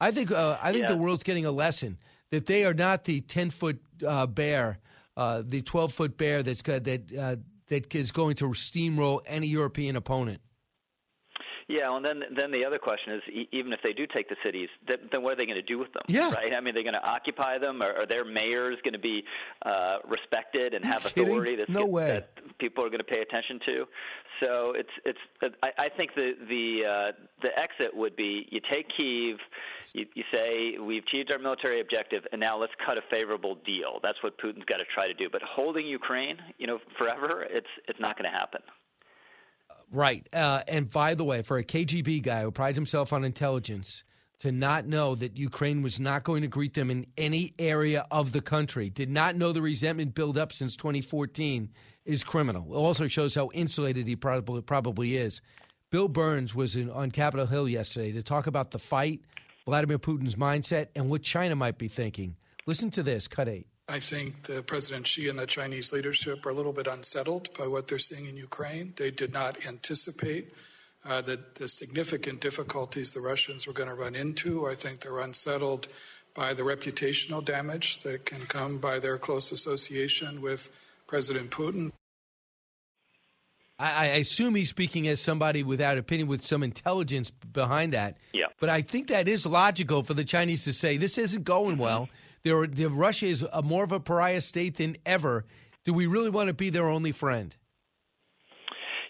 I 0.00 0.10
think 0.10 0.30
uh, 0.30 0.58
I 0.62 0.72
think 0.72 0.82
yeah. 0.82 0.92
the 0.92 0.96
world's 0.96 1.22
getting 1.22 1.46
a 1.46 1.50
lesson 1.50 1.98
that 2.30 2.46
they 2.46 2.64
are 2.64 2.74
not 2.74 3.04
the 3.04 3.20
ten 3.22 3.50
foot 3.50 3.80
uh, 4.06 4.26
bear, 4.26 4.78
uh, 5.16 5.42
the 5.46 5.62
twelve 5.62 5.92
foot 5.92 6.16
bear 6.16 6.42
that's 6.42 6.62
got, 6.62 6.84
that 6.84 7.16
uh, 7.16 7.36
that 7.68 7.94
is 7.94 8.12
going 8.12 8.36
to 8.36 8.46
steamroll 8.48 9.20
any 9.26 9.46
European 9.46 9.96
opponent. 9.96 10.40
Yeah, 11.68 11.96
and 11.96 12.04
then 12.04 12.22
then 12.36 12.50
the 12.50 12.64
other 12.64 12.78
question 12.78 13.14
is, 13.14 13.22
even 13.52 13.72
if 13.72 13.80
they 13.82 13.92
do 13.92 14.06
take 14.06 14.28
the 14.28 14.36
cities, 14.44 14.68
then, 14.86 14.98
then 15.10 15.22
what 15.22 15.32
are 15.32 15.36
they 15.36 15.46
going 15.46 15.56
to 15.56 15.62
do 15.62 15.78
with 15.78 15.92
them? 15.92 16.02
Yeah. 16.08 16.30
right. 16.30 16.52
I 16.52 16.60
mean, 16.60 16.74
they're 16.74 16.82
going 16.82 16.94
to 16.94 17.06
occupy 17.06 17.58
them, 17.58 17.82
or 17.82 17.92
are 17.92 18.06
their 18.06 18.24
mayors 18.24 18.76
going 18.84 18.92
to 18.92 18.98
be 18.98 19.24
uh, 19.64 19.98
respected 20.08 20.74
and 20.74 20.84
have 20.84 21.04
kidding? 21.04 21.28
authority 21.28 21.56
that's 21.56 21.70
no 21.70 21.86
way. 21.86 22.06
that 22.06 22.58
people 22.58 22.84
are 22.84 22.88
going 22.88 22.98
to 22.98 23.04
pay 23.04 23.20
attention 23.20 23.60
to? 23.66 23.84
So 24.40 24.72
it's 24.76 24.90
it's. 25.06 25.18
I, 25.62 25.70
I 25.78 25.88
think 25.88 26.14
the 26.14 26.32
the 26.48 26.82
uh, 26.84 27.12
the 27.40 27.58
exit 27.58 27.96
would 27.96 28.14
be 28.14 28.46
you 28.50 28.60
take 28.70 28.86
Kiev, 28.94 29.38
you, 29.94 30.06
you 30.14 30.24
say 30.30 30.78
we've 30.78 31.02
achieved 31.02 31.30
our 31.30 31.38
military 31.38 31.80
objective, 31.80 32.24
and 32.32 32.40
now 32.40 32.58
let's 32.58 32.74
cut 32.84 32.98
a 32.98 33.02
favorable 33.10 33.56
deal. 33.64 34.00
That's 34.02 34.22
what 34.22 34.38
Putin's 34.38 34.64
got 34.66 34.78
to 34.78 34.84
try 34.92 35.06
to 35.06 35.14
do. 35.14 35.28
But 35.30 35.40
holding 35.42 35.86
Ukraine, 35.86 36.36
you 36.58 36.66
know, 36.66 36.78
forever, 36.98 37.46
it's 37.48 37.66
it's 37.88 38.00
not 38.00 38.18
going 38.18 38.30
to 38.30 38.36
happen. 38.36 38.60
Right. 39.90 40.28
Uh, 40.32 40.62
and 40.66 40.90
by 40.90 41.14
the 41.14 41.24
way, 41.24 41.42
for 41.42 41.58
a 41.58 41.64
KGB 41.64 42.22
guy 42.22 42.42
who 42.42 42.50
prides 42.50 42.76
himself 42.76 43.12
on 43.12 43.24
intelligence, 43.24 44.04
to 44.40 44.52
not 44.52 44.86
know 44.86 45.14
that 45.14 45.38
Ukraine 45.38 45.82
was 45.82 45.98
not 45.98 46.24
going 46.24 46.42
to 46.42 46.48
greet 46.48 46.74
them 46.74 46.90
in 46.90 47.06
any 47.16 47.54
area 47.58 48.06
of 48.10 48.32
the 48.32 48.40
country, 48.40 48.90
did 48.90 49.08
not 49.08 49.36
know 49.36 49.52
the 49.52 49.62
resentment 49.62 50.14
build 50.14 50.36
up 50.36 50.52
since 50.52 50.76
2014, 50.76 51.70
is 52.04 52.22
criminal. 52.22 52.66
It 52.70 52.76
also 52.76 53.06
shows 53.06 53.34
how 53.34 53.50
insulated 53.54 54.06
he 54.06 54.16
probably, 54.16 54.60
probably 54.60 55.16
is. 55.16 55.40
Bill 55.90 56.08
Burns 56.08 56.54
was 56.54 56.76
in, 56.76 56.90
on 56.90 57.10
Capitol 57.10 57.46
Hill 57.46 57.68
yesterday 57.68 58.12
to 58.12 58.22
talk 58.22 58.46
about 58.46 58.70
the 58.70 58.78
fight, 58.78 59.20
Vladimir 59.64 59.98
Putin's 59.98 60.34
mindset, 60.34 60.88
and 60.94 61.08
what 61.08 61.22
China 61.22 61.56
might 61.56 61.78
be 61.78 61.88
thinking. 61.88 62.36
Listen 62.66 62.90
to 62.90 63.02
this, 63.02 63.28
cut 63.28 63.48
eight. 63.48 63.66
I 63.88 63.98
think 63.98 64.44
the 64.44 64.62
President 64.62 65.06
Xi 65.06 65.28
and 65.28 65.38
the 65.38 65.46
Chinese 65.46 65.92
leadership 65.92 66.46
are 66.46 66.50
a 66.50 66.54
little 66.54 66.72
bit 66.72 66.86
unsettled 66.86 67.52
by 67.56 67.66
what 67.66 67.88
they're 67.88 67.98
seeing 67.98 68.24
in 68.26 68.36
Ukraine. 68.36 68.94
They 68.96 69.10
did 69.10 69.32
not 69.32 69.66
anticipate 69.66 70.54
uh, 71.04 71.20
the, 71.20 71.38
the 71.56 71.68
significant 71.68 72.40
difficulties 72.40 73.12
the 73.12 73.20
Russians 73.20 73.66
were 73.66 73.74
going 73.74 73.90
to 73.90 73.94
run 73.94 74.14
into. 74.14 74.66
I 74.66 74.74
think 74.74 75.00
they're 75.00 75.20
unsettled 75.20 75.88
by 76.34 76.54
the 76.54 76.62
reputational 76.62 77.44
damage 77.44 77.98
that 78.00 78.24
can 78.24 78.46
come 78.46 78.78
by 78.78 78.98
their 78.98 79.18
close 79.18 79.52
association 79.52 80.40
with 80.40 80.70
President 81.06 81.50
Putin. 81.50 81.92
I, 83.78 83.92
I 83.92 84.04
assume 84.16 84.54
he's 84.54 84.70
speaking 84.70 85.08
as 85.08 85.20
somebody 85.20 85.62
without 85.62 85.98
opinion, 85.98 86.28
with 86.28 86.42
some 86.42 86.62
intelligence 86.62 87.30
behind 87.30 87.92
that. 87.92 88.16
Yeah. 88.32 88.46
But 88.58 88.70
I 88.70 88.82
think 88.82 89.08
that 89.08 89.28
is 89.28 89.44
logical 89.44 90.02
for 90.02 90.14
the 90.14 90.24
Chinese 90.24 90.64
to 90.64 90.72
say 90.72 90.96
this 90.96 91.18
isn't 91.18 91.44
going 91.44 91.76
well. 91.76 92.08
They're, 92.44 92.66
Russia 92.88 93.26
is 93.26 93.44
a, 93.52 93.62
more 93.62 93.84
of 93.84 93.92
a 93.92 94.00
pariah 94.00 94.40
state 94.40 94.76
than 94.76 94.96
ever. 95.06 95.46
Do 95.84 95.92
we 95.92 96.06
really 96.06 96.30
want 96.30 96.48
to 96.48 96.54
be 96.54 96.70
their 96.70 96.88
only 96.88 97.12
friend? 97.12 97.54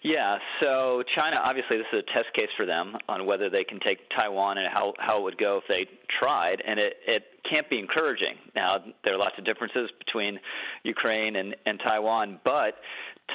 Yeah, 0.05 0.37
so 0.61 1.03
China 1.17 1.37
obviously 1.43 1.79
this 1.79 1.87
is 1.91 2.05
a 2.07 2.13
test 2.13 2.35
case 2.35 2.51
for 2.59 2.67
them 2.67 2.95
on 3.09 3.25
whether 3.25 3.49
they 3.49 3.65
can 3.65 3.81
take 3.81 3.99
Taiwan 4.15 4.59
and 4.59 4.69
how 4.71 4.93
how 4.99 5.21
it 5.21 5.23
would 5.23 5.39
go 5.39 5.57
if 5.57 5.65
they 5.67 5.89
tried, 6.21 6.63
and 6.67 6.79
it 6.79 6.97
it 7.07 7.23
can't 7.49 7.69
be 7.71 7.79
encouraging. 7.79 8.37
Now 8.55 8.85
there 9.03 9.15
are 9.15 9.19
lots 9.19 9.37
of 9.39 9.47
differences 9.47 9.89
between 9.99 10.39
Ukraine 10.83 11.37
and 11.37 11.57
and 11.65 11.81
Taiwan, 11.81 12.39
but 12.45 12.75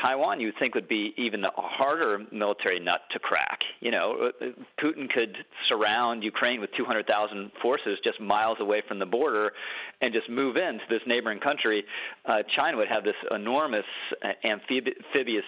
Taiwan, 0.02 0.40
you 0.40 0.48
would 0.48 0.60
think, 0.60 0.76
would 0.76 0.88
be 0.88 1.14
even 1.18 1.44
a 1.44 1.50
harder 1.56 2.20
military 2.32 2.80
nut 2.80 3.02
to 3.12 3.20
crack. 3.20 3.60
You 3.80 3.92
know, 3.92 4.32
Putin 4.82 5.10
could 5.10 5.36
surround 5.68 6.24
Ukraine 6.24 6.62
with 6.62 6.70
200,000 6.78 7.52
forces 7.62 7.98
just 8.04 8.22
miles 8.22 8.58
away 8.60 8.82
from 8.88 9.00
the 9.00 9.06
border 9.06 9.52
and 10.02 10.14
just 10.14 10.30
move 10.30 10.56
into 10.58 10.84
this 10.90 11.02
neighboring 11.08 11.40
country. 11.40 11.84
Uh, 12.26 12.44
China 12.56 12.78
would 12.78 12.88
have 12.88 13.04
this 13.04 13.16
enormous 13.32 13.86
uh, 14.24 14.28
amphibious 14.48 15.44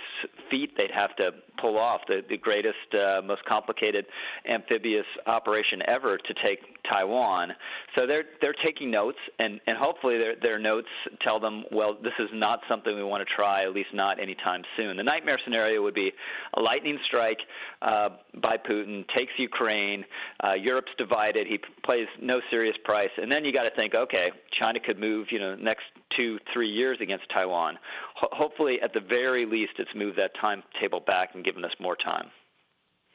feat 0.49 0.71
they'd 0.75 0.91
have 0.91 1.15
to 1.17 1.31
pull 1.59 1.77
off, 1.77 2.01
the, 2.07 2.21
the 2.27 2.37
greatest, 2.37 2.75
uh, 2.93 3.21
most 3.21 3.45
complicated 3.45 4.05
amphibious 4.49 5.05
operation 5.27 5.81
ever 5.87 6.17
to 6.17 6.33
take 6.43 6.59
Taiwan. 6.89 7.51
So 7.95 8.07
they're 8.07 8.23
they're 8.41 8.55
taking 8.65 8.89
notes, 8.89 9.17
and 9.39 9.59
and 9.67 9.77
hopefully 9.77 10.17
their 10.17 10.35
their 10.41 10.59
notes 10.59 10.87
tell 11.21 11.39
them, 11.39 11.63
well, 11.71 11.97
this 12.01 12.13
is 12.19 12.29
not 12.33 12.59
something 12.67 12.95
we 12.95 13.03
want 13.03 13.27
to 13.27 13.35
try, 13.35 13.63
at 13.63 13.73
least 13.73 13.89
not 13.93 14.19
any 14.19 14.30
anytime 14.31 14.63
soon. 14.77 14.97
The 14.97 15.03
nightmare 15.03 15.39
scenario 15.43 15.81
would 15.81 15.93
be 15.93 16.11
a 16.55 16.61
lightning 16.61 16.97
strike 17.07 17.39
uh, 17.81 18.09
by 18.41 18.57
Putin, 18.57 19.05
takes 19.15 19.31
Ukraine, 19.37 20.05
uh, 20.43 20.53
Europe's 20.53 20.91
divided, 20.97 21.47
he 21.47 21.59
plays 21.83 22.07
no 22.21 22.39
serious 22.49 22.75
price, 22.83 23.09
and 23.17 23.31
then 23.31 23.43
you 23.45 23.53
got 23.53 23.63
to 23.63 23.75
think, 23.75 23.93
okay, 23.93 24.29
China 24.59 24.79
could 24.79 24.99
move, 24.99 25.27
you 25.31 25.39
know, 25.39 25.55
next 25.55 25.83
two, 26.15 26.37
three 26.53 26.69
years 26.69 26.97
against 27.01 27.25
Taiwan. 27.33 27.77
Ho- 28.15 28.29
hopefully, 28.31 28.77
at 28.83 28.93
the 28.93 28.99
very 28.99 29.45
least, 29.45 29.73
it's 29.79 29.91
moved 29.95 30.17
that 30.17 30.31
timetable 30.39 31.01
back 31.01 31.29
and 31.33 31.43
given 31.43 31.65
us 31.65 31.71
more 31.79 31.95
time. 31.95 32.27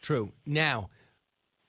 True. 0.03 0.31
Now, 0.45 0.91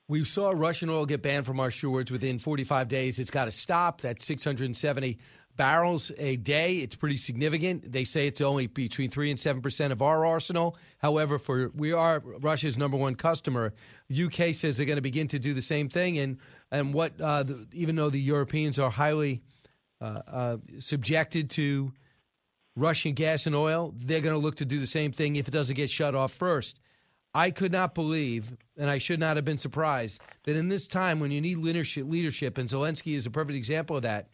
we 0.09 0.23
saw 0.23 0.51
Russian 0.51 0.89
oil 0.89 1.05
get 1.05 1.21
banned 1.21 1.45
from 1.45 1.59
our 1.59 1.71
shores 1.71 2.11
within 2.11 2.39
45 2.39 2.87
days. 2.87 3.19
It's 3.19 3.31
got 3.31 3.45
to 3.45 3.51
stop. 3.51 4.01
That's 4.01 4.25
670 4.25 5.17
barrels 5.57 6.11
a 6.17 6.37
day. 6.37 6.77
It's 6.77 6.95
pretty 6.95 7.17
significant. 7.17 7.91
They 7.91 8.03
say 8.03 8.27
it's 8.27 8.41
only 8.41 8.67
between 8.67 9.09
three 9.09 9.31
and 9.31 9.39
seven 9.39 9.61
percent 9.61 9.91
of 9.91 10.01
our 10.01 10.25
arsenal. 10.25 10.77
However, 10.99 11.37
for 11.37 11.71
we 11.75 11.91
are 11.91 12.21
Russia's 12.39 12.77
number 12.77 12.95
one 12.95 13.15
customer. 13.15 13.73
UK 14.11 14.53
says 14.53 14.77
they're 14.77 14.85
going 14.85 14.97
to 14.97 15.01
begin 15.01 15.27
to 15.29 15.39
do 15.39 15.53
the 15.53 15.61
same 15.61 15.89
thing, 15.89 16.19
and 16.19 16.37
and 16.71 16.93
what 16.93 17.19
uh, 17.19 17.43
the, 17.43 17.67
even 17.73 17.95
though 17.95 18.09
the 18.09 18.21
Europeans 18.21 18.79
are 18.79 18.91
highly 18.91 19.41
uh, 19.99 20.21
uh, 20.27 20.57
subjected 20.79 21.49
to 21.49 21.91
Russian 22.75 23.13
gas 23.13 23.47
and 23.47 23.55
oil, 23.55 23.93
they're 23.97 24.21
going 24.21 24.35
to 24.35 24.39
look 24.39 24.55
to 24.57 24.65
do 24.65 24.79
the 24.79 24.87
same 24.87 25.11
thing 25.11 25.35
if 25.35 25.47
it 25.47 25.51
doesn't 25.51 25.75
get 25.75 25.89
shut 25.89 26.15
off 26.15 26.31
first. 26.31 26.79
I 27.33 27.51
could 27.51 27.71
not 27.71 27.93
believe, 27.93 28.55
and 28.77 28.89
I 28.89 28.97
should 28.97 29.19
not 29.19 29.35
have 29.35 29.45
been 29.45 29.57
surprised, 29.57 30.21
that 30.43 30.55
in 30.55 30.69
this 30.69 30.87
time 30.87 31.19
when 31.19 31.31
you 31.31 31.41
need 31.41 31.57
leadership, 31.57 32.05
leadership, 32.07 32.57
and 32.57 32.69
Zelensky 32.69 33.15
is 33.15 33.25
a 33.25 33.31
perfect 33.31 33.55
example 33.55 33.95
of 33.95 34.03
that, 34.03 34.29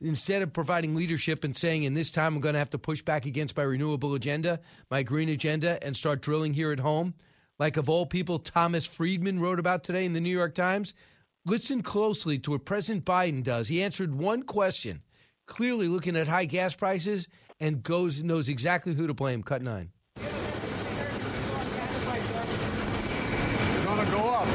instead 0.00 0.42
of 0.42 0.52
providing 0.52 0.94
leadership 0.94 1.44
and 1.44 1.56
saying, 1.56 1.84
in 1.84 1.94
this 1.94 2.10
time, 2.10 2.34
I'm 2.34 2.40
going 2.40 2.54
to 2.54 2.58
have 2.58 2.70
to 2.70 2.78
push 2.78 3.02
back 3.02 3.26
against 3.26 3.56
my 3.56 3.62
renewable 3.62 4.14
agenda, 4.14 4.60
my 4.90 5.02
green 5.02 5.28
agenda, 5.28 5.78
and 5.84 5.96
start 5.96 6.20
drilling 6.20 6.54
here 6.54 6.72
at 6.72 6.80
home, 6.80 7.14
like 7.58 7.76
of 7.76 7.88
all 7.88 8.04
people, 8.06 8.38
Thomas 8.38 8.84
Friedman 8.84 9.40
wrote 9.40 9.58
about 9.58 9.84
today 9.84 10.04
in 10.04 10.12
the 10.12 10.20
New 10.20 10.36
York 10.36 10.54
Times. 10.54 10.94
Listen 11.46 11.82
closely 11.82 12.38
to 12.40 12.52
what 12.52 12.64
President 12.64 13.04
Biden 13.04 13.42
does. 13.42 13.68
He 13.68 13.82
answered 13.82 14.14
one 14.14 14.42
question, 14.42 15.02
clearly 15.46 15.88
looking 15.88 16.16
at 16.16 16.26
high 16.26 16.46
gas 16.46 16.74
prices, 16.74 17.28
and 17.60 17.82
goes 17.82 18.22
knows 18.22 18.48
exactly 18.48 18.94
who 18.94 19.06
to 19.06 19.14
blame. 19.14 19.42
Cut 19.42 19.62
nine. 19.62 19.90
Gonna 23.84 24.10
go 24.10 24.28
up. 24.30 24.48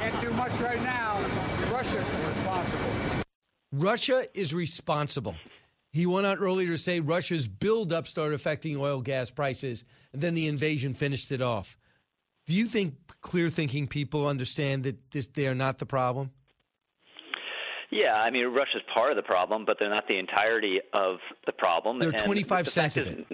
Can't 0.00 0.20
do 0.22 0.30
much 0.32 0.52
right 0.60 0.82
now. 0.82 1.20
Russia's 1.70 2.14
responsible. 2.26 3.24
Russia 3.76 4.26
is 4.34 4.54
responsible. 4.54 5.34
He 5.92 6.06
went 6.06 6.26
on 6.26 6.38
earlier 6.38 6.68
to 6.68 6.78
say 6.78 7.00
Russia's 7.00 7.46
buildup 7.46 8.06
started 8.06 8.34
affecting 8.34 8.76
oil 8.76 9.00
gas 9.00 9.30
prices, 9.30 9.84
and 10.12 10.20
then 10.22 10.34
the 10.34 10.46
invasion 10.46 10.94
finished 10.94 11.30
it 11.32 11.42
off. 11.42 11.76
Do 12.46 12.54
you 12.54 12.66
think 12.66 12.94
clear 13.22 13.48
thinking 13.48 13.86
people 13.86 14.26
understand 14.26 14.84
that 14.84 14.96
this, 15.10 15.26
they 15.26 15.46
are 15.46 15.54
not 15.54 15.78
the 15.78 15.86
problem? 15.86 16.30
Yeah, 17.90 18.14
I 18.14 18.30
mean 18.30 18.46
Russia's 18.46 18.82
part 18.92 19.10
of 19.10 19.16
the 19.16 19.22
problem, 19.22 19.64
but 19.64 19.76
they're 19.78 19.90
not 19.90 20.08
the 20.08 20.18
entirety 20.18 20.80
of 20.92 21.16
the 21.44 21.52
problem. 21.52 21.98
They're 21.98 22.12
25 22.12 22.64
the 22.64 22.70
cents 22.70 22.96
of 22.96 23.06
it. 23.06 23.26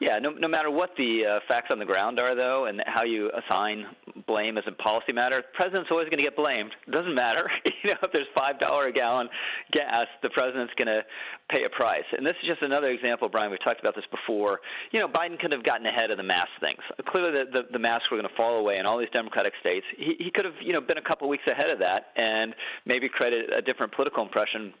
Yeah, 0.00 0.18
no, 0.18 0.30
no 0.30 0.48
matter 0.48 0.70
what 0.70 0.90
the 0.96 1.28
uh, 1.28 1.40
facts 1.46 1.68
on 1.70 1.78
the 1.78 1.84
ground 1.84 2.18
are, 2.18 2.34
though, 2.34 2.64
and 2.64 2.82
how 2.86 3.02
you 3.02 3.30
assign 3.36 3.84
blame 4.26 4.56
as 4.56 4.64
a 4.66 4.72
policy 4.72 5.12
matter, 5.12 5.42
the 5.44 5.52
president's 5.54 5.90
always 5.90 6.08
going 6.08 6.16
to 6.16 6.24
get 6.24 6.36
blamed. 6.36 6.72
It 6.88 6.90
doesn't 6.90 7.14
matter. 7.14 7.50
you 7.84 7.90
know, 7.90 8.00
if 8.02 8.10
there's 8.10 8.26
five 8.34 8.58
dollar 8.58 8.86
a 8.86 8.92
gallon 8.92 9.28
gas, 9.72 10.06
the 10.22 10.30
president's 10.30 10.72
going 10.78 10.88
to 10.88 11.02
pay 11.50 11.64
a 11.64 11.68
price. 11.68 12.08
And 12.16 12.24
this 12.24 12.34
is 12.42 12.48
just 12.48 12.62
another 12.62 12.88
example, 12.88 13.28
Brian. 13.28 13.50
We've 13.50 13.62
talked 13.62 13.80
about 13.80 13.94
this 13.94 14.08
before. 14.10 14.60
You 14.90 15.00
know, 15.00 15.08
Biden 15.08 15.38
could 15.38 15.52
have 15.52 15.64
gotten 15.64 15.84
ahead 15.84 16.10
of 16.10 16.16
the 16.16 16.24
mask 16.24 16.48
things. 16.60 16.80
Clearly, 17.12 17.32
the 17.32 17.60
the, 17.60 17.62
the 17.72 17.78
masks 17.78 18.08
were 18.10 18.16
going 18.16 18.28
to 18.28 18.36
fall 18.36 18.56
away 18.56 18.78
in 18.78 18.86
all 18.86 18.98
these 18.98 19.12
Democratic 19.12 19.52
states. 19.60 19.84
He 19.98 20.16
he 20.18 20.30
could 20.30 20.46
have 20.46 20.56
you 20.64 20.72
know 20.72 20.80
been 20.80 20.98
a 20.98 21.04
couple 21.04 21.28
weeks 21.28 21.44
ahead 21.44 21.68
of 21.68 21.78
that 21.80 22.16
and 22.16 22.54
maybe 22.86 23.06
created 23.06 23.52
a 23.52 23.60
different 23.60 23.92
political 23.92 24.24
impression 24.24 24.72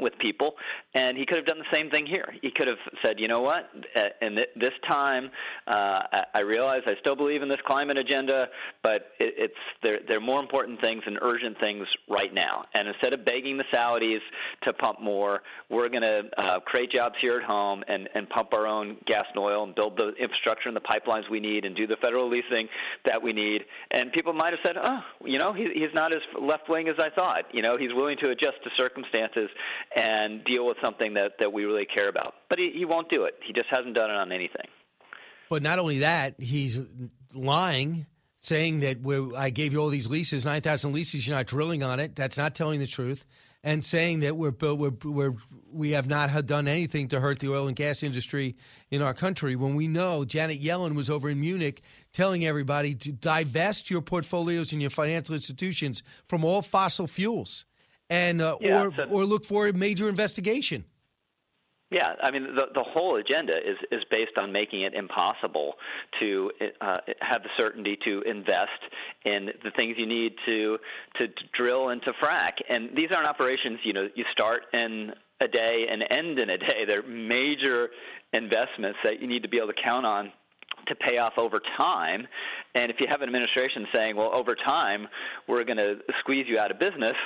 with 0.00 0.12
people, 0.18 0.54
and 0.94 1.16
he 1.16 1.26
could 1.26 1.36
have 1.36 1.46
done 1.46 1.58
the 1.58 1.76
same 1.76 1.90
thing 1.90 2.06
here. 2.06 2.32
He 2.42 2.50
could 2.54 2.68
have 2.68 2.78
said, 3.02 3.18
you 3.18 3.28
know 3.28 3.40
what, 3.40 3.70
and 4.20 4.36
this 4.56 4.72
time, 4.86 5.30
uh, 5.66 6.00
I 6.34 6.40
realize 6.40 6.82
I 6.86 6.94
still 7.00 7.16
believe 7.16 7.42
in 7.42 7.48
this 7.48 7.60
climate 7.66 7.96
agenda, 7.96 8.46
but 8.82 9.12
it, 9.18 9.34
it's 9.38 9.54
there. 9.82 9.98
There 10.06 10.16
are 10.16 10.20
more 10.20 10.40
important 10.40 10.80
things 10.80 11.02
and 11.06 11.18
urgent 11.20 11.58
things 11.60 11.86
right 12.08 12.32
now. 12.32 12.64
And 12.74 12.88
instead 12.88 13.12
of 13.12 13.24
begging 13.24 13.56
the 13.56 13.64
Saudis 13.72 14.18
to 14.64 14.72
pump 14.72 15.00
more, 15.00 15.40
we're 15.70 15.88
going 15.88 16.02
to 16.02 16.22
uh, 16.38 16.60
create 16.60 16.90
jobs 16.90 17.14
here 17.20 17.38
at 17.38 17.44
home 17.44 17.82
and 17.88 18.08
and 18.14 18.28
pump 18.28 18.52
our 18.52 18.66
own 18.66 18.96
gas 19.06 19.24
and 19.34 19.38
oil 19.38 19.64
and 19.64 19.74
build 19.74 19.96
the 19.96 20.12
infrastructure 20.20 20.68
and 20.68 20.76
the 20.76 20.80
pipelines 20.80 21.30
we 21.30 21.40
need 21.40 21.64
and 21.64 21.76
do 21.76 21.86
the 21.86 21.96
federal 22.00 22.28
leasing 22.28 22.68
that 23.04 23.20
we 23.20 23.32
need. 23.32 23.62
And 23.90 24.12
people 24.12 24.32
might 24.32 24.52
have 24.52 24.60
said, 24.62 24.76
oh, 24.76 25.00
you 25.24 25.38
know, 25.38 25.52
he, 25.52 25.68
he's 25.74 25.94
not 25.94 26.12
as 26.12 26.20
left 26.40 26.68
wing 26.68 26.88
as 26.88 26.96
I 26.98 27.14
thought. 27.14 27.44
You 27.52 27.62
know, 27.62 27.76
he's 27.76 27.92
willing 27.92 28.16
to 28.20 28.30
adjust 28.30 28.56
to 28.64 28.70
circumstances 28.76 29.48
and 29.94 30.44
deal 30.44 30.66
with 30.66 30.76
something 30.82 31.14
that, 31.14 31.32
that 31.38 31.52
we 31.52 31.64
really 31.64 31.86
care 31.86 32.08
about. 32.08 32.34
But 32.48 32.58
he, 32.58 32.72
he 32.74 32.84
won't 32.84 33.08
do 33.10 33.24
it. 33.24 33.34
He 33.46 33.52
just 33.52 33.68
hasn't 33.70 33.94
done 33.94 34.10
it 34.10 34.14
on 34.14 34.32
anything. 34.32 34.66
But 35.50 35.62
not 35.62 35.78
only 35.78 35.98
that, 35.98 36.40
he's 36.40 36.80
lying, 37.34 38.06
saying 38.40 38.80
that 38.80 39.32
I 39.36 39.50
gave 39.50 39.72
you 39.72 39.80
all 39.80 39.90
these 39.90 40.08
leases, 40.08 40.44
9,000 40.44 40.92
leases, 40.92 41.26
you're 41.26 41.36
not 41.36 41.46
drilling 41.46 41.82
on 41.82 42.00
it. 42.00 42.16
That's 42.16 42.38
not 42.38 42.54
telling 42.54 42.80
the 42.80 42.86
truth. 42.86 43.24
And 43.64 43.84
saying 43.84 44.20
that 44.20 44.36
we're, 44.36 44.50
we're, 44.60 44.92
we're, 45.04 45.34
we 45.70 45.90
have 45.90 46.08
not 46.08 46.46
done 46.46 46.66
anything 46.66 47.08
to 47.08 47.20
hurt 47.20 47.38
the 47.38 47.52
oil 47.52 47.68
and 47.68 47.76
gas 47.76 48.02
industry 48.02 48.56
in 48.90 49.02
our 49.02 49.14
country 49.14 49.54
when 49.54 49.76
we 49.76 49.86
know 49.86 50.24
Janet 50.24 50.60
Yellen 50.60 50.96
was 50.96 51.08
over 51.08 51.30
in 51.30 51.38
Munich 51.38 51.82
telling 52.12 52.44
everybody 52.44 52.94
to 52.96 53.12
divest 53.12 53.88
your 53.88 54.00
portfolios 54.00 54.72
and 54.72 54.80
your 54.80 54.90
financial 54.90 55.36
institutions 55.36 56.02
from 56.26 56.44
all 56.44 56.60
fossil 56.60 57.06
fuels 57.06 57.64
and 58.12 58.42
uh, 58.42 58.58
yeah, 58.60 58.82
or 58.82 58.92
so, 58.94 59.04
or 59.04 59.24
look 59.24 59.44
for 59.44 59.68
a 59.68 59.72
major 59.72 60.08
investigation. 60.08 60.84
Yeah, 61.90 62.14
I 62.22 62.30
mean 62.30 62.44
the 62.54 62.66
the 62.74 62.82
whole 62.82 63.16
agenda 63.16 63.56
is 63.56 63.76
is 63.90 64.02
based 64.10 64.38
on 64.38 64.52
making 64.52 64.82
it 64.82 64.94
impossible 64.94 65.74
to 66.20 66.50
uh, 66.80 66.98
have 67.20 67.42
the 67.42 67.50
certainty 67.56 67.98
to 68.04 68.22
invest 68.22 68.80
in 69.24 69.50
the 69.62 69.70
things 69.76 69.96
you 69.98 70.06
need 70.06 70.32
to, 70.46 70.78
to 71.18 71.28
to 71.28 71.44
drill 71.56 71.90
and 71.90 72.02
to 72.02 72.12
frack. 72.12 72.52
And 72.68 72.90
these 72.96 73.10
aren't 73.14 73.28
operations 73.28 73.80
you 73.84 73.92
know 73.92 74.08
you 74.14 74.24
start 74.32 74.62
in 74.72 75.12
a 75.40 75.48
day 75.48 75.86
and 75.90 76.02
end 76.10 76.38
in 76.38 76.50
a 76.50 76.58
day. 76.58 76.84
They're 76.86 77.02
major 77.02 77.88
investments 78.32 78.98
that 79.04 79.20
you 79.20 79.26
need 79.26 79.42
to 79.42 79.48
be 79.48 79.58
able 79.58 79.68
to 79.68 79.82
count 79.82 80.06
on 80.06 80.32
to 80.88 80.94
pay 80.94 81.18
off 81.18 81.34
over 81.36 81.60
time. 81.76 82.26
And 82.74 82.90
if 82.90 82.96
you 83.00 83.06
have 83.08 83.20
an 83.20 83.28
administration 83.28 83.86
saying, 83.92 84.16
well, 84.16 84.32
over 84.32 84.54
time, 84.54 85.08
we're 85.48 85.64
going 85.64 85.78
to 85.78 85.96
squeeze 86.20 86.46
you 86.48 86.58
out 86.58 86.70
of 86.70 86.78
business, 86.78 87.16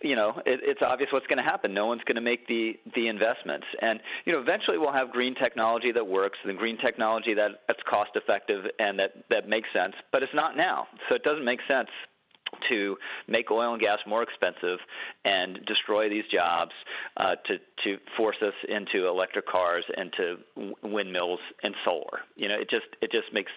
you 0.00 0.16
know, 0.16 0.30
it, 0.46 0.60
it's 0.62 0.80
obvious 0.82 1.10
what's 1.12 1.26
going 1.26 1.38
to 1.38 1.44
happen. 1.44 1.74
No 1.74 1.86
one's 1.86 2.02
going 2.04 2.16
to 2.16 2.22
make 2.22 2.46
the 2.48 2.72
the 2.94 3.08
investments, 3.08 3.66
and 3.82 4.00
you 4.24 4.32
know, 4.32 4.40
eventually 4.40 4.78
we'll 4.78 4.92
have 4.92 5.10
green 5.10 5.34
technology 5.34 5.92
that 5.92 6.06
works, 6.06 6.38
and 6.44 6.56
green 6.56 6.78
technology 6.78 7.34
that 7.34 7.48
that's 7.66 7.80
cost 7.88 8.10
effective 8.14 8.64
and 8.78 8.98
that 8.98 9.10
that 9.30 9.48
makes 9.48 9.68
sense. 9.74 9.94
But 10.10 10.22
it's 10.22 10.34
not 10.34 10.56
now, 10.56 10.86
so 11.08 11.14
it 11.14 11.22
doesn't 11.22 11.44
make 11.44 11.60
sense 11.68 11.88
to 12.68 12.96
make 13.26 13.50
oil 13.50 13.72
and 13.72 13.80
gas 13.80 13.98
more 14.06 14.22
expensive 14.22 14.78
and 15.24 15.64
destroy 15.66 16.08
these 16.08 16.24
jobs 16.32 16.72
uh, 17.16 17.34
to 17.46 17.58
to 17.84 17.98
force 18.16 18.36
us 18.42 18.54
into 18.68 19.06
electric 19.06 19.46
cars 19.46 19.84
and 19.96 20.12
to 20.16 20.36
windmills 20.82 21.40
and 21.62 21.74
solar. 21.84 22.20
You 22.36 22.48
know, 22.48 22.56
it 22.60 22.70
just 22.70 22.86
it 23.00 23.10
just 23.10 23.32
makes 23.32 23.52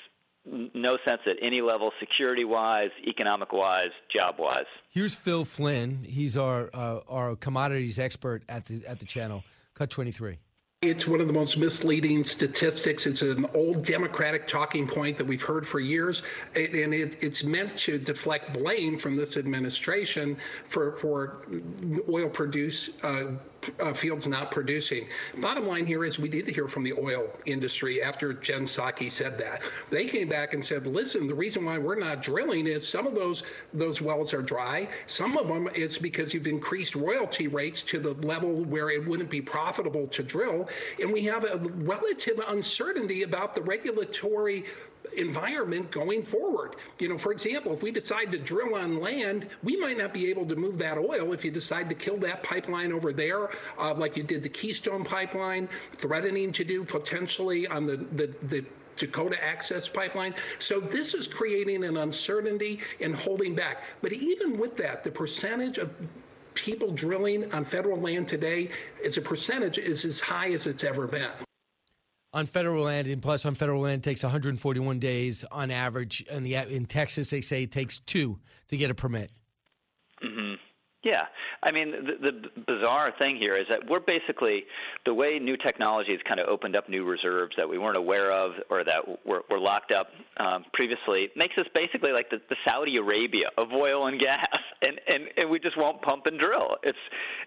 no 0.45 0.97
sense 1.05 1.21
at 1.27 1.35
any 1.41 1.61
level, 1.61 1.91
security 1.99 2.45
wise, 2.45 2.89
economic 3.07 3.53
wise, 3.53 3.91
job 4.13 4.35
wise. 4.39 4.65
Here's 4.89 5.13
Phil 5.13 5.45
Flynn. 5.45 6.03
He's 6.03 6.35
our 6.35 6.69
uh, 6.73 6.99
our 7.07 7.35
commodities 7.35 7.99
expert 7.99 8.43
at 8.49 8.65
the 8.65 8.85
at 8.87 8.99
the 8.99 9.05
channel. 9.05 9.43
Cut 9.75 9.89
twenty 9.89 10.11
three. 10.11 10.39
It's 10.83 11.07
one 11.07 11.21
of 11.21 11.27
the 11.27 11.33
most 11.33 11.57
misleading 11.57 12.25
statistics. 12.25 13.05
It's 13.05 13.21
an 13.21 13.45
old 13.53 13.85
Democratic 13.85 14.47
talking 14.47 14.87
point 14.87 15.15
that 15.17 15.27
we've 15.27 15.43
heard 15.43 15.67
for 15.67 15.79
years, 15.79 16.23
and 16.55 16.91
it, 16.91 17.23
it's 17.23 17.43
meant 17.43 17.77
to 17.81 17.99
deflect 17.99 18.51
blame 18.51 18.97
from 18.97 19.15
this 19.15 19.37
administration 19.37 20.37
for 20.69 20.93
for 20.93 21.45
oil 22.09 22.27
produce 22.29 22.89
uh, 23.03 23.25
uh, 23.79 23.93
fields 23.93 24.27
not 24.27 24.51
producing. 24.51 25.07
Bottom 25.37 25.67
line 25.67 25.85
here 25.85 26.05
is 26.05 26.19
we 26.19 26.29
to 26.29 26.51
hear 26.51 26.67
from 26.67 26.83
the 26.83 26.93
oil 26.93 27.29
industry 27.45 28.01
after 28.01 28.33
Jen 28.33 28.65
Psaki 28.65 29.11
said 29.11 29.37
that. 29.37 29.61
They 29.89 30.05
came 30.05 30.29
back 30.29 30.53
and 30.53 30.63
said, 30.63 30.87
listen, 30.87 31.27
the 31.27 31.35
reason 31.35 31.65
why 31.65 31.77
we're 31.77 31.99
not 31.99 32.21
drilling 32.21 32.67
is 32.67 32.87
some 32.87 33.05
of 33.05 33.15
those 33.15 33.43
those 33.73 34.01
wells 34.01 34.33
are 34.33 34.41
dry. 34.41 34.87
Some 35.07 35.37
of 35.37 35.47
them 35.47 35.69
it's 35.75 35.97
because 35.97 36.33
you've 36.33 36.47
increased 36.47 36.95
royalty 36.95 37.47
rates 37.47 37.81
to 37.83 37.99
the 37.99 38.13
level 38.25 38.63
where 38.65 38.89
it 38.89 39.05
wouldn't 39.05 39.29
be 39.29 39.41
profitable 39.41 40.07
to 40.07 40.23
drill. 40.23 40.69
And 41.01 41.11
we 41.11 41.23
have 41.25 41.43
a 41.43 41.57
relative 41.57 42.39
uncertainty 42.47 43.23
about 43.23 43.55
the 43.55 43.61
regulatory 43.61 44.65
environment 45.17 45.91
going 45.91 46.23
forward. 46.23 46.75
You 46.99 47.09
know, 47.09 47.17
for 47.17 47.31
example, 47.31 47.73
if 47.73 47.81
we 47.81 47.91
decide 47.91 48.31
to 48.31 48.37
drill 48.37 48.75
on 48.75 48.99
land, 48.99 49.47
we 49.63 49.77
might 49.77 49.97
not 49.97 50.13
be 50.13 50.29
able 50.29 50.45
to 50.45 50.55
move 50.55 50.77
that 50.79 50.97
oil 50.97 51.33
if 51.33 51.43
you 51.43 51.51
decide 51.51 51.89
to 51.89 51.95
kill 51.95 52.17
that 52.17 52.43
pipeline 52.43 52.91
over 52.91 53.13
there, 53.13 53.49
uh, 53.77 53.93
like 53.93 54.17
you 54.17 54.23
did 54.23 54.43
the 54.43 54.49
Keystone 54.49 55.03
pipeline, 55.03 55.67
threatening 55.95 56.51
to 56.53 56.63
do 56.63 56.83
potentially 56.83 57.67
on 57.67 57.85
the, 57.85 57.97
the, 58.13 58.33
the 58.47 58.65
Dakota 58.97 59.41
Access 59.43 59.87
Pipeline. 59.87 60.33
So 60.59 60.79
this 60.79 61.13
is 61.13 61.27
creating 61.27 61.83
an 61.83 61.97
uncertainty 61.97 62.79
and 62.99 63.15
holding 63.15 63.55
back. 63.55 63.83
But 64.01 64.13
even 64.13 64.57
with 64.57 64.77
that, 64.77 65.03
the 65.03 65.11
percentage 65.11 65.77
of 65.77 65.91
people 66.53 66.91
drilling 66.91 67.51
on 67.53 67.65
federal 67.65 67.99
land 67.99 68.27
today, 68.27 68.69
as 69.05 69.17
a 69.17 69.21
percentage, 69.21 69.77
is 69.77 70.05
as 70.05 70.19
high 70.19 70.51
as 70.51 70.67
it's 70.67 70.83
ever 70.83 71.07
been 71.07 71.31
on 72.33 72.45
federal 72.45 72.85
land, 72.85 73.07
and 73.07 73.21
plus 73.21 73.45
on 73.45 73.55
federal 73.55 73.81
land, 73.81 74.03
takes 74.03 74.23
141 74.23 74.99
days 74.99 75.43
on 75.51 75.71
average. 75.71 76.21
In 76.29 76.43
the 76.43 76.55
in 76.55 76.85
Texas, 76.85 77.29
they 77.29 77.41
say 77.41 77.63
it 77.63 77.71
takes 77.71 77.99
two 77.99 78.39
to 78.69 78.77
get 78.77 78.89
a 78.89 78.95
permit. 78.95 79.31
Yeah, 81.03 81.23
I 81.63 81.71
mean 81.71 81.91
the, 81.91 82.31
the 82.31 82.61
bizarre 82.67 83.11
thing 83.17 83.35
here 83.35 83.57
is 83.57 83.65
that 83.69 83.89
we're 83.89 83.99
basically 83.99 84.65
the 85.03 85.13
way 85.13 85.39
new 85.39 85.57
technology 85.57 86.11
has 86.11 86.19
kind 86.27 86.39
of 86.39 86.47
opened 86.47 86.75
up 86.75 86.89
new 86.89 87.05
reserves 87.05 87.53
that 87.57 87.67
we 87.67 87.79
weren't 87.79 87.97
aware 87.97 88.31
of 88.31 88.51
or 88.69 88.83
that 88.83 89.25
were, 89.25 89.41
were 89.49 89.59
locked 89.59 89.91
up 89.91 90.09
um, 90.37 90.63
previously 90.73 91.29
makes 91.35 91.57
us 91.57 91.65
basically 91.73 92.11
like 92.11 92.29
the, 92.29 92.37
the 92.49 92.55
Saudi 92.63 92.97
Arabia 92.97 93.49
of 93.57 93.71
oil 93.71 94.07
and 94.07 94.19
gas, 94.19 94.45
and, 94.83 94.99
and 95.07 95.23
and 95.37 95.49
we 95.49 95.59
just 95.59 95.75
won't 95.75 96.03
pump 96.03 96.27
and 96.27 96.39
drill. 96.39 96.77
It's 96.83 96.97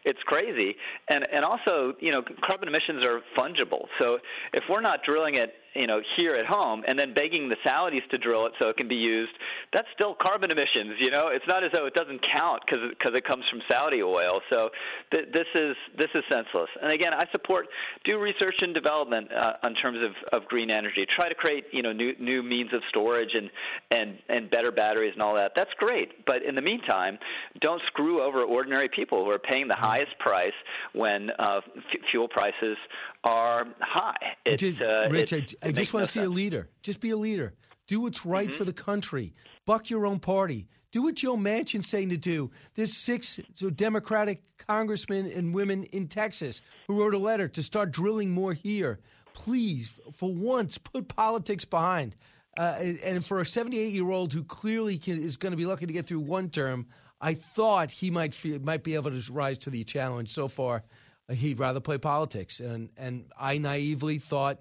it's 0.04 0.18
crazy, 0.26 0.74
and 1.08 1.24
and 1.32 1.44
also 1.44 1.94
you 2.00 2.10
know 2.10 2.22
carbon 2.44 2.66
emissions 2.66 3.04
are 3.04 3.20
fungible. 3.38 3.86
So 4.00 4.18
if 4.52 4.64
we're 4.68 4.80
not 4.80 5.04
drilling 5.06 5.36
it 5.36 5.54
you 5.74 5.86
know 5.86 6.00
here 6.16 6.36
at 6.36 6.46
home 6.46 6.82
and 6.86 6.98
then 6.98 7.14
begging 7.14 7.48
the 7.48 7.56
Saudis 7.66 8.06
to 8.10 8.18
drill 8.18 8.46
it 8.46 8.52
so 8.58 8.68
it 8.68 8.76
can 8.76 8.88
be 8.88 8.94
used, 8.94 9.32
that's 9.72 9.88
still 9.94 10.14
carbon 10.20 10.50
emissions. 10.50 10.96
You 10.98 11.10
know, 11.10 11.28
it's 11.32 11.44
not 11.46 11.64
as 11.64 11.70
though 11.72 11.86
it 11.86 11.94
doesn't 11.94 12.20
count 12.32 12.62
because 12.64 12.80
because 12.90 13.12
it 13.14 13.24
comes 13.24 13.44
from 13.50 13.60
Saudi 13.68 14.02
oil. 14.02 14.40
So 14.50 14.70
th- 15.10 15.28
this 15.32 15.46
is 15.54 15.76
this 15.96 16.10
is 16.14 16.22
senseless. 16.28 16.70
And 16.82 16.92
again, 16.92 17.12
I 17.12 17.24
support 17.32 17.66
do 18.04 18.18
research 18.18 18.56
and 18.60 18.74
development 18.74 19.28
uh, 19.32 19.66
in 19.66 19.74
terms 19.74 19.98
of, 20.02 20.42
of 20.42 20.48
green 20.48 20.70
energy. 20.70 21.06
Try 21.16 21.28
to 21.28 21.34
create 21.34 21.64
you 21.72 21.82
know 21.82 21.92
new 21.92 22.12
new 22.20 22.42
means 22.42 22.72
of 22.72 22.82
storage 22.88 23.34
and 23.34 23.50
and 23.90 24.18
and 24.28 24.50
better 24.50 24.70
batteries 24.70 25.12
and 25.14 25.22
all 25.22 25.34
that. 25.34 25.52
That's 25.56 25.72
great. 25.78 26.24
But 26.26 26.42
in 26.42 26.54
the 26.54 26.62
meantime, 26.62 27.18
don't 27.60 27.82
screw 27.86 28.22
over 28.22 28.42
ordinary 28.42 28.88
people 28.88 29.24
who 29.24 29.30
are 29.30 29.38
paying 29.38 29.68
the 29.68 29.74
highest 29.74 30.18
price 30.18 30.52
when 30.92 31.30
uh, 31.38 31.60
f- 31.76 32.00
fuel 32.10 32.28
prices 32.28 32.76
are 33.24 33.66
high. 33.80 34.16
It's, 34.44 34.62
uh, 34.80 35.08
Rich, 35.10 35.32
it, 35.32 35.54
I, 35.68 35.72
just 35.72 35.92
want 35.92 36.02
no 36.02 36.06
to 36.06 36.12
see 36.12 36.20
sense. 36.20 36.26
a 36.26 36.34
leader. 36.34 36.68
Just 36.82 37.00
be 37.00 37.10
a 37.10 37.16
leader. 37.16 37.54
Do 37.86 38.00
what's 38.00 38.24
right 38.24 38.48
Mm-hmm. 38.48 38.56
for 38.56 38.64
the 38.64 38.72
country. 38.72 39.34
Buck 39.66 39.90
your 39.90 40.06
own 40.06 40.18
party. 40.20 40.68
Do 40.92 41.02
what 41.02 41.16
Joe 41.16 41.36
Manchin's 41.36 41.88
saying 41.88 42.10
to 42.10 42.16
do. 42.16 42.50
There's 42.76 42.96
six 42.96 43.40
so 43.54 43.68
Democratic 43.70 44.42
congressmen 44.58 45.26
and 45.30 45.52
women 45.54 45.84
in 45.84 46.06
Texas 46.08 46.60
who 46.86 46.98
wrote 47.00 47.14
a 47.14 47.18
letter 47.18 47.48
to 47.48 47.62
start 47.62 47.90
drilling 47.90 48.30
more 48.30 48.52
here. 48.54 49.00
Please, 49.34 49.90
for 50.12 50.32
once, 50.32 50.78
put 50.78 51.08
politics 51.08 51.64
behind. 51.64 52.14
Uh, 52.56 52.76
and, 52.78 52.98
and 53.00 53.26
for 53.26 53.40
a 53.40 53.46
78 53.46 53.92
year 53.92 54.10
old 54.10 54.32
who 54.32 54.44
clearly 54.44 54.96
can, 54.96 55.20
is 55.20 55.36
going 55.36 55.50
to 55.50 55.56
be 55.56 55.66
lucky 55.66 55.86
to 55.86 55.92
get 55.92 56.06
through 56.06 56.20
one 56.20 56.48
term, 56.48 56.86
I 57.20 57.34
thought 57.34 57.90
he 57.90 58.12
might 58.12 58.32
feel, 58.32 58.60
might 58.60 58.84
be 58.84 58.94
able 58.94 59.10
to 59.10 59.32
rise 59.32 59.58
to 59.58 59.70
the 59.70 59.82
challenge. 59.82 60.30
So 60.30 60.46
far, 60.46 60.84
uh, 61.28 61.34
he'd 61.34 61.58
rather 61.58 61.80
play 61.80 61.98
politics, 61.98 62.60
and 62.60 62.90
and 62.96 63.24
I 63.36 63.58
naively 63.58 64.18
thought 64.20 64.60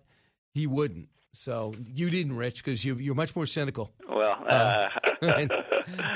he 0.53 0.67
wouldn't. 0.67 1.09
So 1.35 1.73
you 1.93 2.11
didn't, 2.11 2.38
Rich, 2.38 2.63
because 2.63 2.85
you, 2.85 2.95
you're 2.95 3.15
much 3.15 3.35
more 3.35 3.47
cynical. 3.47 3.91
Well, 4.07 4.38
uh, 4.47 4.88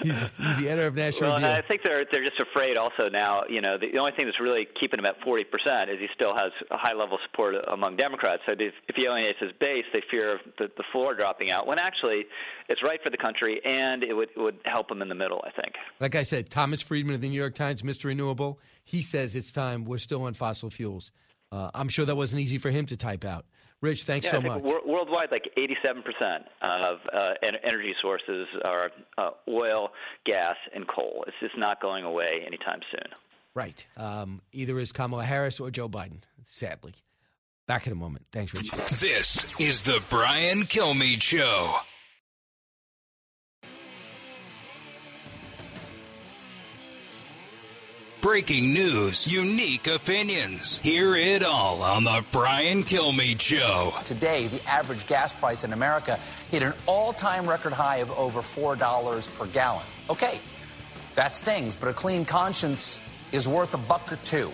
he's, 0.03 0.15
he's 0.38 0.57
the 0.57 0.69
editor 0.69 0.85
of 0.85 0.95
National 0.95 1.31
well, 1.31 1.39
Review. 1.39 1.55
I 1.55 1.61
think 1.68 1.81
they're 1.84 2.05
they're 2.11 2.23
just 2.23 2.39
afraid 2.39 2.77
also 2.77 3.09
now. 3.09 3.41
You 3.49 3.59
know, 3.59 3.80
the, 3.80 3.91
the 3.91 3.97
only 3.97 4.11
thing 4.11 4.26
that's 4.26 4.39
really 4.39 4.68
keeping 4.80 4.99
him 4.99 5.05
at 5.05 5.15
40 5.26 5.45
percent 5.45 5.89
is 5.89 5.97
he 5.99 6.05
still 6.14 6.35
has 6.35 6.51
a 6.69 6.77
high 6.77 6.93
level 6.93 7.18
support 7.26 7.55
among 7.72 7.97
Democrats. 7.97 8.43
So 8.45 8.51
if, 8.51 8.73
if 8.88 8.95
he 8.95 9.05
alienates 9.05 9.39
his 9.39 9.51
base, 9.59 9.85
they 9.91 10.03
fear 10.11 10.35
of 10.35 10.39
the, 10.59 10.68
the 10.77 10.84
floor 10.91 11.15
dropping 11.15 11.49
out. 11.49 11.65
When 11.65 11.80
actually, 11.80 12.26
it's 12.69 12.84
right 12.84 13.01
for 13.01 13.09
the 13.09 13.18
country, 13.18 13.59
and 13.65 14.03
it 14.03 14.14
would 14.14 14.30
it 14.35 14.39
would 14.39 14.59
help 14.65 14.91
him 14.91 15.01
in 15.01 15.09
the 15.09 15.15
middle. 15.15 15.43
I 15.47 15.59
think. 15.59 15.73
Like 15.99 16.14
I 16.14 16.22
said, 16.22 16.51
Thomas 16.51 16.84
Friedman 16.84 17.15
of 17.15 17.22
the 17.22 17.30
New 17.30 17.39
York 17.39 17.55
Times, 17.55 17.81
Mr. 17.81 18.05
Renewable, 18.05 18.59
he 18.84 19.01
says 19.01 19.35
it's 19.35 19.51
time. 19.51 19.84
We're 19.84 19.97
still 19.97 20.23
on 20.23 20.35
fossil 20.35 20.69
fuels. 20.69 21.11
Uh, 21.51 21.72
I'm 21.73 21.89
sure 21.89 22.05
that 22.05 22.15
wasn't 22.15 22.41
easy 22.41 22.59
for 22.59 22.69
him 22.69 22.85
to 22.88 22.97
type 22.97 23.26
out. 23.26 23.45
Rich, 23.81 24.05
thanks 24.05 24.25
yeah, 24.25 24.31
so 24.31 24.41
much. 24.41 24.63
worldwide, 24.63 25.29
like 25.31 25.51
87% 25.55 26.43
of 26.61 26.97
uh, 27.13 27.33
en- 27.43 27.55
energy 27.63 27.93
sources 28.01 28.47
are 28.65 28.89
uh, 29.19 29.31
oil, 29.47 29.89
gas, 30.25 30.55
and 30.73 30.87
coal. 30.87 31.23
It's 31.27 31.37
just 31.39 31.57
not 31.57 31.79
going 31.79 32.03
away 32.03 32.43
anytime 32.45 32.79
soon. 32.91 33.11
Right. 33.53 33.85
Um, 33.95 34.41
either 34.51 34.79
is 34.79 34.91
Kamala 34.91 35.25
Harris 35.25 35.59
or 35.59 35.69
Joe 35.69 35.89
Biden, 35.89 36.21
sadly. 36.43 36.95
Back 37.67 37.85
in 37.85 37.93
a 37.93 37.95
moment. 37.95 38.25
Thanks, 38.31 38.53
Rich. 38.53 38.71
This 38.99 39.59
is 39.59 39.83
the 39.83 40.01
Brian 40.09 40.61
Kilmeade 40.61 41.21
Show. 41.21 41.77
Breaking 48.27 48.73
news, 48.73 49.31
unique 49.31 49.87
opinions. 49.87 50.79
Hear 50.79 51.15
it 51.15 51.43
all 51.43 51.81
on 51.81 52.03
the 52.03 52.25
Brian 52.33 52.83
Kilmeade 52.83 53.39
Show. 53.39 53.93
Today, 54.03 54.47
the 54.47 54.61
average 54.67 55.07
gas 55.07 55.31
price 55.31 55.63
in 55.63 55.71
America 55.71 56.19
hit 56.51 56.61
an 56.61 56.73
all 56.87 57.13
time 57.13 57.47
record 57.47 57.71
high 57.71 57.97
of 57.97 58.11
over 58.11 58.41
$4 58.41 59.33
per 59.37 59.45
gallon. 59.45 59.85
Okay, 60.09 60.41
that 61.15 61.37
stings, 61.37 61.77
but 61.77 61.87
a 61.87 61.93
clean 61.93 62.25
conscience 62.25 62.99
is 63.31 63.47
worth 63.47 63.73
a 63.73 63.77
buck 63.77 64.11
or 64.11 64.17
two. 64.17 64.51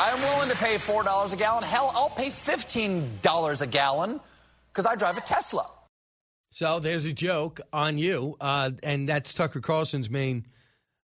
I'm 0.00 0.20
willing 0.22 0.50
to 0.50 0.56
pay 0.56 0.74
$4 0.74 1.32
a 1.32 1.36
gallon. 1.36 1.62
Hell, 1.62 1.92
I'll 1.94 2.10
pay 2.10 2.28
$15 2.28 3.60
a 3.62 3.66
gallon 3.68 4.20
because 4.72 4.84
I 4.84 4.96
drive 4.96 5.16
a 5.16 5.20
Tesla. 5.20 5.68
So 6.50 6.80
there's 6.80 7.04
a 7.04 7.12
joke 7.12 7.60
on 7.72 7.98
you, 7.98 8.36
uh, 8.40 8.72
and 8.82 9.08
that's 9.08 9.32
Tucker 9.32 9.60
Carlson's 9.60 10.10
main 10.10 10.44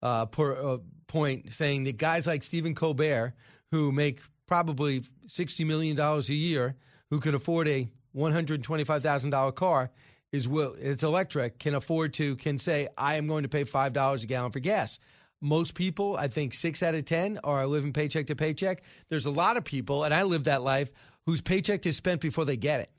uh, 0.02 0.26
por, 0.26 0.58
uh, 0.58 0.78
point, 1.08 1.52
saying 1.52 1.84
that 1.86 1.98
guys 1.98 2.28
like 2.28 2.44
Stephen 2.44 2.76
Colbert, 2.76 3.34
who 3.72 3.92
make 3.92 4.22
probably 4.48 5.02
$60 5.28 5.66
million 5.66 6.00
a 6.00 6.22
year, 6.34 6.76
who 7.10 7.20
can 7.20 7.36
afford 7.36 7.68
a 7.68 7.90
$125,000 8.16 9.56
car, 9.56 9.92
is 10.32 10.48
will 10.48 10.76
it's 10.80 11.04
electric, 11.04 11.60
can 11.60 11.76
afford 11.76 12.14
to, 12.14 12.36
can 12.38 12.58
say, 12.58 12.88
I 12.98 13.16
am 13.16 13.28
going 13.28 13.44
to 13.44 13.50
pay 13.50 13.66
$5 13.66 14.24
a 14.24 14.26
gallon 14.28 14.52
for 14.52 14.60
gas. 14.60 15.00
Most 15.42 15.74
people, 15.74 16.16
I 16.18 16.28
think 16.28 16.54
six 16.54 16.84
out 16.84 16.96
of 16.96 17.06
10 17.06 17.40
are 17.44 17.66
living 17.66 17.94
paycheck 17.94 18.28
to 18.28 18.36
paycheck. 18.36 18.84
There's 19.10 19.26
a 19.26 19.32
lot 19.32 19.58
of 19.58 19.64
people, 19.64 20.04
and 20.04 20.14
I 20.14 20.24
live 20.24 20.46
that 20.46 20.62
life, 20.62 20.90
whose 21.26 21.42
paycheck 21.42 21.86
is 21.86 21.98
spent 21.98 22.22
before 22.22 22.46
they 22.46 22.58
get 22.58 22.80
it 22.80 22.92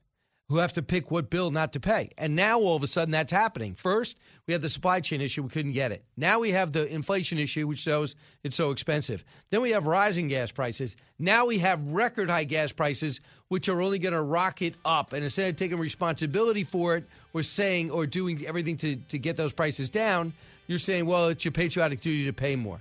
who 0.48 0.58
have 0.58 0.72
to 0.74 0.82
pick 0.82 1.10
what 1.10 1.30
bill 1.30 1.50
not 1.50 1.72
to 1.72 1.80
pay. 1.80 2.10
And 2.18 2.36
now 2.36 2.58
all 2.60 2.76
of 2.76 2.82
a 2.82 2.86
sudden 2.86 3.12
that's 3.12 3.32
happening. 3.32 3.74
First, 3.74 4.18
we 4.46 4.52
had 4.52 4.60
the 4.60 4.68
supply 4.68 5.00
chain 5.00 5.20
issue, 5.20 5.42
we 5.42 5.48
couldn't 5.48 5.72
get 5.72 5.92
it. 5.92 6.04
Now 6.16 6.40
we 6.40 6.50
have 6.50 6.72
the 6.72 6.86
inflation 6.86 7.38
issue, 7.38 7.66
which 7.66 7.78
shows 7.78 8.16
it's 8.42 8.56
so 8.56 8.70
expensive. 8.70 9.24
Then 9.50 9.62
we 9.62 9.70
have 9.70 9.86
rising 9.86 10.28
gas 10.28 10.50
prices. 10.50 10.96
Now 11.18 11.46
we 11.46 11.58
have 11.58 11.80
record 11.92 12.28
high 12.28 12.44
gas 12.44 12.72
prices, 12.72 13.20
which 13.48 13.68
are 13.68 13.80
only 13.80 13.98
going 13.98 14.14
to 14.14 14.22
rocket 14.22 14.74
up. 14.84 15.12
And 15.12 15.24
instead 15.24 15.48
of 15.48 15.56
taking 15.56 15.78
responsibility 15.78 16.64
for 16.64 16.96
it, 16.96 17.04
or 17.34 17.42
saying 17.42 17.90
or 17.90 18.06
doing 18.06 18.44
everything 18.46 18.76
to, 18.78 18.96
to 18.96 19.18
get 19.18 19.36
those 19.36 19.52
prices 19.52 19.88
down, 19.88 20.32
you're 20.66 20.78
saying, 20.78 21.06
well, 21.06 21.28
it's 21.28 21.44
your 21.44 21.52
patriotic 21.52 22.00
duty 22.00 22.24
to 22.26 22.32
pay 22.32 22.56
more. 22.56 22.80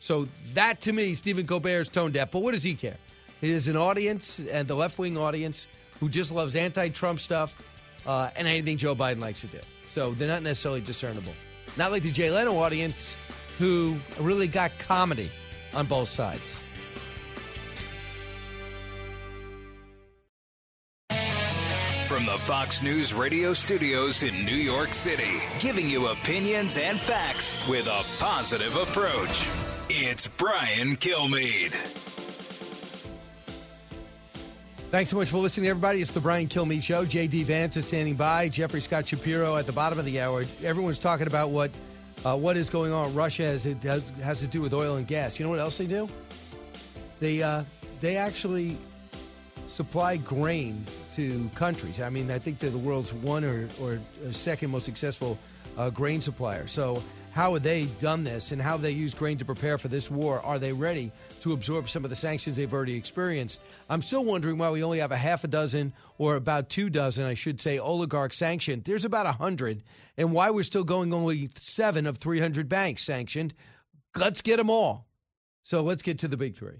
So 0.00 0.28
that 0.54 0.80
to 0.82 0.92
me, 0.92 1.14
Stephen 1.14 1.46
Colbert 1.46 1.80
is 1.80 1.88
tone 1.88 2.12
deaf. 2.12 2.30
But 2.30 2.40
what 2.40 2.52
does 2.52 2.62
he 2.62 2.74
care? 2.74 2.96
He 3.40 3.52
has 3.52 3.68
an 3.68 3.76
audience 3.76 4.40
and 4.50 4.66
the 4.66 4.74
left 4.74 4.98
wing 4.98 5.16
audience 5.16 5.68
who 6.00 6.08
just 6.08 6.32
loves 6.32 6.54
anti 6.56 6.88
Trump 6.88 7.20
stuff 7.20 7.54
uh, 8.06 8.30
and 8.36 8.46
anything 8.46 8.76
Joe 8.78 8.94
Biden 8.94 9.20
likes 9.20 9.40
to 9.42 9.46
do. 9.46 9.60
So 9.88 10.12
they're 10.14 10.28
not 10.28 10.42
necessarily 10.42 10.80
discernible. 10.80 11.32
Not 11.76 11.92
like 11.92 12.02
the 12.02 12.12
Jay 12.12 12.30
Leno 12.30 12.56
audience 12.58 13.16
who 13.58 13.96
really 14.20 14.48
got 14.48 14.72
comedy 14.78 15.30
on 15.74 15.86
both 15.86 16.08
sides. 16.08 16.62
from 22.06 22.24
the 22.24 22.38
Fox 22.38 22.84
News 22.84 23.12
radio 23.12 23.52
studios 23.52 24.22
in 24.22 24.44
New 24.44 24.54
York 24.54 24.94
City, 24.94 25.42
giving 25.58 25.90
you 25.90 26.06
opinions 26.06 26.78
and 26.78 27.00
facts 27.00 27.56
with 27.68 27.88
a 27.88 28.04
positive 28.18 28.76
approach. 28.76 29.48
It's 29.90 30.28
Brian 30.28 30.96
Kilmeade. 30.96 32.15
Thanks 34.96 35.10
so 35.10 35.18
much 35.18 35.28
for 35.28 35.36
listening, 35.36 35.68
everybody. 35.68 36.00
It's 36.00 36.10
the 36.10 36.22
Brian 36.22 36.48
Kilmeade 36.48 36.82
Show. 36.82 37.04
J.D. 37.04 37.42
Vance 37.42 37.76
is 37.76 37.86
standing 37.86 38.14
by. 38.14 38.48
Jeffrey 38.48 38.80
Scott 38.80 39.06
Shapiro 39.06 39.56
at 39.56 39.66
the 39.66 39.72
bottom 39.72 39.98
of 39.98 40.06
the 40.06 40.22
hour. 40.22 40.46
Everyone's 40.64 40.98
talking 40.98 41.26
about 41.26 41.50
what 41.50 41.70
uh, 42.24 42.34
what 42.34 42.56
is 42.56 42.70
going 42.70 42.94
on 42.94 43.14
Russia 43.14 43.42
has 43.42 43.66
it 43.66 43.82
has, 43.82 44.08
has, 44.22 44.40
to 44.40 44.46
do 44.46 44.62
with 44.62 44.72
oil 44.72 44.96
and 44.96 45.06
gas. 45.06 45.38
You 45.38 45.44
know 45.44 45.50
what 45.50 45.58
else 45.58 45.76
they 45.76 45.86
do? 45.86 46.08
They 47.20 47.42
uh, 47.42 47.64
they 48.00 48.16
actually 48.16 48.78
supply 49.66 50.16
grain 50.16 50.86
to 51.14 51.50
countries. 51.54 52.00
I 52.00 52.08
mean, 52.08 52.30
I 52.30 52.38
think 52.38 52.58
they're 52.58 52.70
the 52.70 52.78
world's 52.78 53.12
one 53.12 53.44
or, 53.44 53.68
or 53.82 53.98
second 54.32 54.70
most 54.70 54.86
successful 54.86 55.38
uh, 55.76 55.90
grain 55.90 56.22
supplier. 56.22 56.66
So 56.66 57.02
how 57.32 57.52
have 57.52 57.62
they 57.62 57.84
done 58.00 58.24
this 58.24 58.50
and 58.50 58.62
how 58.62 58.70
have 58.70 58.80
they 58.80 58.92
used 58.92 59.18
grain 59.18 59.36
to 59.36 59.44
prepare 59.44 59.76
for 59.76 59.88
this 59.88 60.10
war? 60.10 60.40
Are 60.40 60.58
they 60.58 60.72
ready 60.72 61.12
to 61.42 61.52
absorb 61.52 61.88
some 61.88 62.04
of 62.04 62.10
the 62.10 62.16
sanctions 62.16 62.56
they've 62.56 62.72
already 62.72 62.94
experienced? 62.94 63.60
I'm 63.88 64.02
still 64.02 64.24
wondering 64.24 64.58
why 64.58 64.70
we 64.70 64.82
only 64.82 64.98
have 64.98 65.12
a 65.12 65.16
half 65.16 65.44
a 65.44 65.48
dozen 65.48 65.92
or 66.18 66.36
about 66.36 66.68
two 66.68 66.90
dozen, 66.90 67.24
I 67.24 67.34
should 67.34 67.60
say, 67.60 67.78
oligarchs 67.78 68.36
sanctioned. 68.36 68.84
There's 68.84 69.04
about 69.04 69.26
a 69.26 69.32
hundred, 69.32 69.82
and 70.16 70.32
why 70.32 70.50
we're 70.50 70.64
still 70.64 70.84
going 70.84 71.12
only 71.12 71.50
seven 71.56 72.06
of 72.06 72.18
300 72.18 72.68
banks 72.68 73.02
sanctioned. 73.02 73.54
Let's 74.14 74.40
get 74.40 74.56
them 74.56 74.70
all. 74.70 75.06
So 75.66 75.82
let's 75.82 76.02
get 76.02 76.20
to 76.20 76.28
the 76.28 76.36
big 76.36 76.54
three. 76.54 76.76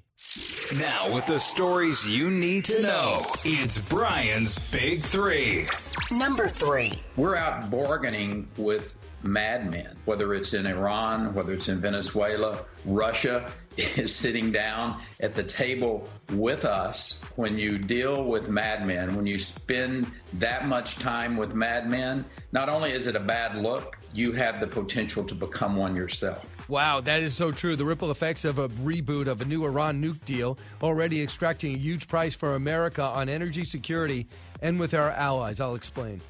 Now, 0.79 1.13
with 1.13 1.27
the 1.27 1.41
stories 1.41 2.09
you 2.09 2.31
need 2.31 2.65
to 2.67 2.81
know, 2.81 3.27
it's 3.45 3.79
Brian's 3.79 4.59
Big 4.71 5.03
Three. 5.03 5.67
Number 6.13 6.47
three. 6.47 6.93
We're 7.17 7.35
out 7.35 7.69
bargaining 7.69 8.49
with 8.57 8.95
madmen, 9.25 9.97
whether 10.05 10.35
it's 10.35 10.55
in 10.55 10.67
Iran, 10.67 11.35
whether 11.35 11.53
it's 11.53 11.69
in 11.69 11.81
Venezuela. 11.81 12.65
Russia 12.85 13.51
is 13.97 14.15
sitting 14.15 14.53
down 14.53 15.01
at 15.21 15.35
the 15.35 15.43
table 15.43 16.09
with 16.33 16.65
us. 16.65 17.19
When 17.37 17.59
you 17.59 17.79
deal 17.79 18.25
with 18.25 18.49
madmen, 18.49 19.15
when 19.17 19.27
you 19.27 19.39
spend 19.39 20.11
that 20.35 20.67
much 20.67 20.97
time 20.97 21.37
with 21.37 21.55
madmen, 21.55 22.25
not 22.53 22.69
only 22.69 22.93
is 22.93 23.07
it 23.07 23.17
a 23.17 23.21
bad 23.21 23.59
look, 23.59 23.99
you 24.15 24.33
have 24.33 24.61
the 24.61 24.67
potential 24.67 25.25
to 25.25 25.35
become 25.35 25.77
one 25.77 25.95
yourself. 25.95 26.47
Wow, 26.69 27.01
that 27.03 27.23
is 27.23 27.35
so 27.35 27.53
true. 27.53 27.77
The 27.77 27.85
ripple 27.85 28.11
effects 28.11 28.45
of 28.45 28.59
a 28.59 28.69
reboot 28.69 29.29
of 29.29 29.41
a 29.41 29.45
new 29.45 29.65
Iran 29.65 30.03
nuke 30.03 30.25
deal 30.25 30.59
already 30.83 31.23
extracting 31.23 31.75
a 31.75 31.79
huge 31.79 32.09
price 32.09 32.35
for 32.35 32.55
America 32.55 33.03
on 33.03 33.29
energy 33.29 33.65
security 33.65 34.27
and 34.63 34.81
with 34.81 34.95
our 34.95 35.11
allies. 35.11 35.61
I'll 35.61 35.75
explain. 35.75 36.21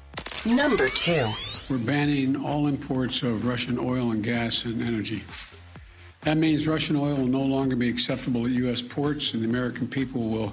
Number 0.45 0.89
two. 0.89 1.25
We're 1.69 1.79
banning 1.79 2.35
all 2.35 2.67
imports 2.67 3.23
of 3.23 3.45
Russian 3.45 3.79
oil 3.79 4.11
and 4.11 4.23
gas 4.23 4.65
and 4.65 4.81
energy. 4.83 5.23
That 6.27 6.35
means 6.35 6.67
Russian 6.67 6.97
oil 6.97 7.15
will 7.15 7.25
no 7.25 7.39
longer 7.39 7.77
be 7.77 7.87
acceptable 7.87 8.43
at 8.43 8.51
U.S. 8.51 8.81
ports, 8.81 9.33
and 9.33 9.41
the 9.41 9.47
American 9.47 9.87
people 9.87 10.27
will 10.27 10.51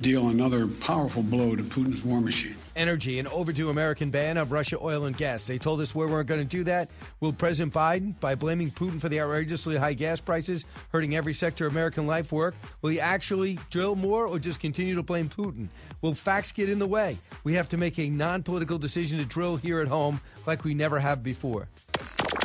deal 0.00 0.28
another 0.28 0.66
powerful 0.66 1.22
blow 1.22 1.54
to 1.54 1.62
Putin's 1.62 2.02
war 2.02 2.22
machine. 2.22 2.54
Energy, 2.74 3.18
an 3.18 3.26
overdue 3.26 3.68
American 3.68 4.08
ban 4.08 4.38
of 4.38 4.50
Russia 4.50 4.78
oil 4.80 5.04
and 5.04 5.14
gas. 5.14 5.46
They 5.46 5.58
told 5.58 5.82
us 5.82 5.94
we 5.94 6.06
weren't 6.06 6.26
going 6.26 6.40
to 6.40 6.46
do 6.46 6.64
that. 6.64 6.88
Will 7.20 7.34
President 7.34 7.74
Biden, 7.74 8.18
by 8.18 8.34
blaming 8.34 8.70
Putin 8.70 8.98
for 8.98 9.10
the 9.10 9.20
outrageously 9.20 9.76
high 9.76 9.92
gas 9.92 10.22
prices, 10.22 10.64
hurting 10.90 11.14
every 11.14 11.34
sector 11.34 11.66
of 11.66 11.72
American 11.72 12.06
life 12.06 12.32
work, 12.32 12.54
will 12.80 12.88
he 12.88 12.98
actually 12.98 13.58
drill 13.68 13.94
more 13.94 14.26
or 14.26 14.38
just 14.38 14.58
continue 14.58 14.94
to 14.94 15.02
blame 15.02 15.28
Putin? 15.28 15.68
Will 16.00 16.14
facts 16.14 16.50
get 16.50 16.70
in 16.70 16.78
the 16.78 16.86
way? 16.86 17.18
We 17.44 17.52
have 17.52 17.68
to 17.68 17.76
make 17.76 17.98
a 17.98 18.08
non 18.08 18.42
political 18.42 18.78
decision 18.78 19.18
to 19.18 19.26
drill 19.26 19.58
here 19.58 19.80
at 19.80 19.88
home 19.88 20.18
like 20.46 20.64
we 20.64 20.72
never 20.72 20.98
have 20.98 21.22
before. 21.22 21.68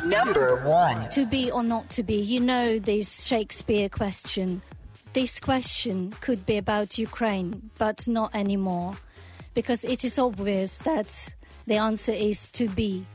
Number 0.06 0.56
one. 0.66 1.08
To 1.10 1.24
be 1.24 1.50
or 1.50 1.62
not 1.62 1.88
to 1.90 2.02
be, 2.02 2.16
you 2.16 2.40
know 2.40 2.78
this 2.78 3.26
Shakespeare 3.26 3.88
question. 3.88 4.60
This 5.14 5.40
question 5.40 6.12
could 6.20 6.44
be 6.44 6.58
about 6.58 6.98
Ukraine, 6.98 7.70
but 7.78 8.06
not 8.06 8.34
anymore, 8.34 8.96
because 9.54 9.84
it 9.84 10.04
is 10.04 10.18
obvious 10.18 10.76
that 10.78 11.34
the 11.66 11.76
answer 11.76 12.12
is 12.12 12.48
to 12.48 12.68
be. 12.68 13.06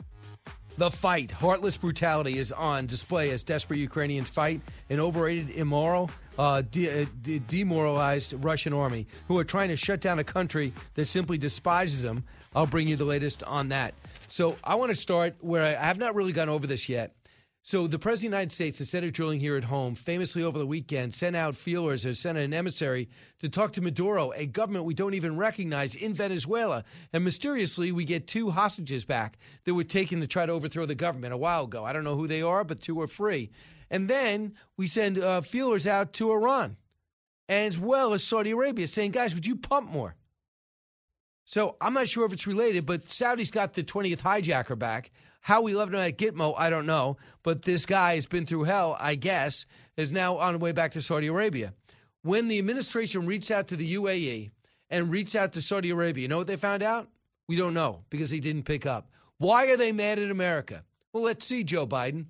The 0.78 0.90
fight, 0.90 1.30
heartless 1.30 1.76
brutality, 1.76 2.38
is 2.40 2.52
on 2.54 2.86
display 2.86 3.32
as 3.32 3.44
desperate 3.44 3.80
Ukrainians 3.80 4.30
fight 4.30 4.62
an 4.90 5.00
overrated, 5.00 5.50
immoral, 5.52 6.10
uh, 6.38 6.62
de- 6.72 7.02
uh, 7.02 7.06
de- 7.22 7.40
demoralized 7.40 8.34
Russian 8.44 8.74
army 8.74 9.06
who 9.28 9.38
are 9.38 9.44
trying 9.44 9.68
to 9.70 9.76
shut 9.76 10.00
down 10.00 10.20
a 10.20 10.24
country 10.24 10.74
that 10.96 11.06
simply 11.06 11.38
despises 11.38 12.02
them. 12.02 12.24
I'll 12.56 12.66
bring 12.66 12.88
you 12.88 12.96
the 12.96 13.06
latest 13.06 13.44
on 13.44 13.70
that. 13.70 13.94
So 14.30 14.58
I 14.64 14.76
want 14.76 14.90
to 14.90 14.96
start 14.96 15.36
where 15.42 15.64
I, 15.64 15.72
have 15.72 15.98
not 15.98 16.16
really 16.16 16.32
gone 16.32 16.50
over 16.50 16.68
this 16.68 16.88
yet. 16.88 17.16
So 17.62 17.88
the 17.88 18.00
President 18.00 18.28
of 18.28 18.32
the 18.32 18.38
United 18.38 18.52
States, 18.54 18.80
instead 18.80 19.04
of 19.04 19.12
drilling 19.12 19.40
here 19.40 19.58
at 19.58 19.64
home, 19.64 19.94
famously 19.94 20.44
over 20.44 20.58
the 20.58 20.66
weekend, 20.66 21.14
sent 21.14 21.36
out 21.36 21.56
feelers 21.56 22.06
or 22.06 22.14
sent 22.14 22.38
an 22.38 22.54
emissary 22.54 23.10
to 23.40 23.50
talk 23.50 23.74
to 23.74 23.82
Maduro, 23.82 24.32
a 24.32 24.46
government 24.46 24.86
we 24.86 24.94
don't 24.94 25.14
even 25.14 25.36
recognize 25.36 25.96
in 25.96 26.14
Venezuela. 26.14 26.84
And 27.12 27.24
mysteriously, 27.24 27.92
we 27.92 28.06
get 28.06 28.28
two 28.28 28.50
hostages 28.50 29.04
back 29.04 29.38
that 29.66 29.74
were 29.74 29.84
taken 29.84 30.22
to 30.22 30.28
try 30.28 30.46
to 30.46 30.54
overthrow 30.54 30.86
the 30.86 30.96
government 30.96 31.34
a 31.34 31.38
while 31.38 31.66
ago. 31.66 31.84
I 31.84 31.92
don't 31.92 32.06
know 32.06 32.16
who 32.16 32.28
they 32.28 32.42
are, 32.42 32.64
but 32.64 32.82
two 32.82 33.02
are 33.02 33.08
free. 33.08 33.50
And 33.92 34.08
then 34.08 34.54
we 34.78 34.88
send 34.88 35.20
uh, 35.20 35.42
feelers 35.42 35.86
out 35.86 36.14
to 36.14 36.32
Iran 36.32 36.78
as 37.50 37.80
well 37.80 38.14
as 38.14 38.24
Saudi 38.24 38.52
Arabia 38.52 38.88
saying, 38.88 39.12
guys, 39.12 39.34
would 39.34 39.46
you 39.46 39.56
pump 39.56 39.92
more? 39.92 40.16
So 41.50 41.78
I'm 41.82 41.96
not 41.96 42.08
sure 42.08 42.28
if 42.28 42.32
it's 42.32 42.46
related, 42.46 42.86
but 42.86 43.10
Saudi's 43.10 43.50
got 43.50 43.74
the 43.74 43.82
20th 43.82 44.20
hijacker 44.20 44.78
back. 44.78 45.10
How 45.42 45.64
we 45.64 45.74
left 45.74 45.92
him 45.92 45.98
at 45.98 46.20
Gitmo, 46.20 46.54
I 46.56 46.70
don't 46.70 46.86
know. 46.86 47.18
But 47.42 47.64
this 47.64 47.88
guy 47.88 48.14
has 48.14 48.28
been 48.28 48.46
through 48.46 48.66
hell, 48.66 48.96
I 49.00 49.16
guess, 49.16 49.66
is 49.98 50.12
now 50.12 50.38
on 50.38 50.54
the 50.54 50.60
way 50.60 50.74
back 50.74 50.92
to 50.92 51.02
Saudi 51.02 51.26
Arabia. 51.26 51.74
When 52.22 52.50
the 52.50 52.60
administration 52.60 53.26
reached 53.26 53.50
out 53.50 53.68
to 53.70 53.76
the 53.76 53.96
UAE 53.96 54.52
and 54.92 55.10
reached 55.10 55.36
out 55.36 55.54
to 55.54 55.62
Saudi 55.64 55.90
Arabia, 55.90 56.22
you 56.22 56.28
know 56.28 56.38
what 56.38 56.46
they 56.46 56.56
found 56.56 56.84
out? 56.84 57.08
We 57.48 57.56
don't 57.56 57.74
know 57.74 58.04
because 58.12 58.30
he 58.30 58.40
didn't 58.40 58.66
pick 58.66 58.86
up. 58.86 59.10
Why 59.40 59.72
are 59.72 59.78
they 59.78 59.92
mad 59.92 60.20
at 60.20 60.30
America? 60.30 60.84
Well, 61.14 61.24
let's 61.24 61.48
see, 61.48 61.64
Joe 61.64 61.88
Biden. 61.88 62.28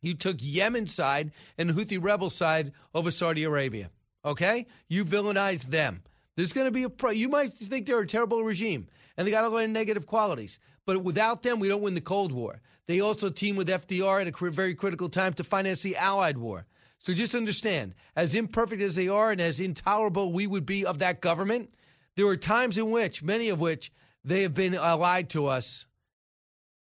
You 0.00 0.14
took 0.14 0.38
Yemen's 0.38 0.94
side 0.94 1.32
and 1.58 1.68
Houthi 1.68 2.02
rebel 2.02 2.30
side 2.30 2.72
over 2.94 3.10
Saudi 3.10 3.44
Arabia. 3.44 3.90
Okay? 4.24 4.64
You 4.88 5.04
villainized 5.04 5.66
them. 5.66 6.02
There's 6.38 6.52
going 6.52 6.68
to 6.68 6.70
be 6.70 6.84
a 6.84 6.88
pro. 6.88 7.10
You 7.10 7.28
might 7.28 7.52
think 7.52 7.84
they're 7.84 7.98
a 7.98 8.06
terrible 8.06 8.44
regime 8.44 8.86
and 9.16 9.26
they 9.26 9.32
got 9.32 9.44
a 9.44 9.48
lot 9.48 9.64
of 9.64 9.70
negative 9.70 10.06
qualities, 10.06 10.60
but 10.86 11.02
without 11.02 11.42
them, 11.42 11.58
we 11.58 11.66
don't 11.66 11.82
win 11.82 11.94
the 11.94 12.00
Cold 12.00 12.30
War. 12.30 12.60
They 12.86 13.00
also 13.00 13.28
team 13.28 13.56
with 13.56 13.68
FDR 13.68 14.20
at 14.20 14.28
a 14.28 14.50
very 14.52 14.76
critical 14.76 15.08
time 15.08 15.32
to 15.32 15.42
finance 15.42 15.82
the 15.82 15.96
Allied 15.96 16.38
War. 16.38 16.64
So 17.00 17.12
just 17.12 17.34
understand, 17.34 17.96
as 18.14 18.36
imperfect 18.36 18.80
as 18.80 18.94
they 18.94 19.08
are 19.08 19.32
and 19.32 19.40
as 19.40 19.58
intolerable 19.58 20.32
we 20.32 20.46
would 20.46 20.64
be 20.64 20.86
of 20.86 21.00
that 21.00 21.20
government, 21.20 21.74
there 22.14 22.28
are 22.28 22.36
times 22.36 22.78
in 22.78 22.92
which, 22.92 23.20
many 23.20 23.48
of 23.48 23.58
which, 23.58 23.90
they 24.22 24.42
have 24.42 24.54
been 24.54 24.76
uh, 24.76 24.82
allied 24.82 25.30
to 25.30 25.48
us, 25.48 25.86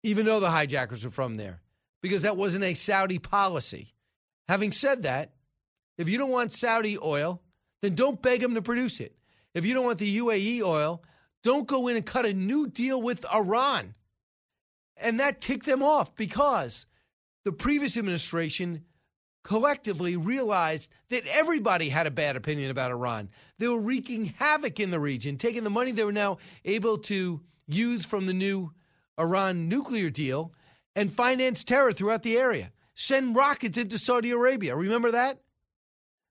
even 0.03 0.27
though 0.27 0.39
the 0.39 0.51
hijackers 0.51 1.03
are 1.03 1.09
from 1.09 1.33
there, 1.33 1.61
because 2.03 2.21
that 2.21 2.37
wasn't 2.37 2.63
a 2.63 2.75
Saudi 2.75 3.17
policy. 3.17 3.95
Having 4.47 4.73
said 4.73 5.01
that, 5.01 5.33
if 5.97 6.07
you 6.09 6.19
don't 6.19 6.29
want 6.29 6.53
Saudi 6.53 6.99
oil, 6.99 7.41
then 7.81 7.95
don't 7.95 8.21
beg 8.21 8.41
them 8.41 8.53
to 8.53 8.61
produce 8.61 8.99
it. 8.99 9.15
If 9.53 9.65
you 9.65 9.73
don't 9.73 9.85
want 9.85 9.99
the 9.99 10.17
UAE 10.17 10.61
oil, 10.61 11.03
don't 11.43 11.67
go 11.67 11.87
in 11.87 11.97
and 11.97 12.05
cut 12.05 12.25
a 12.25 12.33
new 12.33 12.67
deal 12.67 13.01
with 13.01 13.25
Iran. 13.33 13.95
And 14.97 15.19
that 15.19 15.41
ticked 15.41 15.65
them 15.65 15.83
off 15.83 16.15
because 16.15 16.85
the 17.43 17.51
previous 17.51 17.97
administration 17.97 18.85
collectively 19.43 20.15
realized 20.15 20.91
that 21.09 21.25
everybody 21.27 21.89
had 21.89 22.05
a 22.05 22.11
bad 22.11 22.35
opinion 22.35 22.69
about 22.69 22.91
Iran. 22.91 23.29
They 23.57 23.67
were 23.67 23.79
wreaking 23.79 24.25
havoc 24.37 24.79
in 24.79 24.91
the 24.91 24.99
region, 24.99 25.37
taking 25.37 25.63
the 25.63 25.69
money 25.69 25.91
they 25.91 26.03
were 26.03 26.11
now 26.11 26.37
able 26.63 26.99
to 26.99 27.41
use 27.67 28.05
from 28.05 28.27
the 28.27 28.33
new 28.33 28.71
Iran 29.19 29.67
nuclear 29.67 30.09
deal 30.09 30.53
and 30.95 31.11
finance 31.11 31.63
terror 31.63 31.91
throughout 31.91 32.21
the 32.21 32.37
area. 32.37 32.71
Send 32.93 33.35
rockets 33.35 33.77
into 33.77 33.97
Saudi 33.97 34.31
Arabia. 34.31 34.75
Remember 34.75 35.11
that? 35.11 35.39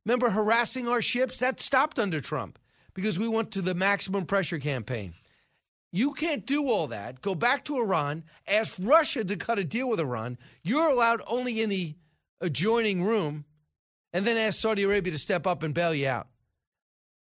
Remember 0.05 0.31
harassing 0.31 0.87
our 0.87 1.03
ships? 1.03 1.39
That 1.39 1.59
stopped 1.59 1.99
under 1.99 2.21
Trump 2.21 2.59
because 2.95 3.19
we 3.19 3.29
went 3.29 3.53
to 3.53 3.63
the 3.63 3.75
maximum 3.75 4.27
pressure 4.27 4.59
campaign. 4.59 5.15
You 5.93 6.13
can't 6.13 6.47
do 6.47 6.69
all 6.69 6.89
that. 6.89 7.21
Go 7.21 7.35
back 7.35 7.65
to 7.65 7.79
Iran, 7.79 8.23
ask 8.47 8.77
Russia 8.81 9.25
to 9.25 9.37
cut 9.37 9.59
a 9.59 9.65
deal 9.65 9.89
with 9.89 10.01
Iran. 10.01 10.39
You're 10.63 10.89
allowed 10.89 11.23
only 11.27 11.61
in 11.61 11.69
the 11.69 11.97
adjoining 12.41 13.03
room, 13.03 13.45
and 14.13 14.25
then 14.25 14.37
ask 14.37 14.61
Saudi 14.61 14.85
Arabia 14.85 15.13
to 15.13 15.19
step 15.19 15.47
up 15.47 15.63
and 15.63 15.75
bail 15.75 15.95
you 15.95 16.09
out. 16.09 16.29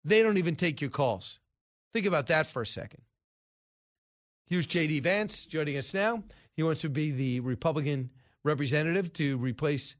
They 0.03 0.23
don't 0.23 0.37
even 0.37 0.55
take 0.55 0.81
your 0.81 0.89
calls. 0.89 1.39
Think 1.93 2.05
about 2.05 2.27
that 2.27 2.47
for 2.47 2.61
a 2.61 2.67
second. 2.67 3.01
Here's 4.47 4.65
J.D. 4.65 4.99
Vance 5.01 5.45
joining 5.45 5.77
us 5.77 5.93
now. 5.93 6.23
He 6.53 6.63
wants 6.63 6.81
to 6.81 6.89
be 6.89 7.11
the 7.11 7.39
Republican 7.39 8.09
representative 8.43 9.13
to 9.13 9.37
replace 9.37 9.95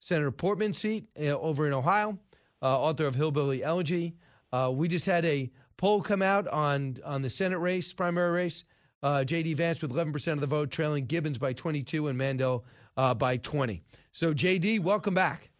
Senator 0.00 0.32
Portman's 0.32 0.78
seat 0.78 1.06
uh, 1.20 1.26
over 1.38 1.66
in 1.66 1.72
Ohio, 1.72 2.18
uh, 2.60 2.80
author 2.80 3.06
of 3.06 3.14
Hillbilly 3.14 3.62
Elegy. 3.62 4.16
Uh, 4.52 4.70
we 4.72 4.88
just 4.88 5.06
had 5.06 5.24
a 5.24 5.50
poll 5.76 6.02
come 6.02 6.22
out 6.22 6.46
on 6.48 6.98
on 7.04 7.22
the 7.22 7.30
Senate 7.30 7.58
race, 7.58 7.92
primary 7.92 8.32
race. 8.32 8.64
Uh, 9.02 9.24
J.D. 9.24 9.54
Vance 9.54 9.82
with 9.82 9.90
11% 9.90 10.32
of 10.34 10.40
the 10.40 10.46
vote, 10.46 10.70
trailing 10.70 11.06
Gibbons 11.06 11.36
by 11.36 11.52
22 11.52 12.06
and 12.06 12.16
Mandel 12.16 12.64
uh, 12.96 13.12
by 13.12 13.36
20. 13.36 13.82
So, 14.12 14.32
J.D., 14.32 14.78
welcome 14.78 15.12
back. 15.12 15.50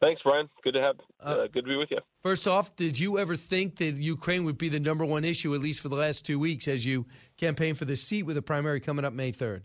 Thanks, 0.00 0.20
Brian. 0.22 0.48
Good 0.62 0.74
to 0.74 0.80
have. 0.80 0.96
Uh, 1.20 1.46
good 1.52 1.64
to 1.64 1.68
be 1.70 1.76
with 1.76 1.90
you. 1.90 1.98
First 2.22 2.46
off, 2.46 2.76
did 2.76 2.98
you 2.98 3.18
ever 3.18 3.34
think 3.34 3.76
that 3.76 3.94
Ukraine 3.94 4.44
would 4.44 4.58
be 4.58 4.68
the 4.68 4.78
number 4.78 5.04
one 5.04 5.24
issue, 5.24 5.54
at 5.54 5.60
least 5.60 5.80
for 5.80 5.88
the 5.88 5.96
last 5.96 6.24
two 6.24 6.38
weeks, 6.38 6.68
as 6.68 6.84
you 6.84 7.06
campaign 7.36 7.74
for 7.74 7.86
the 7.86 7.96
seat 7.96 8.24
with 8.24 8.36
a 8.36 8.42
primary 8.42 8.78
coming 8.78 9.04
up 9.04 9.12
May 9.12 9.32
3rd? 9.32 9.62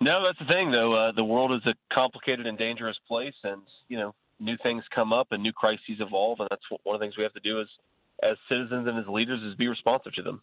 No, 0.00 0.24
that's 0.24 0.38
the 0.38 0.46
thing, 0.46 0.70
though. 0.70 0.94
Uh, 0.94 1.12
the 1.12 1.24
world 1.24 1.52
is 1.52 1.60
a 1.66 1.74
complicated 1.94 2.46
and 2.46 2.56
dangerous 2.56 2.96
place, 3.06 3.34
and 3.44 3.60
you 3.88 3.98
know, 3.98 4.14
new 4.40 4.56
things 4.62 4.82
come 4.94 5.12
up 5.12 5.28
and 5.30 5.42
new 5.42 5.52
crises 5.52 5.98
evolve, 6.00 6.40
and 6.40 6.48
that's 6.50 6.62
one 6.82 6.94
of 6.94 7.00
the 7.00 7.04
things 7.04 7.16
we 7.16 7.22
have 7.22 7.34
to 7.34 7.40
do 7.40 7.60
as 7.60 7.66
as 8.22 8.36
citizens 8.48 8.86
and 8.86 8.98
as 8.98 9.06
leaders 9.08 9.40
is 9.42 9.54
be 9.54 9.66
responsive 9.66 10.12
to 10.14 10.22
them. 10.22 10.42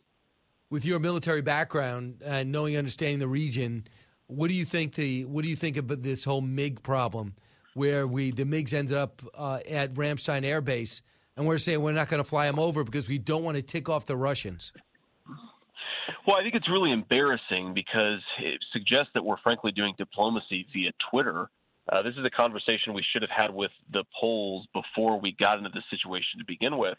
With 0.70 0.84
your 0.84 1.00
military 1.00 1.42
background 1.42 2.22
and 2.26 2.52
knowing, 2.52 2.76
understanding 2.76 3.20
the 3.20 3.28
region, 3.28 3.86
what 4.28 4.48
do 4.48 4.56
you 4.56 4.66
think 4.66 4.96
the 4.96 5.26
what 5.26 5.44
do 5.44 5.50
you 5.50 5.56
think 5.56 5.78
about 5.78 6.02
this 6.02 6.24
whole 6.24 6.42
MiG 6.42 6.82
problem, 6.84 7.36
where 7.74 8.08
we 8.08 8.32
the 8.32 8.44
MiGs 8.44 8.74
ended 8.74 8.98
up 8.98 9.22
uh, 9.36 9.60
at 9.70 9.94
Ramstein 9.94 10.44
Air 10.44 10.62
Base, 10.62 11.02
and 11.36 11.48
we're 11.48 11.58
saying 11.58 11.82
we're 11.82 11.94
not 11.94 12.10
going 12.10 12.22
to 12.22 12.28
fly 12.28 12.48
them 12.48 12.60
over 12.60 12.84
because 12.84 13.08
we 13.08 13.18
don't 13.18 13.44
want 13.44 13.56
to 13.56 13.62
tick 13.62 13.90
off 13.90 14.06
the 14.06 14.18
Russians. 14.18 14.74
Well, 16.26 16.36
I 16.36 16.44
think 16.44 16.56
it's 16.56 16.70
really 16.70 16.92
embarrassing 16.92 17.74
because 17.74 18.20
it 18.40 18.60
suggests 18.74 19.12
that 19.14 19.24
we're 19.24 19.38
frankly 19.38 19.72
doing 19.72 19.94
diplomacy 19.98 20.68
via 20.74 20.92
Twitter. 21.10 21.50
Uh, 21.90 22.02
this 22.02 22.16
is 22.18 22.26
a 22.26 22.30
conversation 22.30 22.94
we 22.94 23.06
should 23.14 23.22
have 23.22 23.32
had 23.32 23.54
with 23.54 23.72
the 23.92 24.04
Poles 24.20 24.68
before 24.74 25.20
we 25.20 25.36
got 25.40 25.58
into 25.58 25.70
this 25.74 25.84
situation 25.90 26.40
to 26.40 26.46
begin 26.46 26.78
with. 26.78 26.98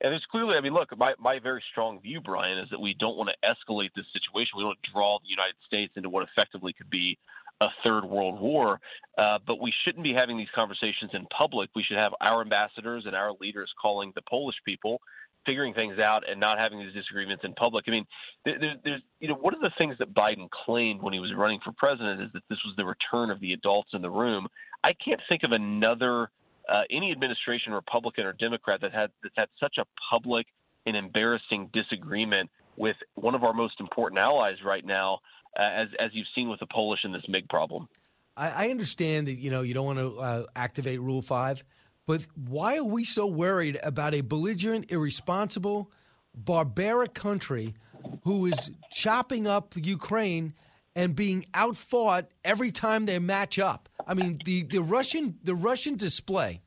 And 0.00 0.12
there's 0.12 0.26
clearly, 0.30 0.54
I 0.56 0.60
mean, 0.60 0.74
look, 0.74 0.96
my, 0.96 1.14
my 1.18 1.40
very 1.40 1.62
strong 1.72 2.00
view, 2.00 2.20
Brian, 2.20 2.58
is 2.58 2.70
that 2.70 2.80
we 2.80 2.94
don't 3.00 3.16
want 3.16 3.30
to 3.30 3.48
escalate 3.48 3.90
this 3.96 4.06
situation. 4.12 4.52
We 4.56 4.62
don't 4.62 4.68
want 4.68 4.82
to 4.84 4.92
draw 4.92 5.18
the 5.18 5.28
United 5.28 5.56
States 5.66 5.92
into 5.96 6.08
what 6.08 6.28
effectively 6.28 6.72
could 6.72 6.88
be 6.88 7.18
a 7.60 7.66
third 7.82 8.04
world 8.04 8.40
war. 8.40 8.80
Uh, 9.16 9.38
but 9.44 9.60
we 9.60 9.72
shouldn't 9.84 10.04
be 10.04 10.14
having 10.14 10.38
these 10.38 10.54
conversations 10.54 11.10
in 11.14 11.26
public. 11.36 11.70
We 11.74 11.82
should 11.82 11.96
have 11.96 12.12
our 12.20 12.42
ambassadors 12.42 13.04
and 13.06 13.16
our 13.16 13.32
leaders 13.40 13.70
calling 13.82 14.12
the 14.14 14.22
Polish 14.22 14.56
people 14.64 15.00
figuring 15.48 15.72
things 15.72 15.98
out 15.98 16.28
and 16.28 16.38
not 16.38 16.58
having 16.58 16.78
these 16.78 16.92
disagreements 16.92 17.42
in 17.42 17.54
public. 17.54 17.86
I 17.88 17.90
mean, 17.90 18.06
there, 18.44 18.58
there's, 18.84 19.00
you 19.18 19.28
know, 19.28 19.34
one 19.34 19.54
of 19.54 19.60
the 19.60 19.70
things 19.78 19.96
that 19.98 20.12
Biden 20.12 20.50
claimed 20.50 21.00
when 21.00 21.14
he 21.14 21.20
was 21.20 21.32
running 21.34 21.58
for 21.64 21.72
president 21.72 22.20
is 22.20 22.28
that 22.34 22.42
this 22.50 22.58
was 22.66 22.74
the 22.76 22.84
return 22.84 23.30
of 23.30 23.40
the 23.40 23.54
adults 23.54 23.90
in 23.94 24.02
the 24.02 24.10
room. 24.10 24.46
I 24.84 24.92
can't 24.92 25.20
think 25.26 25.44
of 25.44 25.52
another 25.52 26.28
uh, 26.68 26.82
any 26.90 27.12
administration, 27.12 27.72
Republican 27.72 28.26
or 28.26 28.34
Democrat, 28.34 28.82
that 28.82 28.92
had 28.92 29.10
that's 29.22 29.34
had 29.36 29.48
such 29.58 29.78
a 29.78 29.86
public 30.10 30.46
and 30.84 30.94
embarrassing 30.96 31.70
disagreement 31.72 32.50
with 32.76 32.96
one 33.14 33.34
of 33.34 33.42
our 33.42 33.54
most 33.54 33.80
important 33.80 34.18
allies 34.18 34.56
right 34.62 34.84
now, 34.84 35.20
uh, 35.58 35.62
as 35.62 35.88
as 35.98 36.10
you've 36.12 36.26
seen 36.34 36.50
with 36.50 36.60
the 36.60 36.66
Polish 36.66 37.00
and 37.04 37.14
this 37.14 37.24
MiG 37.26 37.48
problem. 37.48 37.88
I, 38.36 38.66
I 38.66 38.70
understand 38.70 39.28
that 39.28 39.34
you 39.34 39.50
know 39.50 39.62
you 39.62 39.72
don't 39.72 39.86
want 39.86 39.98
to 39.98 40.20
uh, 40.20 40.46
activate 40.54 41.00
Rule 41.00 41.22
Five, 41.22 41.64
but 42.08 42.22
why 42.48 42.78
are 42.78 42.84
we 42.84 43.04
so 43.04 43.26
worried 43.26 43.78
about 43.82 44.14
a 44.14 44.22
belligerent, 44.22 44.90
irresponsible, 44.90 45.92
barbaric 46.34 47.12
country 47.12 47.74
who 48.22 48.46
is 48.46 48.70
chopping 48.90 49.46
up 49.46 49.74
Ukraine 49.76 50.54
and 50.96 51.14
being 51.14 51.44
outfought 51.52 52.30
every 52.46 52.72
time 52.72 53.04
they 53.04 53.18
match 53.18 53.58
up? 53.58 53.90
I 54.06 54.14
mean, 54.14 54.40
the, 54.46 54.62
the 54.62 54.80
Russian 54.80 55.38
the 55.44 55.54
Russian 55.54 55.96
display 55.96 56.62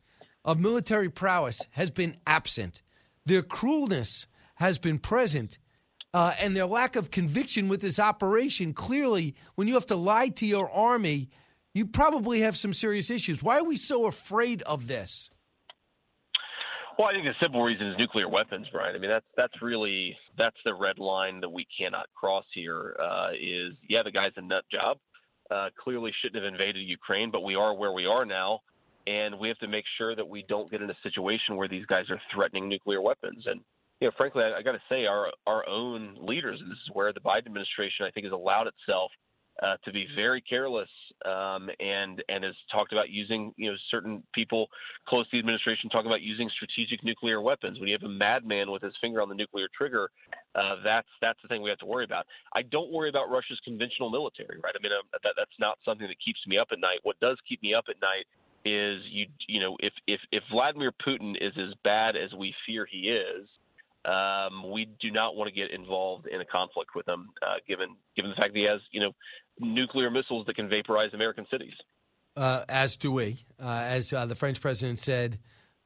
of 0.46 0.60
military 0.60 1.10
prowess 1.10 1.60
has 1.72 1.90
been 1.90 2.18
absent. 2.28 2.84
Their 3.26 3.42
cruelness 3.42 4.28
has 4.56 4.78
been 4.78 5.00
present. 5.00 5.58
Uh, 6.14 6.36
and 6.40 6.56
their 6.56 6.68
lack 6.68 6.96
of 6.96 7.10
conviction 7.10 7.68
with 7.68 7.82
this 7.82 7.98
operation 7.98 8.74
clearly, 8.74 9.34
when 9.56 9.68
you 9.68 9.74
have 9.74 9.88
to 9.88 9.96
lie 9.96 10.28
to 10.28 10.46
your 10.46 10.70
army, 10.70 11.32
you 11.74 11.86
probably 11.86 12.42
have 12.42 12.58
some 12.58 12.74
serious 12.74 13.10
issues. 13.10 13.42
Why 13.42 13.60
are 13.60 13.64
we 13.64 13.78
so 13.78 14.06
afraid 14.06 14.62
of 14.64 14.88
this? 14.88 15.30
Well, 16.98 17.08
I 17.08 17.14
think 17.14 17.26
the 17.26 17.34
simple 17.42 17.64
reason 17.64 17.88
is 17.88 17.96
nuclear 17.98 18.30
weapons, 18.30 18.68
Brian. 18.72 18.96
I 18.96 19.00
mean, 19.00 19.10
that's 19.10 19.26
that's 19.38 19.62
really 19.62 20.16
that's 20.38 20.58
the 20.66 20.74
red 20.74 21.00
line 21.00 21.40
that 21.42 21.50
we 21.50 21.66
cannot 21.76 22.08
cross 22.14 22.46
here. 22.54 22.96
Uh, 23.02 23.30
is 23.32 23.74
yeah, 23.90 24.04
the 24.04 24.12
guy's 24.12 24.34
a 24.36 24.42
nut 24.42 24.66
job. 24.72 24.98
Uh, 25.50 25.70
clearly 25.82 26.12
shouldn't 26.22 26.44
have 26.44 26.52
invaded 26.52 26.80
Ukraine, 26.82 27.32
but 27.32 27.42
we 27.42 27.56
are 27.56 27.74
where 27.74 27.92
we 27.92 28.06
are 28.06 28.26
now, 28.26 28.60
and 29.08 29.40
we 29.40 29.48
have 29.48 29.58
to 29.60 29.68
make 29.68 29.86
sure 29.98 30.16
that 30.16 30.28
we 30.28 30.46
don't 30.48 30.70
get 30.70 30.82
in 30.82 30.90
a 30.90 30.98
situation 31.02 31.56
where 31.56 31.68
these 31.68 31.86
guys 31.88 32.06
are 32.10 32.22
threatening 32.34 32.70
nuclear 32.70 33.02
weapons. 33.02 33.44
And 33.48 33.62
you 34.00 34.08
know, 34.08 34.12
frankly, 34.18 34.44
I, 34.44 34.60
I 34.60 34.62
got 34.62 34.74
to 34.74 34.82
say, 34.90 35.06
our 35.06 35.28
our 35.48 35.68
own 35.68 36.18
leaders, 36.22 36.60
and 36.62 36.70
this 36.70 36.78
is 36.78 36.90
where 36.94 37.14
the 37.14 37.22
Biden 37.22 37.48
administration, 37.48 38.06
I 38.06 38.12
think, 38.12 38.26
has 38.26 38.34
allowed 38.34 38.68
itself 38.68 39.12
uh, 39.62 39.78
to 39.86 39.92
be 39.92 40.08
very 40.16 40.42
careless 40.42 40.90
um, 41.26 41.70
and 41.80 42.24
and 42.30 42.44
has 42.44 42.56
talked 42.72 42.92
about 42.92 43.10
using 43.10 43.54
you 43.58 43.70
know 43.70 43.78
certain 43.90 44.24
people 44.34 44.68
close 45.08 45.26
to 45.30 45.38
the 45.38 45.40
administration 45.40 45.90
talking 45.90 46.08
about 46.08 46.22
using 46.22 46.50
strategic 46.56 47.04
nuclear 47.04 47.42
weapons. 47.42 47.80
When 47.80 47.88
you 47.88 47.94
have 47.94 48.04
a 48.04 48.12
madman 48.12 48.72
with 48.72 48.82
his 48.82 48.94
finger 49.00 49.22
on 49.22 49.30
the 49.30 49.36
nuclear 49.36 49.68
trigger, 49.76 50.10
uh, 50.56 50.78
that's 50.84 51.08
that's 51.22 51.40
the 51.42 51.48
thing 51.48 51.62
we 51.62 51.70
have 51.70 51.80
to 51.80 51.86
worry 51.86 52.06
about. 52.06 52.26
I 52.54 52.64
don't 52.64 52.92
worry 52.92 53.10
about 53.10 53.30
Russia's 53.30 53.60
conventional 53.64 54.10
military, 54.10 54.60
right? 54.64 54.74
I 54.78 54.82
mean 54.82 54.92
uh, 54.92 55.18
that, 55.24 55.34
that's 55.38 55.60
not 55.60 55.78
something 55.86 56.08
that 56.08 56.18
keeps 56.24 56.40
me 56.48 56.58
up 56.58 56.70
at 56.72 56.80
night. 56.80 57.00
What 57.04 57.20
does 57.20 57.38
keep 57.48 57.62
me 57.62 57.74
up 57.74 57.86
at 57.90 58.02
night 58.02 58.26
is 58.66 59.02
you 59.10 59.28
you 59.48 59.60
know 59.60 59.78
if 59.80 59.94
if 60.08 60.20
if 60.32 60.44
Vladimir 60.52 60.92
Putin 61.06 61.36
is 61.40 61.54
as 61.58 61.74
bad 61.84 62.16
as 62.16 62.34
we 62.34 62.54
fear 62.66 62.88
he 62.90 63.10
is 63.10 63.48
um, 64.06 64.72
we 64.72 64.90
do 65.00 65.12
not 65.12 65.36
want 65.36 65.48
to 65.48 65.54
get 65.54 65.72
involved 65.72 66.28
in 66.28 66.42
a 66.42 66.46
conflict 66.46 66.92
with 66.96 67.08
him, 67.08 67.30
uh, 67.42 67.56
given 67.68 67.96
given 68.16 68.32
the 68.32 68.36
fact 68.36 68.54
that 68.54 68.60
he 68.60 68.66
has 68.66 68.82
you 68.92 69.02
know 69.02 69.12
nuclear 69.60 70.10
missiles 70.10 70.46
that 70.48 70.56
can 70.56 70.70
vaporize 70.70 71.14
American 71.14 71.46
cities. 71.52 71.74
Uh, 72.36 72.64
as 72.70 72.96
do 72.96 73.12
we. 73.12 73.38
Uh, 73.62 73.84
as 73.86 74.12
uh, 74.14 74.26
the 74.26 74.36
French 74.36 74.62
president 74.62 74.98
said 75.00 75.38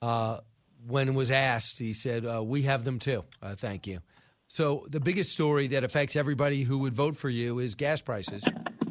uh, 0.01 0.39
when 0.87 1.15
was 1.15 1.31
asked, 1.31 1.77
he 1.77 1.93
said, 1.93 2.25
uh, 2.25 2.41
"We 2.43 2.61
have 2.63 2.83
them 2.83 2.99
too." 2.99 3.23
thank 3.57 3.87
you. 3.87 3.99
So 4.47 4.85
the 4.89 4.99
biggest 4.99 5.31
story 5.31 5.67
that 5.67 5.83
affects 5.83 6.15
everybody 6.15 6.63
who 6.63 6.77
would 6.79 6.93
vote 6.93 7.17
for 7.17 7.29
you 7.29 7.59
is 7.59 7.75
gas 7.75 8.01
prices. 8.01 8.43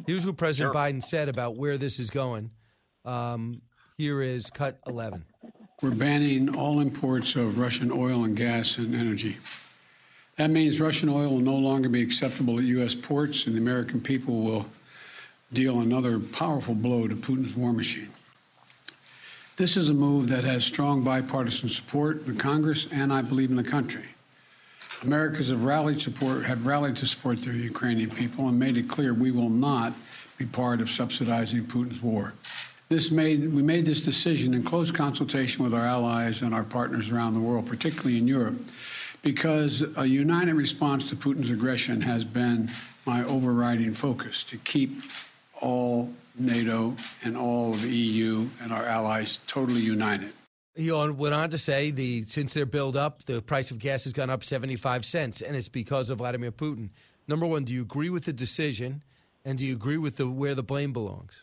Here's 0.05 0.25
what 0.25 0.37
President 0.37 0.73
sure. 0.73 0.81
Biden 0.81 1.01
said 1.01 1.29
about 1.29 1.55
where 1.55 1.77
this 1.77 1.99
is 1.99 2.09
going. 2.09 2.51
Um, 3.05 3.61
here 3.97 4.21
is 4.21 4.49
cut 4.49 4.79
11. 4.87 5.25
We're 5.81 5.91
banning 5.91 6.55
all 6.55 6.79
imports 6.79 7.35
of 7.35 7.59
Russian 7.59 7.91
oil 7.91 8.23
and 8.23 8.35
gas 8.35 8.77
and 8.77 8.95
energy. 8.95 9.37
That 10.37 10.49
means 10.49 10.79
Russian 10.79 11.09
oil 11.09 11.31
will 11.31 11.39
no 11.39 11.55
longer 11.55 11.89
be 11.89 12.01
acceptable 12.01 12.57
at 12.57 12.63
U.S. 12.63 12.95
ports, 12.95 13.45
and 13.45 13.55
the 13.55 13.59
American 13.59 13.99
people 13.99 14.41
will 14.41 14.65
deal 15.51 15.81
another 15.81 16.17
powerful 16.19 16.75
blow 16.75 17.07
to 17.07 17.15
Putin's 17.15 17.55
war 17.55 17.73
machine. 17.73 18.09
This 19.57 19.75
is 19.75 19.89
a 19.89 19.93
move 19.93 20.29
that 20.29 20.43
has 20.45 20.63
strong 20.63 21.03
bipartisan 21.03 21.69
support 21.69 22.25
in 22.25 22.37
Congress 22.37 22.87
and 22.91 23.11
I 23.11 23.21
believe 23.21 23.49
in 23.49 23.55
the 23.55 23.63
country. 23.63 24.05
Americans 25.03 25.49
have 25.49 25.63
rallied 25.63 26.01
support 26.01 26.45
have 26.45 26.65
rallied 26.65 26.97
to 26.97 27.05
support 27.05 27.41
their 27.41 27.53
Ukrainian 27.53 28.09
people 28.09 28.47
and 28.49 28.57
made 28.59 28.77
it 28.77 28.89
clear 28.89 29.13
we 29.13 29.31
will 29.31 29.49
not 29.49 29.93
be 30.37 30.45
part 30.45 30.81
of 30.81 30.89
subsidizing 30.89 31.65
Putin's 31.65 32.01
war. 32.01 32.33
This 32.87 33.09
made, 33.09 33.51
we 33.51 33.63
made 33.63 33.85
this 33.85 34.01
decision 34.01 34.53
in 34.53 34.63
close 34.63 34.91
consultation 34.91 35.63
with 35.63 35.73
our 35.73 35.85
allies 35.85 36.43
and 36.43 36.53
our 36.53 36.63
partners 36.63 37.09
around 37.11 37.33
the 37.33 37.39
world, 37.39 37.65
particularly 37.65 38.17
in 38.17 38.27
Europe, 38.27 38.55
because 39.23 39.83
a 39.97 40.05
united 40.05 40.53
response 40.53 41.09
to 41.09 41.15
Putin's 41.15 41.49
aggression 41.49 41.99
has 42.01 42.23
been 42.23 42.69
my 43.05 43.23
overriding 43.23 43.93
focus 43.93 44.43
to 44.43 44.57
keep 44.57 45.01
all 45.61 46.13
NATO 46.37 46.95
and 47.23 47.35
all 47.35 47.73
of 47.73 47.81
the 47.81 47.89
EU 47.89 48.47
and 48.61 48.71
our 48.71 48.85
allies 48.85 49.39
totally 49.47 49.81
united. 49.81 50.31
He 50.75 50.91
went 50.91 51.33
on 51.33 51.49
to 51.51 51.57
say 51.57 51.89
the 51.89 52.23
since 52.23 52.53
their 52.53 52.65
build 52.65 52.95
up, 52.97 53.23
the 53.25 53.41
price 53.41 53.71
of 53.71 53.79
gas 53.79 54.03
has 54.03 54.13
gone 54.13 54.29
up 54.29 54.43
75 54.43 55.05
cents, 55.05 55.41
and 55.41 55.55
it's 55.55 55.69
because 55.69 56.09
of 56.09 56.19
Vladimir 56.19 56.51
Putin. 56.51 56.89
Number 57.27 57.47
one, 57.47 57.63
do 57.63 57.73
you 57.73 57.81
agree 57.81 58.09
with 58.09 58.25
the 58.25 58.33
decision, 58.33 59.01
and 59.43 59.57
do 59.57 59.65
you 59.65 59.73
agree 59.73 59.97
with 59.97 60.17
the 60.17 60.27
where 60.27 60.53
the 60.53 60.63
blame 60.63 60.93
belongs? 60.93 61.41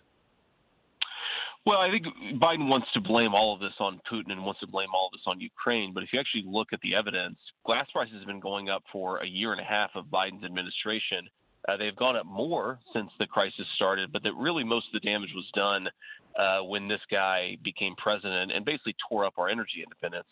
Well, 1.64 1.78
I 1.78 1.90
think 1.90 2.06
Biden 2.40 2.66
wants 2.66 2.88
to 2.94 3.00
blame 3.00 3.34
all 3.34 3.54
of 3.54 3.60
this 3.60 3.74
on 3.78 4.00
Putin 4.10 4.32
and 4.32 4.44
wants 4.44 4.60
to 4.60 4.66
blame 4.66 4.88
all 4.92 5.06
of 5.06 5.12
this 5.12 5.22
on 5.26 5.40
Ukraine. 5.40 5.94
But 5.94 6.02
if 6.02 6.12
you 6.12 6.18
actually 6.18 6.42
look 6.44 6.72
at 6.72 6.80
the 6.80 6.96
evidence, 6.96 7.38
gas 7.64 7.86
prices 7.92 8.16
have 8.18 8.26
been 8.26 8.40
going 8.40 8.68
up 8.68 8.82
for 8.90 9.18
a 9.18 9.26
year 9.26 9.52
and 9.52 9.60
a 9.60 9.64
half 9.64 9.90
of 9.94 10.06
Biden's 10.06 10.44
administration. 10.44 11.28
Uh, 11.68 11.76
they've 11.76 11.94
gone 11.94 12.16
up 12.16 12.26
more 12.26 12.80
since 12.92 13.10
the 13.20 13.26
crisis 13.26 13.66
started, 13.76 14.12
but 14.12 14.24
that 14.24 14.34
really 14.36 14.64
most 14.64 14.86
of 14.92 15.00
the 15.00 15.08
damage 15.08 15.30
was 15.36 15.48
done 15.54 15.86
uh, 16.36 16.64
when 16.64 16.88
this 16.88 17.00
guy 17.08 17.56
became 17.62 17.94
president 17.96 18.50
and 18.50 18.64
basically 18.64 18.96
tore 19.08 19.24
up 19.24 19.34
our 19.38 19.48
energy 19.48 19.84
independence. 19.84 20.26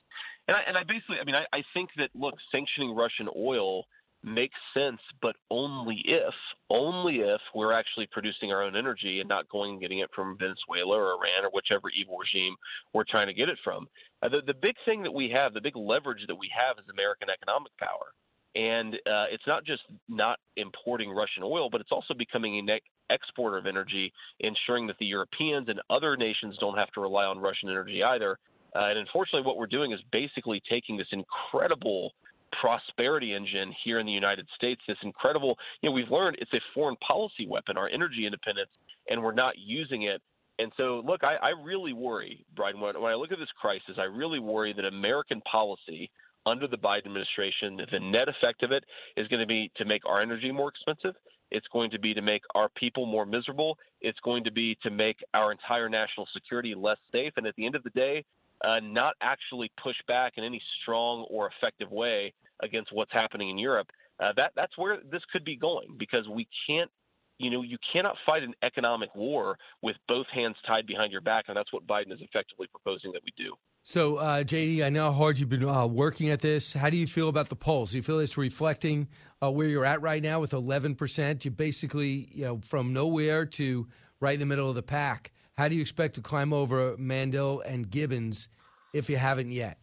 And 0.48 0.56
I, 0.56 0.60
and 0.66 0.76
I 0.76 0.82
basically, 0.82 1.18
I 1.20 1.24
mean, 1.24 1.36
I, 1.36 1.44
I 1.56 1.62
think 1.72 1.90
that 1.98 2.10
look, 2.14 2.34
sanctioning 2.50 2.96
Russian 2.96 3.28
oil 3.36 3.84
makes 4.22 4.56
sense, 4.74 5.00
but 5.22 5.36
only 5.50 6.02
if, 6.04 6.34
only 6.68 7.16
if 7.16 7.40
we're 7.54 7.72
actually 7.72 8.08
producing 8.12 8.52
our 8.52 8.62
own 8.62 8.76
energy 8.76 9.20
and 9.20 9.28
not 9.28 9.48
going 9.48 9.72
and 9.72 9.80
getting 9.80 10.00
it 10.00 10.10
from 10.14 10.36
Venezuela 10.38 10.96
or 10.96 11.12
Iran 11.12 11.44
or 11.44 11.50
whichever 11.52 11.88
evil 11.90 12.16
regime 12.18 12.54
we're 12.92 13.04
trying 13.08 13.28
to 13.28 13.34
get 13.34 13.48
it 13.48 13.58
from. 13.64 13.86
Uh, 14.22 14.28
the, 14.28 14.40
the 14.46 14.54
big 14.54 14.74
thing 14.84 15.02
that 15.02 15.12
we 15.12 15.30
have, 15.30 15.54
the 15.54 15.60
big 15.60 15.76
leverage 15.76 16.24
that 16.28 16.36
we 16.36 16.50
have 16.54 16.76
is 16.78 16.88
American 16.92 17.28
economic 17.30 17.72
power. 17.78 18.12
And 18.56 18.94
uh, 19.06 19.30
it's 19.30 19.46
not 19.46 19.64
just 19.64 19.82
not 20.08 20.38
importing 20.56 21.10
Russian 21.10 21.44
oil, 21.44 21.70
but 21.70 21.80
it's 21.80 21.92
also 21.92 22.14
becoming 22.14 22.58
a 22.58 22.62
net 22.62 22.80
exporter 23.08 23.58
of 23.58 23.66
energy, 23.66 24.12
ensuring 24.40 24.86
that 24.88 24.96
the 24.98 25.06
Europeans 25.06 25.68
and 25.68 25.80
other 25.88 26.16
nations 26.16 26.56
don't 26.58 26.76
have 26.76 26.90
to 26.92 27.00
rely 27.00 27.24
on 27.24 27.38
Russian 27.38 27.68
energy 27.68 28.02
either. 28.02 28.38
Uh, 28.74 28.86
and 28.90 28.98
unfortunately, 28.98 29.46
what 29.46 29.56
we're 29.56 29.66
doing 29.66 29.92
is 29.92 30.00
basically 30.12 30.60
taking 30.68 30.96
this 30.96 31.06
incredible 31.12 32.12
prosperity 32.60 33.34
engine 33.34 33.74
here 33.84 33.98
in 33.98 34.06
the 34.06 34.12
United 34.12 34.46
States. 34.56 34.80
This 34.86 34.96
incredible, 35.02 35.56
you 35.80 35.88
know, 35.88 35.94
we've 35.94 36.10
learned 36.10 36.36
it's 36.40 36.52
a 36.54 36.60
foreign 36.74 36.96
policy 36.96 37.46
weapon, 37.46 37.76
our 37.76 37.88
energy 37.88 38.26
independence, 38.26 38.70
and 39.08 39.22
we're 39.22 39.32
not 39.32 39.54
using 39.58 40.02
it. 40.02 40.20
And 40.58 40.72
so, 40.76 41.02
look, 41.06 41.24
I, 41.24 41.36
I 41.36 41.48
really 41.64 41.94
worry, 41.94 42.44
Brian, 42.54 42.80
when, 42.80 43.00
when 43.00 43.10
I 43.10 43.14
look 43.14 43.32
at 43.32 43.38
this 43.38 43.48
crisis, 43.58 43.96
I 43.98 44.04
really 44.04 44.38
worry 44.38 44.74
that 44.74 44.84
American 44.84 45.40
policy 45.50 46.10
under 46.46 46.66
the 46.66 46.76
Biden 46.76 47.06
administration, 47.06 47.80
the 47.90 48.00
net 48.00 48.28
effect 48.28 48.62
of 48.62 48.72
it 48.72 48.84
is 49.16 49.28
going 49.28 49.40
to 49.40 49.46
be 49.46 49.70
to 49.76 49.84
make 49.84 50.02
our 50.06 50.20
energy 50.20 50.50
more 50.52 50.68
expensive. 50.68 51.14
It's 51.50 51.66
going 51.72 51.90
to 51.90 51.98
be 51.98 52.14
to 52.14 52.22
make 52.22 52.42
our 52.54 52.68
people 52.68 53.06
more 53.06 53.26
miserable. 53.26 53.76
It's 54.00 54.18
going 54.20 54.44
to 54.44 54.52
be 54.52 54.76
to 54.82 54.90
make 54.90 55.16
our 55.34 55.50
entire 55.50 55.88
national 55.88 56.26
security 56.32 56.74
less 56.76 56.98
safe. 57.10 57.32
And 57.36 57.46
at 57.46 57.54
the 57.56 57.66
end 57.66 57.74
of 57.74 57.82
the 57.82 57.90
day, 57.90 58.24
uh, 58.62 58.80
not 58.82 59.14
actually 59.20 59.70
push 59.82 59.96
back 60.06 60.34
in 60.36 60.44
any 60.44 60.60
strong 60.82 61.26
or 61.30 61.50
effective 61.56 61.90
way 61.90 62.32
against 62.62 62.92
what's 62.92 63.12
happening 63.12 63.50
in 63.50 63.58
Europe. 63.58 63.88
Uh, 64.18 64.32
that 64.36 64.52
that's 64.54 64.76
where 64.76 64.98
this 65.10 65.22
could 65.32 65.44
be 65.44 65.56
going 65.56 65.96
because 65.98 66.28
we 66.28 66.46
can't, 66.66 66.90
you 67.38 67.50
know, 67.50 67.62
you 67.62 67.78
cannot 67.92 68.16
fight 68.26 68.42
an 68.42 68.52
economic 68.62 69.14
war 69.14 69.56
with 69.80 69.96
both 70.06 70.26
hands 70.32 70.56
tied 70.66 70.86
behind 70.86 71.10
your 71.10 71.22
back, 71.22 71.46
and 71.48 71.56
that's 71.56 71.72
what 71.72 71.86
Biden 71.86 72.12
is 72.12 72.20
effectively 72.20 72.66
proposing 72.70 73.12
that 73.12 73.22
we 73.24 73.32
do. 73.42 73.54
So, 73.82 74.16
uh, 74.16 74.42
JD, 74.42 74.82
I 74.82 74.90
know 74.90 75.04
how 75.04 75.12
hard 75.12 75.38
you've 75.38 75.48
been 75.48 75.66
uh, 75.66 75.86
working 75.86 76.28
at 76.28 76.40
this. 76.40 76.74
How 76.74 76.90
do 76.90 76.98
you 76.98 77.06
feel 77.06 77.30
about 77.30 77.48
the 77.48 77.56
polls? 77.56 77.92
Do 77.92 77.96
you 77.96 78.02
feel 78.02 78.18
it's 78.18 78.36
reflecting 78.36 79.08
uh, 79.42 79.50
where 79.50 79.68
you're 79.68 79.86
at 79.86 80.02
right 80.02 80.22
now 80.22 80.38
with 80.38 80.50
11%? 80.50 81.44
You 81.46 81.50
basically, 81.50 82.28
you 82.30 82.44
know, 82.44 82.60
from 82.62 82.92
nowhere 82.92 83.46
to 83.46 83.88
right 84.20 84.34
in 84.34 84.40
the 84.40 84.46
middle 84.46 84.68
of 84.68 84.74
the 84.74 84.82
pack. 84.82 85.32
How 85.60 85.68
do 85.68 85.74
you 85.74 85.82
expect 85.82 86.14
to 86.14 86.22
climb 86.22 86.54
over 86.54 86.96
Mandel 86.96 87.60
and 87.60 87.90
Gibbons 87.90 88.48
if 88.94 89.10
you 89.10 89.18
haven't 89.18 89.52
yet? 89.52 89.76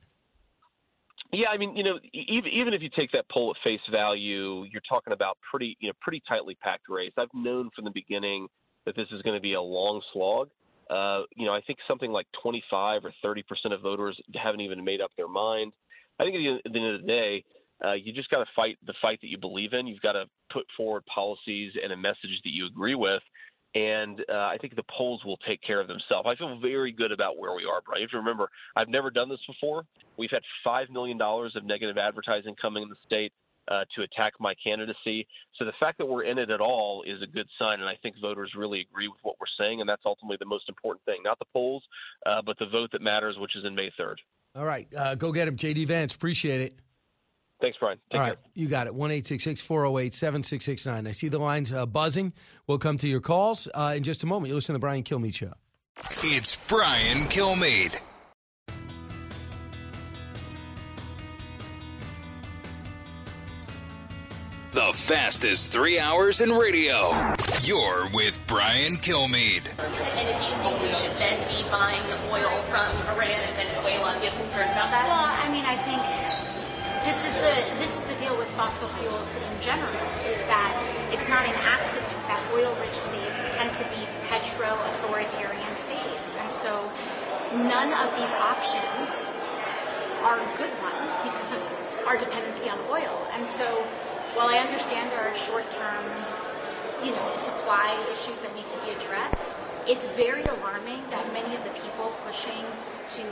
Yeah, 1.31 1.49
I 1.49 1.57
mean, 1.59 1.77
you 1.77 1.83
know, 1.83 1.99
even 2.13 2.49
even 2.51 2.73
if 2.73 2.81
you 2.81 2.89
take 2.97 3.11
that 3.11 3.25
poll 3.31 3.51
at 3.55 3.63
face 3.63 3.79
value, 3.91 4.63
you're 4.71 4.81
talking 4.89 5.13
about 5.13 5.37
pretty, 5.51 5.77
you 5.79 5.89
know, 5.89 5.93
pretty 6.01 6.23
tightly 6.27 6.57
packed 6.63 6.89
race. 6.89 7.11
I've 7.15 7.27
known 7.31 7.69
from 7.75 7.85
the 7.85 7.91
beginning 7.91 8.47
that 8.87 8.95
this 8.95 9.05
is 9.11 9.21
going 9.21 9.35
to 9.35 9.39
be 9.39 9.53
a 9.53 9.61
long 9.61 10.01
slog. 10.13 10.49
Uh, 10.89 11.25
you 11.35 11.45
know, 11.45 11.53
I 11.53 11.61
think 11.61 11.77
something 11.87 12.09
like 12.09 12.25
25 12.41 13.05
or 13.05 13.13
30 13.21 13.43
percent 13.43 13.71
of 13.71 13.81
voters 13.81 14.19
haven't 14.33 14.61
even 14.61 14.83
made 14.83 14.99
up 14.99 15.11
their 15.15 15.27
mind. 15.27 15.73
I 16.19 16.23
think 16.23 16.37
at 16.65 16.71
the 16.73 16.79
end 16.79 16.95
of 16.95 17.01
the 17.01 17.07
day, 17.07 17.43
uh, 17.85 17.93
you 17.93 18.13
just 18.13 18.31
got 18.31 18.39
to 18.39 18.49
fight 18.55 18.79
the 18.87 18.95
fight 18.99 19.19
that 19.21 19.27
you 19.27 19.37
believe 19.37 19.73
in. 19.73 19.85
You've 19.85 20.01
got 20.01 20.13
to 20.13 20.25
put 20.51 20.65
forward 20.75 21.03
policies 21.05 21.73
and 21.83 21.93
a 21.93 21.97
message 21.97 22.41
that 22.43 22.49
you 22.49 22.65
agree 22.65 22.95
with 22.95 23.21
and 23.77 24.25
uh, 24.27 24.33
I 24.33 24.57
think 24.59 24.75
the 24.75 24.83
polls 24.97 25.23
will 25.23 25.37
take 25.47 25.61
care 25.61 25.79
of 25.79 25.87
themselves. 25.87 26.27
I 26.27 26.35
feel 26.35 26.59
very 26.59 26.91
good 26.91 27.11
about 27.11 27.37
where 27.37 27.53
we 27.53 27.63
are, 27.63 27.81
Brian. 27.85 28.01
You 28.01 28.05
have 28.05 28.11
to 28.11 28.17
remember, 28.17 28.49
I've 28.75 28.89
never 28.89 29.11
done 29.11 29.29
this 29.29 29.39
before. 29.45 29.83
We've 30.17 30.31
had 30.31 30.41
$5 30.65 30.89
million 30.89 31.21
of 31.21 31.63
negative 31.63 31.97
advertising 31.97 32.55
coming 32.59 32.81
in 32.81 32.89
the 32.89 32.95
state 33.05 33.31
uh, 33.67 33.83
to 33.95 34.01
attack 34.01 34.33
my 34.39 34.55
candidacy. 34.63 35.27
So 35.59 35.65
the 35.65 35.73
fact 35.79 35.99
that 35.99 36.07
we're 36.07 36.23
in 36.23 36.39
it 36.39 36.49
at 36.49 36.59
all 36.59 37.03
is 37.05 37.21
a 37.21 37.27
good 37.27 37.47
sign, 37.59 37.79
and 37.79 37.87
I 37.87 37.95
think 38.01 38.15
voters 38.19 38.53
really 38.57 38.87
agree 38.89 39.09
with 39.09 39.19
what 39.21 39.35
we're 39.39 39.63
saying, 39.63 39.79
and 39.79 39.87
that's 39.87 40.03
ultimately 40.05 40.37
the 40.39 40.47
most 40.47 40.67
important 40.69 41.05
thing. 41.05 41.17
Not 41.23 41.37
the 41.37 41.45
polls, 41.53 41.83
uh, 42.25 42.41
but 42.43 42.57
the 42.57 42.67
vote 42.67 42.89
that 42.93 43.01
matters, 43.01 43.35
which 43.37 43.55
is 43.55 43.63
in 43.63 43.75
May 43.75 43.91
3rd. 43.99 44.15
All 44.55 44.65
right. 44.65 44.87
Uh, 44.95 45.13
go 45.13 45.31
get 45.31 45.47
him, 45.47 45.55
JD 45.55 45.85
Vance. 45.85 46.15
Appreciate 46.15 46.61
it. 46.61 46.79
Thanks, 47.59 47.77
Brian. 47.79 47.97
Take 48.11 48.19
All 48.19 48.25
care. 48.25 48.33
right, 48.35 48.39
you 48.53 48.67
got 48.67 48.85
it. 48.87 48.93
One 48.93 49.09
eight 49.09 49.25
six 49.25 49.43
six 49.43 49.61
four 49.61 49.79
zero 49.81 49.93
oh 49.93 49.99
eight 49.99 50.13
seven 50.13 50.43
six 50.43 50.63
six 50.63 50.85
nine. 50.85 51.07
I 51.07 51.11
see 51.11 51.27
the 51.27 51.39
lines 51.39 51.71
uh, 51.71 51.85
buzzing. 51.85 52.33
We'll 52.67 52.77
come 52.77 52.97
to 52.99 53.07
your 53.07 53.21
calls 53.21 53.67
uh, 53.73 53.93
in 53.97 54.03
just 54.03 54.23
a 54.23 54.27
moment. 54.27 54.49
You 54.49 54.55
listen 54.55 54.73
to 54.73 54.77
the 54.77 54.79
Brian 54.79 55.03
Kilmeade 55.03 55.33
Show. 55.33 55.53
It's 56.23 56.55
Brian 56.67 57.23
Kilmeade. 57.25 57.99
The 64.73 64.91
fastest 64.93 65.71
three 65.71 65.97
hours 65.97 66.41
in 66.41 66.51
radio. 66.51 67.33
You're 67.63 68.07
with 68.13 68.39
Brian 68.45 68.97
Kilmeade. 68.97 69.65
And 69.79 70.29
if 70.29 70.37
you 70.37 70.53
think 70.61 70.81
we 70.83 70.91
should 70.93 71.17
then 71.17 71.39
be 71.49 71.67
buying 71.71 72.03
oil 72.29 72.61
from 72.69 72.93
Iran 73.15 73.31
and 73.41 73.55
Venezuela, 73.55 74.13
do 74.19 74.25
you 74.25 74.29
have 74.29 74.39
concerns 74.39 74.71
about 74.73 74.91
that? 74.91 75.07
Well, 75.09 75.25
I 75.25 75.49
mean, 75.51 75.65
I 75.65 75.75
think 75.81 75.97
this 76.05 76.21
is 76.26 76.26
the 77.37 77.53
this 77.77 77.93
is 77.93 78.03
the 78.09 78.17
deal 78.17 78.35
with 78.37 78.49
fossil 78.57 78.89
fuels 78.97 79.29
in 79.37 79.53
general 79.61 79.93
is 80.25 80.41
that 80.49 80.73
it's 81.13 81.27
not 81.29 81.45
an 81.45 81.55
accident 81.61 82.17
that 82.25 82.41
oil-rich 82.53 82.97
states 82.97 83.39
tend 83.53 83.69
to 83.77 83.85
be 83.93 84.01
petro-authoritarian 84.27 85.73
states, 85.77 86.27
and 86.41 86.49
so 86.49 86.71
none 87.53 87.93
of 87.93 88.09
these 88.17 88.33
options 88.41 89.09
are 90.25 90.41
good 90.57 90.73
ones 90.81 91.13
because 91.21 91.49
of 91.55 91.61
our 92.07 92.17
dependency 92.17 92.69
on 92.69 92.79
oil. 92.89 93.15
And 93.31 93.45
so, 93.45 93.65
while 94.33 94.49
I 94.49 94.57
understand 94.57 95.11
there 95.11 95.21
are 95.21 95.35
short-term, 95.35 96.05
you 97.05 97.11
know, 97.11 97.31
supply 97.31 97.93
issues 98.11 98.41
that 98.41 98.55
need 98.55 98.67
to 98.69 98.79
be 98.81 98.91
addressed, 98.97 99.55
it's 99.85 100.05
very 100.17 100.43
alarming 100.43 101.05
that 101.13 101.31
many 101.31 101.55
of 101.55 101.63
the 101.63 101.71
people 101.79 102.11
pushing 102.25 102.65
to 103.15 103.23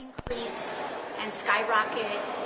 increase 0.00 0.78
and 1.18 1.32
skyrocket 1.32 2.43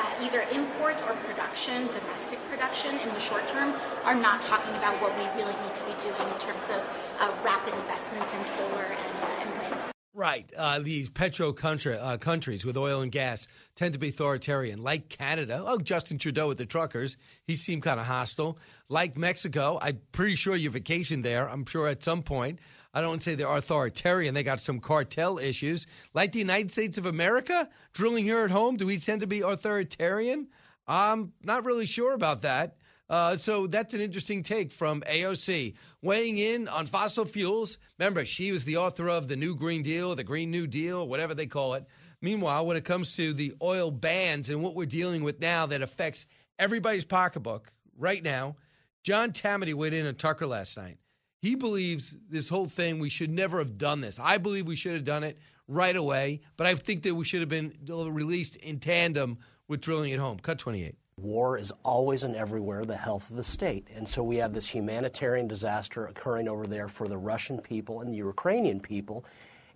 uh, 0.00 0.24
either 0.24 0.42
imports 0.52 1.02
or 1.02 1.14
production, 1.28 1.86
domestic 1.88 2.38
production 2.48 2.98
in 2.98 3.08
the 3.12 3.20
short 3.20 3.46
term, 3.48 3.74
are 4.04 4.14
not 4.14 4.40
talking 4.40 4.74
about 4.76 5.00
what 5.02 5.16
we 5.16 5.24
really 5.40 5.54
need 5.62 5.74
to 5.74 5.84
be 5.84 5.92
doing 6.00 6.32
in 6.32 6.38
terms 6.38 6.64
of 6.70 6.80
uh, 7.20 7.32
rapid 7.44 7.74
investments 7.74 8.32
in 8.32 8.44
solar 8.56 8.84
and, 8.84 9.48
and 9.48 9.50
wind. 9.60 9.92
Right. 10.12 10.52
Uh, 10.56 10.80
these 10.80 11.08
petro 11.08 11.52
country, 11.52 11.96
uh, 11.96 12.16
countries 12.16 12.64
with 12.64 12.76
oil 12.76 13.00
and 13.00 13.12
gas 13.12 13.46
tend 13.76 13.92
to 13.92 14.00
be 14.00 14.08
authoritarian, 14.08 14.82
like 14.82 15.08
Canada. 15.08 15.62
Oh, 15.64 15.78
Justin 15.78 16.18
Trudeau 16.18 16.48
with 16.48 16.58
the 16.58 16.66
truckers. 16.66 17.16
He 17.46 17.54
seemed 17.54 17.84
kind 17.84 18.00
of 18.00 18.06
hostile. 18.06 18.58
Like 18.88 19.16
Mexico. 19.16 19.78
I'm 19.80 20.00
pretty 20.10 20.34
sure 20.34 20.56
you 20.56 20.70
vacationed 20.70 21.22
there. 21.22 21.48
I'm 21.48 21.64
sure 21.64 21.86
at 21.86 22.02
some 22.02 22.22
point. 22.22 22.58
I 22.92 23.00
don't 23.00 23.22
say 23.22 23.34
they're 23.34 23.48
authoritarian. 23.48 24.34
They 24.34 24.42
got 24.42 24.60
some 24.60 24.80
cartel 24.80 25.38
issues. 25.38 25.86
Like 26.12 26.32
the 26.32 26.40
United 26.40 26.70
States 26.72 26.98
of 26.98 27.06
America, 27.06 27.68
drilling 27.92 28.24
here 28.24 28.44
at 28.44 28.50
home, 28.50 28.76
do 28.76 28.86
we 28.86 28.98
tend 28.98 29.20
to 29.20 29.26
be 29.26 29.42
authoritarian? 29.42 30.48
I'm 30.88 31.32
not 31.42 31.64
really 31.64 31.86
sure 31.86 32.14
about 32.14 32.42
that. 32.42 32.76
Uh, 33.08 33.36
so 33.36 33.66
that's 33.66 33.94
an 33.94 34.00
interesting 34.00 34.42
take 34.42 34.70
from 34.70 35.02
AOC 35.02 35.74
weighing 36.00 36.38
in 36.38 36.68
on 36.68 36.86
fossil 36.86 37.24
fuels. 37.24 37.78
Remember, 37.98 38.24
she 38.24 38.52
was 38.52 38.64
the 38.64 38.76
author 38.76 39.08
of 39.08 39.26
the 39.26 39.36
New 39.36 39.56
Green 39.56 39.82
Deal, 39.82 40.14
the 40.14 40.22
Green 40.22 40.50
New 40.50 40.66
Deal, 40.66 41.08
whatever 41.08 41.34
they 41.34 41.46
call 41.46 41.74
it. 41.74 41.84
Meanwhile, 42.22 42.66
when 42.66 42.76
it 42.76 42.84
comes 42.84 43.16
to 43.16 43.32
the 43.32 43.54
oil 43.62 43.90
bans 43.90 44.50
and 44.50 44.62
what 44.62 44.76
we're 44.76 44.86
dealing 44.86 45.24
with 45.24 45.40
now 45.40 45.66
that 45.66 45.82
affects 45.82 46.26
everybody's 46.58 47.04
pocketbook 47.04 47.72
right 47.96 48.22
now, 48.22 48.56
John 49.02 49.32
Tamny 49.32 49.74
weighed 49.74 49.94
in 49.94 50.06
on 50.06 50.14
Tucker 50.14 50.46
last 50.46 50.76
night. 50.76 50.98
He 51.42 51.54
believes 51.54 52.16
this 52.28 52.50
whole 52.50 52.66
thing, 52.66 52.98
we 52.98 53.08
should 53.08 53.30
never 53.30 53.58
have 53.58 53.78
done 53.78 54.02
this. 54.02 54.18
I 54.20 54.36
believe 54.36 54.66
we 54.66 54.76
should 54.76 54.92
have 54.92 55.04
done 55.04 55.24
it 55.24 55.38
right 55.68 55.96
away, 55.96 56.40
but 56.58 56.66
I 56.66 56.74
think 56.74 57.02
that 57.04 57.14
we 57.14 57.24
should 57.24 57.40
have 57.40 57.48
been 57.48 57.72
released 57.86 58.56
in 58.56 58.78
tandem 58.78 59.38
with 59.66 59.80
drilling 59.80 60.12
at 60.12 60.18
home. 60.18 60.38
Cut 60.38 60.58
28. 60.58 60.94
War 61.16 61.56
is 61.56 61.72
always 61.82 62.22
and 62.24 62.36
everywhere 62.36 62.84
the 62.84 62.96
health 62.96 63.30
of 63.30 63.36
the 63.36 63.44
state. 63.44 63.88
And 63.94 64.06
so 64.06 64.22
we 64.22 64.36
have 64.36 64.52
this 64.52 64.68
humanitarian 64.68 65.48
disaster 65.48 66.06
occurring 66.06 66.48
over 66.48 66.66
there 66.66 66.88
for 66.88 67.08
the 67.08 67.18
Russian 67.18 67.58
people 67.60 68.00
and 68.00 68.12
the 68.12 68.18
Ukrainian 68.18 68.80
people, 68.80 69.24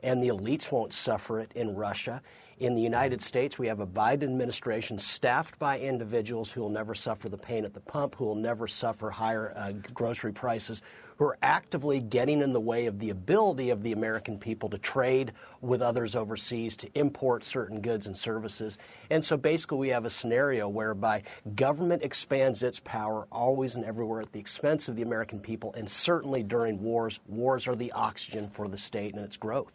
and 0.02 0.22
the 0.22 0.28
elites 0.28 0.70
won't 0.70 0.92
suffer 0.92 1.40
it 1.40 1.50
in 1.54 1.74
Russia. 1.74 2.20
In 2.58 2.76
the 2.76 2.82
United 2.82 3.20
States, 3.20 3.58
we 3.58 3.66
have 3.66 3.80
a 3.80 3.86
Biden 3.86 4.24
administration 4.24 5.00
staffed 5.00 5.58
by 5.58 5.80
individuals 5.80 6.52
who 6.52 6.60
will 6.60 6.70
never 6.70 6.94
suffer 6.94 7.28
the 7.28 7.36
pain 7.36 7.64
at 7.64 7.74
the 7.74 7.80
pump, 7.80 8.14
who 8.14 8.24
will 8.24 8.36
never 8.36 8.68
suffer 8.68 9.10
higher 9.10 9.52
uh, 9.56 9.72
grocery 9.92 10.32
prices, 10.32 10.80
who 11.16 11.24
are 11.24 11.38
actively 11.42 11.98
getting 12.00 12.42
in 12.42 12.52
the 12.52 12.60
way 12.60 12.86
of 12.86 13.00
the 13.00 13.10
ability 13.10 13.70
of 13.70 13.82
the 13.82 13.90
American 13.90 14.38
people 14.38 14.68
to 14.68 14.78
trade 14.78 15.32
with 15.60 15.82
others 15.82 16.14
overseas, 16.14 16.76
to 16.76 16.88
import 16.94 17.42
certain 17.42 17.80
goods 17.80 18.06
and 18.06 18.16
services. 18.16 18.78
And 19.10 19.24
so 19.24 19.36
basically, 19.36 19.78
we 19.78 19.88
have 19.88 20.04
a 20.04 20.10
scenario 20.10 20.68
whereby 20.68 21.24
government 21.56 22.04
expands 22.04 22.62
its 22.62 22.80
power 22.80 23.26
always 23.32 23.74
and 23.74 23.84
everywhere 23.84 24.20
at 24.20 24.32
the 24.32 24.40
expense 24.40 24.88
of 24.88 24.94
the 24.94 25.02
American 25.02 25.40
people, 25.40 25.74
and 25.74 25.90
certainly 25.90 26.44
during 26.44 26.80
wars. 26.82 27.18
Wars 27.26 27.66
are 27.66 27.76
the 27.76 27.92
oxygen 27.92 28.48
for 28.50 28.68
the 28.68 28.78
state 28.78 29.14
and 29.14 29.24
its 29.24 29.36
growth. 29.36 29.72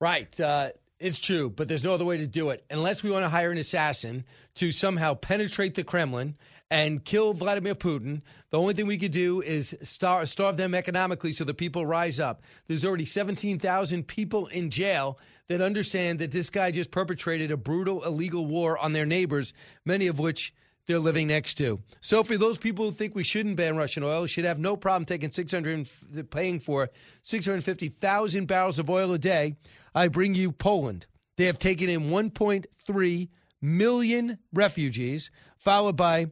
Right. 0.00 0.38
Uh, 0.38 0.70
it's 0.98 1.18
true, 1.18 1.50
but 1.50 1.68
there's 1.68 1.84
no 1.84 1.94
other 1.94 2.04
way 2.04 2.18
to 2.18 2.26
do 2.26 2.50
it 2.50 2.64
unless 2.70 3.02
we 3.02 3.10
want 3.10 3.24
to 3.24 3.28
hire 3.28 3.50
an 3.50 3.58
assassin 3.58 4.24
to 4.54 4.72
somehow 4.72 5.14
penetrate 5.14 5.74
the 5.74 5.84
Kremlin 5.84 6.36
and 6.70 7.04
kill 7.04 7.32
Vladimir 7.32 7.74
Putin, 7.74 8.22
the 8.50 8.58
only 8.58 8.74
thing 8.74 8.86
we 8.86 8.98
could 8.98 9.12
do 9.12 9.40
is 9.40 9.76
starve, 9.82 10.28
starve 10.28 10.56
them 10.56 10.74
economically 10.74 11.32
so 11.32 11.44
the 11.44 11.54
people 11.54 11.86
rise 11.86 12.18
up. 12.18 12.42
There's 12.66 12.84
already 12.84 13.04
17,000 13.04 14.06
people 14.06 14.46
in 14.48 14.70
jail 14.70 15.18
that 15.48 15.60
understand 15.60 16.18
that 16.18 16.32
this 16.32 16.50
guy 16.50 16.72
just 16.72 16.90
perpetrated 16.90 17.52
a 17.52 17.56
brutal, 17.56 18.02
illegal 18.04 18.46
war 18.46 18.78
on 18.78 18.92
their 18.92 19.06
neighbors, 19.06 19.52
many 19.84 20.08
of 20.08 20.18
which 20.18 20.52
they're 20.86 20.98
living 20.98 21.28
next 21.28 21.54
to. 21.54 21.80
So 22.00 22.22
for 22.22 22.36
those 22.36 22.58
people 22.58 22.86
who 22.86 22.92
think 22.92 23.14
we 23.14 23.24
shouldn't 23.24 23.56
ban 23.56 23.76
Russian 23.76 24.02
oil, 24.02 24.26
should 24.26 24.44
have 24.44 24.58
no 24.58 24.76
problem 24.76 25.04
taking 25.04 25.30
600 25.30 25.88
paying 26.30 26.60
for 26.60 26.90
650,000 27.22 28.46
barrels 28.46 28.78
of 28.78 28.88
oil 28.88 29.12
a 29.12 29.18
day. 29.18 29.56
I 29.94 30.08
bring 30.08 30.34
you 30.34 30.52
Poland. 30.52 31.06
They 31.36 31.46
have 31.46 31.58
taken 31.58 31.88
in 31.88 32.10
1.3 32.10 33.28
million 33.60 34.38
refugees, 34.52 35.30
followed 35.58 35.96
by 35.96 36.30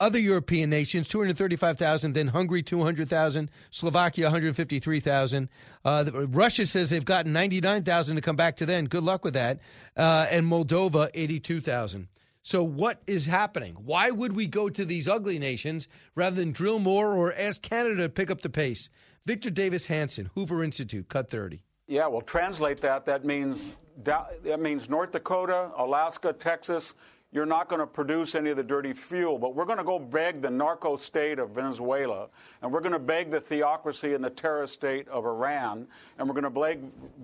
other 0.00 0.18
European 0.18 0.70
nations, 0.70 1.06
235,000, 1.08 2.12
then 2.12 2.28
Hungary, 2.28 2.62
200,000, 2.62 3.50
Slovakia, 3.70 4.24
153,000. 4.24 5.48
Uh, 5.84 6.04
Russia 6.12 6.66
says 6.66 6.90
they've 6.90 7.04
gotten 7.04 7.32
99,000 7.32 8.16
to 8.16 8.20
come 8.22 8.36
back 8.36 8.56
to 8.56 8.66
then. 8.66 8.86
Good 8.86 9.04
luck 9.04 9.24
with 9.24 9.34
that. 9.34 9.60
Uh, 9.96 10.26
and 10.30 10.44
Moldova, 10.44 11.10
82,000. 11.14 12.08
So, 12.46 12.62
what 12.62 13.00
is 13.06 13.24
happening? 13.24 13.72
Why 13.86 14.10
would 14.10 14.36
we 14.36 14.46
go 14.46 14.68
to 14.68 14.84
these 14.84 15.08
ugly 15.08 15.38
nations 15.38 15.88
rather 16.14 16.36
than 16.36 16.52
drill 16.52 16.78
more 16.78 17.14
or 17.14 17.32
ask 17.32 17.62
Canada 17.62 18.02
to 18.02 18.08
pick 18.10 18.30
up 18.30 18.42
the 18.42 18.50
pace? 18.50 18.90
Victor 19.24 19.48
Davis 19.48 19.86
Hanson, 19.86 20.28
Hoover 20.34 20.62
Institute, 20.62 21.08
cut 21.08 21.30
30. 21.30 21.62
Yeah, 21.86 22.06
well, 22.06 22.20
translate 22.20 22.82
that. 22.82 23.06
That 23.06 23.24
means 23.24 23.62
that 24.02 24.60
means 24.60 24.90
North 24.90 25.12
Dakota, 25.12 25.70
Alaska, 25.78 26.34
Texas. 26.34 26.92
You're 27.32 27.46
not 27.46 27.68
going 27.68 27.80
to 27.80 27.86
produce 27.86 28.34
any 28.34 28.50
of 28.50 28.58
the 28.58 28.62
dirty 28.62 28.92
fuel, 28.92 29.38
but 29.38 29.54
we're 29.54 29.64
going 29.64 29.78
to 29.78 29.84
go 29.84 29.98
beg 29.98 30.42
the 30.42 30.50
narco 30.50 30.96
state 30.96 31.38
of 31.38 31.50
Venezuela, 31.50 32.28
and 32.60 32.70
we're 32.70 32.80
going 32.80 32.92
to 32.92 32.98
beg 32.98 33.30
the 33.30 33.40
theocracy 33.40 34.12
and 34.12 34.22
the 34.22 34.30
terrorist 34.30 34.74
state 34.74 35.08
of 35.08 35.24
Iran, 35.24 35.88
and 36.18 36.28
we're 36.28 36.38
going 36.38 36.44
to 36.44 36.50
beg, 36.50 36.80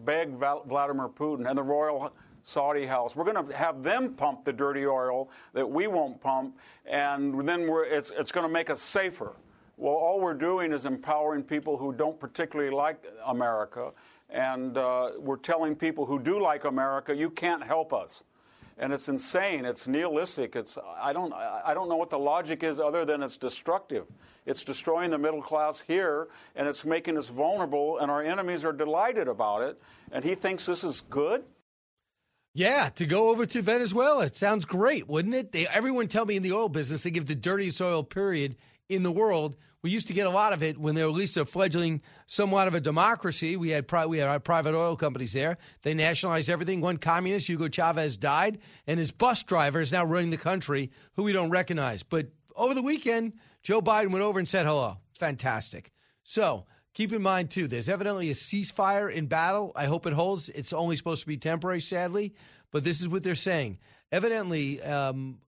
beg 0.06 0.30
Vladimir 0.30 1.08
Putin 1.08 1.46
and 1.46 1.58
the 1.58 1.62
royal 1.62 2.10
Saudi 2.42 2.86
house. 2.86 3.16
We're 3.16 3.24
going 3.24 3.46
to 3.46 3.56
have 3.56 3.82
them 3.82 4.14
pump 4.14 4.44
the 4.44 4.52
dirty 4.52 4.86
oil 4.86 5.30
that 5.52 5.68
we 5.68 5.86
won't 5.86 6.20
pump, 6.20 6.56
and 6.86 7.48
then 7.48 7.68
it's, 7.68 8.10
it's 8.16 8.32
going 8.32 8.46
to 8.46 8.52
make 8.52 8.70
us 8.70 8.80
safer. 8.80 9.32
Well, 9.76 9.94
all 9.94 10.20
we're 10.20 10.34
doing 10.34 10.72
is 10.72 10.84
empowering 10.84 11.42
people 11.42 11.76
who 11.76 11.92
don't 11.92 12.18
particularly 12.20 12.70
like 12.70 13.02
America, 13.26 13.92
and 14.28 14.76
uh, 14.76 15.12
we're 15.18 15.36
telling 15.36 15.74
people 15.74 16.04
who 16.06 16.18
do 16.18 16.40
like 16.40 16.64
America, 16.64 17.14
you 17.14 17.30
can't 17.30 17.62
help 17.62 17.92
us. 17.92 18.22
And 18.78 18.94
it's 18.94 19.08
insane. 19.08 19.66
It's 19.66 19.86
nihilistic. 19.86 20.56
It's 20.56 20.78
I 20.98 21.12
don't 21.12 21.34
I 21.34 21.74
don't 21.74 21.90
know 21.90 21.96
what 21.96 22.08
the 22.08 22.18
logic 22.18 22.62
is 22.62 22.80
other 22.80 23.04
than 23.04 23.22
it's 23.22 23.36
destructive. 23.36 24.06
It's 24.46 24.64
destroying 24.64 25.10
the 25.10 25.18
middle 25.18 25.42
class 25.42 25.80
here, 25.80 26.28
and 26.56 26.66
it's 26.66 26.82
making 26.82 27.18
us 27.18 27.28
vulnerable. 27.28 27.98
And 27.98 28.10
our 28.10 28.22
enemies 28.22 28.64
are 28.64 28.72
delighted 28.72 29.28
about 29.28 29.60
it. 29.60 29.78
And 30.12 30.24
he 30.24 30.34
thinks 30.34 30.64
this 30.64 30.82
is 30.82 31.02
good. 31.02 31.44
Yeah, 32.52 32.88
to 32.96 33.06
go 33.06 33.30
over 33.30 33.46
to 33.46 33.62
Venezuela. 33.62 34.24
It 34.24 34.34
sounds 34.34 34.64
great, 34.64 35.08
wouldn't 35.08 35.34
it? 35.34 35.52
They, 35.52 35.68
everyone 35.68 36.08
tell 36.08 36.26
me 36.26 36.36
in 36.36 36.42
the 36.42 36.52
oil 36.52 36.68
business 36.68 37.04
they 37.04 37.10
give 37.10 37.26
the 37.26 37.34
dirtiest 37.36 37.80
oil 37.80 38.02
period 38.02 38.56
in 38.88 39.04
the 39.04 39.12
world. 39.12 39.56
We 39.82 39.90
used 39.90 40.08
to 40.08 40.12
get 40.14 40.26
a 40.26 40.30
lot 40.30 40.52
of 40.52 40.62
it 40.62 40.76
when 40.76 40.94
they 40.94 41.02
were 41.02 41.10
at 41.10 41.14
least 41.14 41.36
a 41.36 41.46
fledgling, 41.46 42.02
somewhat 42.26 42.68
of 42.68 42.74
a 42.74 42.80
democracy. 42.80 43.56
We 43.56 43.70
had 43.70 43.86
pri- 43.88 44.06
we 44.06 44.18
had 44.18 44.28
our 44.28 44.40
private 44.40 44.74
oil 44.74 44.96
companies 44.96 45.32
there. 45.32 45.58
They 45.82 45.94
nationalized 45.94 46.50
everything. 46.50 46.80
One 46.80 46.98
communist, 46.98 47.48
Hugo 47.48 47.68
Chavez, 47.68 48.16
died, 48.16 48.58
and 48.86 48.98
his 48.98 49.10
bus 49.10 49.42
driver 49.42 49.80
is 49.80 49.92
now 49.92 50.04
running 50.04 50.30
the 50.30 50.36
country, 50.36 50.90
who 51.14 51.22
we 51.22 51.32
don't 51.32 51.50
recognize. 51.50 52.02
But 52.02 52.28
over 52.56 52.74
the 52.74 52.82
weekend, 52.82 53.34
Joe 53.62 53.80
Biden 53.80 54.10
went 54.10 54.24
over 54.24 54.38
and 54.38 54.48
said 54.48 54.66
hello. 54.66 54.98
Fantastic. 55.18 55.92
So 56.24 56.66
Keep 57.00 57.14
in 57.14 57.22
mind, 57.22 57.48
too, 57.48 57.66
there's 57.66 57.88
evidently 57.88 58.28
a 58.28 58.34
ceasefire 58.34 59.10
in 59.10 59.24
battle. 59.24 59.72
I 59.74 59.86
hope 59.86 60.04
it 60.04 60.12
holds. 60.12 60.50
It's 60.50 60.74
only 60.74 60.96
supposed 60.96 61.22
to 61.22 61.26
be 61.26 61.38
temporary, 61.38 61.80
sadly, 61.80 62.34
but 62.72 62.84
this 62.84 63.00
is 63.00 63.08
what 63.08 63.22
they're 63.22 63.34
saying. 63.34 63.78
Evidently, 64.12 64.82
um, 64.82 65.38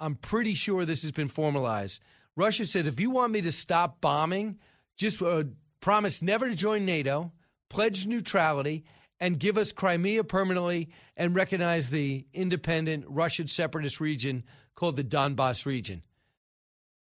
I'm 0.00 0.16
pretty 0.16 0.54
sure 0.54 0.84
this 0.84 1.02
has 1.02 1.12
been 1.12 1.28
formalized. 1.28 2.02
Russia 2.34 2.66
says 2.66 2.88
if 2.88 2.98
you 2.98 3.10
want 3.10 3.30
me 3.30 3.42
to 3.42 3.52
stop 3.52 4.00
bombing, 4.00 4.58
just 4.96 5.22
uh, 5.22 5.44
promise 5.78 6.20
never 6.20 6.48
to 6.48 6.56
join 6.56 6.84
NATO, 6.84 7.30
pledge 7.68 8.08
neutrality, 8.08 8.84
and 9.20 9.38
give 9.38 9.56
us 9.56 9.70
Crimea 9.70 10.24
permanently 10.24 10.88
and 11.16 11.32
recognize 11.32 11.90
the 11.90 12.26
independent 12.34 13.04
Russian 13.06 13.46
separatist 13.46 14.00
region 14.00 14.42
called 14.74 14.96
the 14.96 15.04
Donbass 15.04 15.64
region. 15.64 16.02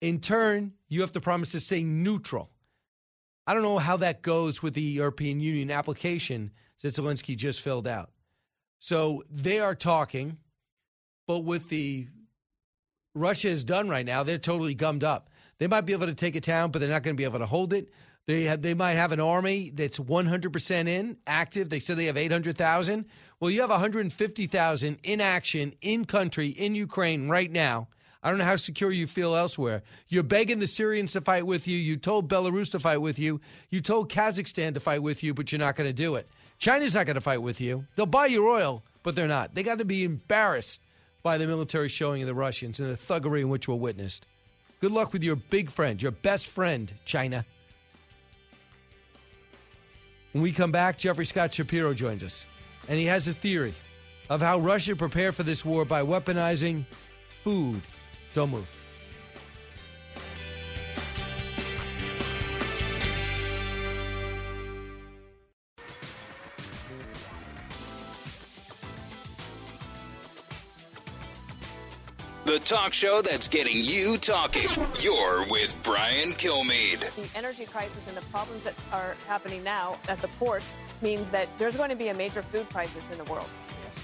In 0.00 0.20
turn, 0.20 0.74
you 0.88 1.00
have 1.00 1.10
to 1.10 1.20
promise 1.20 1.50
to 1.50 1.59
stay 1.59 1.82
neutral. 1.82 2.48
I 3.47 3.55
don't 3.55 3.62
know 3.62 3.78
how 3.78 3.97
that 3.98 4.23
goes 4.23 4.62
with 4.62 4.74
the 4.74 4.82
European 4.82 5.40
Union 5.40 5.70
application 5.70 6.52
that 6.82 6.94
Zelensky 6.94 7.36
just 7.36 7.60
filled 7.60 7.86
out. 7.86 8.10
So 8.78 9.23
they 9.31 9.60
are 9.60 9.74
talking, 9.74 10.39
but 11.27 11.40
with 11.40 11.69
the 11.69 12.09
Russia 13.14 13.48
has 13.51 13.64
done 13.64 13.89
right 13.89 14.06
now, 14.06 14.23
they're 14.23 14.39
totally 14.39 14.74
gummed 14.74 15.05
up. 15.05 15.31
They 15.59 15.66
might 15.66 15.82
be 15.82 15.93
able 15.93 16.06
to 16.06 16.14
take 16.14 16.35
a 16.35 16.40
town, 16.40 16.70
but 16.70 16.81
they're 16.81 16.89
not 16.90 17.02
going 17.02 17.14
to 17.14 17.20
be 17.20 17.24
able 17.24 17.39
to 17.39 17.47
hold 17.47 17.73
it. 17.73 17.90
They 18.27 18.44
have, 18.44 18.62
they 18.62 18.74
might 18.74 18.93
have 18.93 19.12
an 19.12 19.20
army 19.20 19.70
that's 19.74 19.98
100% 19.98 20.89
in, 20.89 21.16
active. 21.27 21.69
They 21.69 21.81
said 21.81 21.97
they 21.97 22.06
have 22.06 22.16
800,000. 22.16 23.05
Well, 23.40 23.51
you 23.51 23.60
have 23.60 23.70
150,000 23.70 24.98
in 25.02 25.20
action 25.20 25.74
in 25.81 26.05
country 26.05 26.48
in 26.48 26.74
Ukraine 26.74 27.28
right 27.28 27.51
now 27.51 27.89
I 28.22 28.30
don't 28.30 28.38
know 28.38 28.44
how 28.44 28.56
secure 28.56 28.92
you 28.92 29.06
feel 29.06 29.34
elsewhere. 29.34 29.82
You're 30.08 30.22
begging 30.22 30.60
the 30.60 30.66
Syrians 30.66 31.12
to 31.12 31.20
fight 31.20 31.44
with 31.44 31.66
you. 31.66 31.76
You 31.76 31.96
told 31.96 32.28
Belarus 32.28 32.70
to 32.70 32.78
fight 32.78 33.00
with 33.00 33.18
you. 33.18 33.40
You 33.70 33.80
told 33.80 34.12
Kazakhstan 34.12 34.74
to 34.74 34.80
fight 34.80 35.02
with 35.02 35.24
you, 35.24 35.34
but 35.34 35.50
you're 35.50 35.58
not 35.58 35.74
going 35.74 35.88
to 35.88 35.94
do 35.94 36.14
it. 36.14 36.28
China's 36.58 36.94
not 36.94 37.06
going 37.06 37.16
to 37.16 37.20
fight 37.20 37.42
with 37.42 37.60
you. 37.60 37.84
They'll 37.96 38.06
buy 38.06 38.26
your 38.26 38.48
oil, 38.48 38.84
but 39.02 39.16
they're 39.16 39.26
not. 39.26 39.54
They 39.54 39.64
got 39.64 39.78
to 39.78 39.84
be 39.84 40.04
embarrassed 40.04 40.80
by 41.24 41.36
the 41.36 41.48
military 41.48 41.88
showing 41.88 42.22
of 42.22 42.28
the 42.28 42.34
Russians 42.34 42.78
and 42.78 42.88
the 42.88 42.96
thuggery 42.96 43.40
in 43.40 43.48
which 43.48 43.66
we're 43.66 43.74
witnessed. 43.74 44.28
Good 44.80 44.92
luck 44.92 45.12
with 45.12 45.24
your 45.24 45.36
big 45.36 45.70
friend, 45.70 46.00
your 46.00 46.12
best 46.12 46.46
friend, 46.46 46.92
China. 47.04 47.44
When 50.32 50.42
we 50.42 50.52
come 50.52 50.72
back, 50.72 50.98
Jeffrey 50.98 51.26
Scott 51.26 51.52
Shapiro 51.52 51.92
joins 51.94 52.22
us, 52.22 52.46
and 52.88 52.98
he 52.98 53.06
has 53.06 53.26
a 53.26 53.32
theory 53.32 53.74
of 54.30 54.40
how 54.40 54.58
Russia 54.58 54.94
prepared 54.96 55.34
for 55.34 55.42
this 55.42 55.64
war 55.64 55.84
by 55.84 56.02
weaponizing 56.02 56.86
food 57.44 57.82
don't 58.34 58.50
move. 58.50 58.66
The 72.44 72.59
talk 72.59 72.92
show 72.92 73.22
that's 73.22 73.48
getting 73.48 73.78
you 73.78 74.18
talking. 74.18 74.68
You're 75.00 75.46
with 75.48 75.74
Brian 75.82 76.32
Kilmeade. 76.32 77.00
The 77.14 77.38
energy 77.38 77.64
crisis 77.64 78.09
and 78.09 78.16
the 78.16 78.20
problems 78.26 78.64
that 78.64 78.74
are 78.92 79.14
happening 79.26 79.62
now 79.62 79.96
at 80.09 80.20
the 80.20 80.28
ports 80.28 80.82
means 81.00 81.30
that 81.30 81.48
there's 81.56 81.76
going 81.76 81.88
to 81.88 81.96
be 81.96 82.09
a 82.09 82.14
major 82.14 82.42
food 82.42 82.68
crisis 82.68 83.10
in 83.10 83.16
the 83.16 83.24
world 83.24 83.48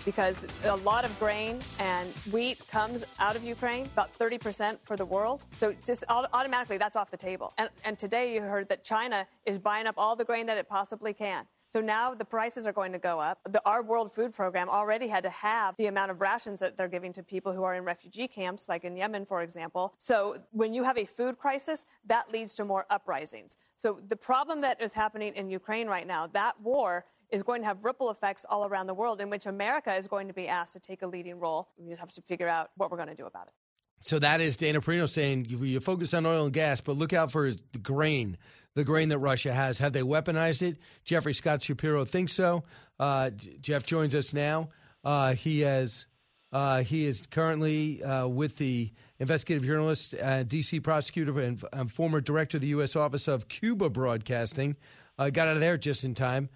because 0.04 0.46
a 0.64 0.76
lot 0.76 1.04
of 1.04 1.18
grain 1.18 1.60
and 1.78 2.08
wheat 2.32 2.66
comes 2.68 3.04
out 3.18 3.36
of 3.36 3.44
Ukraine, 3.44 3.84
about 3.86 4.16
30% 4.16 4.78
for 4.84 4.96
the 4.96 5.04
world. 5.04 5.44
So 5.54 5.74
just 5.84 6.04
automatically 6.08 6.78
that's 6.78 6.96
off 6.96 7.10
the 7.10 7.16
table. 7.16 7.52
And, 7.58 7.70
and 7.84 7.98
today 7.98 8.34
you 8.34 8.40
heard 8.40 8.68
that 8.68 8.84
China 8.84 9.26
is 9.46 9.58
buying 9.58 9.86
up 9.86 9.94
all 9.96 10.16
the 10.16 10.24
grain 10.24 10.46
that 10.46 10.58
it 10.58 10.68
possibly 10.68 11.12
can. 11.12 11.46
So 11.68 11.82
now 11.82 12.14
the 12.14 12.24
prices 12.24 12.66
are 12.66 12.72
going 12.72 12.92
to 12.92 12.98
go 12.98 13.20
up. 13.20 13.40
The, 13.44 13.60
our 13.66 13.82
World 13.82 14.10
Food 14.10 14.32
Program 14.32 14.70
already 14.70 15.06
had 15.06 15.22
to 15.24 15.30
have 15.30 15.76
the 15.76 15.86
amount 15.86 16.10
of 16.10 16.22
rations 16.22 16.60
that 16.60 16.78
they're 16.78 16.88
giving 16.88 17.12
to 17.12 17.22
people 17.22 17.52
who 17.52 17.62
are 17.62 17.74
in 17.74 17.84
refugee 17.84 18.26
camps, 18.26 18.70
like 18.70 18.84
in 18.84 18.96
Yemen, 18.96 19.26
for 19.26 19.42
example. 19.42 19.94
So 19.98 20.36
when 20.52 20.72
you 20.72 20.82
have 20.82 20.96
a 20.96 21.04
food 21.04 21.36
crisis, 21.36 21.84
that 22.06 22.32
leads 22.32 22.54
to 22.54 22.64
more 22.64 22.86
uprisings. 22.88 23.58
So 23.76 23.98
the 24.08 24.16
problem 24.16 24.62
that 24.62 24.80
is 24.80 24.94
happening 24.94 25.34
in 25.34 25.50
Ukraine 25.50 25.88
right 25.88 26.06
now, 26.06 26.26
that 26.28 26.58
war 26.62 27.04
is 27.30 27.42
going 27.42 27.60
to 27.62 27.66
have 27.66 27.84
ripple 27.84 28.10
effects 28.10 28.46
all 28.48 28.66
around 28.66 28.86
the 28.86 28.94
world 28.94 29.20
in 29.20 29.30
which 29.30 29.46
America 29.46 29.94
is 29.94 30.08
going 30.08 30.28
to 30.28 30.34
be 30.34 30.48
asked 30.48 30.72
to 30.72 30.80
take 30.80 31.02
a 31.02 31.06
leading 31.06 31.38
role. 31.38 31.68
We 31.76 31.88
just 31.88 32.00
have 32.00 32.12
to 32.12 32.22
figure 32.22 32.48
out 32.48 32.70
what 32.76 32.90
we're 32.90 32.96
going 32.96 33.08
to 33.08 33.14
do 33.14 33.26
about 33.26 33.48
it. 33.48 33.52
So 34.00 34.18
that 34.20 34.40
is 34.40 34.56
Dana 34.56 34.80
Perino 34.80 35.08
saying 35.08 35.46
you, 35.48 35.80
focus 35.80 36.14
on 36.14 36.24
oil 36.24 36.44
and 36.44 36.52
gas, 36.52 36.80
but 36.80 36.96
look 36.96 37.12
out 37.12 37.32
for 37.32 37.50
the 37.50 37.78
grain, 37.78 38.38
the 38.74 38.84
grain 38.84 39.08
that 39.08 39.18
Russia 39.18 39.52
has. 39.52 39.78
Have 39.78 39.92
they 39.92 40.02
weaponized 40.02 40.62
it? 40.62 40.76
Jeffrey 41.04 41.34
Scott 41.34 41.62
Shapiro 41.62 42.04
thinks 42.04 42.32
so. 42.32 42.62
Uh, 43.00 43.30
Jeff 43.60 43.86
joins 43.86 44.14
us 44.14 44.32
now. 44.32 44.68
Uh, 45.04 45.34
he 45.34 45.60
has. 45.60 46.06
Uh, 46.50 46.82
he 46.82 47.04
is 47.04 47.26
currently 47.26 48.02
uh, 48.02 48.26
with 48.26 48.56
the 48.56 48.90
investigative 49.18 49.66
journalist, 49.66 50.14
uh, 50.14 50.42
D.C. 50.44 50.80
prosecutor, 50.80 51.38
and, 51.40 51.62
and, 51.74 51.92
former 51.92 52.22
director 52.22 52.56
of 52.56 52.62
the 52.62 52.68
U.S. 52.68 52.96
Office 52.96 53.28
of 53.28 53.48
Cuba 53.48 53.90
Broadcasting. 53.90 54.74
Uh, 55.18 55.28
got 55.28 55.46
out 55.46 55.56
of 55.56 55.60
there 55.60 55.76
just 55.76 56.04
in 56.04 56.14
time. 56.14 56.48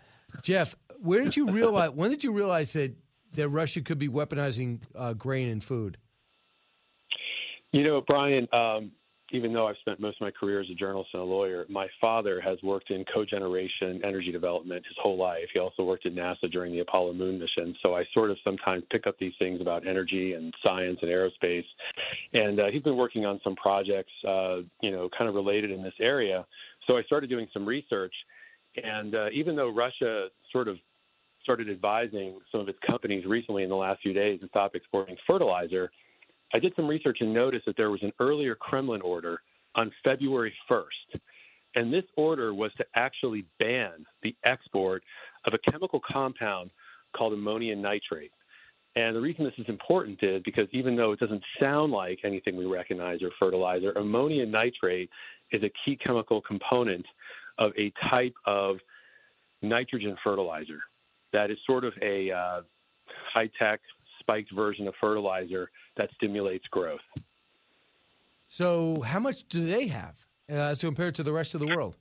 Jeff, 0.43 0.75
where 1.01 1.23
did 1.23 1.37
you 1.37 1.51
realize? 1.51 1.91
when 1.91 2.11
did 2.11 2.25
you 2.25 2.33
realize 2.33 2.73
that 2.73 2.95
that 3.35 3.49
Russia 3.49 3.81
could 3.81 3.99
be 3.99 4.09
weaponizing 4.09 4.81
uh, 4.95 5.13
grain 5.15 5.49
and 5.49 5.65
food? 5.65 5.97
You 7.73 7.85
know, 7.85 8.03
Brian, 8.07 8.47
um, 8.53 8.93
even 9.33 9.53
though 9.53 9.67
I've 9.67 9.77
spent 9.81 9.99
most 9.99 10.21
of 10.21 10.27
my 10.27 10.31
career 10.31 10.61
as 10.61 10.69
a 10.71 10.75
journalist 10.75 11.11
and 11.15 11.23
a 11.23 11.25
lawyer, 11.25 11.65
my 11.69 11.87
father 12.01 12.41
has 12.41 12.59
worked 12.63 12.91
in 12.91 13.05
cogeneration 13.15 14.05
energy 14.05 14.31
development 14.31 14.85
his 14.87 14.97
whole 15.03 15.17
life. 15.17 15.47
He 15.55 15.59
also 15.59 15.85
worked 15.85 16.05
at 16.05 16.13
NASA 16.13 16.51
during 16.53 16.73
the 16.73 16.81
Apollo 16.81 17.15
moon 17.15 17.39
mission. 17.39 17.75
So 17.83 17.97
I 17.97 18.05
sort 18.13 18.31
of 18.31 18.37
sometimes 18.45 18.85
pick 18.91 19.07
up 19.07 19.19
these 19.19 19.33
things 19.39 19.61
about 19.63 19.87
energy 19.87 20.35
and 20.35 20.53
science 20.63 20.99
and 21.01 21.11
aerospace. 21.11 21.65
And 22.35 22.61
uh, 22.61 22.67
he's 22.71 22.83
been 22.83 22.97
working 22.97 23.25
on 23.25 23.41
some 23.43 23.57
projects, 23.57 24.13
uh, 24.29 24.59
you 24.83 24.91
know, 24.91 25.09
kind 25.17 25.29
of 25.29 25.35
related 25.35 25.71
in 25.71 25.83
this 25.83 25.95
area. 25.99 26.45
So 26.87 26.99
I 26.99 27.03
started 27.05 27.31
doing 27.31 27.49
some 27.55 27.65
research. 27.65 28.15
And 28.82 29.15
uh, 29.15 29.27
even 29.32 29.57
though 29.57 29.69
Russia 29.69 30.28
sort 30.51 30.69
of 30.69 30.77
started 31.43 31.69
advising 31.69 32.39
some 32.51 32.61
of 32.61 32.69
its 32.69 32.78
companies 32.86 33.24
recently 33.27 33.62
in 33.65 33.69
the 33.69 33.77
last 33.77 34.01
few 34.03 34.12
days 34.12 34.40
to 34.40 34.49
stop 34.49 34.74
exporting 34.74 35.16
fertilizer, 35.27 35.90
I 36.55 36.59
did 36.59 36.73
some 36.77 36.86
research 36.86 37.19
and 37.20 37.32
noticed 37.32 37.66
that 37.66 37.77
there 37.77 37.90
was 37.90 38.03
an 38.03 38.12
earlier 38.20 38.55
Kremlin 38.55 39.01
order 39.01 39.40
on 39.74 39.90
February 40.05 40.53
1st. 40.70 41.20
And 41.74 41.93
this 41.93 42.05
order 42.16 42.53
was 42.53 42.70
to 42.77 42.85
actually 42.94 43.47
ban 43.59 44.05
the 44.23 44.36
export 44.44 45.03
of 45.47 45.55
a 45.55 45.70
chemical 45.70 46.01
compound 46.07 46.70
called 47.16 47.32
ammonium 47.32 47.81
nitrate. 47.81 48.32
And 48.94 49.16
the 49.16 49.20
reason 49.20 49.44
this 49.44 49.55
is 49.57 49.65
important 49.69 50.19
is 50.23 50.43
because 50.44 50.69
even 50.73 50.97
though 50.97 51.12
it 51.12 51.20
doesn't 51.20 51.43
sound 51.59 51.93
like 51.93 52.19
anything 52.24 52.57
we 52.57 52.66
recognize 52.66 53.23
or 53.23 53.31
fertilizer, 53.39 53.93
ammonium 53.93 54.51
nitrate 54.51 55.09
is 55.51 55.62
a 55.62 55.70
key 55.85 55.97
chemical 55.97 56.43
component 56.43 57.07
of 57.59 57.73
a 57.79 57.93
type 58.11 58.35
of 58.47 58.77
nitrogen 59.62 60.16
fertilizer 60.23 60.81
that 61.33 61.51
is 61.51 61.59
sort 61.66 61.85
of 61.85 61.93
a 62.03 62.31
uh, 62.31 62.61
high 63.33 63.51
tech 63.59 63.81
spiked 64.20 64.53
version 64.53 64.87
of 64.89 64.95
fertilizer 65.01 65.70
that 65.97 66.11
stimulates 66.15 66.65
growth. 66.70 67.01
So, 68.49 69.01
how 69.03 69.19
much 69.19 69.49
do 69.49 69.66
they 69.66 69.87
have 69.89 70.15
uh, 70.51 70.55
as 70.55 70.81
compared 70.81 71.15
to 71.16 71.23
the 71.23 71.33
rest 71.33 71.55
of 71.55 71.61
the 71.61 71.66
world? 71.66 71.97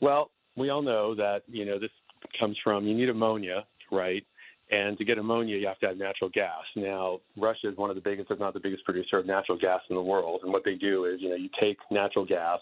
Well, 0.00 0.30
we 0.56 0.70
all 0.70 0.82
know 0.82 1.14
that 1.14 1.42
you 1.46 1.64
know 1.64 1.78
this 1.78 1.90
comes 2.38 2.56
from 2.62 2.86
you 2.86 2.94
need 2.94 3.08
ammonia, 3.08 3.66
right? 3.90 4.24
And 4.70 4.98
to 4.98 5.04
get 5.04 5.18
ammonia, 5.18 5.56
you 5.56 5.66
have 5.68 5.78
to 5.80 5.86
have 5.86 5.96
natural 5.96 6.28
gas. 6.28 6.64
Now, 6.74 7.20
Russia 7.36 7.68
is 7.68 7.76
one 7.76 7.88
of 7.88 7.94
the 7.94 8.02
biggest, 8.02 8.32
if 8.32 8.40
not 8.40 8.52
the 8.52 8.58
biggest, 8.58 8.84
producer 8.84 9.18
of 9.18 9.26
natural 9.26 9.56
gas 9.56 9.80
in 9.88 9.94
the 9.94 10.02
world. 10.02 10.40
And 10.42 10.52
what 10.52 10.64
they 10.64 10.74
do 10.74 11.04
is, 11.04 11.20
you 11.20 11.28
know, 11.28 11.36
you 11.36 11.48
take 11.60 11.78
natural 11.92 12.26
gas 12.26 12.58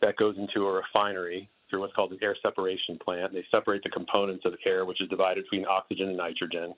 that 0.00 0.16
goes 0.16 0.36
into 0.38 0.66
a 0.66 0.72
refinery 0.72 1.48
through 1.68 1.80
what's 1.80 1.92
called 1.94 2.12
an 2.12 2.18
air 2.22 2.36
separation 2.42 2.98
plant. 3.02 3.32
They 3.32 3.44
separate 3.50 3.82
the 3.82 3.90
components 3.90 4.44
of 4.44 4.54
air, 4.64 4.84
which 4.84 5.00
is 5.00 5.08
divided 5.08 5.44
between 5.44 5.66
oxygen 5.66 6.08
and 6.08 6.16
nitrogen. 6.16 6.74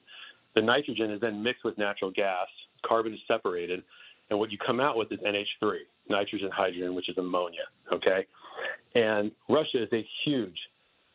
The 0.54 0.62
nitrogen 0.62 1.10
is 1.12 1.20
then 1.20 1.42
mixed 1.42 1.64
with 1.64 1.78
natural 1.78 2.10
gas, 2.10 2.48
carbon 2.84 3.14
is 3.14 3.20
separated, 3.28 3.82
and 4.30 4.38
what 4.38 4.50
you 4.50 4.58
come 4.64 4.80
out 4.80 4.96
with 4.96 5.12
is 5.12 5.18
NH3, 5.20 5.74
nitrogen 6.08 6.50
hydrogen, 6.52 6.94
which 6.94 7.08
is 7.08 7.18
ammonia. 7.18 7.62
Okay, 7.92 8.26
and 8.94 9.30
Russia 9.48 9.82
is 9.82 9.88
a 9.92 10.04
huge 10.24 10.58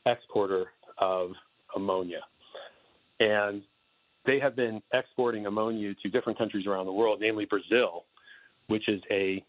exporter 0.06 0.68
of 0.98 1.32
ammonia, 1.76 2.22
and 3.19 3.61
they 4.26 4.40
have 4.40 4.56
been 4.56 4.82
exporting 4.94 5.45
ammonia 5.45 5.94
to 6.02 6.10
different 6.10 6.38
countries 6.38 6.65
around 6.65 6.86
the 6.86 6.94
world, 6.94 7.19
namely 7.22 7.45
Brazil, 7.45 8.06
which 8.68 8.88
is 8.88 9.02
a 9.11 9.44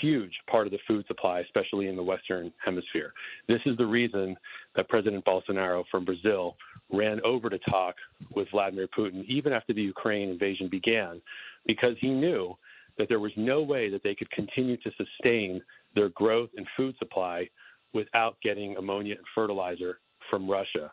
huge 0.00 0.32
part 0.50 0.66
of 0.66 0.72
the 0.72 0.78
food 0.86 1.06
supply, 1.06 1.40
especially 1.40 1.88
in 1.88 1.96
the 1.96 2.02
Western 2.02 2.52
Hemisphere. 2.64 3.12
This 3.48 3.60
is 3.66 3.76
the 3.76 3.86
reason 3.86 4.36
that 4.76 4.88
President 4.88 5.24
Bolsonaro 5.24 5.84
from 5.90 6.04
Brazil 6.04 6.56
ran 6.92 7.20
over 7.24 7.48
to 7.50 7.58
talk 7.58 7.94
with 8.34 8.48
Vladimir 8.50 8.88
Putin 8.88 9.24
even 9.26 9.52
after 9.52 9.72
the 9.72 9.82
Ukraine 9.82 10.28
invasion 10.28 10.68
began, 10.68 11.20
because 11.66 11.96
he 12.00 12.10
knew 12.10 12.56
that 12.98 13.08
there 13.08 13.20
was 13.20 13.32
no 13.36 13.62
way 13.62 13.88
that 13.88 14.02
they 14.02 14.14
could 14.14 14.30
continue 14.30 14.76
to 14.78 14.90
sustain 14.96 15.62
their 15.94 16.10
growth 16.10 16.50
in 16.56 16.66
food 16.76 16.94
supply 16.98 17.48
without 17.92 18.36
getting 18.42 18.76
ammonia 18.76 19.14
and 19.16 19.24
fertilizer 19.34 19.98
from 20.28 20.48
Russia. 20.48 20.92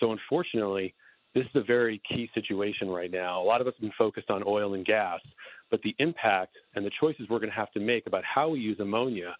So, 0.00 0.12
unfortunately, 0.12 0.94
this 1.34 1.44
is 1.44 1.56
a 1.56 1.64
very 1.64 2.00
key 2.08 2.30
situation 2.34 2.88
right 2.88 3.10
now. 3.10 3.42
A 3.42 3.44
lot 3.44 3.60
of 3.60 3.66
us 3.66 3.74
have 3.74 3.82
been 3.82 3.92
focused 3.98 4.30
on 4.30 4.42
oil 4.46 4.74
and 4.74 4.84
gas, 4.84 5.20
but 5.70 5.80
the 5.82 5.94
impact 5.98 6.56
and 6.74 6.84
the 6.84 6.90
choices 7.00 7.26
we're 7.28 7.38
going 7.38 7.50
to 7.50 7.56
have 7.56 7.72
to 7.72 7.80
make 7.80 8.06
about 8.06 8.24
how 8.24 8.48
we 8.50 8.60
use 8.60 8.78
ammonia 8.80 9.36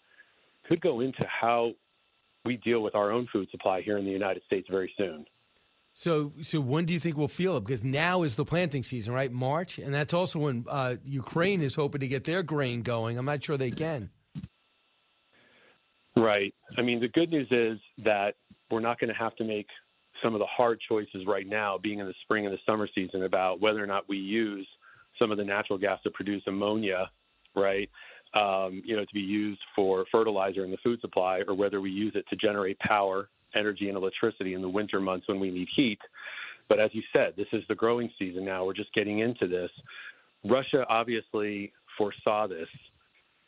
could 0.67 0.81
go 0.81 0.99
into 0.99 1.25
how 1.27 1.71
we 2.45 2.57
deal 2.57 2.81
with 2.81 2.95
our 2.95 3.11
own 3.11 3.27
food 3.31 3.49
supply 3.51 3.81
here 3.81 3.97
in 3.97 4.05
the 4.05 4.11
United 4.11 4.43
States 4.45 4.67
very 4.69 4.91
soon. 4.97 5.25
So, 5.93 6.31
so 6.43 6.61
when 6.61 6.85
do 6.85 6.93
you 6.93 6.99
think 6.99 7.17
we'll 7.17 7.27
feel 7.27 7.57
it? 7.57 7.61
Because 7.65 7.83
now 7.83 8.23
is 8.23 8.35
the 8.35 8.45
planting 8.45 8.83
season, 8.83 9.13
right? 9.13 9.31
March, 9.31 9.79
and 9.79 9.93
that's 9.93 10.13
also 10.13 10.39
when 10.39 10.65
uh, 10.69 10.95
Ukraine 11.03 11.61
is 11.61 11.75
hoping 11.75 11.99
to 12.01 12.07
get 12.07 12.23
their 12.23 12.43
grain 12.43 12.83
going. 12.83 13.17
I'm 13.17 13.25
not 13.25 13.43
sure 13.43 13.57
they 13.57 13.71
can. 13.71 14.09
Right. 16.15 16.53
I 16.77 16.81
mean, 16.81 16.99
the 16.99 17.07
good 17.07 17.29
news 17.29 17.47
is 17.51 17.79
that 18.03 18.35
we're 18.71 18.79
not 18.79 18.99
going 18.99 19.09
to 19.09 19.19
have 19.19 19.35
to 19.37 19.43
make 19.43 19.67
some 20.23 20.33
of 20.33 20.39
the 20.39 20.45
hard 20.45 20.79
choices 20.87 21.25
right 21.25 21.47
now, 21.47 21.77
being 21.81 21.99
in 21.99 22.05
the 22.05 22.13
spring 22.23 22.45
and 22.45 22.53
the 22.53 22.59
summer 22.65 22.87
season, 22.93 23.23
about 23.23 23.61
whether 23.61 23.83
or 23.83 23.87
not 23.87 24.07
we 24.07 24.17
use 24.17 24.67
some 25.19 25.31
of 25.31 25.37
the 25.37 25.43
natural 25.43 25.77
gas 25.77 25.99
to 26.03 26.09
produce 26.09 26.41
ammonia, 26.47 27.09
right? 27.55 27.89
Um, 28.33 28.81
you 28.85 28.95
know, 28.95 29.03
to 29.03 29.13
be 29.13 29.19
used 29.19 29.61
for 29.75 30.05
fertilizer 30.11 30.63
in 30.63 30.71
the 30.71 30.77
food 30.83 31.01
supply, 31.01 31.41
or 31.47 31.55
whether 31.55 31.81
we 31.81 31.91
use 31.91 32.13
it 32.15 32.25
to 32.29 32.35
generate 32.35 32.79
power, 32.79 33.29
energy, 33.55 33.89
and 33.89 33.97
electricity 33.97 34.53
in 34.53 34.61
the 34.61 34.69
winter 34.69 34.99
months 34.99 35.27
when 35.27 35.39
we 35.39 35.49
need 35.51 35.67
heat. 35.75 35.99
But 36.67 36.79
as 36.79 36.91
you 36.93 37.01
said, 37.11 37.33
this 37.35 37.47
is 37.51 37.63
the 37.67 37.75
growing 37.75 38.09
season 38.19 38.45
now. 38.45 38.63
We're 38.65 38.73
just 38.73 38.93
getting 38.93 39.19
into 39.19 39.47
this. 39.47 39.71
Russia 40.45 40.85
obviously 40.87 41.73
foresaw 41.97 42.47
this 42.47 42.67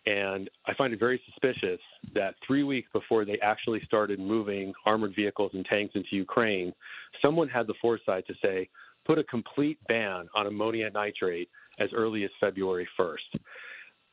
and 0.06 0.50
I 0.66 0.74
find 0.74 0.94
it 0.94 1.00
very 1.00 1.22
suspicious 1.26 1.80
that 2.16 2.36
three 2.46 2.64
weeks 2.64 2.90
before 2.92 3.24
they 3.24 3.38
actually 3.44 3.82
started 3.86 4.20
moving 4.20 4.74
armored 4.86 5.14
vehicles 5.16 5.52
and 5.54 5.64
tanks 5.66 5.94
into 5.96 6.10
Ukraine, 6.12 6.74
someone 7.22 7.48
had 7.48 7.68
the 7.68 7.76
foresight 7.80 8.26
to 8.28 8.34
say, 8.42 8.68
put 9.06 9.18
a 9.18 9.24
complete 9.26 9.80
ban 9.88 10.28
on 10.36 10.48
ammonium 10.48 10.94
nitrate 10.94 11.50
as 11.80 11.90
early 11.96 12.24
as 12.24 12.30
February 12.40 12.88
1st. 13.00 13.40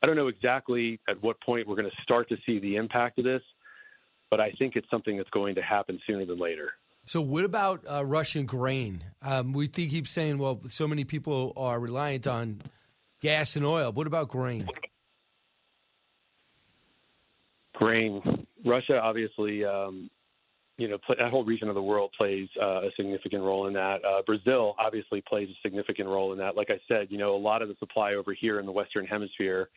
I 0.02 0.06
don't 0.06 0.16
know 0.16 0.28
exactly 0.28 1.00
at 1.08 1.20
what 1.22 1.40
point 1.40 1.66
we're 1.66 1.76
going 1.76 1.90
to 1.90 2.02
start 2.02 2.28
to 2.28 2.36
see 2.46 2.58
the 2.58 2.76
impact 2.76 3.18
of 3.18 3.24
this, 3.24 3.42
but 4.30 4.40
I 4.40 4.52
think 4.52 4.76
it's 4.76 4.88
something 4.90 5.16
that's 5.16 5.30
going 5.30 5.54
to 5.56 5.62
happen 5.62 5.98
sooner 6.06 6.24
than 6.24 6.38
later. 6.38 6.72
So, 7.06 7.20
what 7.20 7.44
about 7.44 7.84
uh, 7.90 8.04
Russian 8.04 8.44
grain? 8.44 9.02
Um, 9.22 9.52
we 9.52 9.66
keep 9.66 10.06
saying, 10.06 10.38
well, 10.38 10.60
so 10.66 10.86
many 10.86 11.04
people 11.04 11.54
are 11.56 11.80
reliant 11.80 12.26
on 12.26 12.60
gas 13.22 13.56
and 13.56 13.64
oil. 13.64 13.92
What 13.92 14.06
about 14.06 14.28
grain? 14.28 14.68
grain. 17.78 18.46
Russia, 18.64 19.00
obviously, 19.00 19.64
um, 19.64 20.10
you 20.78 20.86
know, 20.86 20.96
that 21.08 21.30
whole 21.30 21.44
region 21.44 21.68
of 21.68 21.74
the 21.74 21.82
world 21.82 22.12
plays 22.16 22.48
uh, 22.62 22.82
a 22.82 22.90
significant 22.96 23.42
role 23.42 23.66
in 23.66 23.72
that. 23.74 23.96
Uh, 24.04 24.22
Brazil 24.24 24.76
obviously 24.78 25.20
plays 25.28 25.48
a 25.48 25.58
significant 25.60 26.08
role 26.08 26.32
in 26.32 26.38
that. 26.38 26.56
Like 26.56 26.70
I 26.70 26.78
said, 26.86 27.08
you 27.10 27.18
know, 27.18 27.34
a 27.34 27.36
lot 27.36 27.62
of 27.62 27.68
the 27.68 27.74
supply 27.80 28.14
over 28.14 28.32
here 28.32 28.60
in 28.60 28.66
the 28.66 28.72
Western 28.72 29.04
Hemisphere 29.04 29.68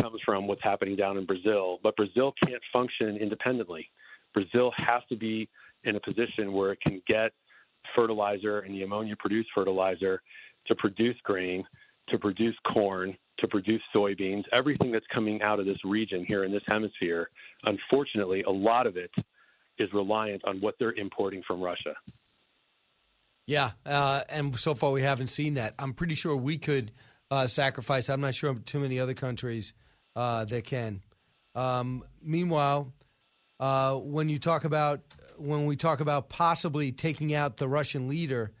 comes 0.00 0.18
from 0.24 0.46
what's 0.46 0.62
happening 0.62 0.96
down 0.96 1.18
in 1.18 1.26
Brazil, 1.26 1.78
but 1.82 1.94
Brazil 1.96 2.32
can't 2.42 2.62
function 2.72 3.18
independently. 3.18 3.90
Brazil 4.32 4.72
has 4.78 5.02
to 5.10 5.16
be 5.16 5.50
in 5.84 5.96
a 5.96 6.00
position 6.00 6.54
where 6.54 6.72
it 6.72 6.80
can 6.80 7.02
get 7.06 7.32
fertilizer 7.94 8.60
and 8.60 8.74
the 8.74 8.82
ammonia 8.82 9.14
produced 9.18 9.50
fertilizer 9.54 10.22
to 10.66 10.74
produce 10.76 11.16
grain, 11.24 11.62
to 12.08 12.18
produce 12.18 12.56
corn, 12.72 13.14
to 13.38 13.48
produce 13.48 13.82
soybeans, 13.94 14.44
everything 14.50 14.92
that's 14.92 15.06
coming 15.12 15.42
out 15.42 15.60
of 15.60 15.66
this 15.66 15.84
region 15.84 16.24
here 16.24 16.44
in 16.44 16.52
this 16.52 16.62
hemisphere, 16.66 17.28
unfortunately, 17.64 18.42
a 18.44 18.50
lot 18.50 18.86
of 18.86 18.96
it 18.96 19.10
is 19.78 19.92
reliant 19.92 20.44
on 20.44 20.60
what 20.60 20.74
they're 20.78 20.92
importing 20.92 21.42
from 21.46 21.60
Russia. 21.60 21.94
Yeah, 23.46 23.72
uh, 23.84 24.22
and 24.28 24.58
so 24.58 24.74
far 24.74 24.92
we 24.92 25.02
haven't 25.02 25.28
seen 25.28 25.54
that. 25.54 25.74
I'm 25.78 25.94
pretty 25.94 26.14
sure 26.14 26.36
we 26.36 26.58
could 26.58 26.92
uh, 27.30 27.46
sacrifice. 27.46 28.08
I'm 28.08 28.20
not 28.20 28.34
sure 28.34 28.54
too 28.54 28.78
many 28.78 29.00
other 29.00 29.14
countries 29.14 29.72
uh, 30.14 30.44
that 30.44 30.64
can. 30.64 31.02
Um, 31.54 32.04
meanwhile, 32.22 32.92
uh, 33.58 33.94
when 33.96 34.28
you 34.28 34.38
talk 34.38 34.64
about 34.64 35.00
when 35.36 35.66
we 35.66 35.76
talk 35.76 36.00
about 36.00 36.28
possibly 36.28 36.92
taking 36.92 37.34
out 37.34 37.56
the 37.56 37.68
Russian 37.68 38.08
leader, 38.08 38.52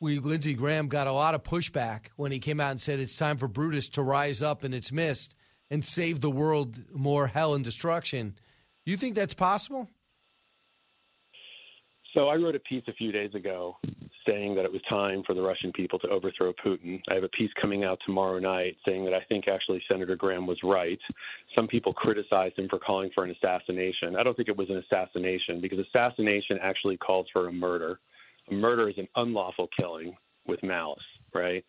we 0.00 0.18
Lindsey 0.18 0.54
Graham 0.54 0.88
got 0.88 1.06
a 1.06 1.12
lot 1.12 1.34
of 1.34 1.42
pushback 1.42 2.06
when 2.16 2.32
he 2.32 2.38
came 2.38 2.60
out 2.60 2.70
and 2.70 2.80
said 2.80 2.98
it's 2.98 3.16
time 3.16 3.36
for 3.36 3.48
Brutus 3.48 3.88
to 3.90 4.02
rise 4.02 4.42
up 4.42 4.64
in 4.64 4.72
its 4.72 4.90
midst 4.90 5.34
and 5.70 5.84
save 5.84 6.20
the 6.20 6.30
world 6.30 6.78
more 6.92 7.26
hell 7.26 7.54
and 7.54 7.64
destruction. 7.64 8.36
You 8.84 8.96
think 8.96 9.14
that's 9.14 9.34
possible? 9.34 9.88
So 12.14 12.28
I 12.28 12.36
wrote 12.36 12.54
a 12.54 12.60
piece 12.60 12.84
a 12.88 12.92
few 12.92 13.10
days 13.10 13.34
ago 13.34 13.78
saying 14.26 14.54
that 14.54 14.64
it 14.64 14.72
was 14.72 14.82
time 14.88 15.22
for 15.26 15.34
the 15.34 15.40
Russian 15.40 15.72
people 15.72 15.98
to 16.00 16.08
overthrow 16.08 16.52
Putin. 16.64 17.00
I 17.10 17.14
have 17.14 17.24
a 17.24 17.28
piece 17.28 17.50
coming 17.60 17.84
out 17.84 17.98
tomorrow 18.04 18.38
night 18.38 18.76
saying 18.86 19.04
that 19.06 19.14
I 19.14 19.20
think 19.28 19.48
actually 19.48 19.82
Senator 19.90 20.14
Graham 20.14 20.46
was 20.46 20.58
right. 20.62 20.98
Some 21.56 21.66
people 21.66 21.92
criticized 21.92 22.58
him 22.58 22.68
for 22.68 22.78
calling 22.78 23.10
for 23.14 23.24
an 23.24 23.30
assassination. 23.30 24.16
I 24.16 24.22
don't 24.22 24.36
think 24.36 24.48
it 24.48 24.56
was 24.56 24.68
an 24.70 24.76
assassination 24.76 25.60
because 25.60 25.78
assassination 25.78 26.58
actually 26.62 26.98
calls 26.98 27.26
for 27.32 27.48
a 27.48 27.52
murder. 27.52 27.98
A 28.50 28.54
murder 28.54 28.88
is 28.88 28.98
an 28.98 29.08
unlawful 29.16 29.68
killing 29.76 30.14
with 30.46 30.62
malice. 30.62 31.02
right? 31.34 31.64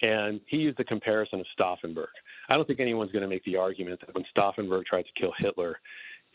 And 0.00 0.40
he 0.46 0.58
used 0.58 0.78
the 0.78 0.84
comparison 0.84 1.40
of 1.40 1.46
Stauffenberg. 1.58 2.06
I 2.48 2.54
don't 2.56 2.66
think 2.66 2.80
anyone's 2.80 3.12
going 3.12 3.22
to 3.22 3.28
make 3.28 3.44
the 3.44 3.56
argument 3.56 4.00
that 4.00 4.14
when 4.14 4.24
Stauffenberg 4.36 4.84
tried 4.86 5.02
to 5.02 5.20
kill 5.20 5.32
Hitler, 5.38 5.78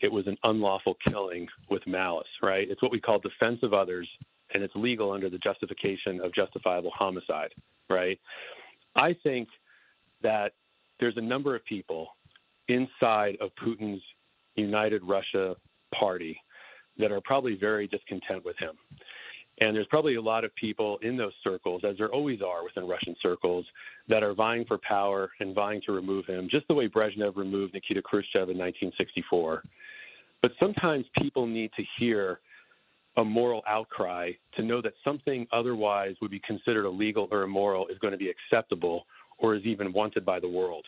it 0.00 0.10
was 0.10 0.26
an 0.26 0.36
unlawful 0.44 0.96
killing 1.08 1.46
with 1.70 1.86
malice, 1.86 2.28
right? 2.42 2.68
It's 2.70 2.82
what 2.82 2.92
we 2.92 3.00
call 3.00 3.18
defense 3.18 3.60
of 3.62 3.72
others, 3.72 4.08
and 4.54 4.62
it's 4.62 4.74
legal 4.76 5.12
under 5.12 5.28
the 5.28 5.38
justification 5.38 6.20
of 6.20 6.32
justifiable 6.34 6.92
homicide, 6.94 7.52
right? 7.90 8.18
I 8.96 9.14
think 9.22 9.48
that 10.22 10.52
there's 11.00 11.16
a 11.16 11.22
number 11.22 11.54
of 11.54 11.64
people 11.64 12.08
inside 12.68 13.36
of 13.40 13.50
Putin's 13.62 14.02
United 14.54 15.02
Russia 15.04 15.56
party 15.98 16.40
that 16.98 17.12
are 17.12 17.20
probably 17.20 17.56
very 17.58 17.86
discontent 17.86 18.44
with 18.44 18.56
him. 18.58 18.74
And 19.60 19.74
there's 19.74 19.86
probably 19.88 20.14
a 20.14 20.20
lot 20.20 20.44
of 20.44 20.54
people 20.54 20.98
in 21.02 21.16
those 21.16 21.32
circles, 21.42 21.82
as 21.88 21.96
there 21.98 22.08
always 22.08 22.40
are 22.42 22.62
within 22.62 22.88
Russian 22.88 23.16
circles, 23.20 23.66
that 24.08 24.22
are 24.22 24.34
vying 24.34 24.64
for 24.66 24.78
power 24.78 25.30
and 25.40 25.54
vying 25.54 25.80
to 25.86 25.92
remove 25.92 26.26
him, 26.26 26.48
just 26.50 26.68
the 26.68 26.74
way 26.74 26.88
Brezhnev 26.88 27.36
removed 27.36 27.74
Nikita 27.74 28.02
Khrushchev 28.02 28.48
in 28.50 28.58
1964. 28.58 29.62
But 30.42 30.52
sometimes 30.60 31.06
people 31.20 31.46
need 31.46 31.72
to 31.76 31.82
hear 31.98 32.40
a 33.16 33.24
moral 33.24 33.62
outcry 33.66 34.30
to 34.54 34.62
know 34.62 34.80
that 34.80 34.92
something 35.02 35.46
otherwise 35.52 36.14
would 36.22 36.30
be 36.30 36.40
considered 36.46 36.86
illegal 36.86 37.26
or 37.32 37.42
immoral 37.42 37.88
is 37.88 37.98
going 37.98 38.12
to 38.12 38.18
be 38.18 38.30
acceptable 38.30 39.06
or 39.38 39.54
is 39.54 39.64
even 39.64 39.92
wanted 39.92 40.24
by 40.24 40.40
the 40.40 40.48
world. 40.48 40.84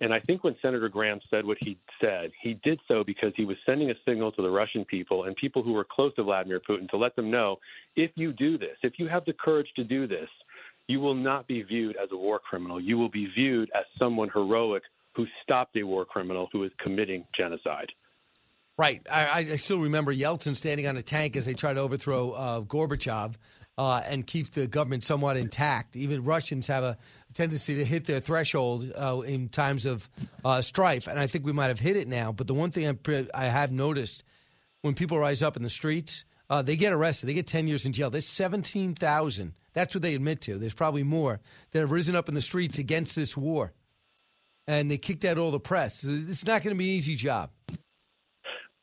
And 0.00 0.12
I 0.12 0.18
think 0.18 0.42
when 0.42 0.56
Senator 0.60 0.88
Graham 0.88 1.20
said 1.30 1.44
what 1.44 1.58
he 1.60 1.78
said, 2.00 2.32
he 2.42 2.54
did 2.64 2.80
so 2.88 3.04
because 3.04 3.32
he 3.36 3.44
was 3.44 3.56
sending 3.64 3.90
a 3.90 3.94
signal 4.04 4.32
to 4.32 4.42
the 4.42 4.50
Russian 4.50 4.84
people 4.84 5.24
and 5.24 5.36
people 5.36 5.62
who 5.62 5.72
were 5.72 5.86
close 5.88 6.12
to 6.16 6.24
Vladimir 6.24 6.60
Putin 6.60 6.88
to 6.90 6.96
let 6.96 7.14
them 7.14 7.30
know 7.30 7.56
if 7.94 8.10
you 8.16 8.32
do 8.32 8.58
this, 8.58 8.76
if 8.82 8.94
you 8.98 9.08
have 9.08 9.24
the 9.24 9.32
courage 9.32 9.68
to 9.76 9.84
do 9.84 10.08
this, 10.08 10.28
you 10.88 10.98
will 10.98 11.14
not 11.14 11.46
be 11.46 11.62
viewed 11.62 11.96
as 12.02 12.08
a 12.10 12.16
war 12.16 12.40
criminal. 12.40 12.80
You 12.80 12.98
will 12.98 13.08
be 13.08 13.26
viewed 13.26 13.70
as 13.76 13.84
someone 13.98 14.28
heroic 14.34 14.82
who 15.14 15.26
stopped 15.42 15.76
a 15.76 15.84
war 15.84 16.04
criminal 16.04 16.48
who 16.52 16.64
is 16.64 16.72
committing 16.82 17.24
genocide. 17.36 17.90
Right. 18.78 19.06
I, 19.10 19.38
I 19.38 19.56
still 19.56 19.78
remember 19.78 20.12
Yeltsin 20.12 20.56
standing 20.56 20.86
on 20.86 20.96
a 20.96 21.02
tank 21.02 21.36
as 21.36 21.46
they 21.46 21.54
tried 21.54 21.74
to 21.74 21.80
overthrow 21.80 22.32
uh, 22.32 22.60
Gorbachev 22.62 23.34
uh, 23.78 24.02
and 24.06 24.26
keep 24.26 24.52
the 24.52 24.66
government 24.66 25.04
somewhat 25.04 25.36
intact. 25.36 25.96
Even 25.96 26.24
Russians 26.24 26.66
have 26.66 26.84
a 26.84 26.98
tendency 27.34 27.74
to 27.76 27.84
hit 27.84 28.04
their 28.04 28.20
threshold 28.20 28.92
uh, 28.96 29.20
in 29.20 29.48
times 29.48 29.86
of 29.86 30.08
uh, 30.44 30.60
strife, 30.60 31.06
and 31.06 31.18
I 31.18 31.26
think 31.26 31.44
we 31.46 31.52
might 31.52 31.68
have 31.68 31.80
hit 31.80 31.96
it 31.96 32.08
now. 32.08 32.32
But 32.32 32.46
the 32.46 32.54
one 32.54 32.70
thing 32.70 32.86
I, 32.86 33.26
I 33.34 33.46
have 33.46 33.72
noticed 33.72 34.24
when 34.82 34.94
people 34.94 35.18
rise 35.18 35.42
up 35.42 35.56
in 35.56 35.62
the 35.62 35.70
streets, 35.70 36.24
uh, 36.50 36.60
they 36.60 36.76
get 36.76 36.92
arrested. 36.92 37.26
They 37.26 37.34
get 37.34 37.46
10 37.46 37.66
years 37.66 37.86
in 37.86 37.92
jail. 37.92 38.10
There's 38.10 38.28
17,000. 38.28 39.54
That's 39.72 39.94
what 39.94 40.02
they 40.02 40.14
admit 40.14 40.42
to. 40.42 40.58
There's 40.58 40.74
probably 40.74 41.02
more 41.02 41.40
that 41.70 41.80
have 41.80 41.90
risen 41.90 42.14
up 42.14 42.28
in 42.28 42.34
the 42.34 42.42
streets 42.42 42.78
against 42.78 43.16
this 43.16 43.36
war. 43.36 43.72
And 44.66 44.90
they 44.90 44.98
kicked 44.98 45.24
out 45.24 45.38
all 45.38 45.50
the 45.50 45.58
press. 45.58 46.04
It's 46.04 46.44
not 46.44 46.62
going 46.62 46.76
to 46.76 46.78
be 46.78 46.90
an 46.90 46.96
easy 46.96 47.16
job. 47.16 47.50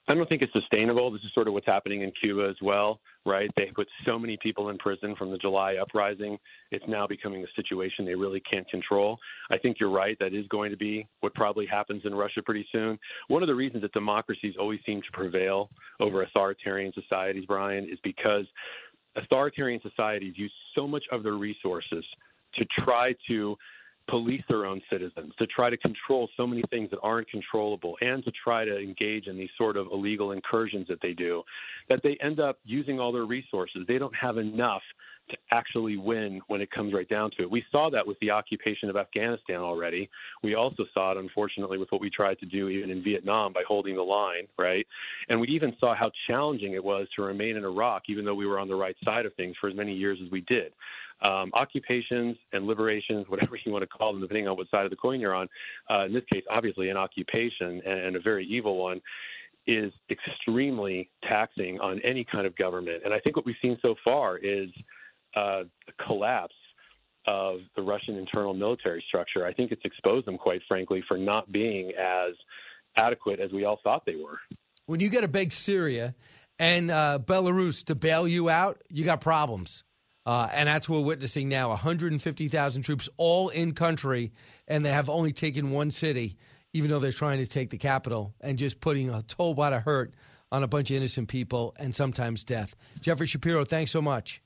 I 0.10 0.16
don't 0.16 0.28
think 0.28 0.42
it's 0.42 0.52
sustainable. 0.54 1.12
This 1.12 1.22
is 1.22 1.32
sort 1.36 1.48
of 1.48 1.54
what's 1.54 1.68
happening 1.68 2.02
in 2.02 2.12
Cuba 2.20 2.48
as 2.50 2.56
well, 2.64 3.00
right? 3.28 3.52
They 3.56 3.68
put 3.76 3.88
so 4.08 4.18
many 4.18 4.38
people 4.42 4.70
in 4.70 4.78
prison 4.80 5.16
from 5.16 5.30
the 5.30 5.38
July 5.38 5.76
uprising. 5.76 6.40
It's 6.72 6.84
now 6.88 7.06
becoming 7.06 7.44
a 7.44 7.48
situation 7.56 8.06
they 8.06 8.16
really 8.16 8.42
can't 8.42 8.68
control. 8.70 9.20
I 9.52 9.60
think 9.60 9.78
you're 9.80 9.92
right. 9.92 10.18
That 10.20 10.34
is 10.34 10.48
going 10.48 10.72
to 10.72 10.78
be 10.78 11.08
what 11.20 11.36
probably 11.36 11.68
happens 11.68 12.02
in 12.06 12.16
Russia 12.16 12.42
pretty 12.42 12.66
soon. 12.72 12.98
One 13.28 13.44
of 13.44 13.48
the 13.48 13.54
reasons 13.54 13.84
that 13.84 13.94
democracies 13.94 14.56
always 14.60 14.80
seem 14.84 15.00
to 15.04 15.12
prevail 15.14 15.70
over 16.00 16.24
authoritarian 16.24 16.92
societies, 16.94 17.46
Brian, 17.46 17.84
is 17.84 18.00
because 18.04 18.46
authoritarian 19.16 19.80
societies 19.82 20.34
use 20.38 20.52
so 20.74 20.88
much 20.88 21.04
of 21.12 21.22
their 21.22 21.34
resources 21.34 22.04
to 22.56 22.66
try 22.84 23.14
to 23.28 23.56
police 24.10 24.42
their 24.48 24.66
own 24.66 24.82
citizens, 24.92 25.34
to 25.38 25.48
try 25.48 25.70
to 25.70 25.78
control 25.78 26.30
so 26.36 26.48
many 26.48 26.64
things 26.70 26.90
that 26.90 27.00
aren't 27.02 27.30
controllable, 27.30 27.96
and 28.02 28.24
to 28.24 28.32
try 28.44 28.66
to 28.66 28.78
engage 28.78 29.28
in 29.28 29.38
these 29.38 29.50
sort 29.58 29.78
of 29.78 29.88
illegal 29.92 30.32
incursions 30.32 30.88
that 30.88 31.00
they 31.02 31.14
do, 31.14 31.44
that 31.90 32.02
they 32.04 32.18
end 32.22 32.40
up 32.40 32.60
using 32.66 33.00
all 33.00 33.12
their 33.12 33.26
resources. 33.26 33.82
They 33.88 33.98
don't 33.98 34.16
have 34.16 34.38
enough 34.38 34.82
to 35.30 35.38
actually 35.52 35.98
win 35.98 36.42
when 36.48 36.60
it 36.60 36.72
comes 36.72 36.94
right 36.94 37.08
down 37.08 37.30
to 37.38 37.44
it. 37.44 37.52
We 37.52 37.64
saw 37.72 37.90
that 37.92 38.06
with 38.06 38.20
the 38.20 38.32
occupation 38.32 38.90
of 38.90 38.98
Afghanistan 38.98 39.58
already. 39.58 40.10
We 40.44 40.56
also 40.56 40.86
saw 40.94 41.12
it, 41.12 41.18
unfortunately, 41.18 41.78
with 41.78 41.92
what 41.92 42.02
we 42.02 42.10
tried 42.10 42.40
to 42.40 42.46
do 42.46 42.68
even 42.70 42.90
in 42.90 43.04
Vietnam 43.04 43.54
by 43.54 43.62
holding 43.68 43.96
the 43.96 44.02
line, 44.02 44.48
right? 44.58 44.88
And 45.30 45.40
we 45.40 45.48
even 45.50 45.76
saw 45.80 45.96
how 45.96 46.10
challenging 46.28 46.74
it 46.74 46.84
was 46.84 47.08
to 47.16 47.22
remain 47.22 47.58
in 47.58 47.64
Iraq, 47.64 48.04
even 48.10 48.26
though 48.26 48.34
we 48.34 48.48
were 48.48 48.60
on 48.60 48.68
the 48.68 48.76
right 48.76 48.96
side 49.06 49.26
of 49.26 49.34
things 49.36 49.56
for 49.62 49.70
as 49.70 49.76
many 49.76 49.94
years 49.94 50.18
as 50.24 50.32
we 50.32 50.42
did 50.42 50.74
um, 51.22 51.52
occupations 51.54 52.38
and 52.54 52.66
liberations, 52.66 53.28
whatever 53.30 53.58
you 53.66 53.72
want 53.72 53.84
to 53.84 53.88
call 53.88 54.14
them, 54.14 54.22
depending 54.22 54.48
on 54.48 54.58
what 54.58 54.70
side 54.70 54.86
of 54.86 54.90
the 54.90 54.98
coin 54.98 55.20
you're 55.20 55.36
on. 55.36 55.48
Uh, 55.90 56.06
in 56.06 56.14
this 56.14 56.24
case, 56.32 56.44
obviously, 56.50 56.90
an 56.90 56.98
occupation 56.98 57.82
and, 57.86 58.00
and 58.00 58.16
a 58.16 58.20
very 58.20 58.46
evil 58.46 58.78
one 58.78 59.02
is 59.68 59.94
extremely 60.10 61.10
taxing 61.28 61.80
on 61.80 62.02
any 62.04 62.26
kind 62.32 62.48
of 62.48 62.56
government. 62.56 63.04
And 63.06 63.14
I 63.14 63.20
think 63.20 63.36
what 63.36 63.46
we've 63.46 63.56
seen 63.62 63.78
so 63.82 63.96
far 64.04 64.38
is 64.38 64.70
uh, 65.36 65.62
a 65.62 66.06
collapse 66.08 66.56
of 67.28 67.60
the 67.76 67.82
Russian 67.82 68.16
internal 68.16 68.54
military 68.54 69.04
structure. 69.08 69.46
I 69.46 69.54
think 69.54 69.72
it's 69.72 69.84
exposed 69.86 70.26
them, 70.26 70.38
quite 70.38 70.62
frankly, 70.68 71.04
for 71.08 71.18
not 71.18 71.52
being 71.52 71.92
as 71.92 72.34
adequate 72.98 73.40
as 73.40 73.52
we 73.52 73.66
all 73.66 73.80
thought 73.84 74.06
they 74.06 74.16
were. 74.16 74.40
When 74.88 75.00
you 75.00 75.10
get 75.10 75.24
a 75.24 75.28
big 75.28 75.52
Syria 75.52 76.16
and 76.58 76.90
uh, 76.90 77.20
Belarus 77.24 77.84
to 77.86 77.96
bail 77.96 78.28
you 78.28 78.50
out, 78.50 78.82
you 78.90 79.06
got 79.06 79.22
problems. 79.22 79.84
Uh, 80.26 80.50
and 80.52 80.68
that's 80.68 80.88
what 80.88 81.00
we're 81.00 81.06
witnessing 81.06 81.50
now 81.50 81.70
150,000 81.70 82.82
troops 82.82 83.10
all 83.18 83.50
in 83.50 83.74
country, 83.74 84.32
and 84.68 84.86
they 84.86 84.92
have 84.92 85.10
only 85.10 85.32
taken 85.32 85.72
one 85.72 85.92
city, 85.92 86.38
even 86.74 86.90
though 86.90 87.00
they're 87.00 87.12
trying 87.12 87.40
to 87.40 87.48
take 87.48 87.70
the 87.70 87.78
capital, 87.78 88.34
and 88.42 88.58
just 88.58 88.80
putting 88.80 89.10
a 89.10 89.24
whole 89.36 89.54
lot 89.54 89.74
of 89.74 89.82
hurt 89.84 90.14
on 90.52 90.64
a 90.64 90.68
bunch 90.68 90.90
of 90.92 90.98
innocent 90.98 91.28
people 91.28 91.76
and 91.78 91.96
sometimes 91.96 92.44
death. 92.44 92.76
Jeffrey 93.02 93.28
Shapiro, 93.28 93.66
thanks 93.66 93.92
so 93.92 94.02
much. 94.02 94.42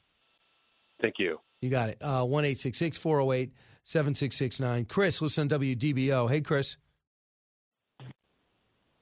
Thank 1.02 1.16
you. 1.18 1.40
You 1.62 1.70
got 1.70 1.90
it. 1.90 1.98
Uh, 2.02 2.24
1 2.26 2.44
408 2.56 3.52
7669. 3.86 4.86
Chris, 4.86 5.22
listen 5.22 5.52
on 5.52 5.60
WDBO. 5.60 6.30
Hey, 6.30 6.42
Chris. 6.42 6.78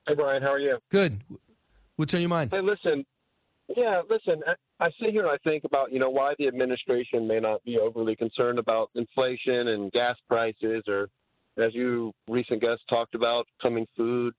Hey, 0.07 0.15
Brian. 0.15 0.41
How 0.41 0.53
are 0.53 0.59
you? 0.59 0.77
Good. 0.89 1.21
What's 1.95 2.13
on 2.13 2.21
your 2.21 2.29
mind? 2.29 2.51
Hey, 2.51 2.61
listen. 2.61 3.05
Yeah, 3.75 4.01
listen. 4.09 4.41
I 4.81 4.89
sit 4.99 5.11
here 5.11 5.21
and 5.21 5.31
I 5.31 5.37
think 5.43 5.63
about, 5.63 5.91
you 5.91 5.99
know, 5.99 6.09
why 6.09 6.33
the 6.39 6.47
administration 6.47 7.27
may 7.27 7.39
not 7.39 7.63
be 7.63 7.77
overly 7.77 8.15
concerned 8.15 8.57
about 8.57 8.89
inflation 8.95 9.67
and 9.67 9.91
gas 9.91 10.17
prices, 10.27 10.83
or 10.87 11.07
as 11.63 11.75
you 11.75 12.11
recent 12.27 12.61
guests 12.61 12.83
talked 12.89 13.13
about, 13.13 13.45
coming 13.61 13.85
food 13.95 14.33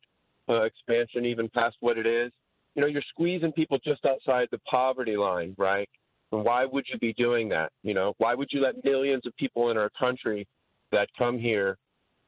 uh, 0.48 0.62
expansion 0.62 1.24
even 1.24 1.48
past 1.50 1.76
what 1.78 1.96
it 1.96 2.06
is. 2.06 2.32
You 2.74 2.82
know, 2.82 2.88
you're 2.88 3.04
squeezing 3.10 3.52
people 3.52 3.78
just 3.84 4.04
outside 4.04 4.48
the 4.50 4.58
poverty 4.68 5.16
line, 5.16 5.54
right? 5.58 5.88
And 6.32 6.44
why 6.44 6.64
would 6.64 6.86
you 6.92 6.98
be 6.98 7.12
doing 7.12 7.48
that? 7.50 7.70
You 7.84 7.94
know, 7.94 8.14
why 8.18 8.34
would 8.34 8.48
you 8.50 8.62
let 8.62 8.84
millions 8.84 9.24
of 9.26 9.36
people 9.36 9.70
in 9.70 9.76
our 9.76 9.90
country 9.90 10.48
that 10.90 11.08
come 11.16 11.38
here? 11.38 11.78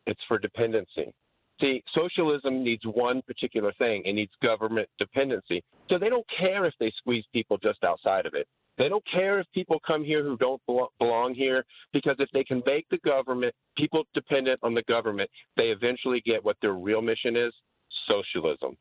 It's 0.06 0.20
for 0.28 0.38
dependency. 0.38 1.12
See, 1.60 1.82
socialism 1.94 2.64
needs 2.64 2.82
one 2.84 3.22
particular 3.22 3.72
thing. 3.78 4.02
It 4.04 4.14
needs 4.14 4.32
government 4.42 4.88
dependency. 4.98 5.62
So 5.88 5.98
they 5.98 6.08
don't 6.08 6.26
care 6.38 6.64
if 6.64 6.74
they 6.80 6.92
squeeze 6.98 7.24
people 7.32 7.58
just 7.58 7.84
outside 7.84 8.26
of 8.26 8.34
it. 8.34 8.48
They 8.76 8.88
don't 8.88 9.04
care 9.12 9.38
if 9.38 9.46
people 9.54 9.78
come 9.86 10.02
here 10.04 10.24
who 10.24 10.36
don't 10.36 10.60
belong 10.66 11.34
here 11.36 11.64
because 11.92 12.16
if 12.18 12.28
they 12.32 12.42
can 12.42 12.60
make 12.66 12.86
the 12.90 12.98
government 12.98 13.54
people 13.76 14.02
dependent 14.14 14.58
on 14.64 14.74
the 14.74 14.82
government, 14.88 15.30
they 15.56 15.64
eventually 15.64 16.20
get 16.26 16.44
what 16.44 16.56
their 16.60 16.72
real 16.72 17.00
mission 17.00 17.36
is 17.36 17.52
socialism. 18.08 18.76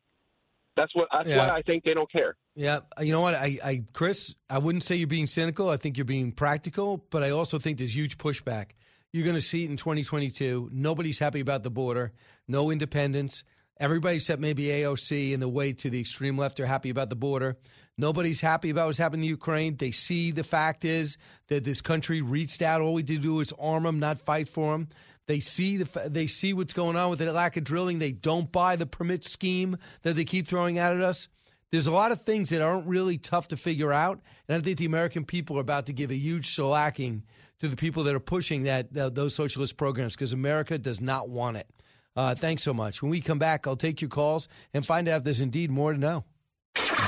That's 0.76 0.92
what 0.96 1.06
that's 1.12 1.28
yeah. 1.28 1.36
why 1.36 1.56
I 1.56 1.62
think 1.62 1.84
they 1.84 1.94
don't 1.94 2.10
care. 2.10 2.36
Yeah, 2.56 2.80
you 3.00 3.12
know 3.12 3.20
what, 3.20 3.34
I, 3.34 3.58
I, 3.64 3.84
Chris, 3.92 4.34
I 4.50 4.58
wouldn't 4.58 4.82
say 4.82 4.96
you're 4.96 5.06
being 5.06 5.28
cynical. 5.28 5.70
I 5.70 5.76
think 5.76 5.96
you're 5.96 6.04
being 6.04 6.32
practical, 6.32 7.04
but 7.10 7.22
I 7.22 7.30
also 7.30 7.58
think 7.60 7.78
there's 7.78 7.94
huge 7.94 8.18
pushback. 8.18 8.70
You're 9.14 9.22
going 9.22 9.36
to 9.36 9.40
see 9.40 9.62
it 9.62 9.70
in 9.70 9.76
2022. 9.76 10.70
Nobody's 10.72 11.20
happy 11.20 11.38
about 11.38 11.62
the 11.62 11.70
border. 11.70 12.10
No 12.48 12.72
independence. 12.72 13.44
Everybody 13.78 14.16
except 14.16 14.40
maybe 14.40 14.64
AOC 14.64 15.32
and 15.32 15.40
the 15.40 15.48
way 15.48 15.72
to 15.72 15.88
the 15.88 16.00
extreme 16.00 16.36
left 16.36 16.58
are 16.58 16.66
happy 16.66 16.90
about 16.90 17.10
the 17.10 17.14
border. 17.14 17.56
Nobody's 17.96 18.40
happy 18.40 18.70
about 18.70 18.86
what's 18.86 18.98
happening 18.98 19.22
in 19.22 19.28
Ukraine. 19.28 19.76
They 19.76 19.92
see 19.92 20.32
the 20.32 20.42
fact 20.42 20.84
is 20.84 21.16
that 21.46 21.62
this 21.62 21.80
country 21.80 22.22
reached 22.22 22.60
out. 22.60 22.80
All 22.80 22.92
we 22.92 23.04
did 23.04 23.22
do 23.22 23.38
is 23.38 23.52
arm 23.56 23.84
them, 23.84 24.00
not 24.00 24.20
fight 24.20 24.48
for 24.48 24.72
them. 24.72 24.88
They 25.28 25.38
see 25.38 25.76
the 25.76 26.08
they 26.08 26.26
see 26.26 26.52
what's 26.52 26.72
going 26.72 26.96
on 26.96 27.08
with 27.10 27.20
the 27.20 27.32
lack 27.32 27.56
of 27.56 27.62
drilling. 27.62 28.00
They 28.00 28.10
don't 28.10 28.50
buy 28.50 28.74
the 28.74 28.84
permit 28.84 29.22
scheme 29.24 29.76
that 30.02 30.16
they 30.16 30.24
keep 30.24 30.48
throwing 30.48 30.76
out 30.80 30.96
at 30.96 31.04
us. 31.04 31.28
There's 31.70 31.86
a 31.86 31.92
lot 31.92 32.10
of 32.10 32.22
things 32.22 32.50
that 32.50 32.62
aren't 32.62 32.88
really 32.88 33.18
tough 33.18 33.46
to 33.48 33.56
figure 33.56 33.92
out, 33.92 34.20
and 34.48 34.56
I 34.56 34.60
think 34.60 34.78
the 34.78 34.86
American 34.86 35.24
people 35.24 35.56
are 35.56 35.60
about 35.60 35.86
to 35.86 35.92
give 35.92 36.10
a 36.10 36.16
huge 36.16 36.52
shellacking 36.52 37.22
to 37.60 37.68
the 37.68 37.76
people 37.76 38.04
that 38.04 38.14
are 38.14 38.20
pushing 38.20 38.64
that, 38.64 38.92
that 38.94 39.14
those 39.14 39.34
socialist 39.34 39.76
programs 39.76 40.14
because 40.14 40.32
America 40.32 40.78
does 40.78 41.00
not 41.00 41.28
want 41.28 41.56
it. 41.56 41.68
Uh, 42.16 42.34
thanks 42.34 42.62
so 42.62 42.72
much. 42.72 43.02
When 43.02 43.10
we 43.10 43.20
come 43.20 43.38
back, 43.38 43.66
I'll 43.66 43.76
take 43.76 44.00
your 44.00 44.10
calls 44.10 44.48
and 44.72 44.86
find 44.86 45.08
out 45.08 45.18
if 45.18 45.24
there's 45.24 45.40
indeed 45.40 45.70
more 45.70 45.92
to 45.92 45.98
know. 45.98 46.24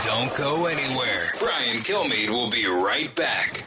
Don't 0.02 0.35
go 0.36 0.66
anywhere. 0.66 1.32
Brian 1.39 1.78
Kilmeade 1.78 2.28
will 2.28 2.51
be 2.51 2.66
right 2.66 3.14
back. 3.14 3.64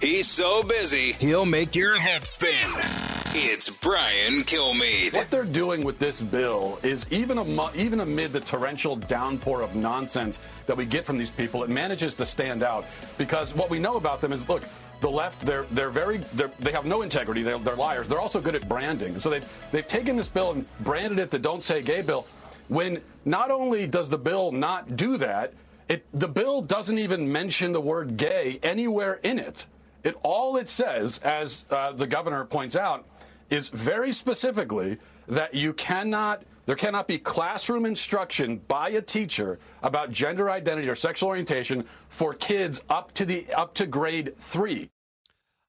He's 0.00 0.28
so 0.28 0.62
busy, 0.62 1.12
he'll 1.12 1.44
make 1.44 1.76
your 1.76 2.00
head 2.00 2.26
spin. 2.26 3.19
It's 3.32 3.70
Brian 3.70 4.42
Kilmeade. 4.42 5.12
What 5.12 5.30
they're 5.30 5.44
doing 5.44 5.84
with 5.84 6.00
this 6.00 6.20
bill 6.20 6.80
is 6.82 7.06
even 7.12 7.38
even 7.76 8.00
amid 8.00 8.32
the 8.32 8.40
torrential 8.40 8.96
downpour 8.96 9.62
of 9.62 9.76
nonsense 9.76 10.40
that 10.66 10.76
we 10.76 10.84
get 10.84 11.04
from 11.04 11.16
these 11.16 11.30
people, 11.30 11.62
it 11.62 11.70
manages 11.70 12.12
to 12.14 12.26
stand 12.26 12.64
out 12.64 12.86
because 13.18 13.54
what 13.54 13.70
we 13.70 13.78
know 13.78 13.96
about 13.96 14.20
them 14.20 14.32
is 14.32 14.48
look. 14.48 14.64
The 15.00 15.08
left, 15.08 15.42
they're 15.42 15.62
they're 15.70 15.90
very 15.90 16.18
they're, 16.34 16.50
they 16.58 16.72
have 16.72 16.86
no 16.86 17.02
integrity. 17.02 17.42
They're, 17.42 17.58
they're 17.58 17.76
liars. 17.76 18.08
They're 18.08 18.18
also 18.18 18.40
good 18.40 18.56
at 18.56 18.68
branding. 18.68 19.20
So 19.20 19.30
they've 19.30 19.68
they've 19.70 19.86
taken 19.86 20.16
this 20.16 20.28
bill 20.28 20.50
and 20.50 20.66
branded 20.80 21.20
it 21.20 21.30
the 21.30 21.38
"Don't 21.38 21.62
Say 21.62 21.82
Gay" 21.82 22.02
bill. 22.02 22.26
When 22.66 23.00
not 23.24 23.52
only 23.52 23.86
does 23.86 24.10
the 24.10 24.18
bill 24.18 24.50
not 24.50 24.96
do 24.96 25.16
that, 25.18 25.54
it 25.88 26.04
the 26.12 26.28
bill 26.28 26.62
doesn't 26.62 26.98
even 26.98 27.30
mention 27.30 27.72
the 27.72 27.80
word 27.80 28.16
"gay" 28.16 28.58
anywhere 28.64 29.20
in 29.22 29.38
it. 29.38 29.66
It 30.02 30.16
all 30.22 30.56
it 30.56 30.68
says, 30.68 31.18
as 31.18 31.64
uh, 31.70 31.92
the 31.92 32.06
governor 32.06 32.44
points 32.44 32.74
out, 32.74 33.06
is 33.50 33.68
very 33.68 34.12
specifically 34.12 34.98
that 35.28 35.54
you 35.54 35.72
cannot 35.72 36.44
there 36.66 36.76
cannot 36.76 37.08
be 37.08 37.18
classroom 37.18 37.84
instruction 37.84 38.58
by 38.68 38.90
a 38.90 39.02
teacher 39.02 39.58
about 39.82 40.12
gender 40.12 40.50
identity 40.50 40.88
or 40.88 40.94
sexual 40.94 41.30
orientation 41.30 41.84
for 42.08 42.32
kids 42.32 42.80
up 42.88 43.12
to 43.14 43.24
the 43.24 43.52
up 43.54 43.74
to 43.74 43.86
grade 43.86 44.36
3. 44.38 44.88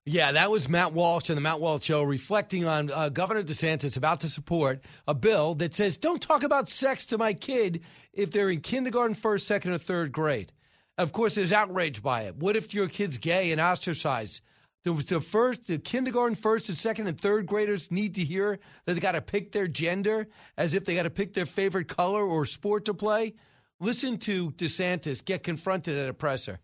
Yeah, 0.05 0.31
that 0.31 0.51
was 0.51 0.67
Matt 0.67 0.93
Walsh 0.93 1.29
and 1.29 1.37
the 1.37 1.41
Matt 1.41 1.59
Walsh 1.59 1.83
Show 1.85 2.03
reflecting 2.03 2.65
on 2.65 2.91
uh, 2.91 3.09
Governor 3.09 3.43
DeSantis 3.43 3.97
about 3.97 4.19
to 4.21 4.29
support 4.29 4.81
a 5.07 5.13
bill 5.13 5.55
that 5.55 5.75
says 5.75 5.97
don't 5.97 6.21
talk 6.21 6.43
about 6.43 6.69
sex 6.69 7.05
to 7.05 7.17
my 7.17 7.33
kid 7.33 7.81
if 8.11 8.31
they're 8.31 8.49
in 8.49 8.61
kindergarten, 8.61 9.15
first, 9.15 9.47
second, 9.47 9.71
or 9.71 9.77
third 9.77 10.11
grade. 10.11 10.51
Of 10.97 11.13
course, 11.13 11.35
there's 11.35 11.53
outrage 11.53 12.03
by 12.03 12.23
it. 12.23 12.35
What 12.35 12.55
if 12.55 12.73
your 12.73 12.87
kid's 12.87 13.17
gay 13.17 13.51
and 13.51 13.61
ostracized? 13.61 14.41
The, 14.83 14.93
the 14.93 15.21
first, 15.21 15.67
the 15.67 15.77
kindergarten, 15.77 16.35
first, 16.35 16.69
and 16.69 16.77
second, 16.77 17.07
and 17.07 17.19
third 17.19 17.45
graders 17.45 17.91
need 17.91 18.15
to 18.15 18.23
hear 18.23 18.57
that 18.85 18.93
they 18.95 18.99
got 18.99 19.11
to 19.11 19.21
pick 19.21 19.51
their 19.51 19.67
gender 19.67 20.27
as 20.57 20.73
if 20.73 20.85
they 20.85 20.95
got 20.95 21.03
to 21.03 21.11
pick 21.11 21.33
their 21.33 21.45
favorite 21.45 21.87
color 21.87 22.25
or 22.25 22.47
sport 22.47 22.85
to 22.85 22.93
play. 22.93 23.35
Listen 23.79 24.17
to 24.19 24.51
DeSantis 24.51 25.23
get 25.23 25.43
confronted 25.43 25.97
at 25.97 26.09
a 26.09 26.13
presser. 26.13 26.59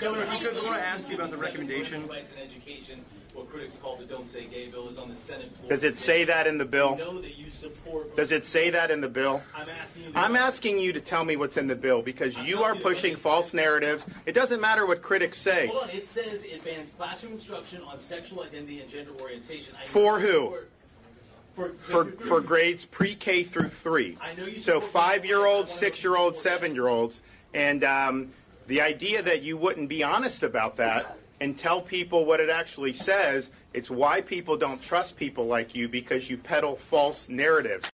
Governor, 0.00 0.24
if 0.24 0.40
you 0.40 0.48
could, 0.48 0.56
I 0.58 0.64
want 0.64 0.76
to 0.76 0.86
ask 0.86 1.08
you 1.08 1.14
about 1.14 1.30
the 1.30 1.36
recommendation. 1.36 2.06
Rights 2.06 2.30
and 2.32 2.40
education, 2.40 2.98
what 2.98 3.09
critics 3.50 3.74
call 3.82 3.96
the 3.96 4.04
"Don't 4.04 4.30
Say 4.32 4.46
Gay" 4.46 4.68
bill, 4.68 4.88
is 4.88 4.98
on 4.98 5.08
the 5.08 5.14
Senate 5.14 5.54
floor. 5.56 5.70
Does 5.70 5.84
it 5.84 5.98
say 5.98 6.24
that 6.24 6.46
in 6.46 6.58
the 6.58 6.64
bill? 6.64 6.96
know 6.96 7.20
that 7.20 7.36
you 7.36 7.50
support. 7.50 8.16
Does 8.16 8.32
it 8.32 8.44
say 8.44 8.70
that 8.70 8.90
in 8.90 9.00
the 9.00 9.08
bill? 9.08 9.42
I'm 9.54 9.68
asking 9.68 10.02
you. 10.04 10.12
I'm 10.14 10.36
asking 10.36 10.78
you 10.78 10.92
to 10.92 11.00
tell 11.00 11.24
me 11.24 11.36
what's 11.36 11.56
in 11.56 11.66
the 11.66 11.76
bill 11.76 12.02
because 12.02 12.36
you 12.38 12.62
are 12.62 12.74
pushing 12.74 13.16
false 13.16 13.52
narratives. 13.52 14.06
It 14.26 14.32
doesn't 14.32 14.60
matter 14.60 14.86
what 14.86 15.02
critics 15.02 15.38
say. 15.38 15.66
Hold 15.66 15.84
on. 15.84 15.90
It 15.90 16.06
says 16.06 16.44
it 16.44 16.64
bans 16.64 16.90
classroom 16.96 17.32
instruction 17.34 17.82
on 17.82 17.98
sexual 17.98 18.42
identity 18.42 18.80
and 18.80 18.88
gender 18.90 19.12
orientation. 19.20 19.74
I 19.80 19.84
For 19.84 20.20
who? 20.20 20.56
For, 21.56 21.72
For, 21.88 22.04
for 22.12 22.40
grades 22.40 22.86
pre-K 22.86 23.42
through 23.42 23.68
three. 23.68 24.16
I 24.20 24.34
know 24.34 24.46
you 24.46 24.60
So 24.60 24.80
five-year-olds, 24.80 25.70
six-year-olds, 25.70 26.38
seven-year-olds, 26.38 27.20
and 27.52 27.84
um, 27.84 28.30
the 28.66 28.80
idea 28.80 29.20
that 29.22 29.42
you 29.42 29.56
wouldn't 29.56 29.88
be 29.88 30.02
honest 30.02 30.42
about 30.42 30.76
that 30.76 31.18
and 31.40 31.56
tell 31.56 31.80
people 31.80 32.24
what 32.24 32.40
it 32.40 32.50
actually 32.50 32.92
says, 32.92 33.50
it's 33.72 33.90
why 33.90 34.20
people 34.20 34.56
don't 34.56 34.82
trust 34.82 35.16
people 35.16 35.46
like 35.46 35.74
you 35.74 35.88
because 35.88 36.28
you 36.28 36.36
peddle 36.36 36.76
false 36.76 37.28
narratives. 37.28 37.90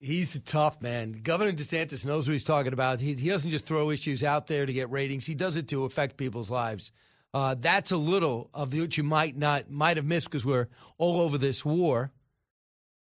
He's 0.00 0.36
a 0.36 0.38
tough 0.38 0.80
man. 0.80 1.12
Governor 1.24 1.52
DeSantis 1.52 2.04
knows 2.06 2.28
what 2.28 2.32
he's 2.32 2.44
talking 2.44 2.72
about. 2.72 3.00
He, 3.00 3.14
he 3.14 3.28
doesn't 3.28 3.50
just 3.50 3.64
throw 3.64 3.90
issues 3.90 4.22
out 4.22 4.46
there 4.46 4.64
to 4.64 4.72
get 4.72 4.90
ratings. 4.90 5.26
He 5.26 5.34
does 5.34 5.56
it 5.56 5.66
to 5.68 5.84
affect 5.84 6.16
people's 6.16 6.50
lives. 6.50 6.92
Uh, 7.34 7.56
that's 7.58 7.90
a 7.90 7.96
little 7.96 8.48
of 8.54 8.72
what 8.74 8.96
you 8.96 9.02
might 9.02 9.36
not 9.36 9.70
might 9.70 9.96
have 9.96 10.06
missed 10.06 10.30
because 10.30 10.44
we're 10.44 10.68
all 10.98 11.20
over 11.20 11.36
this 11.36 11.64
war. 11.64 12.12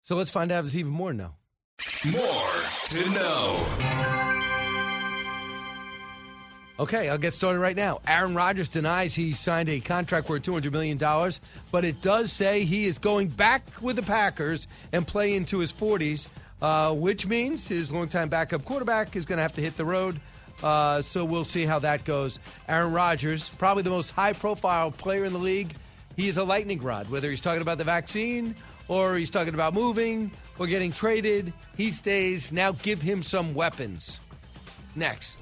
So 0.02 0.16
let's 0.16 0.30
find 0.30 0.50
out 0.50 0.59
if 0.59 0.64
there's 0.66 0.76
even 0.76 0.92
more 0.92 1.12
now. 1.12 1.36
More 2.04 2.50
to 2.86 3.10
know. 3.10 4.22
Okay, 6.82 7.09
I'll 7.09 7.16
get 7.16 7.32
started 7.32 7.60
right 7.60 7.76
now. 7.76 8.00
Aaron 8.09 8.34
Rodgers 8.34 8.68
denies 8.68 9.14
he 9.14 9.34
signed 9.34 9.68
a 9.68 9.78
contract 9.78 10.28
worth 10.28 10.42
$200 10.42 10.72
million, 10.72 10.98
but 11.70 11.84
it 11.84 12.02
does 12.02 12.32
say 12.32 12.64
he 12.64 12.86
is 12.86 12.98
going 12.98 13.28
back 13.28 13.62
with 13.80 13.94
the 13.94 14.02
Packers 14.02 14.66
and 14.92 15.06
play 15.06 15.36
into 15.36 15.60
his 15.60 15.72
40s, 15.72 16.28
uh, 16.60 16.92
which 16.92 17.24
means 17.24 17.68
his 17.68 17.92
longtime 17.92 18.28
backup 18.28 18.64
quarterback 18.64 19.14
is 19.14 19.24
going 19.24 19.36
to 19.36 19.42
have 19.42 19.52
to 19.52 19.60
hit 19.60 19.76
the 19.76 19.84
road. 19.84 20.18
Uh, 20.60 21.00
so 21.02 21.24
we'll 21.24 21.44
see 21.44 21.64
how 21.64 21.78
that 21.78 22.04
goes. 22.04 22.40
Aaron 22.68 22.92
Rodgers, 22.92 23.48
probably 23.50 23.84
the 23.84 23.90
most 23.90 24.10
high 24.10 24.32
profile 24.32 24.90
player 24.90 25.24
in 25.24 25.32
the 25.32 25.38
league. 25.38 25.76
He 26.16 26.26
is 26.26 26.36
a 26.36 26.42
lightning 26.42 26.82
rod, 26.82 27.09
whether 27.09 27.30
he's 27.30 27.40
talking 27.40 27.62
about 27.62 27.78
the 27.78 27.84
vaccine 27.84 28.56
or 28.88 29.16
he's 29.16 29.30
talking 29.30 29.54
about 29.54 29.72
moving 29.72 30.32
or 30.59 30.66
getting 30.66 30.90
traded. 30.90 31.52
He 31.76 31.92
stays. 31.92 32.50
Now 32.50 32.72
give 32.72 33.00
him 33.00 33.22
some 33.22 33.54
weapons. 33.54 34.18
Next. 34.96 35.36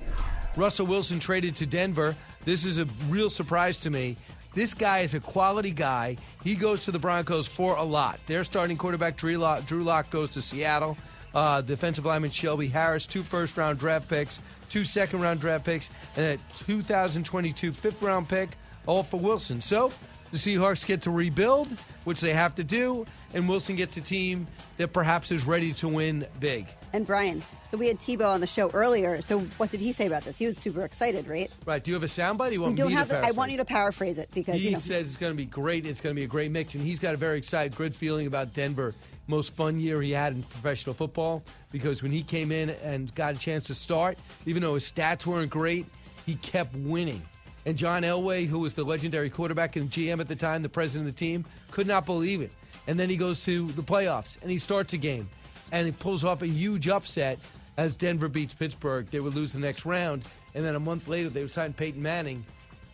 Russell 0.56 0.86
Wilson 0.86 1.20
traded 1.20 1.56
to 1.56 1.66
Denver. 1.66 2.16
This 2.44 2.64
is 2.64 2.78
a 2.78 2.86
real 3.08 3.30
surprise 3.30 3.78
to 3.78 3.90
me. 3.90 4.16
This 4.52 4.74
guy 4.74 5.00
is 5.00 5.14
a 5.14 5.20
quality 5.20 5.70
guy. 5.70 6.16
He 6.42 6.56
goes 6.56 6.84
to 6.84 6.90
the 6.90 6.98
Broncos 6.98 7.46
for 7.46 7.76
a 7.76 7.82
lot. 7.82 8.18
Their 8.26 8.42
starting 8.42 8.76
quarterback, 8.76 9.16
Drew 9.16 9.36
Lock, 9.36 9.64
Drew 9.66 9.84
goes 10.10 10.30
to 10.30 10.42
Seattle. 10.42 10.96
Uh, 11.32 11.60
defensive 11.60 12.04
lineman 12.04 12.30
Shelby 12.30 12.66
Harris, 12.66 13.06
two 13.06 13.22
first 13.22 13.56
round 13.56 13.78
draft 13.78 14.08
picks, 14.08 14.40
two 14.68 14.84
second 14.84 15.20
round 15.20 15.40
draft 15.40 15.64
picks, 15.64 15.90
and 16.16 16.26
a 16.26 16.38
2022 16.64 17.70
fifth 17.70 18.02
round 18.02 18.28
pick, 18.28 18.50
all 18.86 19.04
for 19.04 19.20
Wilson. 19.20 19.62
So 19.62 19.92
the 20.32 20.38
Seahawks 20.38 20.84
get 20.84 21.02
to 21.02 21.12
rebuild, 21.12 21.68
which 22.02 22.20
they 22.20 22.32
have 22.32 22.56
to 22.56 22.64
do, 22.64 23.06
and 23.32 23.48
Wilson 23.48 23.76
gets 23.76 23.96
a 23.96 24.00
team 24.00 24.48
that 24.76 24.92
perhaps 24.92 25.30
is 25.30 25.44
ready 25.44 25.72
to 25.74 25.86
win 25.86 26.26
big. 26.40 26.66
And 26.92 27.06
Brian, 27.06 27.44
so 27.70 27.76
we 27.76 27.86
had 27.86 27.98
Tebow 28.00 28.28
on 28.28 28.40
the 28.40 28.46
show 28.48 28.68
earlier. 28.70 29.22
So 29.22 29.40
what 29.40 29.70
did 29.70 29.78
he 29.78 29.92
say 29.92 30.06
about 30.06 30.24
this? 30.24 30.36
He 30.36 30.46
was 30.46 30.58
super 30.58 30.84
excited, 30.84 31.28
right? 31.28 31.48
Right. 31.64 31.82
Do 31.82 31.92
you 31.92 31.94
have 31.94 32.02
a 32.02 32.06
soundbite? 32.06 32.52
You 32.52 32.62
want 32.62 32.76
me 32.76 32.92
have. 32.92 33.08
to 33.08 33.14
The, 33.14 33.26
I 33.26 33.30
want 33.30 33.52
you 33.52 33.58
to 33.58 33.64
paraphrase 33.64 34.18
it 34.18 34.28
because 34.34 34.56
he 34.56 34.66
you 34.66 34.72
know. 34.72 34.78
says 34.78 35.06
it's 35.06 35.16
going 35.16 35.32
to 35.32 35.36
be 35.36 35.44
great. 35.44 35.86
It's 35.86 36.00
going 36.00 36.14
to 36.14 36.18
be 36.18 36.24
a 36.24 36.28
great 36.28 36.50
mix, 36.50 36.74
and 36.74 36.82
he's 36.82 36.98
got 36.98 37.14
a 37.14 37.16
very 37.16 37.38
excited, 37.38 37.76
good 37.76 37.94
feeling 37.94 38.26
about 38.26 38.52
Denver. 38.52 38.92
Most 39.28 39.54
fun 39.54 39.78
year 39.78 40.02
he 40.02 40.10
had 40.10 40.32
in 40.32 40.42
professional 40.42 40.94
football 40.94 41.44
because 41.70 42.02
when 42.02 42.10
he 42.10 42.24
came 42.24 42.50
in 42.50 42.70
and 42.82 43.14
got 43.14 43.36
a 43.36 43.38
chance 43.38 43.66
to 43.66 43.76
start, 43.76 44.18
even 44.46 44.62
though 44.62 44.74
his 44.74 44.90
stats 44.90 45.24
weren't 45.24 45.50
great, 45.50 45.86
he 46.26 46.34
kept 46.36 46.74
winning. 46.74 47.22
And 47.66 47.76
John 47.76 48.02
Elway, 48.02 48.48
who 48.48 48.58
was 48.58 48.74
the 48.74 48.82
legendary 48.82 49.30
quarterback 49.30 49.76
and 49.76 49.88
GM 49.88 50.18
at 50.18 50.26
the 50.26 50.34
time, 50.34 50.62
the 50.62 50.68
president 50.68 51.08
of 51.08 51.14
the 51.14 51.18
team, 51.18 51.44
could 51.70 51.86
not 51.86 52.06
believe 52.06 52.40
it. 52.40 52.50
And 52.88 52.98
then 52.98 53.08
he 53.08 53.16
goes 53.16 53.44
to 53.44 53.70
the 53.72 53.82
playoffs 53.82 54.40
and 54.42 54.50
he 54.50 54.58
starts 54.58 54.94
a 54.94 54.96
game 54.96 55.28
and 55.70 55.86
he 55.86 55.92
pulls 55.92 56.24
off 56.24 56.42
a 56.42 56.48
huge 56.48 56.88
upset 56.88 57.38
as 57.80 57.96
Denver 57.96 58.28
beats 58.28 58.52
Pittsburgh. 58.52 59.06
They 59.10 59.20
would 59.20 59.34
lose 59.34 59.54
the 59.54 59.58
next 59.58 59.86
round, 59.86 60.24
and 60.54 60.62
then 60.62 60.74
a 60.74 60.80
month 60.80 61.08
later 61.08 61.30
they 61.30 61.40
would 61.40 61.50
sign 61.50 61.72
Peyton 61.72 62.02
Manning. 62.02 62.44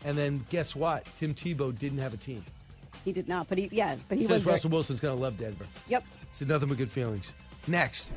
And 0.05 0.17
then 0.17 0.47
guess 0.49 0.77
what? 0.77 1.05
Tim 1.17 1.35
Tebow 1.35 1.77
didn't 1.77 1.99
have 1.99 2.15
a 2.15 2.17
team. 2.17 2.45
He 3.05 3.13
did 3.13 3.29
not, 3.29 3.49
but 3.49 3.59
he 3.59 3.69
yeah, 3.73 3.97
but 4.09 4.17
he 4.17 4.25
Says 4.25 4.45
was. 4.45 4.47
Russell 4.47 4.71
Wilson's 4.71 5.01
going 5.01 5.17
to 5.17 5.21
love 5.21 5.39
Denver. 5.39 5.67
Yep. 5.89 6.05
He 6.05 6.27
Said 6.31 6.49
nothing 6.49 6.69
but 6.69 6.79
good 6.79 6.91
feelings. 6.91 7.33
Next, 7.67 8.13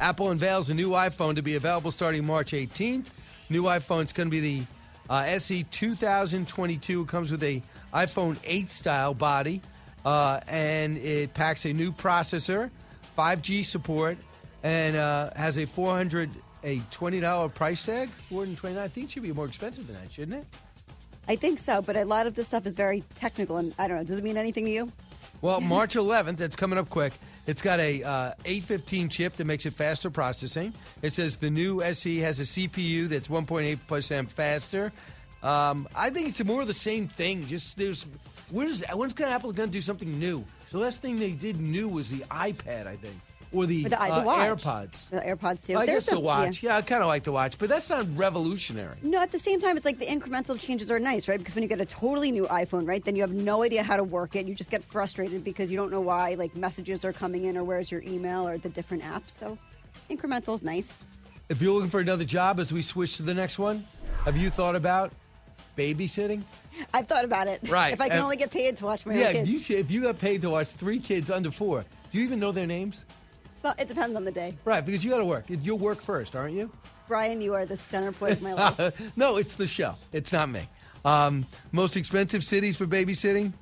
Apple 0.00 0.30
unveils 0.30 0.70
a 0.70 0.74
new 0.74 0.90
iPhone 0.90 1.36
to 1.36 1.42
be 1.42 1.54
available 1.54 1.92
starting 1.92 2.26
March 2.26 2.50
18th. 2.50 3.06
New 3.48 3.62
iPhone 3.64 4.02
is 4.02 4.12
going 4.12 4.28
to 4.28 4.30
be 4.30 4.40
the 4.40 4.62
uh, 5.08 5.22
SE 5.22 5.62
2022. 5.62 7.02
It 7.02 7.08
comes 7.08 7.30
with 7.30 7.44
a 7.44 7.62
iPhone 7.94 8.36
8 8.44 8.68
style 8.68 9.14
body, 9.14 9.62
uh, 10.04 10.40
and 10.48 10.98
it 10.98 11.32
packs 11.34 11.64
a 11.64 11.72
new 11.72 11.92
processor, 11.92 12.70
5G 13.16 13.64
support, 13.64 14.18
and 14.62 14.96
uh, 14.96 15.30
has 15.36 15.58
a 15.58 15.66
400 15.66 16.30
a 16.64 16.80
twenty 16.90 17.20
dollar 17.20 17.48
price 17.48 17.84
tag. 17.84 18.08
429. 18.10 18.82
I 18.82 18.88
think 18.88 19.06
it 19.06 19.10
should 19.12 19.22
be 19.22 19.32
more 19.32 19.46
expensive 19.46 19.86
than 19.86 19.96
that, 19.96 20.12
shouldn't 20.12 20.42
it? 20.42 20.46
I 21.28 21.36
think 21.36 21.58
so, 21.58 21.82
but 21.82 21.96
a 21.96 22.04
lot 22.04 22.26
of 22.26 22.34
this 22.34 22.46
stuff 22.46 22.66
is 22.66 22.74
very 22.74 23.04
technical, 23.14 23.58
and 23.58 23.74
I 23.78 23.86
don't 23.86 23.98
know. 23.98 24.04
Does 24.04 24.18
it 24.18 24.24
mean 24.24 24.36
anything 24.36 24.64
to 24.64 24.70
you? 24.70 24.92
Well, 25.42 25.60
March 25.62 25.94
11th, 25.94 26.38
that's 26.38 26.56
coming 26.56 26.78
up 26.78 26.88
quick. 26.88 27.12
It's 27.46 27.62
got 27.62 27.80
a 27.80 28.02
uh, 28.02 28.32
A15 28.44 29.10
chip 29.10 29.34
that 29.34 29.46
makes 29.46 29.66
it 29.66 29.72
faster 29.72 30.10
processing. 30.10 30.74
It 31.02 31.12
says 31.12 31.36
the 31.36 31.50
new 31.50 31.82
SE 31.82 32.18
has 32.18 32.40
a 32.40 32.44
CPU 32.44 33.08
that's 33.08 33.28
1.8% 33.28 34.28
faster. 34.30 34.92
Um, 35.42 35.88
I 35.94 36.10
think 36.10 36.28
it's 36.28 36.42
more 36.44 36.62
of 36.62 36.66
the 36.66 36.74
same 36.74 37.08
thing. 37.08 37.46
Just 37.46 37.78
there's 37.78 38.06
where's 38.50 38.82
when's 38.92 39.18
Apple 39.20 39.52
going 39.52 39.68
to 39.68 39.72
do 39.72 39.80
something 39.80 40.18
new? 40.18 40.44
The 40.72 40.78
last 40.78 41.00
thing 41.00 41.18
they 41.18 41.30
did 41.30 41.60
new 41.60 41.88
was 41.88 42.10
the 42.10 42.20
iPad, 42.30 42.86
I 42.86 42.96
think, 42.96 43.14
or 43.52 43.66
the, 43.66 43.84
the, 43.84 44.00
uh, 44.02 44.20
the. 44.20 44.26
AirPods. 44.30 45.08
The 45.10 45.20
AirPods 45.20 45.66
too. 45.66 45.76
I 45.76 45.86
There's 45.86 46.06
guess 46.06 46.14
the 46.14 46.20
watch. 46.20 46.62
yeah. 46.62 46.70
Yeah, 46.72 46.76
I 46.76 46.82
kind 46.82 47.02
of 47.02 47.08
like 47.08 47.24
the 47.24 47.32
watch, 47.32 47.58
but 47.58 47.68
that's 47.68 47.88
not 47.88 48.06
revolutionary. 48.16 48.96
No, 49.02 49.20
at 49.20 49.32
the 49.32 49.38
same 49.38 49.60
time, 49.60 49.76
it's 49.76 49.86
like 49.86 49.98
the 49.98 50.06
incremental 50.06 50.58
changes 50.60 50.90
are 50.90 50.98
nice, 50.98 51.28
right? 51.28 51.38
Because 51.38 51.54
when 51.54 51.62
you 51.62 51.68
get 51.68 51.80
a 51.80 51.86
totally 51.86 52.30
new 52.30 52.46
iPhone, 52.46 52.86
right, 52.86 53.02
then 53.04 53.16
you 53.16 53.22
have 53.22 53.32
no 53.32 53.62
idea 53.62 53.82
how 53.82 53.96
to 53.96 54.04
work 54.04 54.36
it. 54.36 54.46
You 54.46 54.54
just 54.54 54.70
get 54.70 54.84
frustrated 54.84 55.44
because 55.44 55.70
you 55.70 55.76
don't 55.76 55.90
know 55.90 56.00
why, 56.00 56.34
like, 56.34 56.54
messages 56.56 57.04
are 57.04 57.12
coming 57.12 57.44
in 57.44 57.56
or 57.56 57.64
where's 57.64 57.90
your 57.90 58.02
email 58.02 58.46
or 58.46 58.58
the 58.58 58.68
different 58.68 59.02
apps. 59.02 59.30
So, 59.30 59.56
incremental 60.10 60.54
is 60.54 60.62
nice. 60.62 60.92
If 61.48 61.62
you're 61.62 61.72
looking 61.72 61.90
for 61.90 62.00
another 62.00 62.24
job 62.24 62.60
as 62.60 62.72
we 62.72 62.82
switch 62.82 63.16
to 63.16 63.22
the 63.22 63.32
next 63.34 63.58
one, 63.58 63.86
have 64.26 64.36
you 64.36 64.50
thought 64.50 64.76
about 64.76 65.12
babysitting? 65.78 66.42
I've 66.92 67.06
thought 67.08 67.24
about 67.24 67.48
it. 67.48 67.60
Right. 67.68 67.92
If 67.92 68.00
I 68.00 68.08
can 68.08 68.18
And- 68.18 68.24
only 68.24 68.36
get 68.36 68.50
paid 68.50 68.76
to 68.78 68.84
watch 68.84 69.06
my 69.06 69.14
yeah, 69.14 69.32
kids. 69.32 69.48
if 69.48 69.70
you, 69.70 69.76
if 69.78 69.90
you 69.90 70.02
got 70.02 70.18
paid 70.18 70.42
to 70.42 70.50
watch 70.50 70.68
three 70.68 70.98
kids 70.98 71.30
under 71.30 71.50
four, 71.50 71.84
do 72.10 72.18
you 72.18 72.24
even 72.24 72.38
know 72.38 72.52
their 72.52 72.66
names? 72.66 73.04
So 73.68 73.74
it 73.78 73.86
depends 73.88 74.16
on 74.16 74.24
the 74.24 74.32
day. 74.32 74.54
Right, 74.64 74.84
because 74.84 75.04
you 75.04 75.10
got 75.10 75.18
to 75.18 75.26
work. 75.26 75.44
You'll 75.48 75.76
work 75.78 76.00
first, 76.00 76.34
aren't 76.34 76.54
you? 76.54 76.70
Brian, 77.06 77.42
you 77.42 77.52
are 77.54 77.66
the 77.66 77.76
center 77.76 78.12
point 78.12 78.32
of 78.32 78.42
my 78.42 78.52
life. 78.54 79.16
no, 79.16 79.36
it's 79.36 79.56
the 79.56 79.66
show. 79.66 79.94
It's 80.12 80.32
not 80.32 80.48
me. 80.48 80.62
Um, 81.04 81.44
most 81.72 81.94
expensive 81.96 82.42
cities 82.44 82.76
for 82.78 82.86
babysitting: 82.86 83.52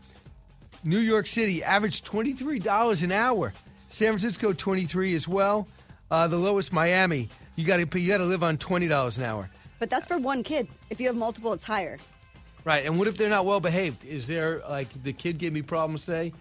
New 0.85 0.99
York 1.01 1.27
City 1.27 1.65
averaged 1.65 2.05
twenty 2.05 2.35
three 2.35 2.61
dollars 2.61 3.03
an 3.03 3.11
hour. 3.11 3.53
San 3.89 4.09
Francisco 4.09 4.53
twenty 4.53 4.85
three 4.85 5.15
as 5.16 5.27
well. 5.27 5.66
Uh, 6.11 6.28
the 6.28 6.37
lowest 6.37 6.73
Miami. 6.73 7.28
You 7.57 7.65
got 7.66 7.78
to 7.78 8.01
you 8.01 8.07
got 8.09 8.19
to 8.19 8.24
live 8.24 8.45
on 8.45 8.59
twenty 8.59 8.87
dollars 8.87 9.19
an 9.19 9.24
hour. 9.24 9.51
But 9.81 9.91
that's 9.91 10.07
for 10.07 10.19
one 10.19 10.43
kid. 10.45 10.69
If 10.89 11.01
you 11.01 11.09
have 11.09 11.16
multiple, 11.16 11.53
it's 11.53 11.65
higher. 11.65 11.99
Right. 12.65 12.87
And 12.87 12.97
what 12.99 13.09
if 13.09 13.16
they're 13.16 13.28
not 13.28 13.45
well 13.45 13.61
behaved? 13.61 14.05
Is 14.05 14.28
there 14.28 14.62
like 14.70 14.89
the 15.03 15.12
kid 15.12 15.39
gave 15.39 15.53
me 15.53 15.62
problems 15.62 16.05
today? 16.05 16.33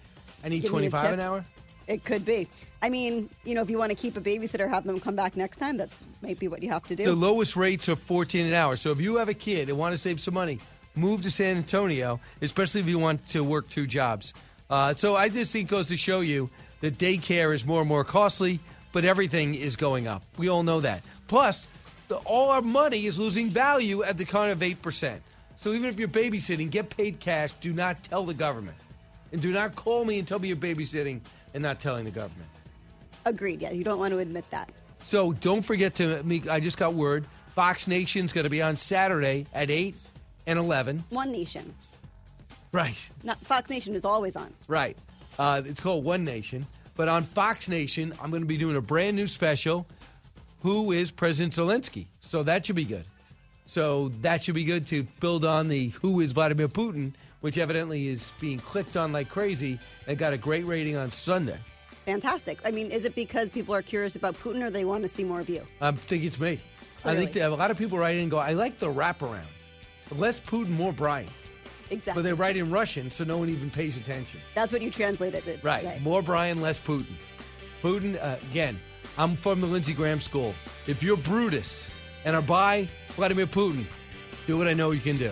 I 0.43 0.49
need 0.49 0.61
Give 0.61 0.69
twenty 0.71 0.89
five 0.89 1.01
tip. 1.05 1.13
an 1.13 1.19
hour. 1.19 1.45
It 1.87 2.03
could 2.03 2.25
be. 2.25 2.47
I 2.81 2.89
mean, 2.89 3.29
you 3.43 3.55
know, 3.55 3.61
if 3.61 3.69
you 3.69 3.77
want 3.77 3.91
to 3.91 3.95
keep 3.95 4.17
a 4.17 4.21
babysitter, 4.21 4.69
have 4.69 4.83
them 4.83 4.99
come 4.99 5.15
back 5.15 5.35
next 5.35 5.57
time. 5.57 5.77
That 5.77 5.89
might 6.21 6.39
be 6.39 6.47
what 6.47 6.61
you 6.63 6.69
have 6.69 6.83
to 6.87 6.95
do. 6.95 7.05
The 7.05 7.13
lowest 7.13 7.55
rates 7.55 7.89
are 7.89 7.95
14 7.95 8.45
an 8.45 8.53
hour. 8.53 8.75
So 8.75 8.91
if 8.91 8.99
you 8.99 9.15
have 9.17 9.29
a 9.29 9.33
kid 9.33 9.69
and 9.69 9.77
want 9.77 9.93
to 9.93 9.97
save 9.97 10.19
some 10.19 10.33
money, 10.33 10.59
move 10.95 11.21
to 11.23 11.31
San 11.31 11.57
Antonio, 11.57 12.19
especially 12.41 12.81
if 12.81 12.87
you 12.87 12.99
want 12.99 13.27
to 13.29 13.43
work 13.43 13.69
two 13.69 13.87
jobs. 13.87 14.33
Uh, 14.69 14.93
so 14.93 15.15
I 15.15 15.29
just 15.29 15.51
think 15.51 15.69
goes 15.69 15.87
to 15.89 15.97
show 15.97 16.21
you 16.21 16.49
that 16.81 16.97
daycare 16.97 17.53
is 17.53 17.65
more 17.65 17.81
and 17.81 17.89
more 17.89 18.03
costly, 18.03 18.59
but 18.93 19.05
everything 19.05 19.55
is 19.55 19.75
going 19.75 20.07
up. 20.07 20.23
We 20.37 20.49
all 20.49 20.63
know 20.63 20.81
that. 20.81 21.01
Plus, 21.27 21.67
the, 22.07 22.17
all 22.17 22.49
our 22.49 22.61
money 22.61 23.05
is 23.05 23.17
losing 23.17 23.49
value 23.49 24.03
at 24.03 24.17
the 24.17 24.25
count 24.25 24.51
of 24.51 24.59
8%. 24.59 25.17
So 25.57 25.71
even 25.71 25.89
if 25.89 25.99
you're 25.99 26.07
babysitting, 26.07 26.69
get 26.69 26.89
paid 26.95 27.19
cash. 27.19 27.51
Do 27.61 27.73
not 27.73 28.03
tell 28.03 28.25
the 28.25 28.33
government. 28.33 28.77
And 29.31 29.41
do 29.41 29.51
not 29.51 29.75
call 29.75 30.05
me 30.05 30.19
and 30.19 30.27
tell 30.27 30.39
me 30.39 30.49
you're 30.49 30.57
babysitting 30.57 31.21
and 31.55 31.63
not 31.63 31.79
telling 31.81 32.05
the 32.05 32.11
government. 32.11 32.49
Agreed. 33.25 33.61
Yeah, 33.61 33.71
you 33.71 33.83
don't 33.83 33.97
want 33.97 34.11
to 34.11 34.19
admit 34.19 34.45
that. 34.51 34.69
So 35.03 35.31
don't 35.33 35.61
forget 35.63 35.95
to 35.95 36.21
me. 36.23 36.43
I 36.49 36.59
just 36.59 36.77
got 36.77 36.93
word. 36.93 37.25
Fox 37.55 37.87
Nation's 37.87 38.33
going 38.33 38.43
to 38.43 38.49
be 38.49 38.61
on 38.61 38.75
Saturday 38.75 39.47
at 39.53 39.71
8 39.71 39.95
and 40.45 40.59
11. 40.59 41.03
One 41.09 41.31
Nation. 41.31 41.73
Right, 42.71 43.09
Not 43.23 43.39
Fox 43.39 43.69
Nation 43.69 43.95
is 43.95 44.03
always 44.03 44.35
on. 44.35 44.53
right. 44.67 44.97
Uh, 45.39 45.61
it's 45.65 45.79
called 45.81 46.03
One 46.05 46.23
Nation. 46.23 46.65
But 46.97 47.07
on 47.09 47.23
Fox 47.23 47.67
Nation, 47.67 48.13
I'm 48.21 48.29
going 48.31 48.41
to 48.41 48.47
be 48.47 48.57
doing 48.57 48.75
a 48.77 48.81
brand 48.81 49.15
new 49.17 49.27
special. 49.27 49.85
Who 50.61 50.91
is 50.93 51.11
President 51.11 51.53
Zelensky? 51.53 52.05
So 52.21 52.43
that 52.43 52.65
should 52.65 52.75
be 52.77 52.85
good. 52.85 53.03
So 53.65 54.11
that 54.21 54.43
should 54.43 54.55
be 54.55 54.63
good 54.63 54.87
to 54.87 55.03
build 55.19 55.43
on 55.45 55.67
the 55.67 55.89
Who 56.01 56.19
is 56.21 56.31
Vladimir 56.33 56.67
Putin, 56.69 57.13
which 57.45 57.59
evidently 57.59 58.07
is 58.07 58.31
being 58.39 58.57
clicked 58.57 58.97
on 58.97 59.11
like 59.11 59.29
crazy 59.29 59.77
and 60.07 60.17
got 60.17 60.33
a 60.33 60.37
great 60.37 60.65
rating 60.65 60.97
on 60.97 61.11
Sunday. 61.11 61.59
Fantastic. 62.07 62.57
I 62.65 62.71
mean, 62.71 62.89
is 62.89 63.05
it 63.05 63.13
because 63.13 63.51
people 63.51 63.75
are 63.75 63.83
curious 63.83 64.15
about 64.15 64.33
Putin 64.33 64.63
or 64.63 64.71
they 64.71 64.83
want 64.83 65.03
to 65.03 65.07
see 65.07 65.23
more 65.23 65.41
of 65.41 65.47
you? 65.47 65.61
I 65.79 65.91
think 65.91 66.23
it's 66.23 66.39
me. 66.39 66.53
I 66.53 67.01
Clearly. 67.03 67.19
think 67.19 67.33
that 67.33 67.51
a 67.51 67.55
lot 67.55 67.69
of 67.69 67.77
people 67.77 67.99
write 67.99 68.15
in 68.15 68.23
and 68.23 68.31
go, 68.31 68.39
I 68.39 68.53
like 68.53 68.79
the 68.79 68.91
wraparounds. 68.91 69.43
Less 70.09 70.39
Putin, 70.39 70.69
more 70.69 70.91
Brian. 70.91 71.29
Exactly. 71.91 72.13
But 72.15 72.23
they 72.23 72.33
write 72.33 72.57
in 72.57 72.71
Russian, 72.71 73.11
so 73.11 73.23
no 73.23 73.37
one 73.37 73.49
even 73.49 73.69
pays 73.69 73.95
attention. 73.95 74.39
That's 74.55 74.73
what 74.73 74.81
you 74.81 74.89
translated 74.89 75.47
it. 75.47 75.59
Right. 75.63 75.83
today. 75.83 75.99
More 76.01 76.23
Brian, 76.23 76.61
less 76.61 76.79
Putin. 76.79 77.13
Putin, 77.83 78.19
uh, 78.23 78.37
again, 78.49 78.79
I'm 79.19 79.35
from 79.35 79.61
the 79.61 79.67
Lindsey 79.67 79.93
Graham 79.93 80.19
school. 80.19 80.55
If 80.87 81.03
you're 81.03 81.15
Brutus 81.15 81.89
and 82.25 82.35
are 82.35 82.41
by 82.41 82.89
Vladimir 83.09 83.45
Putin, 83.45 83.85
do 84.47 84.57
what 84.57 84.67
I 84.67 84.73
know 84.73 84.89
you 84.89 84.99
can 84.99 85.15
do. 85.15 85.31